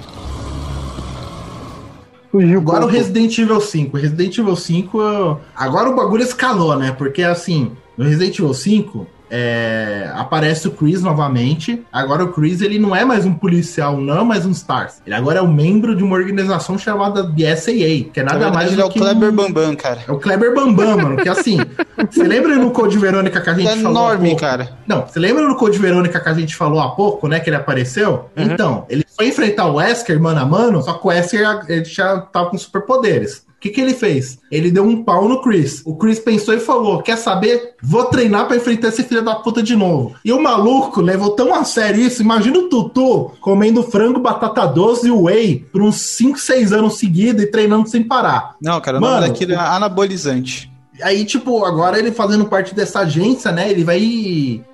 Fugiu 2.33 2.59
Agora 2.61 2.79
o 2.79 2.81
pouco. 2.83 2.95
Resident 2.97 3.37
Evil 3.39 3.61
5. 3.61 3.97
Resident 3.99 4.39
Evil 4.39 4.57
5. 4.57 4.99
eu- 5.01 5.41
Agora 5.55 5.91
o 5.91 5.95
bagulho 5.97 6.23
escalou, 6.23 6.79
né? 6.79 6.93
Porque 6.93 7.23
assim, 7.23 7.73
no 7.99 8.07
Resident 8.07 8.39
Evil 8.39 8.55
5. 8.55 9.07
É, 9.31 10.11
aparece 10.15 10.69
o 10.69 10.71
Chris 10.71 11.03
novamente. 11.03 11.85
Agora 11.93 12.25
o 12.25 12.33
Chris 12.33 12.61
ele 12.61 12.79
não 12.79 12.95
é 12.95 13.05
mais 13.05 13.25
um 13.25 13.33
policial, 13.35 13.97
não 13.99 14.21
é 14.21 14.25
mais 14.25 14.47
um 14.47 14.51
Stars. 14.51 15.01
Ele 15.07 15.15
agora 15.15 15.39
é 15.39 15.43
um 15.43 15.53
membro 15.53 15.95
de 15.95 16.03
uma 16.03 16.17
organização 16.17 16.77
chamada 16.79 17.23
BSAA, 17.23 18.11
que 18.13 18.21
é 18.21 18.23
Na 18.23 18.33
nada 18.33 18.39
verdade, 18.51 18.55
mais 18.57 18.67
ele 18.69 18.77
do 18.77 18.83
é 18.83 18.85
o 18.85 18.89
que 18.91 18.99
Kleber 18.99 19.29
um- 19.31 19.37
Bambam, 19.37 19.77
cara. 19.77 20.01
É 20.07 20.13
o 20.13 20.19
Kleber 20.19 20.55
Bambam, 20.55 20.97
mano. 20.97 21.17
Que 21.17 21.29
assim, 21.29 21.59
você 22.11 22.23
lembra 22.23 22.57
no 22.57 22.71
Code 22.71 22.99
Verônica 22.99 23.41
que 23.41 23.51
a 23.51 23.55
gente 23.55 23.69
Ele 23.69 23.81
é 23.81 23.83
falou? 23.83 24.03
enorme, 24.09 24.37
cara. 24.37 24.71
Não, 24.87 25.07
você 25.07 25.19
lembra 25.19 25.47
no 25.47 25.57
Code 25.57 25.79
Verônica 25.79 26.19
que 26.21 26.29
a 26.29 26.35
gente 26.35 26.55
falou 26.57 26.81
há 26.81 26.91
pouco, 26.91 27.29
né? 27.29 27.41
Que 27.41 27.51
ele 27.51 27.57
apareceu? 27.57 28.31
Então, 28.37 28.85
ele 28.89 29.05
foi 29.17 29.29
enfrentar 29.29 29.67
o 29.67 29.75
Wesker 29.77 30.21
mano 30.21 30.41
a 30.41 30.45
mano, 30.47 30.83
só 30.83 30.93
que 30.95 31.07
o 31.07 31.09
Wesker 31.11 31.61
ele 31.69 31.85
já 31.85 32.19
tava 32.21 32.51
com 32.51 32.59
superpoderes. 32.59 33.47
O 33.59 33.61
que, 33.61 33.71
que 33.71 33.81
ele 33.81 33.93
fez? 33.93 34.39
Ele 34.53 34.71
deu 34.71 34.85
um 34.85 35.03
pau 35.03 35.29
no 35.29 35.43
Chris. 35.43 35.83
O 35.85 35.97
Chris 35.97 36.21
pensou 36.21 36.55
e 36.55 36.61
falou: 36.61 37.03
Quer 37.03 37.19
saber? 37.19 37.75
Vou 37.83 38.05
treinar 38.05 38.47
pra 38.47 38.57
enfrentar 38.57 38.87
esse 38.89 39.03
filho 39.03 39.21
da 39.21 39.35
puta 39.35 39.61
de 39.61 39.75
novo. 39.75 40.15
E 40.25 40.33
o 40.33 40.41
maluco 40.41 41.01
levou 41.01 41.31
tão 41.31 41.53
a 41.53 41.65
sério 41.65 42.01
isso. 42.01 42.23
Imagina 42.23 42.57
o 42.57 42.69
Tutu 42.69 43.33
comendo 43.41 43.83
frango, 43.83 44.21
batata 44.21 44.65
doce 44.65 45.09
e 45.09 45.11
whey 45.11 45.67
por 45.73 45.83
uns 45.83 45.97
5, 45.97 46.39
6 46.39 46.73
anos 46.73 46.99
seguidos 46.99 47.43
e 47.43 47.51
treinando 47.51 47.89
sem 47.89 48.05
parar. 48.05 48.55
Não, 48.63 48.81
cara, 48.81 48.99
o 48.99 49.01
Mano, 49.01 49.17
nome 49.23 49.29
daquilo 49.29 49.53
é 49.53 49.57
anabolizante. 49.57 50.71
Aí, 51.03 51.25
tipo, 51.25 51.65
agora 51.65 51.99
ele 51.99 52.13
fazendo 52.13 52.47
parte 52.47 52.75
dessa 52.75 53.01
agência, 53.01 53.53
né? 53.53 53.71
Ele 53.71 53.85
vai. 53.85 53.99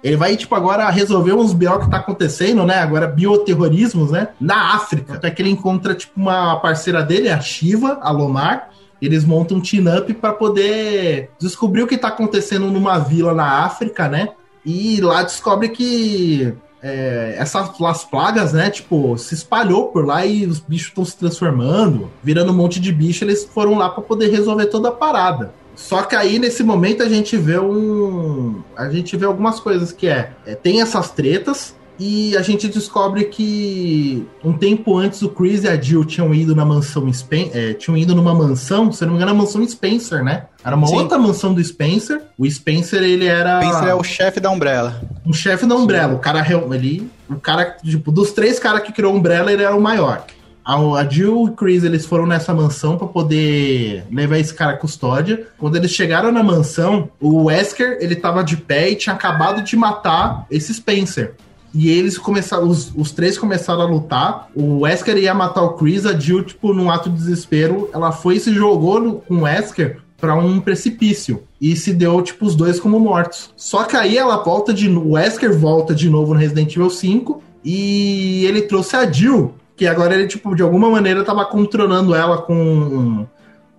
Ele 0.03 0.17
vai, 0.17 0.37
tipo, 0.37 0.55
agora 0.55 0.89
resolver 0.91 1.33
uns 1.33 1.53
BO 1.53 1.81
que 1.81 1.91
tá 1.91 1.99
acontecendo, 1.99 2.65
né? 2.65 2.77
Agora, 2.79 3.07
bioterrorismos, 3.07 4.11
né? 4.11 4.29
Na 4.41 4.75
África. 4.75 5.15
Até 5.15 5.31
que 5.31 5.43
ele 5.43 5.51
encontra, 5.51 5.95
tipo, 5.95 6.13
uma 6.19 6.57
parceira 6.61 7.03
dele, 7.03 7.29
a 7.29 7.41
Shiva, 7.41 7.99
a 8.01 8.11
Lomar. 8.11 8.71
Eles 9.01 9.25
montam 9.25 9.59
um 9.59 9.61
team-up 9.61 10.13
pra 10.15 10.33
poder 10.33 11.31
descobrir 11.39 11.83
o 11.83 11.87
que 11.87 11.99
tá 11.99 12.09
acontecendo 12.09 12.71
numa 12.71 12.99
vila 12.99 13.35
na 13.35 13.65
África, 13.65 14.09
né? 14.09 14.31
E 14.65 15.01
lá 15.01 15.23
descobre 15.23 15.69
que 15.69 16.55
é, 16.85 17.35
essas 17.39 17.71
as 17.81 18.05
plagas, 18.05 18.53
né? 18.53 18.69
Tipo, 18.69 19.17
se 19.17 19.35
espalhou 19.35 19.89
por 19.89 20.07
lá 20.07 20.25
e 20.27 20.47
os 20.47 20.61
bichos 20.61 20.89
estão 20.89 21.05
se 21.05 21.17
transformando, 21.17 22.11
virando 22.23 22.53
um 22.53 22.57
monte 22.57 22.79
de 22.79 22.93
bicho. 22.93 23.25
Eles 23.25 23.45
foram 23.45 23.79
lá 23.79 23.89
pra 23.89 24.03
poder 24.03 24.31
resolver 24.31 24.67
toda 24.67 24.89
a 24.89 24.93
parada. 24.93 25.55
Só 25.77 26.03
que 26.03 26.15
aí, 26.15 26.39
nesse 26.39 26.63
momento, 26.63 27.03
a 27.03 27.09
gente 27.09 27.37
vê 27.37 27.59
um. 27.59 28.63
A 28.77 28.89
gente 28.89 29.17
vê 29.17 29.27
algumas 29.27 29.61
coisas 29.61 29.93
que 29.93 30.07
é. 30.07 30.33
é, 30.47 30.55
tem 30.55 30.81
essas 30.81 31.11
tretas. 31.11 31.75
E 31.99 32.37
a 32.37 32.43
gente 32.43 32.67
descobre 32.67 33.25
que 33.27 34.27
um 34.43 34.53
tempo 34.53 34.99
antes 34.99 35.23
o 35.23 35.29
Chris 35.29 35.63
e 35.63 35.69
a 35.69 35.81
Jill 35.81 36.05
tinham 36.05 36.35
ido 36.35 36.53
na 36.53 36.65
mansão 36.65 37.09
Spen 37.13 37.53
é, 37.55 37.73
tinham 37.73 37.97
ido 37.97 38.17
numa 38.17 38.35
mansão, 38.35 38.91
se 38.91 39.05
não 39.05 39.13
me 39.13 39.17
engano, 39.17 39.31
a 39.31 39.35
mansão 39.35 39.65
Spencer, 39.65 40.25
né? 40.25 40.47
Era 40.65 40.75
uma 40.75 40.89
Sim. 40.89 40.97
outra 40.97 41.19
mansão 41.19 41.55
do 41.55 41.63
Spencer. 41.63 42.21
O 42.37 42.51
Spencer, 42.51 43.01
ele 43.01 43.27
era 43.27 43.63
Spencer 43.63 43.89
é 43.89 43.95
o 43.95 44.03
chefe 44.03 44.41
da 44.41 44.51
Umbrella. 44.51 45.03
um 45.25 45.33
chefe 45.33 45.67
da 45.67 45.77
Umbrella. 45.77 46.15
O 46.15 46.19
cara, 46.19 46.45
ele, 46.73 47.09
o 47.31 47.37
cara, 47.37 47.77
tipo, 47.85 48.11
dos 48.11 48.33
três 48.33 48.59
caras 48.59 48.83
que 48.83 48.93
criou 48.93 49.13
a 49.13 49.17
Umbrella, 49.17 49.53
ele 49.53 49.63
era 49.63 49.77
o 49.77 49.81
maior. 49.81 50.25
A, 50.65 50.77
a 50.77 51.09
Jill 51.09 51.49
e 51.49 51.57
Chris, 51.57 51.85
eles 51.85 52.07
foram 52.07 52.27
nessa 52.27 52.55
mansão 52.55 52.97
pra 52.97 53.07
poder 53.07 54.05
levar 54.11 54.39
esse 54.39 54.55
cara 54.55 54.73
à 54.73 54.77
custódia. 54.77 55.47
Quando 55.59 55.77
eles 55.77 55.91
chegaram 55.91 56.33
na 56.33 56.43
mansão, 56.43 57.11
o 57.21 57.45
Wesker, 57.45 57.99
ele 58.01 58.17
tava 58.17 58.43
de 58.43 58.57
pé 58.57 58.91
e 58.91 58.97
tinha 58.97 59.15
acabado 59.15 59.63
de 59.63 59.77
matar 59.77 60.47
esse 60.51 60.73
Spencer. 60.73 61.35
E 61.75 61.91
eles 61.91 62.17
começaram, 62.17 62.69
os, 62.69 62.93
os 62.97 63.11
três 63.11 63.37
começaram 63.37 63.83
a 63.83 63.87
lutar. 63.87 64.49
O 64.55 64.81
Wesker 64.81 65.19
ia 65.19 65.35
matar 65.35 65.63
o 65.63 65.75
Chris, 65.75 66.07
a 66.07 66.19
Jill, 66.19 66.45
tipo, 66.45 66.73
num 66.73 66.89
ato 66.89 67.11
de 67.11 67.17
desespero, 67.17 67.91
ela 67.93 68.13
foi 68.13 68.37
e 68.37 68.41
se 68.41 68.55
jogou 68.55 69.01
no, 69.01 69.15
com 69.17 69.35
o 69.35 69.43
Wesker 69.43 69.99
pra 70.17 70.37
um 70.37 70.61
precipício. 70.61 71.43
E 71.61 71.75
se 71.75 71.93
deu, 71.93 72.23
tipo, 72.23 72.47
os 72.47 72.55
dois 72.55 72.79
como 72.79 73.01
mortos. 73.01 73.51
Só 73.57 73.83
que 73.85 73.97
aí 73.97 74.17
ela 74.17 74.43
volta 74.43 74.73
de. 74.73 74.89
O 74.89 75.13
Wesker 75.13 75.53
volta 75.59 75.95
de 75.95 76.09
novo 76.09 76.33
no 76.33 76.41
Resident 76.41 76.75
Evil 76.77 76.89
5. 76.89 77.43
E 77.65 78.45
ele 78.47 78.63
trouxe 78.63 78.95
a 78.95 79.11
Jill. 79.11 79.55
Que 79.77 79.87
agora 79.87 80.15
ele, 80.15 80.27
tipo, 80.27 80.55
de 80.55 80.63
alguma 80.63 80.89
maneira 80.89 81.25
tava 81.25 81.45
controlando 81.45 82.15
ela 82.15 82.39
com 82.39 82.55
um, 82.55 83.27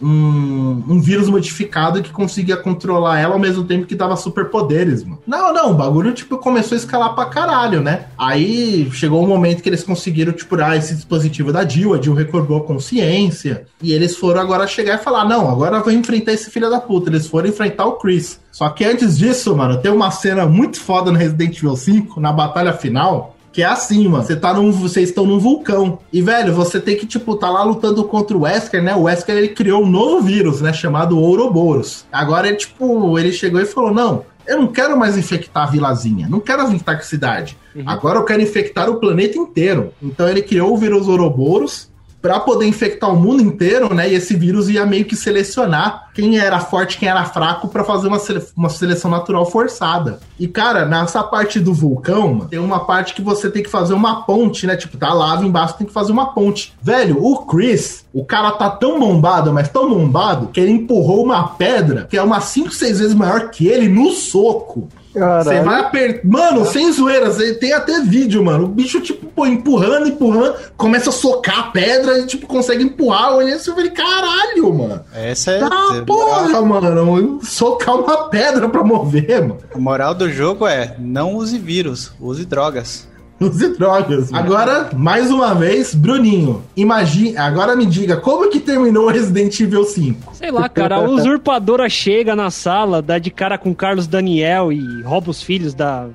um, 0.02 0.84
um 0.89 1.00
vírus 1.00 1.30
modificado 1.30 2.02
que 2.02 2.12
conseguia 2.12 2.58
controlar 2.58 3.20
ela 3.20 3.34
ao 3.34 3.39
mesmo 3.39 3.64
tempo 3.64 3.86
que 3.86 3.96
dava 3.96 4.16
superpoderes, 4.18 5.04
mano. 5.04 5.22
Não, 5.26 5.54
não, 5.54 5.72
o 5.72 5.74
bagulho, 5.74 6.14
tipo, 6.14 6.38
começou 6.38 6.76
a 6.76 6.80
escalar 6.80 7.16
pra 7.16 7.26
caralho, 7.26 7.82
né? 7.82 8.08
Aí 8.18 8.89
chegou 8.91 9.24
um 9.24 9.28
momento 9.28 9.64
que 9.64 9.70
eles 9.70 9.84
conseguiram, 9.84 10.34
tipo, 10.34 10.56
ah, 10.62 10.76
esse 10.76 10.96
dispositivo 10.96 11.52
da 11.54 11.66
Jill, 11.68 11.93
a 11.93 12.02
Jill 12.02 12.14
recobrou 12.14 12.60
a 12.60 12.64
consciência, 12.64 13.66
e 13.82 13.93
eles 13.93 14.18
foram 14.18 14.41
agora 14.41 14.68
chegar 14.68 14.96
e 14.96 15.04
falar, 15.04 15.26
não, 15.26 15.50
agora 15.50 15.80
vai 15.80 15.93
enfrentar 15.93 16.34
esse 16.34 16.50
filho 16.50 16.70
da 16.70 16.80
puta. 16.80 17.10
Eles 17.10 17.28
foram 17.28 17.48
enfrentar 17.48 17.86
o 17.86 17.93
Chris. 17.93 18.39
Só 18.52 18.70
que 18.70 18.84
antes 18.86 19.18
disso, 19.18 19.56
mano, 19.56 19.78
tem 19.78 19.91
uma 19.91 20.12
cena 20.12 20.46
muito 20.46 20.80
foda 20.80 21.12
no 21.12 21.18
Resident 21.18 21.58
Evil 21.58 21.76
5, 21.76 22.20
na 22.20 22.32
batalha 22.32 22.74
final, 22.74 23.35
que 23.56 23.64
é 23.64 23.66
assim, 23.66 24.06
mano. 24.10 24.22
Você 24.22 24.36
tá 24.36 24.53
num, 24.53 24.70
vocês 24.70 25.08
estão 25.08 25.26
num 25.26 25.39
vulcão. 25.39 25.99
E, 26.12 26.22
velho, 26.22 26.53
você 26.53 26.78
tem 26.78 26.97
que, 26.97 27.06
tipo, 27.06 27.38
tá 27.38 27.49
lá 27.49 27.64
lutando 27.64 28.03
contra 28.03 28.36
o 28.36 28.41
Wesker, 28.41 28.84
né? 28.84 28.93
O 28.93 29.03
Wesker, 29.03 29.34
ele 29.34 29.47
criou 29.47 29.82
um 29.82 29.89
novo 29.89 30.22
vírus, 30.22 30.60
né? 30.60 30.74
Chamado 30.74 31.18
Ouroboros. 31.18 32.06
Agora, 32.12 32.49
ele, 32.49 32.58
tipo, 32.58 33.18
ele 33.18 33.32
chegou 33.32 33.62
e 33.62 33.66
falou, 33.66 33.93
não, 33.93 34.26
Eu 34.47 34.60
não 34.60 34.68
quero 34.68 34.97
mais 34.97 35.18
infectar 35.18 35.64
a 35.64 35.72
vilazinha, 35.72 36.28
não 36.30 36.39
quero 36.39 36.64
infectar 36.64 36.97
a 36.97 37.01
cidade. 37.01 37.58
Agora 37.86 38.20
eu 38.20 38.26
quero 38.26 38.41
infectar 38.41 38.89
o 38.89 38.99
planeta 38.99 39.38
inteiro. 39.38 39.91
Então 40.01 40.28
ele 40.28 40.41
criou 40.41 40.74
o 40.74 40.78
vírus 40.78 41.08
Ouroboros 41.08 41.89
para 42.26 42.40
poder 42.40 42.66
infectar 42.66 43.14
o 43.14 43.16
mundo 43.16 43.44
inteiro, 43.44 43.94
né? 43.94 44.10
E 44.10 44.16
esse 44.16 44.36
vírus 44.36 44.68
ia 44.68 44.84
meio 44.84 45.06
que 45.06 45.16
selecionar 45.16 46.10
quem 46.12 46.40
era 46.40 46.60
forte, 46.60 46.98
quem 46.98 47.08
era 47.08 47.24
fraco 47.24 47.68
para 47.68 47.84
fazer 47.84 48.08
uma, 48.08 48.18
sele- 48.18 48.44
uma 48.58 48.68
seleção 48.68 49.12
natural 49.12 49.46
forçada. 49.46 50.20
E 50.40 50.48
cara, 50.48 50.86
nessa 50.88 51.22
parte 51.22 51.60
do 51.60 51.72
vulcão, 51.72 52.40
tem 52.40 52.58
uma 52.58 52.80
parte 52.80 53.14
que 53.14 53.22
você 53.22 53.48
tem 53.52 53.62
que 53.62 53.70
fazer 53.70 53.94
uma 53.94 54.24
ponte, 54.24 54.66
né? 54.66 54.76
Tipo, 54.76 54.98
tá 54.98 55.14
lava 55.14 55.46
embaixo, 55.46 55.78
tem 55.78 55.86
que 55.86 55.94
fazer 55.94 56.12
uma 56.12 56.34
ponte. 56.34 56.74
Velho, 56.82 57.24
o 57.24 57.46
Chris, 57.46 58.06
o 58.12 58.26
cara 58.26 58.50
tá 58.54 58.72
tão 58.72 59.00
bombado, 59.00 59.54
mas 59.54 59.70
tão 59.70 59.88
bombado, 59.88 60.48
que 60.48 60.60
ele 60.60 60.72
empurrou 60.72 61.24
uma 61.24 61.50
pedra 61.50 62.08
que 62.10 62.18
é 62.18 62.24
umas 62.24 62.46
5, 62.46 62.72
6 62.72 62.98
vezes 63.02 63.14
maior 63.14 63.52
que 63.52 63.68
ele 63.68 63.88
no 63.88 64.10
soco. 64.10 64.90
Você 65.20 65.61
vai 65.61 65.80
apertar. 65.82 66.28
Mano, 66.28 66.66
sem 66.66 66.91
zoeira, 66.91 67.32
você 67.32 67.53
tem 67.55 67.74
até 67.74 68.01
vídeo, 68.01 68.43
mano. 68.43 68.66
O 68.66 68.68
bicho, 68.68 68.99
tipo, 69.01 69.26
pô, 69.28 69.45
empurrando, 69.45 70.08
empurrando, 70.08 70.55
começa 70.78 71.09
a 71.09 71.13
socar 71.13 71.59
a 71.59 71.63
pedra 71.71 72.20
e, 72.20 72.25
tipo, 72.25 72.46
consegue 72.47 72.83
empurrar. 72.83 73.32
Eu 73.32 73.37
olhei 73.37 73.54
assim 73.54 73.71
e 73.71 73.75
falei, 73.75 73.92
caralho, 73.92 74.74
mano. 74.74 75.01
Essa 75.13 75.51
é. 75.51 75.63
Ah, 75.63 76.04
porra, 76.05 76.62
mano. 76.62 77.39
Socar 77.43 77.96
uma 77.96 78.29
pedra 78.29 78.67
pra 78.70 78.83
mover, 78.83 79.42
mano. 79.42 79.58
A 79.74 79.78
moral 79.78 80.13
do 80.13 80.29
jogo 80.29 80.67
é: 80.67 80.96
não 81.00 81.36
use 81.36 81.58
vírus, 81.58 82.12
use 82.20 82.46
drogas. 82.46 83.08
Use 83.39 83.78
drogas. 83.78 84.33
Agora, 84.33 84.89
mais 84.95 85.29
uma 85.29 85.53
vez, 85.53 85.93
Bruninho, 85.93 86.63
imagine. 86.75 87.36
Agora 87.36 87.75
me 87.75 87.86
diga, 87.86 88.16
como 88.17 88.49
que 88.49 88.59
terminou 88.59 89.09
Resident 89.09 89.59
Evil 89.59 89.83
5? 89.83 90.36
Sei 90.36 90.51
lá, 90.51 90.70
cara, 90.70 90.95
a 90.95 91.01
usurpadora 91.09 91.89
chega 91.89 92.36
na 92.36 92.49
sala, 92.49 93.01
dá 93.01 93.20
de 93.20 93.29
cara 93.29 93.57
com 93.57 93.75
Carlos 93.75 94.07
Daniel 94.07 94.71
e 94.71 95.01
rouba 95.01 95.32
os 95.32 95.41
filhos 95.41 95.74
da 95.74 96.07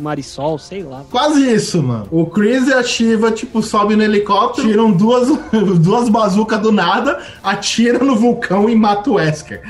Marisol, 0.00 0.58
sei 0.58 0.82
lá. 0.82 1.04
Quase 1.10 1.40
isso, 1.52 1.82
mano. 1.82 2.06
O 2.10 2.26
Chris 2.26 2.66
e 2.68 2.72
a 2.72 2.82
Shiva, 2.82 3.30
tipo, 3.30 3.62
sobem 3.62 3.96
no 3.96 4.02
helicóptero, 4.02 4.66
tiram 4.66 4.90
duas, 4.90 5.28
duas 5.80 6.08
bazucas 6.08 6.60
do 6.60 6.72
nada, 6.72 7.20
atiram 7.42 8.04
no 8.06 8.16
vulcão 8.16 8.68
e 8.68 8.74
matam 8.74 9.14
o 9.14 9.16
Wesker. 9.16 9.60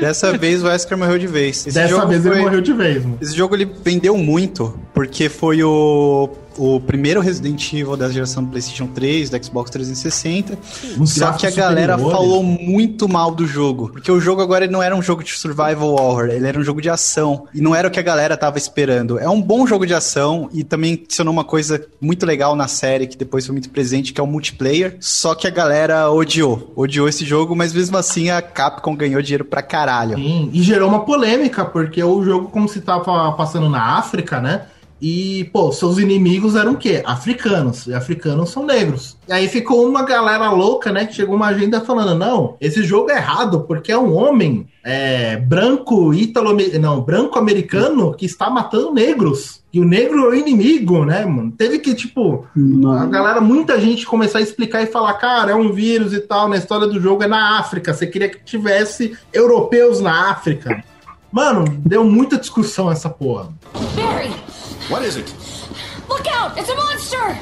Dessa 0.00 0.36
vez 0.36 0.62
o 0.62 0.66
Wesker 0.66 0.96
morreu 0.96 1.18
de 1.18 1.26
vez. 1.26 1.66
Esse 1.66 1.72
Dessa 1.74 1.88
jogo 1.88 2.08
vez 2.08 2.24
ele 2.24 2.34
foi- 2.34 2.44
morreu 2.44 2.60
de 2.60 2.72
vez, 2.72 3.04
mano. 3.04 3.18
Esse 3.20 3.36
jogo 3.36 3.54
ele 3.54 3.64
vendeu 3.64 4.16
muito, 4.16 4.78
porque 4.98 5.28
foi 5.28 5.62
o, 5.62 6.28
o 6.56 6.80
primeiro 6.80 7.20
Resident 7.20 7.72
Evil 7.72 7.96
da 7.96 8.10
geração 8.10 8.42
do 8.42 8.50
PlayStation 8.50 8.88
3, 8.88 9.30
do 9.30 9.44
Xbox 9.44 9.70
360. 9.70 10.58
Um 10.98 11.06
Só 11.06 11.30
que 11.34 11.46
a 11.46 11.52
galera 11.52 11.92
superior. 11.92 12.16
falou 12.16 12.42
muito 12.42 13.08
mal 13.08 13.30
do 13.30 13.46
jogo. 13.46 13.90
Porque 13.90 14.10
o 14.10 14.18
jogo 14.18 14.42
agora 14.42 14.66
não 14.66 14.82
era 14.82 14.96
um 14.96 15.00
jogo 15.00 15.22
de 15.22 15.30
survival 15.30 15.90
horror, 15.90 16.30
ele 16.30 16.44
era 16.44 16.58
um 16.58 16.64
jogo 16.64 16.82
de 16.82 16.90
ação. 16.90 17.46
E 17.54 17.60
não 17.60 17.76
era 17.76 17.86
o 17.86 17.92
que 17.92 18.00
a 18.00 18.02
galera 18.02 18.36
tava 18.36 18.58
esperando. 18.58 19.20
É 19.20 19.28
um 19.28 19.40
bom 19.40 19.68
jogo 19.68 19.86
de 19.86 19.94
ação 19.94 20.50
e 20.52 20.64
também 20.64 20.94
adicionou 20.94 21.32
uma 21.32 21.44
coisa 21.44 21.80
muito 22.00 22.26
legal 22.26 22.56
na 22.56 22.66
série, 22.66 23.06
que 23.06 23.16
depois 23.16 23.46
foi 23.46 23.52
muito 23.52 23.70
presente, 23.70 24.12
que 24.12 24.20
é 24.20 24.24
o 24.24 24.26
multiplayer. 24.26 24.96
Só 24.98 25.32
que 25.32 25.46
a 25.46 25.50
galera 25.50 26.10
odiou. 26.10 26.72
Odiou 26.74 27.08
esse 27.08 27.24
jogo, 27.24 27.54
mas 27.54 27.72
mesmo 27.72 27.96
assim 27.96 28.30
a 28.30 28.42
Capcom 28.42 28.96
ganhou 28.96 29.22
dinheiro 29.22 29.44
pra 29.44 29.62
caralho. 29.62 30.16
Sim, 30.16 30.50
e 30.52 30.60
gerou 30.60 30.88
uma 30.88 31.04
polêmica, 31.04 31.64
porque 31.64 32.02
o 32.02 32.20
jogo, 32.24 32.48
como 32.48 32.68
se 32.68 32.80
tava 32.80 33.30
passando 33.34 33.68
na 33.68 33.96
África, 33.96 34.40
né? 34.40 34.62
E, 35.00 35.48
pô, 35.52 35.70
seus 35.70 35.98
inimigos 35.98 36.56
eram 36.56 36.72
o 36.72 36.76
quê? 36.76 37.02
Africanos. 37.06 37.86
E 37.86 37.94
africanos 37.94 38.50
são 38.50 38.66
negros. 38.66 39.16
E 39.28 39.32
aí 39.32 39.48
ficou 39.48 39.88
uma 39.88 40.02
galera 40.02 40.50
louca, 40.50 40.90
né? 40.90 41.06
Que 41.06 41.14
chegou 41.14 41.36
uma 41.36 41.46
agenda 41.46 41.80
falando: 41.80 42.16
não, 42.16 42.56
esse 42.60 42.82
jogo 42.82 43.10
é 43.10 43.16
errado, 43.16 43.60
porque 43.60 43.92
é 43.92 43.98
um 43.98 44.14
homem 44.14 44.66
é, 44.84 45.36
branco, 45.36 46.12
ítalo 46.12 46.56
não, 46.80 47.00
branco-americano 47.00 48.14
que 48.14 48.26
está 48.26 48.50
matando 48.50 48.92
negros. 48.92 49.62
E 49.72 49.80
o 49.80 49.84
negro 49.84 50.24
é 50.24 50.28
o 50.30 50.34
inimigo, 50.34 51.04
né, 51.04 51.26
mano? 51.26 51.52
Teve 51.52 51.78
que, 51.78 51.94
tipo, 51.94 52.46
a 52.98 53.04
galera, 53.04 53.40
muita 53.40 53.78
gente 53.78 54.06
começar 54.06 54.38
a 54.38 54.42
explicar 54.42 54.82
e 54.82 54.86
falar, 54.86 55.12
cara, 55.14 55.52
é 55.52 55.54
um 55.54 55.72
vírus 55.72 56.14
e 56.14 56.20
tal, 56.20 56.48
na 56.48 56.56
história 56.56 56.86
do 56.86 56.98
jogo 56.98 57.22
é 57.22 57.28
na 57.28 57.58
África. 57.58 57.92
Você 57.92 58.06
queria 58.06 58.30
que 58.30 58.42
tivesse 58.42 59.16
europeus 59.32 60.00
na 60.00 60.30
África. 60.30 60.82
Mano, 61.30 61.66
deu 61.84 62.02
muita 62.02 62.38
discussão 62.38 62.90
essa 62.90 63.10
porra. 63.10 63.50
Barry! 63.94 64.47
What 64.88 65.06
is 65.06 65.16
it? 65.16 65.30
Look 66.08 66.26
out! 66.28 66.58
It's 66.58 66.70
a 66.70 66.74
monster! 66.74 67.38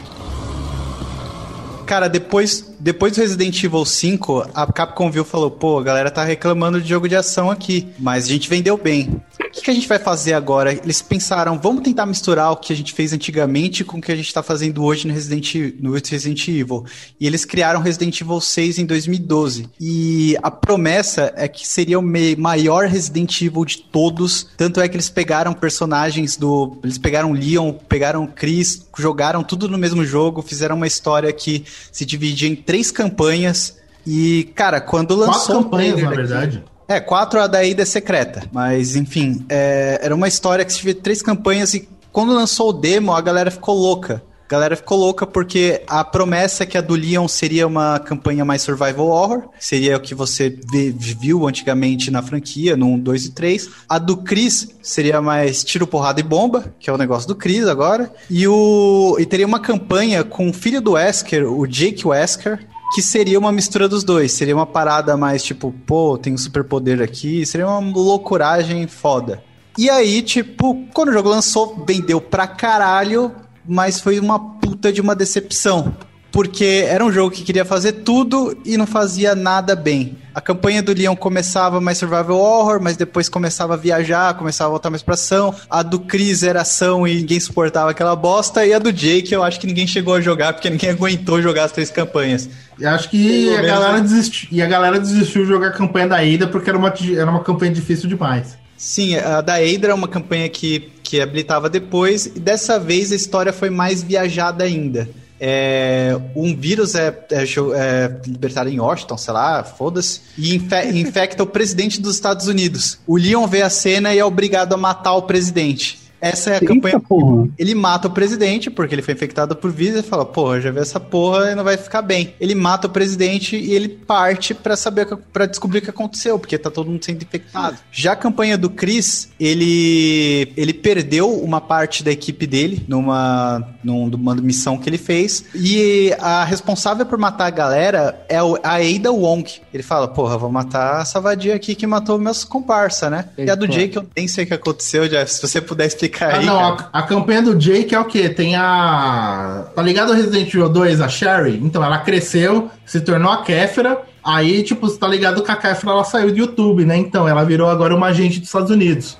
Cara, 1.86 2.08
depois, 2.08 2.74
depois 2.80 3.12
do 3.14 3.20
Resident 3.20 3.62
Evil 3.62 3.84
5, 3.84 4.50
a 4.52 4.66
Capcom 4.72 5.08
viu 5.08 5.22
e 5.22 5.24
falou: 5.24 5.48
pô, 5.48 5.78
a 5.78 5.82
galera 5.84 6.10
tá 6.10 6.24
reclamando 6.24 6.80
de 6.80 6.88
jogo 6.88 7.08
de 7.08 7.14
ação 7.14 7.48
aqui, 7.48 7.86
mas 8.00 8.24
a 8.24 8.28
gente 8.28 8.48
vendeu 8.48 8.76
bem. 8.76 9.22
O 9.56 9.58
que, 9.58 9.64
que 9.64 9.70
a 9.70 9.74
gente 9.74 9.88
vai 9.88 9.98
fazer 9.98 10.34
agora? 10.34 10.70
Eles 10.72 11.00
pensaram: 11.00 11.58
vamos 11.58 11.82
tentar 11.82 12.04
misturar 12.04 12.52
o 12.52 12.56
que 12.56 12.72
a 12.74 12.76
gente 12.76 12.92
fez 12.92 13.12
antigamente 13.14 13.84
com 13.84 13.96
o 13.96 14.00
que 14.02 14.12
a 14.12 14.16
gente 14.16 14.32
tá 14.32 14.42
fazendo 14.42 14.84
hoje 14.84 15.08
no 15.08 15.14
Resident, 15.14 15.54
no 15.80 15.92
Resident 15.92 16.46
Evil. 16.48 16.84
E 17.18 17.26
eles 17.26 17.44
criaram 17.46 17.80
Resident 17.80 18.20
Evil 18.20 18.38
6 18.40 18.78
em 18.78 18.84
2012. 18.84 19.68
E 19.80 20.36
a 20.42 20.50
promessa 20.50 21.32
é 21.36 21.48
que 21.48 21.66
seria 21.66 21.98
o 21.98 22.02
maior 22.02 22.86
Resident 22.86 23.40
Evil 23.40 23.64
de 23.64 23.78
todos. 23.78 24.46
Tanto 24.58 24.78
é 24.80 24.88
que 24.88 24.94
eles 24.96 25.08
pegaram 25.08 25.54
personagens 25.54 26.36
do. 26.36 26.76
Eles 26.84 26.98
pegaram 26.98 27.32
Leon, 27.32 27.72
pegaram 27.72 28.26
Chris, 28.26 28.86
jogaram 28.98 29.42
tudo 29.42 29.68
no 29.68 29.78
mesmo 29.78 30.04
jogo, 30.04 30.42
fizeram 30.42 30.76
uma 30.76 30.86
história 30.86 31.32
que 31.32 31.64
se 31.90 32.04
dividia 32.04 32.48
em 32.48 32.54
três 32.56 32.90
campanhas. 32.90 33.78
E, 34.06 34.50
cara, 34.54 34.80
quando 34.80 35.16
Quatro 35.16 35.32
lançou. 35.32 35.60
o 35.60 35.64
campanhas, 35.64 35.96
na 36.02 36.10
daqui- 36.10 36.16
verdade. 36.16 36.64
É, 36.88 37.00
quatro 37.00 37.40
a 37.40 37.46
da 37.46 37.64
ida 37.64 37.82
é 37.82 37.86
secreta. 37.86 38.42
Mas, 38.52 38.96
enfim, 38.96 39.44
é, 39.48 39.98
era 40.02 40.14
uma 40.14 40.28
história 40.28 40.64
que 40.64 40.74
tivia 40.74 40.94
três 40.94 41.22
campanhas 41.22 41.74
e 41.74 41.88
quando 42.12 42.32
lançou 42.32 42.70
o 42.70 42.72
demo, 42.72 43.12
a 43.12 43.20
galera 43.20 43.50
ficou 43.50 43.76
louca. 43.76 44.22
A 44.46 44.48
galera 44.48 44.76
ficou 44.76 44.96
louca 44.96 45.26
porque 45.26 45.82
a 45.88 46.04
promessa 46.04 46.62
é 46.62 46.66
que 46.66 46.78
a 46.78 46.80
do 46.80 46.94
Leon 46.94 47.26
seria 47.26 47.66
uma 47.66 47.98
campanha 47.98 48.44
mais 48.44 48.62
survival 48.62 49.08
horror, 49.08 49.48
seria 49.58 49.96
o 49.96 50.00
que 50.00 50.14
você 50.14 50.56
viu 50.96 51.48
antigamente 51.48 52.12
na 52.12 52.22
franquia, 52.22 52.76
no 52.76 52.86
1, 52.92 53.00
2 53.00 53.24
e 53.24 53.30
3. 53.32 53.70
A 53.88 53.98
do 53.98 54.18
Chris 54.18 54.68
seria 54.80 55.20
mais 55.20 55.64
tiro, 55.64 55.84
porrada 55.84 56.20
e 56.20 56.22
bomba, 56.22 56.72
que 56.78 56.88
é 56.88 56.92
o 56.92 56.96
negócio 56.96 57.26
do 57.26 57.34
Chris 57.34 57.66
agora. 57.66 58.10
E, 58.30 58.46
o, 58.46 59.16
e 59.18 59.26
teria 59.26 59.46
uma 59.46 59.58
campanha 59.58 60.22
com 60.22 60.48
o 60.48 60.52
filho 60.52 60.80
do 60.80 60.92
Wesker, 60.92 61.44
o 61.44 61.66
Jake 61.66 62.06
Wesker, 62.06 62.60
que 62.94 63.02
seria 63.02 63.38
uma 63.38 63.52
mistura 63.52 63.88
dos 63.88 64.04
dois. 64.04 64.32
Seria 64.32 64.54
uma 64.54 64.66
parada 64.66 65.16
mais 65.16 65.42
tipo, 65.42 65.72
pô, 65.86 66.16
tem 66.16 66.32
um 66.34 66.38
superpoder 66.38 67.02
aqui. 67.02 67.44
Seria 67.44 67.68
uma 67.68 67.80
loucuragem 67.80 68.86
foda. 68.86 69.42
E 69.78 69.90
aí, 69.90 70.22
tipo, 70.22 70.86
quando 70.94 71.10
o 71.10 71.12
jogo 71.12 71.28
lançou, 71.28 71.84
vendeu 71.86 72.20
pra 72.20 72.46
caralho, 72.46 73.32
mas 73.66 74.00
foi 74.00 74.18
uma 74.18 74.38
puta 74.38 74.92
de 74.92 75.00
uma 75.00 75.14
decepção. 75.14 75.94
Porque 76.36 76.84
era 76.86 77.02
um 77.02 77.10
jogo 77.10 77.30
que 77.30 77.42
queria 77.42 77.64
fazer 77.64 77.92
tudo 77.92 78.58
e 78.62 78.76
não 78.76 78.86
fazia 78.86 79.34
nada 79.34 79.74
bem. 79.74 80.18
A 80.34 80.40
campanha 80.42 80.82
do 80.82 80.92
Leon 80.92 81.16
começava 81.16 81.80
mais 81.80 81.96
survival 81.96 82.36
horror, 82.36 82.78
mas 82.78 82.94
depois 82.94 83.26
começava 83.26 83.72
a 83.72 83.76
viajar, 83.78 84.34
começava 84.34 84.68
a 84.68 84.72
voltar 84.72 84.90
mais 84.90 85.02
pra 85.02 85.14
ação. 85.14 85.54
A 85.70 85.82
do 85.82 85.98
Chris 85.98 86.42
era 86.42 86.60
ação 86.60 87.08
e 87.08 87.14
ninguém 87.14 87.40
suportava 87.40 87.90
aquela 87.90 88.14
bosta. 88.14 88.66
E 88.66 88.74
a 88.74 88.78
do 88.78 88.92
Jake 88.92 89.32
eu 89.32 89.42
acho 89.42 89.58
que 89.58 89.66
ninguém 89.66 89.86
chegou 89.86 90.12
a 90.12 90.20
jogar, 90.20 90.52
porque 90.52 90.68
ninguém 90.68 90.90
aguentou 90.92 91.40
jogar 91.40 91.64
as 91.64 91.72
três 91.72 91.90
campanhas. 91.90 92.50
Eu 92.78 92.90
acho 92.90 93.08
que 93.08 93.56
a 93.56 93.62
galera, 93.62 93.94
né? 93.94 94.00
desistiu, 94.02 94.48
e 94.52 94.60
a 94.60 94.66
galera 94.66 95.00
desistiu 95.00 95.40
de 95.40 95.48
jogar 95.48 95.68
a 95.68 95.72
campanha 95.72 96.06
da 96.06 96.22
ida 96.22 96.46
porque 96.46 96.68
era 96.68 96.78
uma, 96.78 96.92
era 97.16 97.30
uma 97.30 97.42
campanha 97.42 97.72
difícil 97.72 98.10
demais. 98.10 98.58
Sim, 98.76 99.16
a 99.16 99.40
da 99.40 99.62
Eidra 99.62 99.92
é 99.92 99.94
uma 99.94 100.06
campanha 100.06 100.50
que, 100.50 100.92
que 101.02 101.18
habilitava 101.18 101.70
depois, 101.70 102.26
e 102.26 102.38
dessa 102.38 102.78
vez 102.78 103.10
a 103.10 103.16
história 103.16 103.54
foi 103.54 103.70
mais 103.70 104.02
viajada 104.02 104.64
ainda. 104.64 105.08
É, 105.40 106.16
um 106.34 106.56
vírus 106.56 106.94
é, 106.94 107.08
é 107.30 107.44
é 107.74 108.12
libertado 108.26 108.68
em 108.68 108.80
Washington, 108.80 109.16
sei 109.18 109.34
lá, 109.34 109.62
foda-se, 109.64 110.20
e 110.36 110.54
infe- 110.56 110.86
infecta 110.94 111.42
o 111.42 111.46
presidente 111.46 112.00
dos 112.00 112.14
Estados 112.14 112.46
Unidos. 112.46 112.98
O 113.06 113.16
Leon 113.16 113.46
vê 113.46 113.62
a 113.62 113.70
cena 113.70 114.14
e 114.14 114.18
é 114.18 114.24
obrigado 114.24 114.72
a 114.72 114.76
matar 114.76 115.14
o 115.14 115.22
presidente. 115.22 116.04
Essa 116.18 116.50
é 116.50 116.52
a 116.54 116.56
Eita 116.56 116.66
campanha. 116.66 116.98
porra. 116.98 117.48
Ele 117.58 117.74
mata 117.74 118.08
o 118.08 118.10
presidente, 118.10 118.70
porque 118.70 118.94
ele 118.94 119.02
foi 119.02 119.12
infectado 119.12 119.54
por 119.54 119.70
vírus, 119.70 120.00
e 120.00 120.02
fala, 120.02 120.24
porra, 120.24 120.60
já 120.62 120.70
vi 120.70 120.80
essa 120.80 120.98
porra 120.98 121.50
e 121.50 121.54
não 121.54 121.62
vai 121.62 121.76
ficar 121.76 122.00
bem. 122.00 122.34
Ele 122.40 122.54
mata 122.54 122.86
o 122.86 122.90
presidente 122.90 123.54
e 123.54 123.72
ele 123.74 123.86
parte 123.86 124.54
pra 124.54 124.76
saber, 124.76 125.06
para 125.30 125.44
descobrir 125.44 125.80
o 125.80 125.82
que 125.82 125.90
aconteceu, 125.90 126.38
porque 126.38 126.56
tá 126.56 126.70
todo 126.70 126.90
mundo 126.90 127.04
sendo 127.04 127.22
infectado. 127.22 127.76
Já 127.92 128.12
a 128.12 128.16
campanha 128.16 128.56
do 128.56 128.70
Chris, 128.70 129.28
ele 129.38 130.50
ele 130.56 130.72
perdeu 130.72 131.30
uma 131.30 131.60
parte 131.60 132.02
da 132.02 132.10
equipe 132.10 132.46
dele 132.46 132.82
numa, 132.88 133.74
numa 133.86 134.34
missão 134.34 134.76
que 134.76 134.88
ele 134.88 134.98
fez, 134.98 135.44
e 135.54 136.12
a 136.18 136.44
responsável 136.44 137.06
por 137.06 137.18
matar 137.18 137.46
a 137.46 137.50
galera 137.50 138.24
é 138.28 138.42
o- 138.42 138.56
a 138.62 138.76
Ada 138.76 139.12
Wong. 139.12 139.48
Ele 139.72 139.82
fala, 139.82 140.08
porra, 140.08 140.36
vou 140.36 140.50
matar 140.50 141.02
essa 141.02 141.20
vadia 141.20 141.54
aqui 141.54 141.74
que 141.74 141.86
matou 141.86 142.18
meus 142.18 142.42
comparsa, 142.44 143.08
né? 143.08 143.26
E 143.38 143.50
a 143.50 143.54
do 143.54 143.64
Eita. 143.66 143.74
Jake 143.76 143.96
eu 143.96 144.06
nem 144.16 144.26
sei 144.28 144.44
o 144.44 144.46
que 144.46 144.54
aconteceu, 144.54 145.08
Jeff, 145.08 145.32
se 145.32 145.40
você 145.40 145.60
puder 145.60 145.86
explicar 145.86 146.34
Ah, 146.34 146.38
aí, 146.38 146.46
não, 146.46 146.58
cara. 146.76 146.90
a, 146.92 146.98
a 146.98 147.02
campanha 147.02 147.42
do 147.42 147.54
Jake 147.54 147.94
é 147.94 148.00
o 148.00 148.04
quê? 148.04 148.28
Tem 148.28 148.56
a. 148.56 149.66
Tá 149.74 149.82
ligado 149.82 150.10
ao 150.10 150.16
Resident 150.16 150.48
Evil 150.48 150.68
2, 150.68 151.00
a 151.00 151.08
Sherry? 151.08 151.60
Então, 151.62 151.82
ela 151.84 151.98
cresceu, 151.98 152.70
se 152.84 153.00
tornou 153.00 153.30
a 153.30 153.42
Kéfera. 153.42 153.98
Aí, 154.24 154.62
tipo, 154.64 154.88
você 154.88 154.98
tá 154.98 155.06
ligado 155.06 155.42
que 155.42 155.50
a 155.52 155.56
Kefra, 155.56 155.90
ela 155.92 156.02
saiu 156.04 156.32
do 156.32 156.36
YouTube, 156.38 156.84
né? 156.84 156.96
Então, 156.96 157.28
ela 157.28 157.44
virou 157.44 157.68
agora 157.68 157.94
uma 157.94 158.08
agente 158.08 158.40
dos 158.40 158.48
Estados 158.48 158.70
Unidos. 158.70 159.16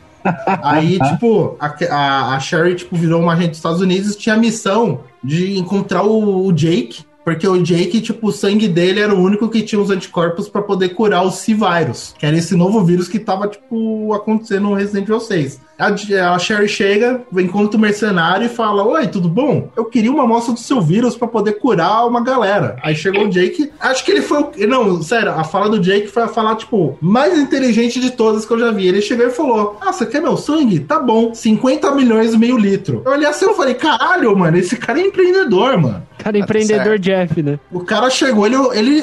Aí, 0.62 0.98
tipo, 0.98 1.56
a, 1.60 1.74
a, 1.90 2.36
a 2.36 2.40
Sherry, 2.40 2.74
tipo, 2.74 2.96
virou 2.96 3.22
uma 3.22 3.32
agente 3.32 3.50
dos 3.50 3.58
Estados 3.58 3.80
Unidos 3.80 4.14
e 4.14 4.18
tinha 4.18 4.34
a 4.34 4.38
missão 4.38 5.00
de 5.22 5.58
encontrar 5.58 6.02
o, 6.02 6.46
o 6.46 6.52
Jake, 6.52 7.04
porque 7.26 7.48
o 7.48 7.60
Jake, 7.60 8.00
tipo, 8.00 8.28
o 8.28 8.32
sangue 8.32 8.68
dele 8.68 9.00
era 9.00 9.12
o 9.12 9.20
único 9.20 9.48
que 9.48 9.60
tinha 9.62 9.82
os 9.82 9.90
anticorpos 9.90 10.48
para 10.48 10.62
poder 10.62 10.90
curar 10.90 11.22
o 11.24 11.30
C-Virus, 11.32 12.14
que 12.16 12.24
era 12.24 12.36
esse 12.36 12.54
novo 12.54 12.84
vírus 12.84 13.08
que 13.08 13.18
tava, 13.18 13.48
tipo, 13.48 14.14
acontecendo 14.14 14.68
no 14.68 14.74
Resident 14.74 15.02
Evil 15.08 15.18
6. 15.18 15.60
A, 15.78 15.88
a 16.34 16.38
Sherry 16.38 16.68
chega, 16.68 17.20
encontra 17.36 17.76
o 17.76 17.80
mercenário 17.80 18.46
e 18.46 18.48
fala: 18.48 18.82
Oi, 18.84 19.08
tudo 19.08 19.28
bom? 19.28 19.68
Eu 19.76 19.84
queria 19.84 20.10
uma 20.10 20.22
amostra 20.22 20.54
do 20.54 20.58
seu 20.60 20.80
vírus 20.80 21.16
para 21.16 21.28
poder 21.28 21.54
curar 21.58 22.06
uma 22.06 22.22
galera. 22.22 22.76
Aí 22.82 22.94
chegou 22.96 23.24
o 23.26 23.28
Jake, 23.28 23.70
acho 23.80 24.02
que 24.04 24.10
ele 24.12 24.22
foi. 24.22 24.40
o- 24.40 24.52
Não, 24.66 25.02
sério, 25.02 25.32
a 25.32 25.44
fala 25.44 25.68
do 25.68 25.78
Jake 25.78 26.06
foi 26.06 26.22
a 26.22 26.28
falar, 26.28 26.56
tipo, 26.56 26.96
mais 26.98 27.36
inteligente 27.38 28.00
de 28.00 28.10
todas 28.12 28.46
que 28.46 28.52
eu 28.54 28.58
já 28.58 28.70
vi. 28.70 28.86
Ele 28.86 29.02
chegou 29.02 29.26
e 29.26 29.30
falou: 29.30 29.76
Ah, 29.82 29.92
você 29.92 30.06
quer 30.06 30.22
meu 30.22 30.36
sangue? 30.38 30.80
Tá 30.80 30.98
bom, 30.98 31.34
50 31.34 31.90
milhões 31.94 32.32
e 32.32 32.38
meio 32.38 32.56
litro. 32.56 33.02
Eu 33.04 33.12
olhei 33.12 33.26
assim 33.28 33.44
e 33.50 33.54
falei: 33.54 33.74
Caralho, 33.74 34.34
mano, 34.34 34.56
esse 34.56 34.76
cara 34.76 34.98
é 34.98 35.02
empreendedor, 35.02 35.76
mano. 35.76 36.02
Cara, 36.16 36.38
empreendedor 36.38 36.98
Jeff, 37.16 37.42
né? 37.42 37.58
O 37.72 37.80
cara 37.80 38.10
chegou, 38.10 38.46
ele, 38.46 38.56
ele, 38.74 38.98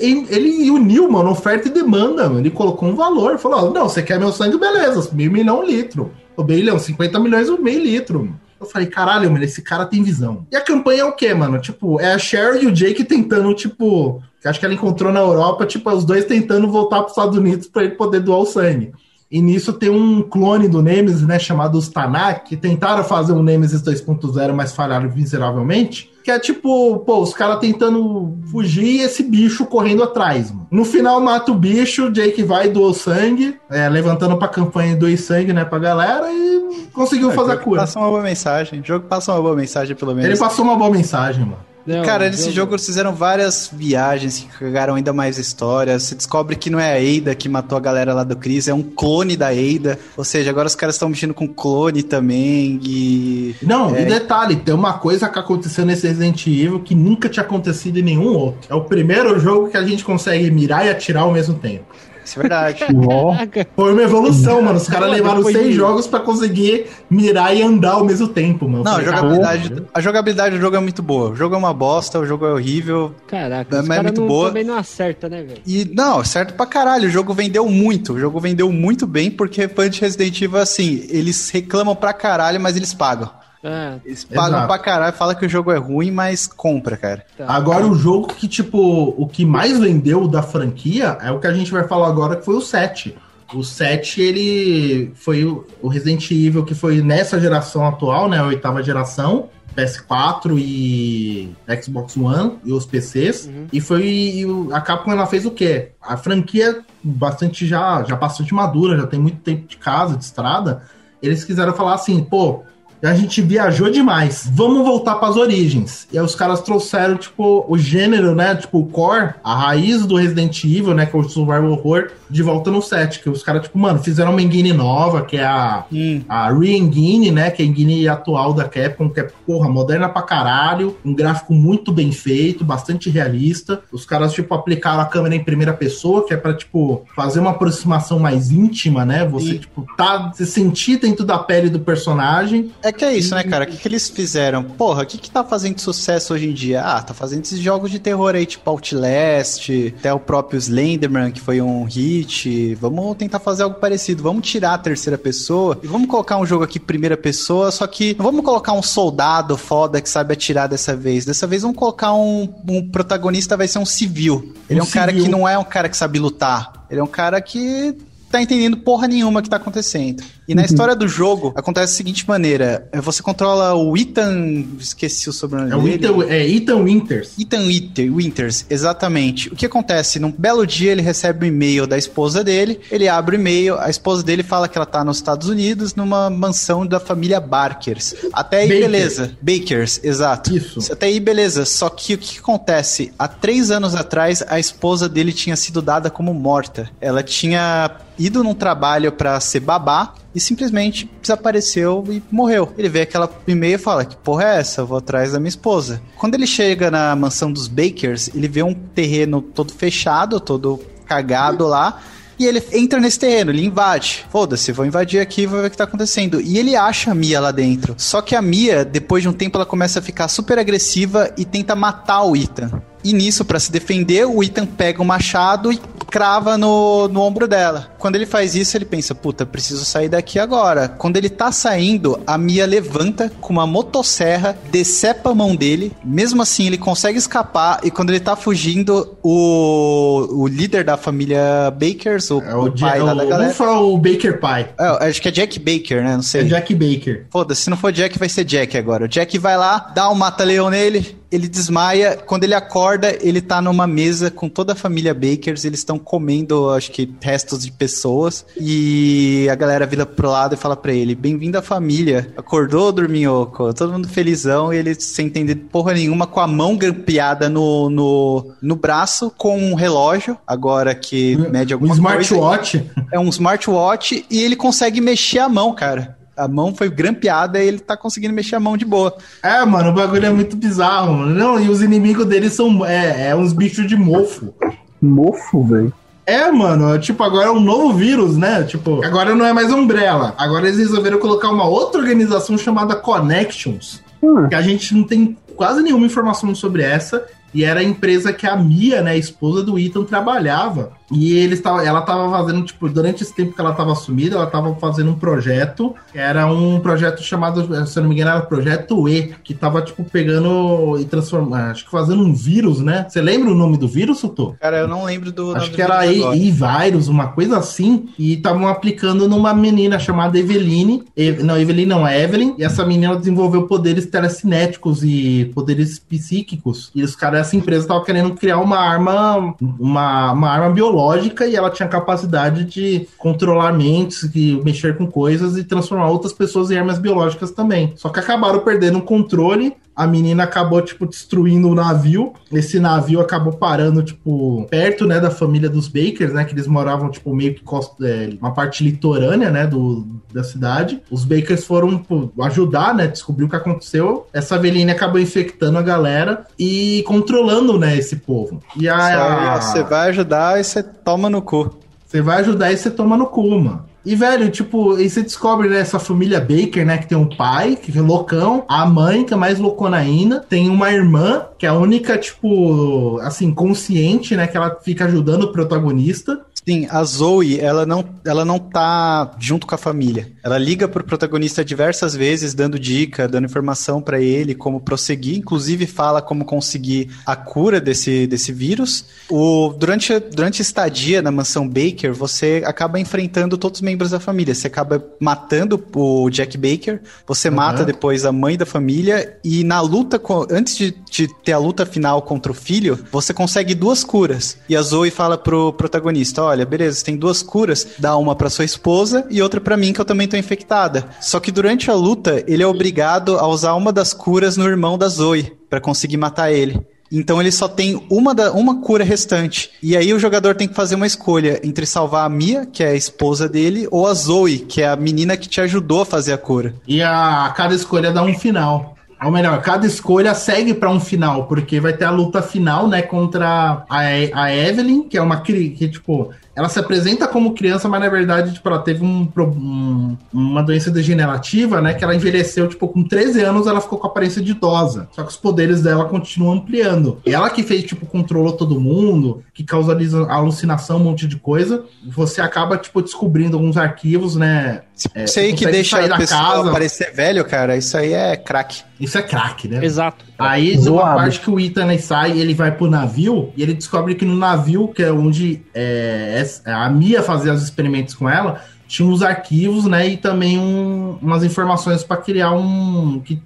ele, 0.00 0.26
ele 0.30 0.70
uniu, 0.70 1.10
mano, 1.10 1.30
oferta 1.30 1.68
e 1.68 1.70
demanda, 1.70 2.28
mano. 2.28 2.40
Ele 2.40 2.50
colocou 2.50 2.88
um 2.88 2.94
valor. 2.94 3.38
Falou: 3.38 3.72
não, 3.72 3.88
você 3.88 4.02
quer 4.02 4.18
meu 4.18 4.32
sangue, 4.32 4.58
beleza, 4.58 5.10
meio 5.12 5.30
milhão 5.30 5.62
litro. 5.62 6.10
O 6.36 6.42
bilhão, 6.42 6.78
50 6.78 7.18
milhões 7.18 7.48
ou 7.48 7.60
meio 7.60 7.82
litro. 7.82 8.32
Eu 8.60 8.66
falei, 8.66 8.88
caralho, 8.88 9.30
mano, 9.30 9.44
esse 9.44 9.62
cara 9.62 9.86
tem 9.86 10.02
visão. 10.02 10.46
E 10.50 10.56
a 10.56 10.60
campanha 10.60 11.02
é 11.02 11.04
o 11.04 11.12
quê, 11.12 11.32
mano? 11.32 11.60
Tipo, 11.60 12.00
é 12.00 12.14
a 12.14 12.18
Sherry 12.18 12.64
e 12.64 12.66
o 12.66 12.72
Jake 12.72 13.04
tentando, 13.04 13.52
tipo. 13.54 14.22
Acho 14.44 14.60
que 14.60 14.64
ela 14.64 14.74
encontrou 14.74 15.12
na 15.12 15.20
Europa, 15.20 15.66
tipo, 15.66 15.90
os 15.90 16.04
dois 16.04 16.24
tentando 16.24 16.68
voltar 16.68 16.98
para 16.98 17.06
os 17.06 17.12
Estados 17.12 17.36
Unidos 17.36 17.66
para 17.66 17.84
ele 17.84 17.96
poder 17.96 18.20
doar 18.20 18.38
o 18.38 18.46
sangue. 18.46 18.92
E 19.30 19.42
nisso 19.42 19.74
tem 19.74 19.90
um 19.90 20.22
clone 20.22 20.68
do 20.68 20.80
Nemesis, 20.80 21.26
né, 21.26 21.38
chamado 21.38 21.76
os 21.76 21.88
Tanak, 21.88 22.48
que 22.48 22.56
tentaram 22.56 23.04
fazer 23.04 23.32
um 23.32 23.42
Nemesis 23.42 23.82
2.0, 23.82 24.54
mas 24.54 24.72
falharam 24.72 25.10
miseravelmente. 25.14 26.10
Que 26.24 26.30
é 26.30 26.38
tipo, 26.38 26.98
pô, 27.00 27.20
os 27.20 27.34
caras 27.34 27.58
tentando 27.58 28.38
fugir 28.50 28.84
e 28.84 29.00
esse 29.02 29.22
bicho 29.22 29.66
correndo 29.66 30.02
atrás, 30.02 30.50
mano. 30.50 30.66
No 30.70 30.84
final 30.84 31.20
mata 31.20 31.52
o 31.52 31.54
bicho, 31.54 32.06
o 32.06 32.10
Jake 32.10 32.42
vai 32.42 32.72
e 32.72 32.78
o 32.78 32.94
sangue, 32.94 33.56
é, 33.70 33.86
levantando 33.88 34.36
pra 34.38 34.48
campanha 34.48 34.92
e 34.92 34.96
doe 34.96 35.16
sangue, 35.18 35.52
né, 35.52 35.64
pra 35.64 35.78
galera, 35.78 36.32
e 36.32 36.86
conseguiu 36.92 37.30
fazer 37.32 37.52
a 37.52 37.56
cura. 37.58 37.82
Passa 37.82 37.98
uma 37.98 38.08
boa 38.08 38.22
mensagem. 38.22 38.80
O 38.80 38.84
jogo 38.84 39.06
passa 39.06 39.32
uma 39.32 39.42
boa 39.42 39.56
mensagem, 39.56 39.94
pelo 39.94 40.14
menos. 40.14 40.30
Ele 40.30 40.38
passou 40.38 40.64
uma 40.64 40.76
boa 40.76 40.90
mensagem, 40.90 41.44
mano. 41.44 41.68
Não, 41.88 42.04
Cara, 42.04 42.28
nesse 42.28 42.50
jogo 42.50 42.74
eles 42.74 42.84
fizeram 42.84 43.14
várias 43.14 43.70
viagens 43.72 44.40
que 44.40 44.46
cagaram 44.58 44.94
ainda 44.94 45.10
mais 45.10 45.38
histórias. 45.38 46.02
Você 46.02 46.14
descobre 46.14 46.54
que 46.54 46.68
não 46.68 46.78
é 46.78 46.92
a 46.92 47.00
Eida 47.00 47.34
que 47.34 47.48
matou 47.48 47.78
a 47.78 47.80
galera 47.80 48.12
lá 48.12 48.24
do 48.24 48.36
Chris, 48.36 48.68
é 48.68 48.74
um 48.74 48.82
clone 48.82 49.38
da 49.38 49.54
Eida. 49.54 49.98
Ou 50.14 50.22
seja, 50.22 50.50
agora 50.50 50.66
os 50.66 50.74
caras 50.74 50.96
estão 50.96 51.08
mexendo 51.08 51.32
com 51.32 51.48
clone 51.48 52.02
também. 52.02 52.78
E. 52.84 53.56
Não, 53.62 53.96
É. 53.96 54.02
e 54.02 54.04
detalhe, 54.04 54.56
tem 54.56 54.74
uma 54.74 54.92
coisa 54.94 55.28
que 55.30 55.38
aconteceu 55.38 55.86
nesse 55.86 56.06
Resident 56.06 56.46
Evil 56.46 56.80
que 56.80 56.94
nunca 56.94 57.26
tinha 57.28 57.42
acontecido 57.42 57.98
em 57.98 58.02
nenhum 58.02 58.34
outro. 58.36 58.60
É 58.68 58.74
o 58.74 58.82
primeiro 58.82 59.40
jogo 59.40 59.68
que 59.70 59.76
a 59.78 59.82
gente 59.82 60.04
consegue 60.04 60.50
mirar 60.50 60.84
e 60.84 60.90
atirar 60.90 61.22
ao 61.22 61.32
mesmo 61.32 61.54
tempo. 61.54 61.84
Isso 62.28 62.38
é 62.38 62.42
verdade. 62.42 62.84
Foi 63.74 63.92
uma 63.92 64.02
evolução, 64.02 64.60
mano. 64.60 64.76
Os 64.76 64.86
caras 64.86 65.10
levaram 65.10 65.42
seis 65.44 65.68
de- 65.68 65.72
jogos 65.72 66.06
pra 66.06 66.20
conseguir 66.20 66.86
mirar 67.08 67.56
e 67.56 67.62
andar 67.62 67.92
ao 67.92 68.04
mesmo 68.04 68.28
tempo, 68.28 68.68
mano. 68.68 68.84
Não, 68.84 68.96
a 68.96 69.02
jogabilidade, 69.02 69.82
a 69.94 70.00
jogabilidade 70.00 70.54
do 70.56 70.60
jogo 70.60 70.76
é 70.76 70.80
muito 70.80 71.02
boa. 71.02 71.30
O 71.30 71.34
jogo 71.36 71.54
é 71.54 71.58
uma 71.58 71.72
bosta, 71.72 72.18
o 72.18 72.26
jogo 72.26 72.44
é 72.44 72.52
horrível. 72.52 73.14
Caraca, 73.26 73.80
os 73.80 73.88
mas 73.88 73.98
é 73.98 74.02
muito 74.02 74.20
não, 74.20 74.28
boa. 74.28 74.48
também 74.48 74.64
não 74.64 74.76
acerta, 74.76 75.28
né, 75.28 75.42
velho? 75.42 75.60
E, 75.66 75.90
não, 75.94 76.22
certo 76.22 76.54
pra 76.54 76.66
caralho. 76.66 77.08
O 77.08 77.10
jogo 77.10 77.32
vendeu 77.32 77.66
muito. 77.68 78.12
O 78.12 78.18
jogo 78.20 78.38
vendeu 78.38 78.70
muito 78.70 79.06
bem, 79.06 79.30
porque 79.30 79.66
fã 79.68 79.88
de 79.88 80.00
Resident 80.00 80.40
Evil, 80.42 80.58
assim, 80.58 81.06
eles 81.08 81.48
reclamam 81.50 81.96
pra 81.96 82.12
caralho, 82.12 82.60
mas 82.60 82.76
eles 82.76 82.92
pagam. 82.92 83.30
Ah, 83.64 83.96
Eles 84.04 84.24
pagam 84.24 84.48
Exato. 84.58 84.66
pra 84.68 84.78
caralho, 84.78 85.12
fala 85.16 85.34
que 85.34 85.44
o 85.44 85.48
jogo 85.48 85.72
é 85.72 85.76
ruim, 85.78 86.10
mas 86.10 86.46
compra, 86.46 86.96
cara. 86.96 87.24
tá. 87.36 87.44
Agora, 87.48 87.86
o 87.86 87.94
jogo 87.94 88.28
que, 88.28 88.46
tipo, 88.46 89.14
o 89.16 89.26
que 89.26 89.44
mais 89.44 89.78
vendeu 89.78 90.28
da 90.28 90.42
franquia 90.42 91.18
é 91.20 91.30
o 91.30 91.40
que 91.40 91.46
a 91.46 91.52
gente 91.52 91.70
vai 91.72 91.86
falar 91.86 92.08
agora, 92.08 92.36
que 92.36 92.44
foi 92.44 92.54
o 92.54 92.60
7. 92.60 93.16
O 93.54 93.64
7, 93.64 94.20
ele 94.20 95.10
foi 95.14 95.42
o 95.44 95.88
Resident 95.88 96.30
Evil 96.30 96.64
que 96.64 96.74
foi 96.74 97.00
nessa 97.02 97.40
geração 97.40 97.86
atual, 97.86 98.28
né? 98.28 98.38
A 98.38 98.44
oitava 98.46 98.82
geração. 98.82 99.48
PS4 99.76 100.58
e 100.58 101.54
Xbox 101.82 102.16
One 102.16 102.58
e 102.64 102.72
os 102.72 102.84
PCs. 102.84 103.46
Uhum. 103.46 103.66
E 103.72 103.80
foi. 103.80 104.02
e 104.04 104.44
a 104.72 104.80
Capcom 104.80 105.12
ela 105.12 105.26
fez 105.26 105.46
o 105.46 105.50
quê? 105.52 105.90
A 106.02 106.16
franquia 106.16 106.80
bastante 107.02 107.64
já, 107.66 108.02
já 108.02 108.16
bastante 108.16 108.52
madura, 108.52 108.96
já 108.96 109.06
tem 109.06 109.20
muito 109.20 109.38
tempo 109.38 109.66
de 109.68 109.76
casa, 109.76 110.16
de 110.16 110.24
estrada. 110.24 110.82
Eles 111.22 111.44
quiseram 111.44 111.72
falar 111.72 111.94
assim, 111.94 112.22
pô, 112.22 112.62
a 113.02 113.14
gente 113.14 113.40
viajou 113.42 113.90
demais. 113.90 114.48
Vamos 114.52 114.84
voltar 114.86 115.16
para 115.16 115.28
as 115.28 115.36
origens. 115.36 116.06
E 116.12 116.18
aí 116.18 116.24
os 116.24 116.34
caras 116.34 116.60
trouxeram, 116.60 117.16
tipo, 117.16 117.64
o 117.68 117.78
gênero, 117.78 118.34
né? 118.34 118.54
Tipo, 118.56 118.78
o 118.78 118.86
core, 118.86 119.34
a 119.42 119.54
raiz 119.54 120.04
do 120.06 120.16
Resident 120.16 120.64
Evil, 120.64 120.94
né? 120.94 121.06
Que 121.06 121.16
é 121.16 121.18
o 121.18 121.22
survival 121.28 121.70
horror, 121.70 122.10
de 122.28 122.42
volta 122.42 122.70
no 122.70 122.82
set. 122.82 123.20
Que 123.20 123.30
os 123.30 123.42
caras, 123.42 123.62
tipo, 123.62 123.78
mano, 123.78 123.98
fizeram 124.02 124.32
uma 124.32 124.42
engine 124.42 124.72
nova, 124.72 125.22
que 125.22 125.36
é 125.36 125.44
a, 125.44 125.84
Hum. 125.92 126.22
a 126.28 126.52
Re-Engine, 126.52 127.30
né? 127.30 127.50
Que 127.50 127.62
é 127.62 127.66
a 127.66 127.68
engine 127.68 128.08
atual 128.08 128.52
da 128.52 128.64
Capcom, 128.64 129.08
que 129.08 129.20
é, 129.20 129.28
porra, 129.46 129.68
moderna 129.68 130.08
pra 130.08 130.22
caralho. 130.22 130.96
Um 131.04 131.14
gráfico 131.14 131.52
muito 131.54 131.92
bem 131.92 132.10
feito, 132.12 132.64
bastante 132.64 133.08
realista. 133.10 133.80
Os 133.92 134.04
caras, 134.04 134.32
tipo, 134.32 134.54
aplicaram 134.54 135.00
a 135.00 135.06
câmera 135.06 135.34
em 135.34 135.44
primeira 135.44 135.72
pessoa, 135.72 136.26
que 136.26 136.34
é 136.34 136.36
pra, 136.36 136.54
tipo, 136.54 137.04
fazer 137.14 137.40
uma 137.40 137.50
aproximação 137.50 138.18
mais 138.18 138.50
íntima, 138.50 139.04
né? 139.04 139.26
Você, 139.26 139.52
Sim. 139.52 139.58
tipo, 139.58 139.86
tá, 139.96 140.30
se 140.34 140.46
sentir 140.46 140.98
dentro 140.98 141.24
da 141.24 141.38
pele 141.38 141.68
do 141.70 141.80
personagem. 141.80 142.70
É 142.82 142.87
que 142.92 143.04
é 143.04 143.16
isso, 143.16 143.34
né, 143.34 143.42
cara? 143.42 143.64
O 143.64 143.66
que, 143.66 143.76
que 143.76 143.88
eles 143.88 144.08
fizeram? 144.08 144.62
Porra, 144.62 145.02
o 145.02 145.06
que, 145.06 145.18
que 145.18 145.30
tá 145.30 145.44
fazendo 145.44 145.80
sucesso 145.80 146.34
hoje 146.34 146.48
em 146.48 146.52
dia? 146.52 146.82
Ah, 146.82 147.02
tá 147.02 147.14
fazendo 147.14 147.44
esses 147.44 147.58
jogos 147.58 147.90
de 147.90 147.98
terror 147.98 148.34
aí, 148.34 148.46
tipo 148.46 148.68
Outlast, 148.68 149.70
até 149.98 150.12
o 150.12 150.20
próprio 150.20 150.58
Slenderman, 150.58 151.30
que 151.30 151.40
foi 151.40 151.60
um 151.60 151.84
hit. 151.84 152.74
Vamos 152.76 153.16
tentar 153.16 153.38
fazer 153.38 153.62
algo 153.62 153.76
parecido. 153.76 154.22
Vamos 154.22 154.48
tirar 154.48 154.74
a 154.74 154.78
terceira 154.78 155.18
pessoa 155.18 155.78
e 155.82 155.86
vamos 155.86 156.08
colocar 156.08 156.38
um 156.38 156.46
jogo 156.46 156.64
aqui 156.64 156.78
primeira 156.78 157.16
pessoa, 157.16 157.70
só 157.70 157.86
que 157.86 158.14
não 158.18 158.24
vamos 158.24 158.44
colocar 158.44 158.72
um 158.72 158.82
soldado 158.82 159.56
foda 159.56 160.00
que 160.00 160.08
sabe 160.08 160.32
atirar 160.32 160.68
dessa 160.68 160.94
vez. 160.96 161.24
Dessa 161.24 161.46
vez 161.46 161.62
vamos 161.62 161.76
colocar 161.76 162.14
um, 162.14 162.48
um 162.68 162.88
protagonista, 162.88 163.56
vai 163.56 163.68
ser 163.68 163.78
um 163.78 163.86
civil. 163.86 164.54
Ele 164.68 164.80
Um 164.80 164.84
é 164.84 164.86
um 164.86 164.90
cara 164.90 165.10
civil. 165.10 165.24
que 165.24 165.30
não 165.30 165.48
é 165.48 165.58
um 165.58 165.64
cara 165.64 165.88
que 165.88 165.96
sabe 165.96 166.18
lutar. 166.18 166.86
Ele 166.90 167.00
é 167.00 167.02
um 167.02 167.08
cara 167.08 167.40
que 167.40 167.96
tá 168.30 168.40
entendendo 168.42 168.76
porra 168.78 169.06
nenhuma 169.08 169.42
que 169.42 169.48
tá 169.48 169.56
acontecendo. 169.56 170.22
E 170.48 170.54
na 170.54 170.64
história 170.64 170.96
do 170.96 171.06
jogo, 171.06 171.52
acontece 171.54 171.92
da 171.92 171.96
seguinte 171.98 172.26
maneira: 172.26 172.88
é, 172.90 173.00
você 173.00 173.22
controla 173.22 173.74
o 173.74 173.96
Ethan. 173.96 174.64
Esqueci 174.80 175.28
o 175.28 175.32
sobrenome 175.32 175.70
É 175.72 175.76
o 175.76 175.82
dele. 175.82 175.94
Ethan, 175.94 176.24
é 176.32 176.48
Ethan 176.48 176.76
Winters. 176.82 177.38
Ethan 177.38 177.66
Winter- 177.66 178.12
Winters, 178.14 178.64
exatamente. 178.70 179.48
O 179.52 179.56
que 179.56 179.66
acontece? 179.66 180.18
Num 180.18 180.32
belo 180.32 180.66
dia 180.66 180.92
ele 180.92 181.02
recebe 181.02 181.44
um 181.46 181.48
e-mail 181.48 181.86
da 181.86 181.98
esposa 181.98 182.42
dele, 182.42 182.80
ele 182.90 183.08
abre 183.08 183.36
o 183.36 183.38
e-mail, 183.40 183.78
a 183.78 183.90
esposa 183.90 184.22
dele 184.22 184.42
fala 184.42 184.68
que 184.68 184.78
ela 184.78 184.86
tá 184.86 185.04
nos 185.04 185.18
Estados 185.18 185.48
Unidos, 185.48 185.94
numa 185.94 186.30
mansão 186.30 186.86
da 186.86 186.98
família 186.98 187.40
Barkers. 187.40 188.14
Até 188.32 188.60
aí, 188.62 188.68
Baker. 188.68 188.80
beleza. 188.82 189.36
Bakers, 189.42 190.00
exato. 190.02 190.56
Isso. 190.56 190.92
Até 190.92 191.06
aí, 191.06 191.20
beleza. 191.20 191.64
Só 191.66 191.88
que 191.90 192.14
o 192.14 192.18
que 192.18 192.38
acontece? 192.38 193.12
Há 193.18 193.28
três 193.28 193.70
anos 193.70 193.94
atrás, 193.94 194.42
a 194.48 194.58
esposa 194.58 195.08
dele 195.08 195.32
tinha 195.32 195.56
sido 195.56 195.82
dada 195.82 196.08
como 196.10 196.32
morta. 196.32 196.88
Ela 197.00 197.22
tinha 197.22 197.90
ido 198.18 198.42
num 198.42 198.54
trabalho 198.54 199.12
pra 199.12 199.38
ser 199.40 199.60
babá 199.60 200.14
e 200.34 200.37
simplesmente 200.40 201.10
desapareceu 201.20 202.04
e 202.08 202.22
morreu. 202.30 202.72
Ele 202.76 202.88
vê 202.88 203.02
aquela 203.02 203.30
e-mail 203.46 203.76
e 203.76 203.78
fala: 203.78 204.04
Que 204.04 204.16
porra 204.16 204.44
é 204.44 204.58
essa? 204.60 204.80
Eu 204.80 204.86
vou 204.86 204.98
atrás 204.98 205.32
da 205.32 205.38
minha 205.38 205.48
esposa. 205.48 206.00
Quando 206.16 206.34
ele 206.34 206.46
chega 206.46 206.90
na 206.90 207.14
mansão 207.16 207.52
dos 207.52 207.68
Bakers, 207.68 208.30
ele 208.34 208.48
vê 208.48 208.62
um 208.62 208.74
terreno 208.74 209.40
todo 209.42 209.72
fechado, 209.72 210.40
todo 210.40 210.80
cagado 211.06 211.66
lá. 211.66 212.00
E 212.38 212.46
ele 212.46 212.62
entra 212.72 213.00
nesse 213.00 213.18
terreno, 213.18 213.50
ele 213.50 213.64
invade. 213.64 214.24
Foda-se, 214.30 214.70
vou 214.70 214.86
invadir 214.86 215.20
aqui 215.20 215.42
e 215.42 215.46
vou 215.46 215.60
ver 215.60 215.66
o 215.66 215.70
que 215.70 215.76
tá 215.76 215.84
acontecendo. 215.84 216.40
E 216.40 216.56
ele 216.56 216.76
acha 216.76 217.10
a 217.10 217.14
Mia 217.14 217.40
lá 217.40 217.50
dentro. 217.50 217.94
Só 217.98 218.22
que 218.22 218.36
a 218.36 218.40
Mia, 218.40 218.84
depois 218.84 219.22
de 219.22 219.28
um 219.28 219.32
tempo, 219.32 219.58
ela 219.58 219.66
começa 219.66 219.98
a 219.98 220.02
ficar 220.02 220.28
super 220.28 220.56
agressiva 220.56 221.32
e 221.36 221.44
tenta 221.44 221.74
matar 221.74 222.22
o 222.22 222.36
Ethan. 222.36 222.80
E 223.04 223.12
nisso, 223.12 223.44
pra 223.44 223.58
se 223.60 223.70
defender, 223.70 224.26
o 224.26 224.42
Ethan 224.42 224.66
pega 224.66 225.00
o 225.00 225.04
machado 225.04 225.72
e 225.72 225.80
crava 226.10 226.56
no, 226.58 227.06
no 227.08 227.20
ombro 227.20 227.46
dela. 227.46 227.92
Quando 227.98 228.16
ele 228.16 228.26
faz 228.26 228.54
isso, 228.54 228.76
ele 228.76 228.84
pensa: 228.84 229.14
puta, 229.14 229.44
preciso 229.46 229.84
sair 229.84 230.08
daqui 230.08 230.38
agora. 230.38 230.88
Quando 230.88 231.16
ele 231.16 231.28
tá 231.28 231.52
saindo, 231.52 232.20
a 232.26 232.36
Mia 232.38 232.66
levanta 232.66 233.30
com 233.40 233.52
uma 233.52 233.66
motosserra, 233.66 234.58
decepa 234.70 235.30
a 235.30 235.34
mão 235.34 235.54
dele. 235.54 235.92
Mesmo 236.04 236.42
assim, 236.42 236.66
ele 236.66 236.78
consegue 236.78 237.18
escapar. 237.18 237.80
E 237.84 237.90
quando 237.90 238.10
ele 238.10 238.20
tá 238.20 238.34
fugindo, 238.36 239.16
o, 239.22 240.42
o 240.42 240.46
líder 240.48 240.84
da 240.84 240.96
família 240.96 241.70
Bakers, 241.70 242.30
o, 242.30 242.40
É 242.42 242.54
o, 242.54 242.64
o 242.66 242.72
pai 242.78 242.98
Ja- 242.98 243.04
lá 243.04 243.14
da 243.14 243.24
o, 243.24 243.28
galera. 243.28 243.38
vamos 243.42 243.56
falar 243.56 243.80
o 243.80 243.96
Baker 243.98 244.40
Pai. 244.40 244.70
É, 244.78 245.08
acho 245.08 245.20
que 245.22 245.28
é 245.28 245.30
Jack 245.30 245.58
Baker, 245.58 246.02
né? 246.02 246.14
Não 246.14 246.22
sei. 246.22 246.42
É 246.42 246.44
Jack 246.44 246.74
Baker. 246.74 247.26
Foda-se, 247.30 247.62
se 247.62 247.70
não 247.70 247.76
for 247.76 247.92
Jack, 247.92 248.18
vai 248.18 248.28
ser 248.28 248.44
Jack 248.44 248.76
agora. 248.76 249.04
O 249.04 249.08
Jack 249.08 249.38
vai 249.38 249.56
lá, 249.56 249.90
dá 249.94 250.10
um 250.10 250.14
mata-leão 250.14 250.70
nele, 250.70 251.17
ele 251.30 251.48
desmaia. 251.48 252.16
Quando 252.16 252.44
ele 252.44 252.54
acorda, 252.54 253.16
ele 253.20 253.40
tá 253.40 253.60
numa 253.60 253.86
mesa 253.86 254.30
com 254.30 254.48
toda 254.48 254.72
a 254.72 254.76
família 254.76 255.14
Bakers. 255.14 255.64
Eles 255.64 255.80
estão 255.80 255.98
comendo, 255.98 256.70
acho 256.70 256.90
que, 256.90 257.12
restos 257.20 257.64
de 257.64 257.72
pessoas. 257.72 258.44
E 258.56 259.46
a 259.50 259.54
galera 259.54 259.86
vira 259.86 260.06
pro 260.06 260.30
lado 260.30 260.54
e 260.54 260.58
fala 260.58 260.76
pra 260.76 260.92
ele: 260.92 261.14
Bem-vindo 261.14 261.58
à 261.58 261.62
família. 261.62 262.32
Acordou, 262.36 262.92
dorminhoco? 262.92 263.72
Todo 263.74 263.92
mundo 263.92 264.08
felizão. 264.08 264.72
E 264.72 264.76
ele, 264.76 264.94
sem 264.94 265.26
entender 265.26 265.54
porra 265.56 265.92
nenhuma, 265.92 266.26
com 266.26 266.40
a 266.40 266.46
mão 266.46 266.76
grampeada 266.76 267.48
no, 267.48 267.90
no, 267.90 268.52
no 268.62 268.76
braço, 268.76 269.32
com 269.36 269.58
um 269.58 269.74
relógio, 269.74 270.36
agora 270.46 270.94
que 270.94 271.36
mede 271.50 271.72
Um 271.74 271.76
alguma 271.76 271.94
coisa. 271.94 272.22
smartwatch. 272.22 272.90
É 273.12 273.18
um 273.18 273.28
smartwatch 273.28 274.24
e 274.30 274.42
ele 274.42 274.56
consegue 274.56 275.00
mexer 275.00 275.38
a 275.38 275.48
mão, 275.48 275.74
cara. 275.74 276.17
A 276.38 276.48
mão 276.48 276.74
foi 276.74 276.88
grampeada 276.88 277.62
e 277.62 277.66
ele 277.66 277.78
tá 277.78 277.96
conseguindo 277.96 278.32
mexer 278.32 278.56
a 278.56 278.60
mão 278.60 278.76
de 278.76 278.84
boa. 278.84 279.16
É, 279.42 279.64
mano, 279.64 279.90
o 279.90 279.92
bagulho 279.92 280.26
é 280.26 280.30
muito 280.30 280.56
bizarro, 280.56 281.12
mano. 281.14 281.34
Não, 281.34 281.60
e 281.60 281.68
os 281.68 281.82
inimigos 281.82 282.24
dele 282.26 282.48
são 282.48 282.86
é, 282.86 283.28
é 283.28 283.36
uns 283.36 283.52
bichos 283.52 283.86
de 283.86 283.96
mofo. 283.96 284.54
Mofo, 285.02 285.64
velho. 285.64 285.92
É, 286.24 286.50
mano, 286.50 286.94
é, 286.94 286.98
tipo, 286.98 287.22
agora 287.22 287.46
é 287.46 287.50
um 287.50 287.58
novo 287.58 287.94
vírus, 287.94 288.36
né? 288.36 288.62
Tipo, 288.62 289.02
agora 289.02 289.34
não 289.34 289.46
é 289.46 289.52
mais 289.52 289.72
Umbrella. 289.72 290.34
Agora 290.36 290.66
eles 290.66 290.78
resolveram 290.78 291.18
colocar 291.18 291.48
uma 291.48 291.64
outra 291.64 292.00
organização 292.00 292.58
chamada 292.58 292.94
Connections. 292.94 294.02
Hum. 294.22 294.46
Que 294.46 294.54
a 294.54 294.60
gente 294.60 294.94
não 294.94 295.04
tem 295.04 295.36
quase 295.56 295.82
nenhuma 295.82 296.04
informação 296.04 296.54
sobre 296.54 296.82
essa. 296.82 297.24
E 297.54 297.64
era 297.64 297.80
a 297.80 297.84
empresa 297.84 298.32
que 298.32 298.46
a 298.46 298.56
Mia, 298.56 299.02
né, 299.02 299.12
a 299.12 299.16
esposa 299.16 299.62
do 299.62 299.78
Ethan, 299.78 300.04
trabalhava. 300.04 300.92
E 301.10 301.32
eles 301.32 301.60
tava, 301.60 301.82
ela 301.82 302.02
tava 302.02 302.30
fazendo, 302.30 302.62
tipo, 302.64 302.86
durante 302.88 303.22
esse 303.22 303.34
tempo 303.34 303.54
que 303.54 303.60
ela 303.60 303.72
tava 303.72 303.94
sumida, 303.94 304.36
ela 304.36 304.46
tava 304.46 304.74
fazendo 304.74 305.10
um 305.10 305.14
projeto. 305.14 305.94
Era 306.14 306.46
um 306.46 306.80
projeto 306.80 307.22
chamado, 307.22 307.86
se 307.86 307.98
eu 307.98 308.02
não 308.02 308.10
me 308.10 308.14
engano, 308.14 308.30
era 308.30 308.40
Projeto 308.42 309.08
E, 309.08 309.34
que 309.42 309.54
tava, 309.54 309.80
tipo, 309.80 310.04
pegando 310.04 310.98
e 311.00 311.04
transformando, 311.04 311.70
acho 311.70 311.84
que 311.86 311.90
fazendo 311.90 312.22
um 312.22 312.34
vírus, 312.34 312.80
né? 312.80 313.06
Você 313.08 313.22
lembra 313.22 313.50
o 313.50 313.54
nome 313.54 313.78
do 313.78 313.88
vírus, 313.88 314.18
Suto? 314.18 314.54
Cara, 314.60 314.78
eu 314.78 314.88
não 314.88 315.04
lembro 315.04 315.32
do. 315.32 315.52
Acho 315.52 315.66
nome 315.66 315.70
que 315.70 315.82
do 315.82 315.92
era. 315.92 316.06
E-Virus, 316.06 317.08
uma 317.08 317.28
coisa 317.28 317.56
assim, 317.56 318.08
e 318.18 318.34
estavam 318.34 318.68
aplicando 318.68 319.26
numa 319.28 319.54
menina 319.54 319.98
chamada 319.98 320.38
Eveline. 320.38 321.04
Não, 321.42 321.58
Eveline 321.58 321.86
não, 321.86 322.06
é 322.06 322.22
Evelyn. 322.22 322.54
E 322.58 322.64
essa 322.64 322.84
menina 322.84 323.16
desenvolveu 323.16 323.66
poderes 323.66 324.06
telecinéticos 324.06 325.02
e 325.02 325.50
poderes 325.54 325.98
psíquicos. 325.98 326.90
E 326.94 327.02
os 327.02 327.16
caras, 327.16 327.37
essa 327.38 327.56
empresa 327.56 327.82
estava 327.82 328.04
querendo 328.04 328.34
criar 328.34 328.58
uma 328.58 328.78
arma, 328.78 329.54
uma, 329.60 330.32
uma 330.32 330.50
arma 330.50 330.70
biológica 330.70 331.46
e 331.46 331.56
ela 331.56 331.70
tinha 331.70 331.88
capacidade 331.88 332.64
de 332.64 333.08
controlar 333.16 333.72
mentes, 333.72 334.30
de 334.30 334.60
mexer 334.64 334.96
com 334.96 335.06
coisas 335.06 335.56
e 335.56 335.64
transformar 335.64 336.08
outras 336.08 336.32
pessoas 336.32 336.70
em 336.70 336.76
armas 336.76 336.98
biológicas 336.98 337.50
também. 337.50 337.92
Só 337.96 338.08
que 338.08 338.20
acabaram 338.20 338.60
perdendo 338.60 338.98
o 338.98 339.02
controle 339.02 339.76
a 339.98 340.06
menina 340.06 340.44
acabou, 340.44 340.80
tipo, 340.80 341.06
destruindo 341.06 341.68
o 341.68 341.74
navio. 341.74 342.32
Esse 342.52 342.78
navio 342.78 343.18
acabou 343.20 343.52
parando, 343.54 344.00
tipo, 344.00 344.64
perto, 344.70 345.04
né, 345.06 345.18
da 345.18 345.28
família 345.28 345.68
dos 345.68 345.88
Bakers, 345.88 346.32
né, 346.32 346.44
que 346.44 346.54
eles 346.54 346.68
moravam, 346.68 347.10
tipo, 347.10 347.34
meio 347.34 347.52
que 347.54 347.64
costa, 347.64 348.06
é, 348.06 348.30
uma 348.40 348.52
parte 348.52 348.84
litorânea, 348.84 349.50
né, 349.50 349.66
do, 349.66 350.06
da 350.32 350.44
cidade. 350.44 351.02
Os 351.10 351.24
Bakers 351.24 351.64
foram 351.64 351.98
pô, 351.98 352.30
ajudar, 352.42 352.94
né, 352.94 353.08
descobrir 353.08 353.44
o 353.44 353.48
que 353.48 353.56
aconteceu. 353.56 354.28
Essa 354.32 354.54
Aveline 354.54 354.92
acabou 354.92 355.20
infectando 355.20 355.78
a 355.78 355.82
galera 355.82 356.46
e 356.56 357.02
controlando, 357.04 357.76
né, 357.76 357.96
esse 357.98 358.16
povo. 358.16 358.62
E 358.76 358.88
a... 358.88 359.60
Só- 359.60 359.72
Você 359.72 359.82
vai 359.82 360.08
ajudar 360.10 360.60
e 360.60 360.64
você 360.64 360.80
toma 360.82 361.28
no 361.28 361.42
cu. 361.42 361.76
Você 362.06 362.22
vai 362.22 362.40
ajudar 362.40 362.72
e 362.72 362.76
você 362.76 362.88
toma 362.90 363.16
no 363.16 363.26
cu, 363.26 363.50
mano. 363.58 363.84
E, 364.04 364.14
velho, 364.14 364.50
tipo, 364.50 364.94
aí 364.94 365.10
você 365.10 365.22
descobre, 365.22 365.68
né, 365.68 365.80
essa 365.80 365.98
família 365.98 366.40
Baker, 366.40 366.86
né, 366.86 366.98
que 366.98 367.06
tem 367.06 367.18
um 367.18 367.28
pai, 367.28 367.76
que 367.76 367.96
é 367.96 368.00
loucão, 368.00 368.64
a 368.68 368.86
mãe, 368.86 369.24
que 369.24 369.34
é 369.34 369.36
mais 369.36 369.58
loucona 369.58 369.96
ainda, 369.96 370.40
tem 370.40 370.68
uma 370.70 370.90
irmã, 370.90 371.42
que 371.58 371.66
é 371.66 371.68
a 371.68 371.74
única, 371.74 372.16
tipo, 372.16 373.18
assim, 373.20 373.52
consciente, 373.52 374.36
né, 374.36 374.46
que 374.46 374.56
ela 374.56 374.78
fica 374.82 375.04
ajudando 375.04 375.44
o 375.44 375.52
protagonista. 375.52 376.40
Sim, 376.68 376.86
a 376.90 377.02
Zoe, 377.02 377.58
ela 377.58 377.86
não, 377.86 378.04
ela 378.26 378.44
não 378.44 378.58
tá 378.58 379.34
junto 379.38 379.66
com 379.66 379.74
a 379.74 379.78
família. 379.78 380.30
Ela 380.44 380.58
liga 380.58 380.86
pro 380.86 381.02
protagonista 381.02 381.64
diversas 381.64 382.14
vezes, 382.14 382.52
dando 382.52 382.78
dica, 382.78 383.26
dando 383.26 383.46
informação 383.46 384.02
pra 384.02 384.20
ele, 384.20 384.54
como 384.54 384.78
prosseguir. 384.78 385.38
Inclusive, 385.38 385.86
fala 385.86 386.20
como 386.20 386.44
conseguir 386.44 387.08
a 387.24 387.34
cura 387.34 387.80
desse, 387.80 388.26
desse 388.26 388.52
vírus. 388.52 389.06
O, 389.30 389.72
durante, 389.78 390.18
durante 390.18 390.60
a 390.60 390.62
estadia 390.62 391.22
na 391.22 391.30
mansão 391.30 391.66
Baker, 391.66 392.12
você 392.12 392.62
acaba 392.66 393.00
enfrentando 393.00 393.56
todos 393.56 393.78
os 393.80 393.82
membros 393.82 394.10
da 394.10 394.20
família. 394.20 394.54
Você 394.54 394.66
acaba 394.66 395.02
matando 395.18 395.82
o 395.96 396.28
Jack 396.28 396.58
Baker, 396.58 397.00
você 397.26 397.48
Uhum. 397.48 397.54
mata 397.54 397.82
depois 397.82 398.26
a 398.26 398.32
mãe 398.32 398.58
da 398.58 398.66
família, 398.66 399.38
e 399.42 399.64
na 399.64 399.80
luta, 399.80 400.18
co- 400.18 400.46
antes 400.50 400.76
de, 400.76 400.94
de 401.10 401.28
ter 401.42 401.52
a 401.52 401.58
luta 401.58 401.86
final 401.86 402.20
contra 402.20 402.52
o 402.52 402.54
filho, 402.54 402.98
você 403.10 403.32
consegue 403.32 403.74
duas 403.74 404.04
curas. 404.04 404.58
E 404.68 404.76
a 404.76 404.82
Zoe 404.82 405.10
fala 405.10 405.38
pro 405.38 405.72
protagonista: 405.72 406.42
olha, 406.42 406.57
beleza, 406.64 406.98
você 406.98 407.04
tem 407.04 407.16
duas 407.16 407.42
curas, 407.42 407.86
dá 407.98 408.16
uma 408.16 408.34
pra 408.34 408.50
sua 408.50 408.64
esposa 408.64 409.26
e 409.30 409.42
outra 409.42 409.60
pra 409.60 409.76
mim, 409.76 409.92
que 409.92 410.00
eu 410.00 410.04
também 410.04 410.28
tô 410.28 410.36
infectada. 410.36 411.08
Só 411.20 411.40
que 411.40 411.52
durante 411.52 411.90
a 411.90 411.94
luta, 411.94 412.44
ele 412.46 412.62
é 412.62 412.66
obrigado 412.66 413.38
a 413.38 413.46
usar 413.46 413.74
uma 413.74 413.92
das 413.92 414.12
curas 414.12 414.56
no 414.56 414.66
irmão 414.66 414.98
da 414.98 415.08
Zoe, 415.08 415.52
pra 415.68 415.80
conseguir 415.80 416.16
matar 416.16 416.52
ele. 416.52 416.80
Então 417.10 417.40
ele 417.40 417.50
só 417.50 417.66
tem 417.66 418.06
uma, 418.10 418.34
da, 418.34 418.52
uma 418.52 418.80
cura 418.80 419.02
restante. 419.02 419.70
E 419.82 419.96
aí 419.96 420.12
o 420.12 420.18
jogador 420.18 420.54
tem 420.54 420.68
que 420.68 420.74
fazer 420.74 420.94
uma 420.94 421.06
escolha 421.06 421.60
entre 421.64 421.86
salvar 421.86 422.26
a 422.26 422.28
Mia, 422.28 422.66
que 422.66 422.84
é 422.84 422.88
a 422.88 422.94
esposa 422.94 423.48
dele, 423.48 423.88
ou 423.90 424.06
a 424.06 424.14
Zoe, 424.14 424.58
que 424.58 424.82
é 424.82 424.88
a 424.88 424.96
menina 424.96 425.36
que 425.36 425.48
te 425.48 425.60
ajudou 425.60 426.02
a 426.02 426.06
fazer 426.06 426.32
a 426.34 426.38
cura. 426.38 426.74
E 426.86 427.02
a 427.02 427.52
cada 427.56 427.74
escolha 427.74 428.12
dá 428.12 428.22
um 428.22 428.38
final. 428.38 428.94
Ou 429.20 429.32
melhor, 429.32 429.60
cada 429.62 429.84
escolha 429.84 430.32
segue 430.32 430.74
pra 430.74 430.90
um 430.90 431.00
final, 431.00 431.46
porque 431.46 431.80
vai 431.80 431.92
ter 431.92 432.04
a 432.04 432.10
luta 432.10 432.40
final, 432.40 432.86
né, 432.86 433.02
contra 433.02 433.84
a, 433.88 433.98
a 434.32 434.54
Evelyn, 434.54 435.08
que 435.08 435.18
é 435.18 435.22
uma 435.22 435.40
que 435.40 435.88
tipo, 435.88 436.30
ela 436.58 436.68
se 436.68 436.78
apresenta 436.78 437.28
como 437.28 437.54
criança, 437.54 437.88
mas 437.88 438.00
na 438.00 438.08
verdade, 438.08 438.52
tipo, 438.54 438.68
ela 438.68 438.80
teve 438.80 439.04
um, 439.04 439.28
um- 439.38 440.16
uma 440.32 440.62
doença 440.62 440.90
degenerativa, 440.90 441.80
né, 441.80 441.94
que 441.94 442.02
ela 442.02 442.14
envelheceu, 442.14 442.66
tipo, 442.68 442.88
com 442.88 443.02
13 443.04 443.40
anos 443.42 443.66
ela 443.66 443.80
ficou 443.80 443.98
com 443.98 444.06
a 444.06 444.10
aparência 444.10 444.42
de 444.42 444.50
idosa. 444.52 445.08
Só 445.12 445.22
que 445.22 445.30
os 445.30 445.36
poderes 445.36 445.82
dela 445.82 446.04
continuam 446.06 446.54
ampliando. 446.54 447.18
E 447.24 447.32
ela 447.34 447.48
que 447.50 447.62
fez, 447.62 447.84
tipo, 447.84 448.04
controlou 448.06 448.52
todo 448.52 448.80
mundo, 448.80 449.42
que 449.54 449.62
causa 449.64 449.96
alucinação, 450.28 450.96
um 450.96 451.04
monte 451.04 451.26
de 451.26 451.36
coisa. 451.36 451.84
Você 452.06 452.40
acaba, 452.40 452.76
tipo, 452.76 453.00
descobrindo 453.02 453.56
alguns 453.56 453.76
arquivos, 453.76 454.34
né, 454.36 454.82
é, 455.14 455.24
Isso 455.24 455.38
aí 455.38 455.52
que 455.52 455.64
deixa 455.64 456.04
a 456.04 456.16
pessoa 456.16 456.40
casa. 456.40 456.72
parecer 456.72 457.12
velho, 457.14 457.44
cara, 457.44 457.76
isso 457.76 457.96
aí 457.96 458.12
é 458.12 458.36
crack. 458.36 458.82
Isso 458.98 459.16
é 459.16 459.22
craque, 459.22 459.68
né? 459.68 459.84
Exato. 459.84 460.24
Aí, 460.36 460.72
de 460.72 460.88
uma 460.88 461.02
Zoado. 461.02 461.16
parte 461.18 461.38
que 461.40 461.48
o 461.50 461.60
Ethan 461.60 461.96
sai, 461.98 462.36
ele 462.36 462.52
vai 462.52 462.72
pro 462.72 462.90
navio 462.90 463.52
e 463.56 463.62
ele 463.62 463.74
descobre 463.74 464.16
que 464.16 464.24
no 464.24 464.34
navio, 464.34 464.88
que 464.88 465.04
é 465.04 465.12
onde 465.12 465.62
é, 465.72 466.40
é- 466.64 466.72
a 466.72 466.88
Mia 466.90 467.22
fazia 467.22 467.52
os 467.52 467.62
experimentos 467.62 468.14
com 468.14 468.28
ela, 468.28 468.62
tinha 468.86 469.06
uns 469.06 469.22
arquivos, 469.22 469.84
né? 469.86 470.08
E 470.08 470.16
também 470.16 470.58
um- 470.58 471.18
umas 471.20 471.44
informações 471.44 472.02
para 472.02 472.16
criar 472.16 472.52
um. 472.52 473.20
Que, 473.20 473.40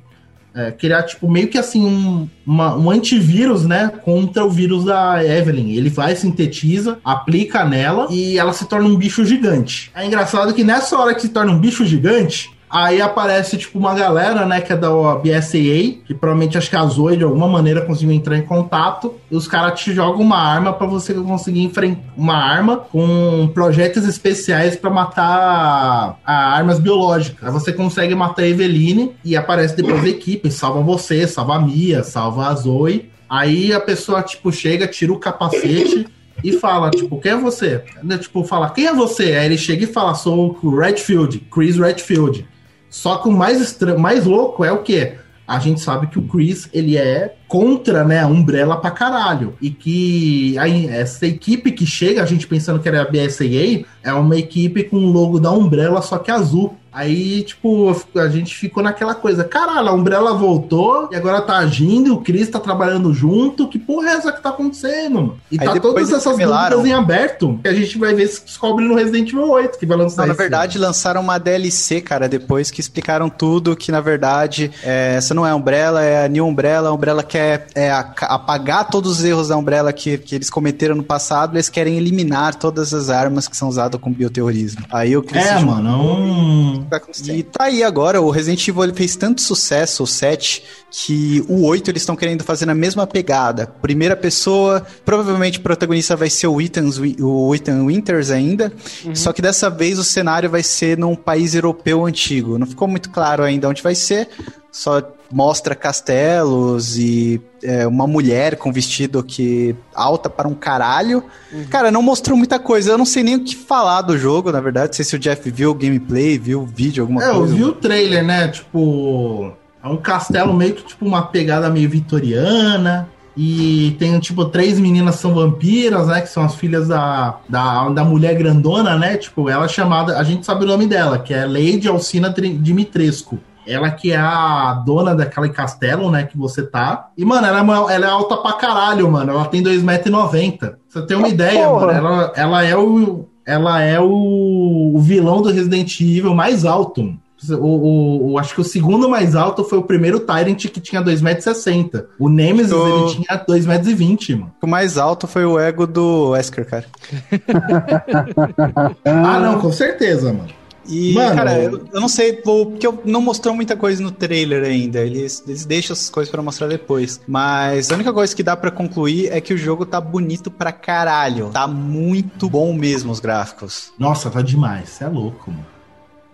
é, 0.54 0.70
criar, 0.70 1.02
tipo, 1.04 1.30
meio 1.30 1.48
que 1.48 1.56
assim, 1.56 1.84
um, 1.84 2.28
uma- 2.46 2.76
um 2.76 2.90
antivírus, 2.90 3.64
né? 3.66 3.90
Contra 4.04 4.44
o 4.44 4.50
vírus 4.50 4.84
da 4.84 5.24
Evelyn. 5.24 5.70
Ele 5.72 5.88
vai, 5.88 6.14
sintetiza, 6.14 6.98
aplica 7.04 7.64
nela 7.64 8.06
e 8.10 8.38
ela 8.38 8.52
se 8.52 8.66
torna 8.66 8.86
um 8.86 8.96
bicho 8.96 9.24
gigante. 9.24 9.90
É 9.94 10.04
engraçado 10.06 10.52
que 10.52 10.62
nessa 10.62 10.98
hora 10.98 11.14
que 11.14 11.22
se 11.22 11.30
torna 11.30 11.52
um 11.52 11.58
bicho 11.58 11.84
gigante, 11.86 12.50
Aí 12.72 13.02
aparece, 13.02 13.58
tipo, 13.58 13.78
uma 13.78 13.94
galera, 13.94 14.46
né, 14.46 14.62
que 14.62 14.72
é 14.72 14.76
da 14.76 14.88
BSAA, 15.16 16.00
que 16.06 16.14
provavelmente 16.18 16.56
acho 16.56 16.70
que 16.70 16.76
a 16.76 16.86
Zoe, 16.86 17.18
de 17.18 17.22
alguma 17.22 17.46
maneira, 17.46 17.82
conseguiu 17.82 18.14
entrar 18.14 18.38
em 18.38 18.46
contato, 18.46 19.12
e 19.30 19.36
os 19.36 19.46
caras 19.46 19.78
te 19.78 19.92
jogam 19.92 20.22
uma 20.22 20.38
arma 20.38 20.72
pra 20.72 20.86
você 20.86 21.12
conseguir 21.12 21.62
enfrentar 21.62 22.00
uma 22.16 22.34
arma 22.34 22.78
com 22.78 23.50
projéteis 23.52 24.06
especiais 24.06 24.74
pra 24.74 24.88
matar 24.88 26.18
a 26.24 26.56
armas 26.56 26.78
biológicas. 26.78 27.46
Aí 27.46 27.52
você 27.52 27.74
consegue 27.74 28.14
matar 28.14 28.40
a 28.40 28.48
Eveline 28.48 29.12
e 29.22 29.36
aparece 29.36 29.76
depois 29.76 30.02
a 30.02 30.08
equipe, 30.08 30.50
salva 30.50 30.80
você, 30.80 31.28
salva 31.28 31.56
a 31.56 31.60
Mia, 31.60 32.02
salva 32.02 32.46
a 32.46 32.54
Zoe. 32.54 33.10
Aí 33.28 33.70
a 33.74 33.80
pessoa, 33.80 34.22
tipo, 34.22 34.50
chega, 34.50 34.86
tira 34.86 35.12
o 35.12 35.18
capacete 35.18 36.06
e 36.42 36.52
fala, 36.52 36.90
tipo, 36.90 37.20
quem 37.20 37.32
é 37.32 37.36
você? 37.36 37.84
Né, 38.02 38.16
Tipo, 38.16 38.44
fala, 38.44 38.70
quem 38.70 38.86
é 38.86 38.94
você? 38.94 39.24
Aí 39.34 39.44
ele 39.44 39.58
chega 39.58 39.84
e 39.84 39.86
fala, 39.86 40.14
sou 40.14 40.58
o 40.62 40.78
Redfield, 40.78 41.38
Chris 41.50 41.76
Redfield. 41.76 42.46
Só 42.93 43.16
que 43.16 43.28
o 43.28 43.32
mais, 43.32 43.59
estra... 43.59 43.97
mais 43.97 44.27
louco 44.27 44.62
é 44.62 44.70
o 44.70 44.82
quê? 44.82 45.14
A 45.48 45.59
gente 45.59 45.81
sabe 45.81 46.09
que 46.09 46.19
o 46.19 46.28
Chris, 46.28 46.69
ele 46.74 46.98
é 46.98 47.35
contra, 47.52 48.02
né, 48.02 48.20
a 48.20 48.26
Umbrella 48.26 48.78
pra 48.78 48.90
caralho. 48.90 49.54
E 49.60 49.68
que 49.68 50.56
aí, 50.58 50.86
essa 50.88 51.26
equipe 51.26 51.70
que 51.70 51.84
chega, 51.84 52.22
a 52.22 52.26
gente 52.26 52.46
pensando 52.46 52.80
que 52.80 52.88
era 52.88 53.02
a 53.02 53.04
BSAA, 53.04 53.84
é 54.02 54.10
uma 54.14 54.38
equipe 54.38 54.84
com 54.84 54.96
o 54.96 55.12
logo 55.12 55.38
da 55.38 55.50
Umbrella, 55.52 56.00
só 56.00 56.16
que 56.16 56.30
azul. 56.30 56.74
Aí, 56.94 57.42
tipo, 57.42 57.96
a 58.16 58.28
gente 58.28 58.54
ficou 58.54 58.82
naquela 58.82 59.14
coisa, 59.14 59.44
caralho, 59.44 59.88
a 59.88 59.92
Umbrella 59.94 60.34
voltou 60.34 61.08
e 61.10 61.16
agora 61.16 61.40
tá 61.40 61.56
agindo, 61.56 62.12
o 62.14 62.20
Chris 62.20 62.50
tá 62.50 62.60
trabalhando 62.60 63.14
junto, 63.14 63.66
que 63.66 63.78
porra 63.78 64.10
é 64.10 64.12
essa 64.12 64.30
que 64.30 64.42
tá 64.42 64.50
acontecendo? 64.50 65.14
mano? 65.14 65.38
E 65.50 65.58
Aí 65.58 65.66
tá 65.66 65.80
todas 65.80 66.12
essas 66.12 66.36
revelaram- 66.36 66.76
dúvidas 66.76 66.98
em 66.98 67.02
aberto, 67.02 67.58
que 67.62 67.68
a 67.68 67.72
gente 67.72 67.96
vai 67.96 68.12
ver 68.12 68.26
se 68.26 68.44
descobre 68.44 68.84
no 68.84 68.94
Resident 68.94 69.26
Evil 69.30 69.48
8, 69.48 69.78
que 69.78 69.86
vai 69.86 69.96
lançar 69.96 70.20
Não, 70.22 70.28
na 70.28 70.34
verdade, 70.34 70.76
lançaram 70.78 71.22
uma 71.22 71.38
DLC, 71.38 72.02
cara, 72.02 72.28
depois 72.28 72.70
que 72.70 72.82
explicaram 72.82 73.30
tudo, 73.30 73.74
que 73.74 73.90
na 73.90 74.00
verdade, 74.02 74.70
é, 74.84 75.14
essa 75.16 75.32
não 75.32 75.46
é 75.46 75.50
a 75.50 75.54
Umbrella, 75.56 76.02
é 76.02 76.26
a 76.26 76.28
New 76.28 76.46
Umbrella, 76.46 76.90
a 76.90 76.92
Umbrella 76.92 77.22
quer 77.22 77.41
é, 77.74 77.90
a- 77.90 78.14
apagar 78.23 78.89
todos 78.89 79.19
os 79.19 79.24
erros 79.24 79.48
da 79.48 79.56
Umbrella 79.56 79.93
que, 79.93 80.19
que 80.19 80.35
eles 80.35 80.48
cometeram 80.51 80.94
no 80.94 81.02
passado, 81.02 81.55
eles 81.56 81.69
querem 81.69 81.97
eliminar 81.97 82.55
todas 82.55 82.93
as 82.94 83.10
armas 83.10 83.48
que 83.48 83.56
são 83.56 83.69
usadas 83.69 84.01
com 84.01 84.12
bioterrorismo. 84.12 84.85
Aí 84.90 85.16
o 85.16 85.23
Chris 85.23 85.44
É, 85.44 85.59
se 85.59 85.64
mano, 85.64 85.89
é 85.89 85.93
um... 85.97 86.86
E 87.28 87.43
tá 87.43 87.64
aí 87.64 87.82
agora, 87.82 88.20
o 88.20 88.31
Resident 88.31 88.66
Evil 88.69 88.85
ele 88.85 88.93
fez 88.94 89.16
tanto 89.16 89.40
sucesso, 89.40 90.02
o 90.02 90.06
7, 90.06 90.62
que 90.90 91.44
o 91.48 91.64
8 91.64 91.90
eles 91.90 92.02
estão 92.02 92.14
querendo 92.16 92.44
fazer 92.44 92.66
na 92.66 92.74
mesma 92.74 93.06
pegada. 93.06 93.66
Primeira 93.66 94.14
pessoa, 94.16 94.85
provavelmente 95.05 95.59
o 95.59 95.62
protagonista 95.62 96.14
vai 96.16 96.28
ser 96.31 96.47
o 96.47 96.60
Ethan, 96.60 96.89
o 97.20 97.55
Ethan 97.55 97.85
Winters 97.86 98.31
ainda, 98.31 98.73
só 99.14 99.32
que 99.32 99.40
dessa 99.43 99.69
vez 99.70 99.98
o 99.98 100.05
cenário 100.05 100.51
vai 100.51 100.62
ser 100.62 100.98
num 100.98 101.14
país 101.14 101.55
europeu 101.55 102.05
antigo. 102.05 102.59
Não 102.59 102.66
ficou 102.66 102.86
muito 102.89 103.10
claro 103.10 103.43
ainda 103.43 103.69
onde 103.69 103.82
vai 103.82 103.94
ser, 103.94 104.28
só 104.72 105.02
mostra 105.30 105.74
castelos 105.74 106.96
e 106.98 107.40
é, 107.62 107.86
uma 107.86 108.06
mulher 108.06 108.56
com 108.56 108.72
vestido 108.72 109.22
que 109.22 109.76
alta 109.94 110.28
para 110.30 110.48
um 110.48 110.54
caralho. 110.54 111.22
Cara, 111.70 111.90
não 111.90 112.00
mostrou 112.02 112.36
muita 112.36 112.58
coisa. 112.58 112.92
Eu 112.92 112.98
não 112.98 113.04
sei 113.04 113.22
nem 113.22 113.36
o 113.36 113.44
que 113.44 113.54
falar 113.54 114.00
do 114.02 114.16
jogo, 114.16 114.50
na 114.50 114.60
verdade. 114.60 114.86
Não 114.88 114.92
sei 114.94 115.04
se 115.04 115.14
o 115.14 115.18
Jeff 115.18 115.48
viu 115.50 115.70
o 115.70 115.74
gameplay, 115.74 116.38
viu 116.38 116.62
o 116.62 116.66
vídeo, 116.66 117.02
alguma 117.04 117.22
É, 117.22 117.28
eu 117.30 117.34
coisa. 117.40 117.54
vi 117.54 117.64
o 117.64 117.72
trailer, 117.72 118.24
né? 118.24 118.48
Tipo, 118.48 119.52
é 119.84 119.88
um 119.88 119.96
castelo 119.98 120.54
meio 120.54 120.74
que 120.74 120.84
tipo 120.84 121.04
uma 121.04 121.22
pegada 121.26 121.68
meio 121.68 121.88
vitoriana. 121.88 123.08
E 123.34 123.96
tem, 123.98 124.18
tipo, 124.20 124.44
três 124.46 124.78
meninas 124.78 125.14
são 125.16 125.32
vampiras, 125.34 126.06
né? 126.08 126.20
Que 126.20 126.28
são 126.28 126.44
as 126.44 126.54
filhas 126.54 126.88
da, 126.88 127.38
da, 127.48 127.88
da 127.88 128.04
mulher 128.04 128.34
grandona, 128.36 128.98
né? 128.98 129.16
Tipo, 129.16 129.48
ela 129.48 129.64
é 129.64 129.68
chamada. 129.68 130.18
A 130.18 130.22
gente 130.22 130.44
sabe 130.44 130.64
o 130.64 130.68
nome 130.68 130.86
dela, 130.86 131.18
que 131.18 131.32
é 131.32 131.46
Lady 131.46 131.88
Alcina 131.88 132.28
Dimitrescu. 132.30 133.38
Ela 133.66 133.90
que 133.90 134.12
é 134.12 134.16
a 134.16 134.74
dona 134.84 135.14
daquele 135.14 135.48
castelo, 135.51 136.10
né? 136.10 136.24
Que 136.24 136.36
você 136.36 136.62
tá. 136.62 137.09
E, 137.16 137.24
mano, 137.24 137.47
ela 137.47 137.59
é, 137.59 137.62
uma- 137.62 137.93
ela 137.93 138.06
é 138.06 138.10
alta 138.10 138.36
pra 138.36 138.52
caralho, 138.55 139.10
mano. 139.10 139.32
Ela 139.32 139.44
tem 139.47 139.62
2,90m. 139.62 140.59
Pra 140.59 140.72
Você 140.89 141.02
tem 141.06 141.16
uma 141.16 141.28
ideia, 141.28 141.68
porra. 141.68 141.86
mano. 141.86 141.98
Ela, 141.98 142.32
ela 142.36 142.64
é 142.64 142.76
o. 142.76 143.26
Ela 143.44 143.82
é 143.82 143.98
o, 144.01 144.93
o 144.94 144.98
vilão 145.01 145.43
do 145.43 145.51
Resident 145.51 146.01
Evil 146.01 146.34
mais 146.34 146.64
alto. 146.64 147.14
O, 147.51 147.55
o- 147.66 148.32
o- 148.34 148.39
acho 148.39 148.55
que 148.55 148.60
o 148.60 148.64
segundo 148.64 149.09
mais 149.09 149.34
alto 149.34 149.64
foi 149.64 149.76
o 149.76 149.82
primeiro 149.82 150.20
Tyrant 150.20 150.64
que 150.68 150.80
tinha 150.80 151.02
2,60m. 151.02 152.05
O 152.16 152.28
Nemesis 152.28 152.70
Tô- 152.70 152.86
ele 153.09 153.14
tinha 153.16 153.36
2,20m, 153.36 154.36
mano. 154.39 154.52
O 154.62 154.66
mais 154.68 154.97
alto 154.97 155.26
foi 155.26 155.44
o 155.44 155.59
ego 155.59 155.84
do 155.84 156.30
Wesker, 156.30 156.64
cara. 156.68 156.84
Ah, 159.05 159.40
não, 159.40 159.59
com 159.60 159.72
certeza, 159.72 160.32
mano. 160.32 160.48
E, 160.88 161.14
Mano, 161.14 161.36
cara, 161.36 161.59
eu, 161.59 161.86
eu 161.92 162.00
não 162.00 162.09
sei, 162.09 162.32
porque 162.32 162.86
eu- 162.86 163.00
não 163.04 163.20
mostrou 163.20 163.54
muita 163.54 163.76
coisa 163.76 164.02
no 164.02 164.10
trailer 164.10 164.64
ainda. 164.64 165.00
Eles, 165.00 165.42
eles 165.46 165.64
deixam 165.64 165.94
essas 165.94 166.10
coisas 166.10 166.30
pra 166.30 166.42
mostrar 166.42 166.66
depois. 166.66 167.20
Mas 167.26 167.90
a 167.90 167.94
única 167.94 168.12
coisa 168.12 168.34
que 168.34 168.42
dá 168.42 168.56
pra 168.56 168.70
concluir 168.70 169.28
é 169.32 169.40
que 169.40 169.54
o 169.54 169.59
jogo 169.59 169.86
tá 169.86 170.00
bonito 170.00 170.50
pra 170.50 170.72
caralho. 170.72 171.50
Tá 171.50 171.66
muito 171.68 172.50
bom 172.50 172.72
mesmo 172.74 173.12
os 173.12 173.20
gráficos. 173.20 173.92
Nossa, 173.98 174.28
tá 174.30 174.42
demais. 174.42 174.88
Você 174.88 175.04
é 175.04 175.09
louco, 175.09 175.50
mano. 175.50 175.66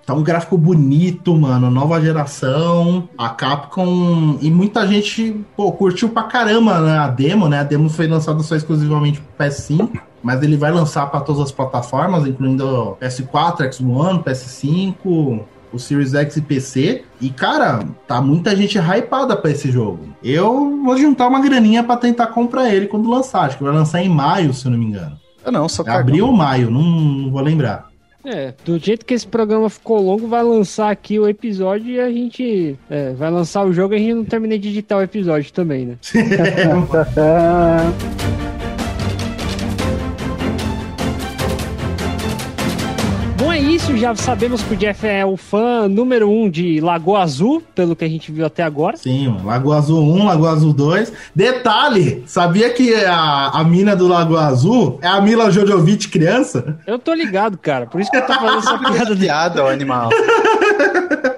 Tá 0.07 0.15
um 0.15 0.23
gráfico 0.23 0.57
bonito, 0.57 1.37
mano. 1.37 1.70
Nova 1.70 2.01
geração. 2.01 3.07
A 3.19 3.29
Capcom. 3.29 4.39
E 4.41 4.51
muita 4.51 4.87
gente, 4.87 5.45
pô, 5.55 5.70
curtiu 5.73 6.09
pra 6.09 6.23
caramba 6.23 6.81
né, 6.81 6.99
a 6.99 7.09
demo, 7.09 7.47
né? 7.47 7.61
A 7.61 7.65
demo 7.65 7.91
foi 7.91 8.07
lançada 8.07 8.43
só 8.43 8.57
exclusivamente 8.57 9.20
pro 9.20 9.47
PS5. 9.47 10.01
Mas 10.23 10.43
ele 10.43 10.57
vai 10.57 10.73
lançar 10.73 11.07
pra 11.11 11.20
todas 11.20 11.43
as 11.43 11.53
plataformas, 11.53 12.27
incluindo 12.27 12.66
o 12.66 12.97
PS4, 12.97 13.69
X1, 13.69 14.24
PS5, 14.24 15.45
o 15.73 15.78
Series 15.78 16.15
X 16.15 16.36
e 16.36 16.43
PC. 16.43 17.05
E, 17.20 17.31
cara, 17.31 17.85
tá 18.07 18.20
muita 18.20 18.55
gente 18.57 18.78
hypada 18.78 19.36
pra 19.36 19.51
esse 19.51 19.70
jogo. 19.70 20.09
Eu 20.23 20.82
vou 20.85 20.97
juntar 20.97 21.28
uma 21.28 21.40
graninha 21.40 21.85
pra 21.85 21.97
tentar 21.97 22.28
comprar 22.28 22.73
ele 22.73 22.86
quando 22.86 23.09
lançar. 23.09 23.43
Acho 23.43 23.59
que 23.59 23.65
vai 23.65 23.73
lançar 23.73 24.03
em 24.03 24.09
maio, 24.09 24.53
se 24.53 24.66
eu 24.66 24.70
não 24.70 24.78
me 24.78 24.86
engano. 24.86 25.19
Eu 25.45 25.53
não, 25.53 25.69
sou 25.69 25.86
É 25.86 25.90
abril 25.90 26.27
ou 26.27 26.32
maio, 26.32 26.70
não, 26.70 26.82
não 26.82 27.31
vou 27.31 27.40
lembrar. 27.40 27.89
É, 28.24 28.53
do 28.65 28.78
jeito 28.78 29.07
que 29.07 29.15
esse 29.15 29.27
programa 29.27 29.70
ficou 29.70 30.03
longo, 30.03 30.27
vai 30.27 30.43
lançar 30.43 30.90
aqui 30.90 31.19
o 31.19 31.27
episódio 31.27 31.86
e 31.86 32.01
a 32.01 32.11
gente 32.11 32.78
é, 32.90 33.15
vai 33.15 33.31
lançar 33.31 33.65
o 33.65 33.73
jogo 33.73 33.95
e 33.95 33.97
a 33.97 33.99
gente 33.99 34.15
não 34.15 34.24
termina 34.24 34.59
de 34.59 34.69
editar 34.69 34.99
o 34.99 35.03
episódio 35.03 35.51
também, 35.53 35.86
né? 35.86 35.97
isso. 43.69 43.97
Já 43.97 44.15
sabemos 44.15 44.62
que 44.62 44.74
o 44.74 44.77
Jeff 44.77 45.07
é 45.07 45.24
o 45.24 45.36
fã 45.36 45.89
número 45.89 46.28
um 46.31 46.49
de 46.49 46.81
Lagoa 46.81 47.20
Azul, 47.20 47.62
pelo 47.74 47.95
que 47.95 48.05
a 48.05 48.09
gente 48.09 48.32
viu 48.32 48.45
até 48.47 48.62
agora. 48.62 48.97
Sim. 48.97 49.36
Lagoa 49.45 49.77
Azul 49.78 50.03
1, 50.03 50.24
Lagoa 50.24 50.51
Azul 50.53 50.73
2. 50.73 51.12
Detalhe, 51.35 52.23
sabia 52.27 52.70
que 52.70 52.95
a, 52.95 53.49
a 53.55 53.65
mina 53.65 53.95
do 53.95 54.09
Lagoa 54.09 54.47
Azul 54.47 54.99
é 55.03 55.07
a 55.09 55.20
Mila 55.20 55.51
Jojovic 55.51 56.09
criança? 56.09 56.78
Eu 56.86 56.99
tô 56.99 57.12
ligado, 57.12 57.57
cara. 57.59 57.86
Por 57.86 58.01
isso 58.01 58.11
que 58.11 58.16
eu 58.16 58.27
tô 58.27 58.32
fazendo 58.35 58.59
essa 58.59 58.78
piada. 58.90 59.16
Piada, 59.16 59.65
o 59.65 59.69
animal. 59.69 60.11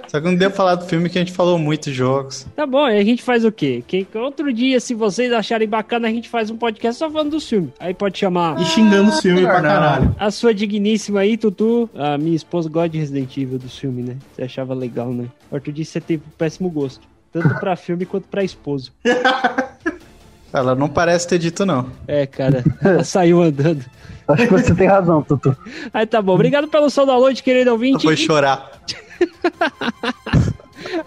Só 0.08 0.20
que 0.20 0.26
não 0.26 0.34
deu 0.34 0.50
pra 0.50 0.56
falar 0.56 0.74
do 0.74 0.84
filme 0.86 1.08
que 1.08 1.16
a 1.18 1.20
gente 1.20 1.32
falou 1.32 1.56
muito 1.56 1.84
de 1.84 1.92
jogos. 1.94 2.44
Tá 2.56 2.66
bom, 2.66 2.88
e 2.88 2.98
a 2.98 3.04
gente 3.04 3.22
faz 3.22 3.44
o 3.44 3.52
quê? 3.52 3.82
Que 3.86 4.06
outro 4.16 4.52
dia, 4.52 4.80
se 4.80 4.92
vocês 4.92 5.32
acharem 5.32 5.68
bacana, 5.68 6.08
a 6.08 6.10
gente 6.10 6.28
faz 6.28 6.50
um 6.50 6.56
podcast 6.56 6.98
só 6.98 7.08
falando 7.08 7.30
do 7.30 7.40
filme. 7.40 7.72
Aí 7.78 7.94
pode 7.94 8.18
chamar 8.18 8.60
E 8.60 8.64
xingando 8.64 9.10
os 9.10 9.20
filmes 9.20 9.44
pra 9.44 9.62
Não. 9.62 9.68
caralho. 9.68 10.14
a 10.18 10.30
sua 10.32 10.52
digníssima 10.52 11.20
aí, 11.20 11.36
Tutu. 11.36 11.88
A 11.94 12.18
minha 12.20 12.36
esposa 12.36 12.68
gosta 12.68 12.90
de 12.90 12.98
Resident 12.98 13.36
Evil 13.36 13.58
do 13.58 13.68
filme, 13.68 14.02
né? 14.02 14.16
Você 14.32 14.42
achava 14.42 14.74
legal, 14.74 15.12
né? 15.12 15.26
Outro 15.50 15.72
dia 15.72 15.84
você 15.84 16.00
teve 16.00 16.22
péssimo 16.38 16.68
gosto. 16.70 17.00
Tanto 17.32 17.48
pra 17.58 17.74
filme 17.76 18.06
quanto 18.06 18.28
pra 18.28 18.44
esposo. 18.44 18.92
Ela 20.52 20.74
não 20.74 20.88
parece 20.88 21.28
ter 21.28 21.38
dito, 21.38 21.64
não. 21.64 21.86
É, 22.08 22.26
cara. 22.26 22.64
Ela 22.82 23.04
saiu 23.04 23.40
andando. 23.40 23.84
Acho 24.26 24.46
que 24.46 24.52
você 24.52 24.74
tem 24.74 24.88
razão, 24.88 25.22
Tutu. 25.22 25.56
Aí 25.94 26.06
tá 26.06 26.20
bom. 26.20 26.34
Obrigado 26.34 26.68
pelo 26.68 26.88
da 26.88 27.04
noite, 27.04 27.42
querido 27.42 27.70
Ela 27.70 27.72
ouvinte. 27.72 28.02
foi 28.02 28.16
chorar. 28.16 28.70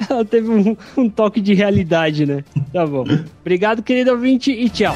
Ela 0.10 0.24
teve 0.24 0.50
um, 0.50 0.78
um 0.98 1.10
toque 1.10 1.42
de 1.42 1.54
realidade, 1.54 2.26
né? 2.26 2.44
Tá 2.72 2.86
bom. 2.86 3.04
Obrigado, 3.42 3.84
querido 3.84 4.12
ouvinte, 4.12 4.52
e 4.52 4.70
tchau. 4.70 4.96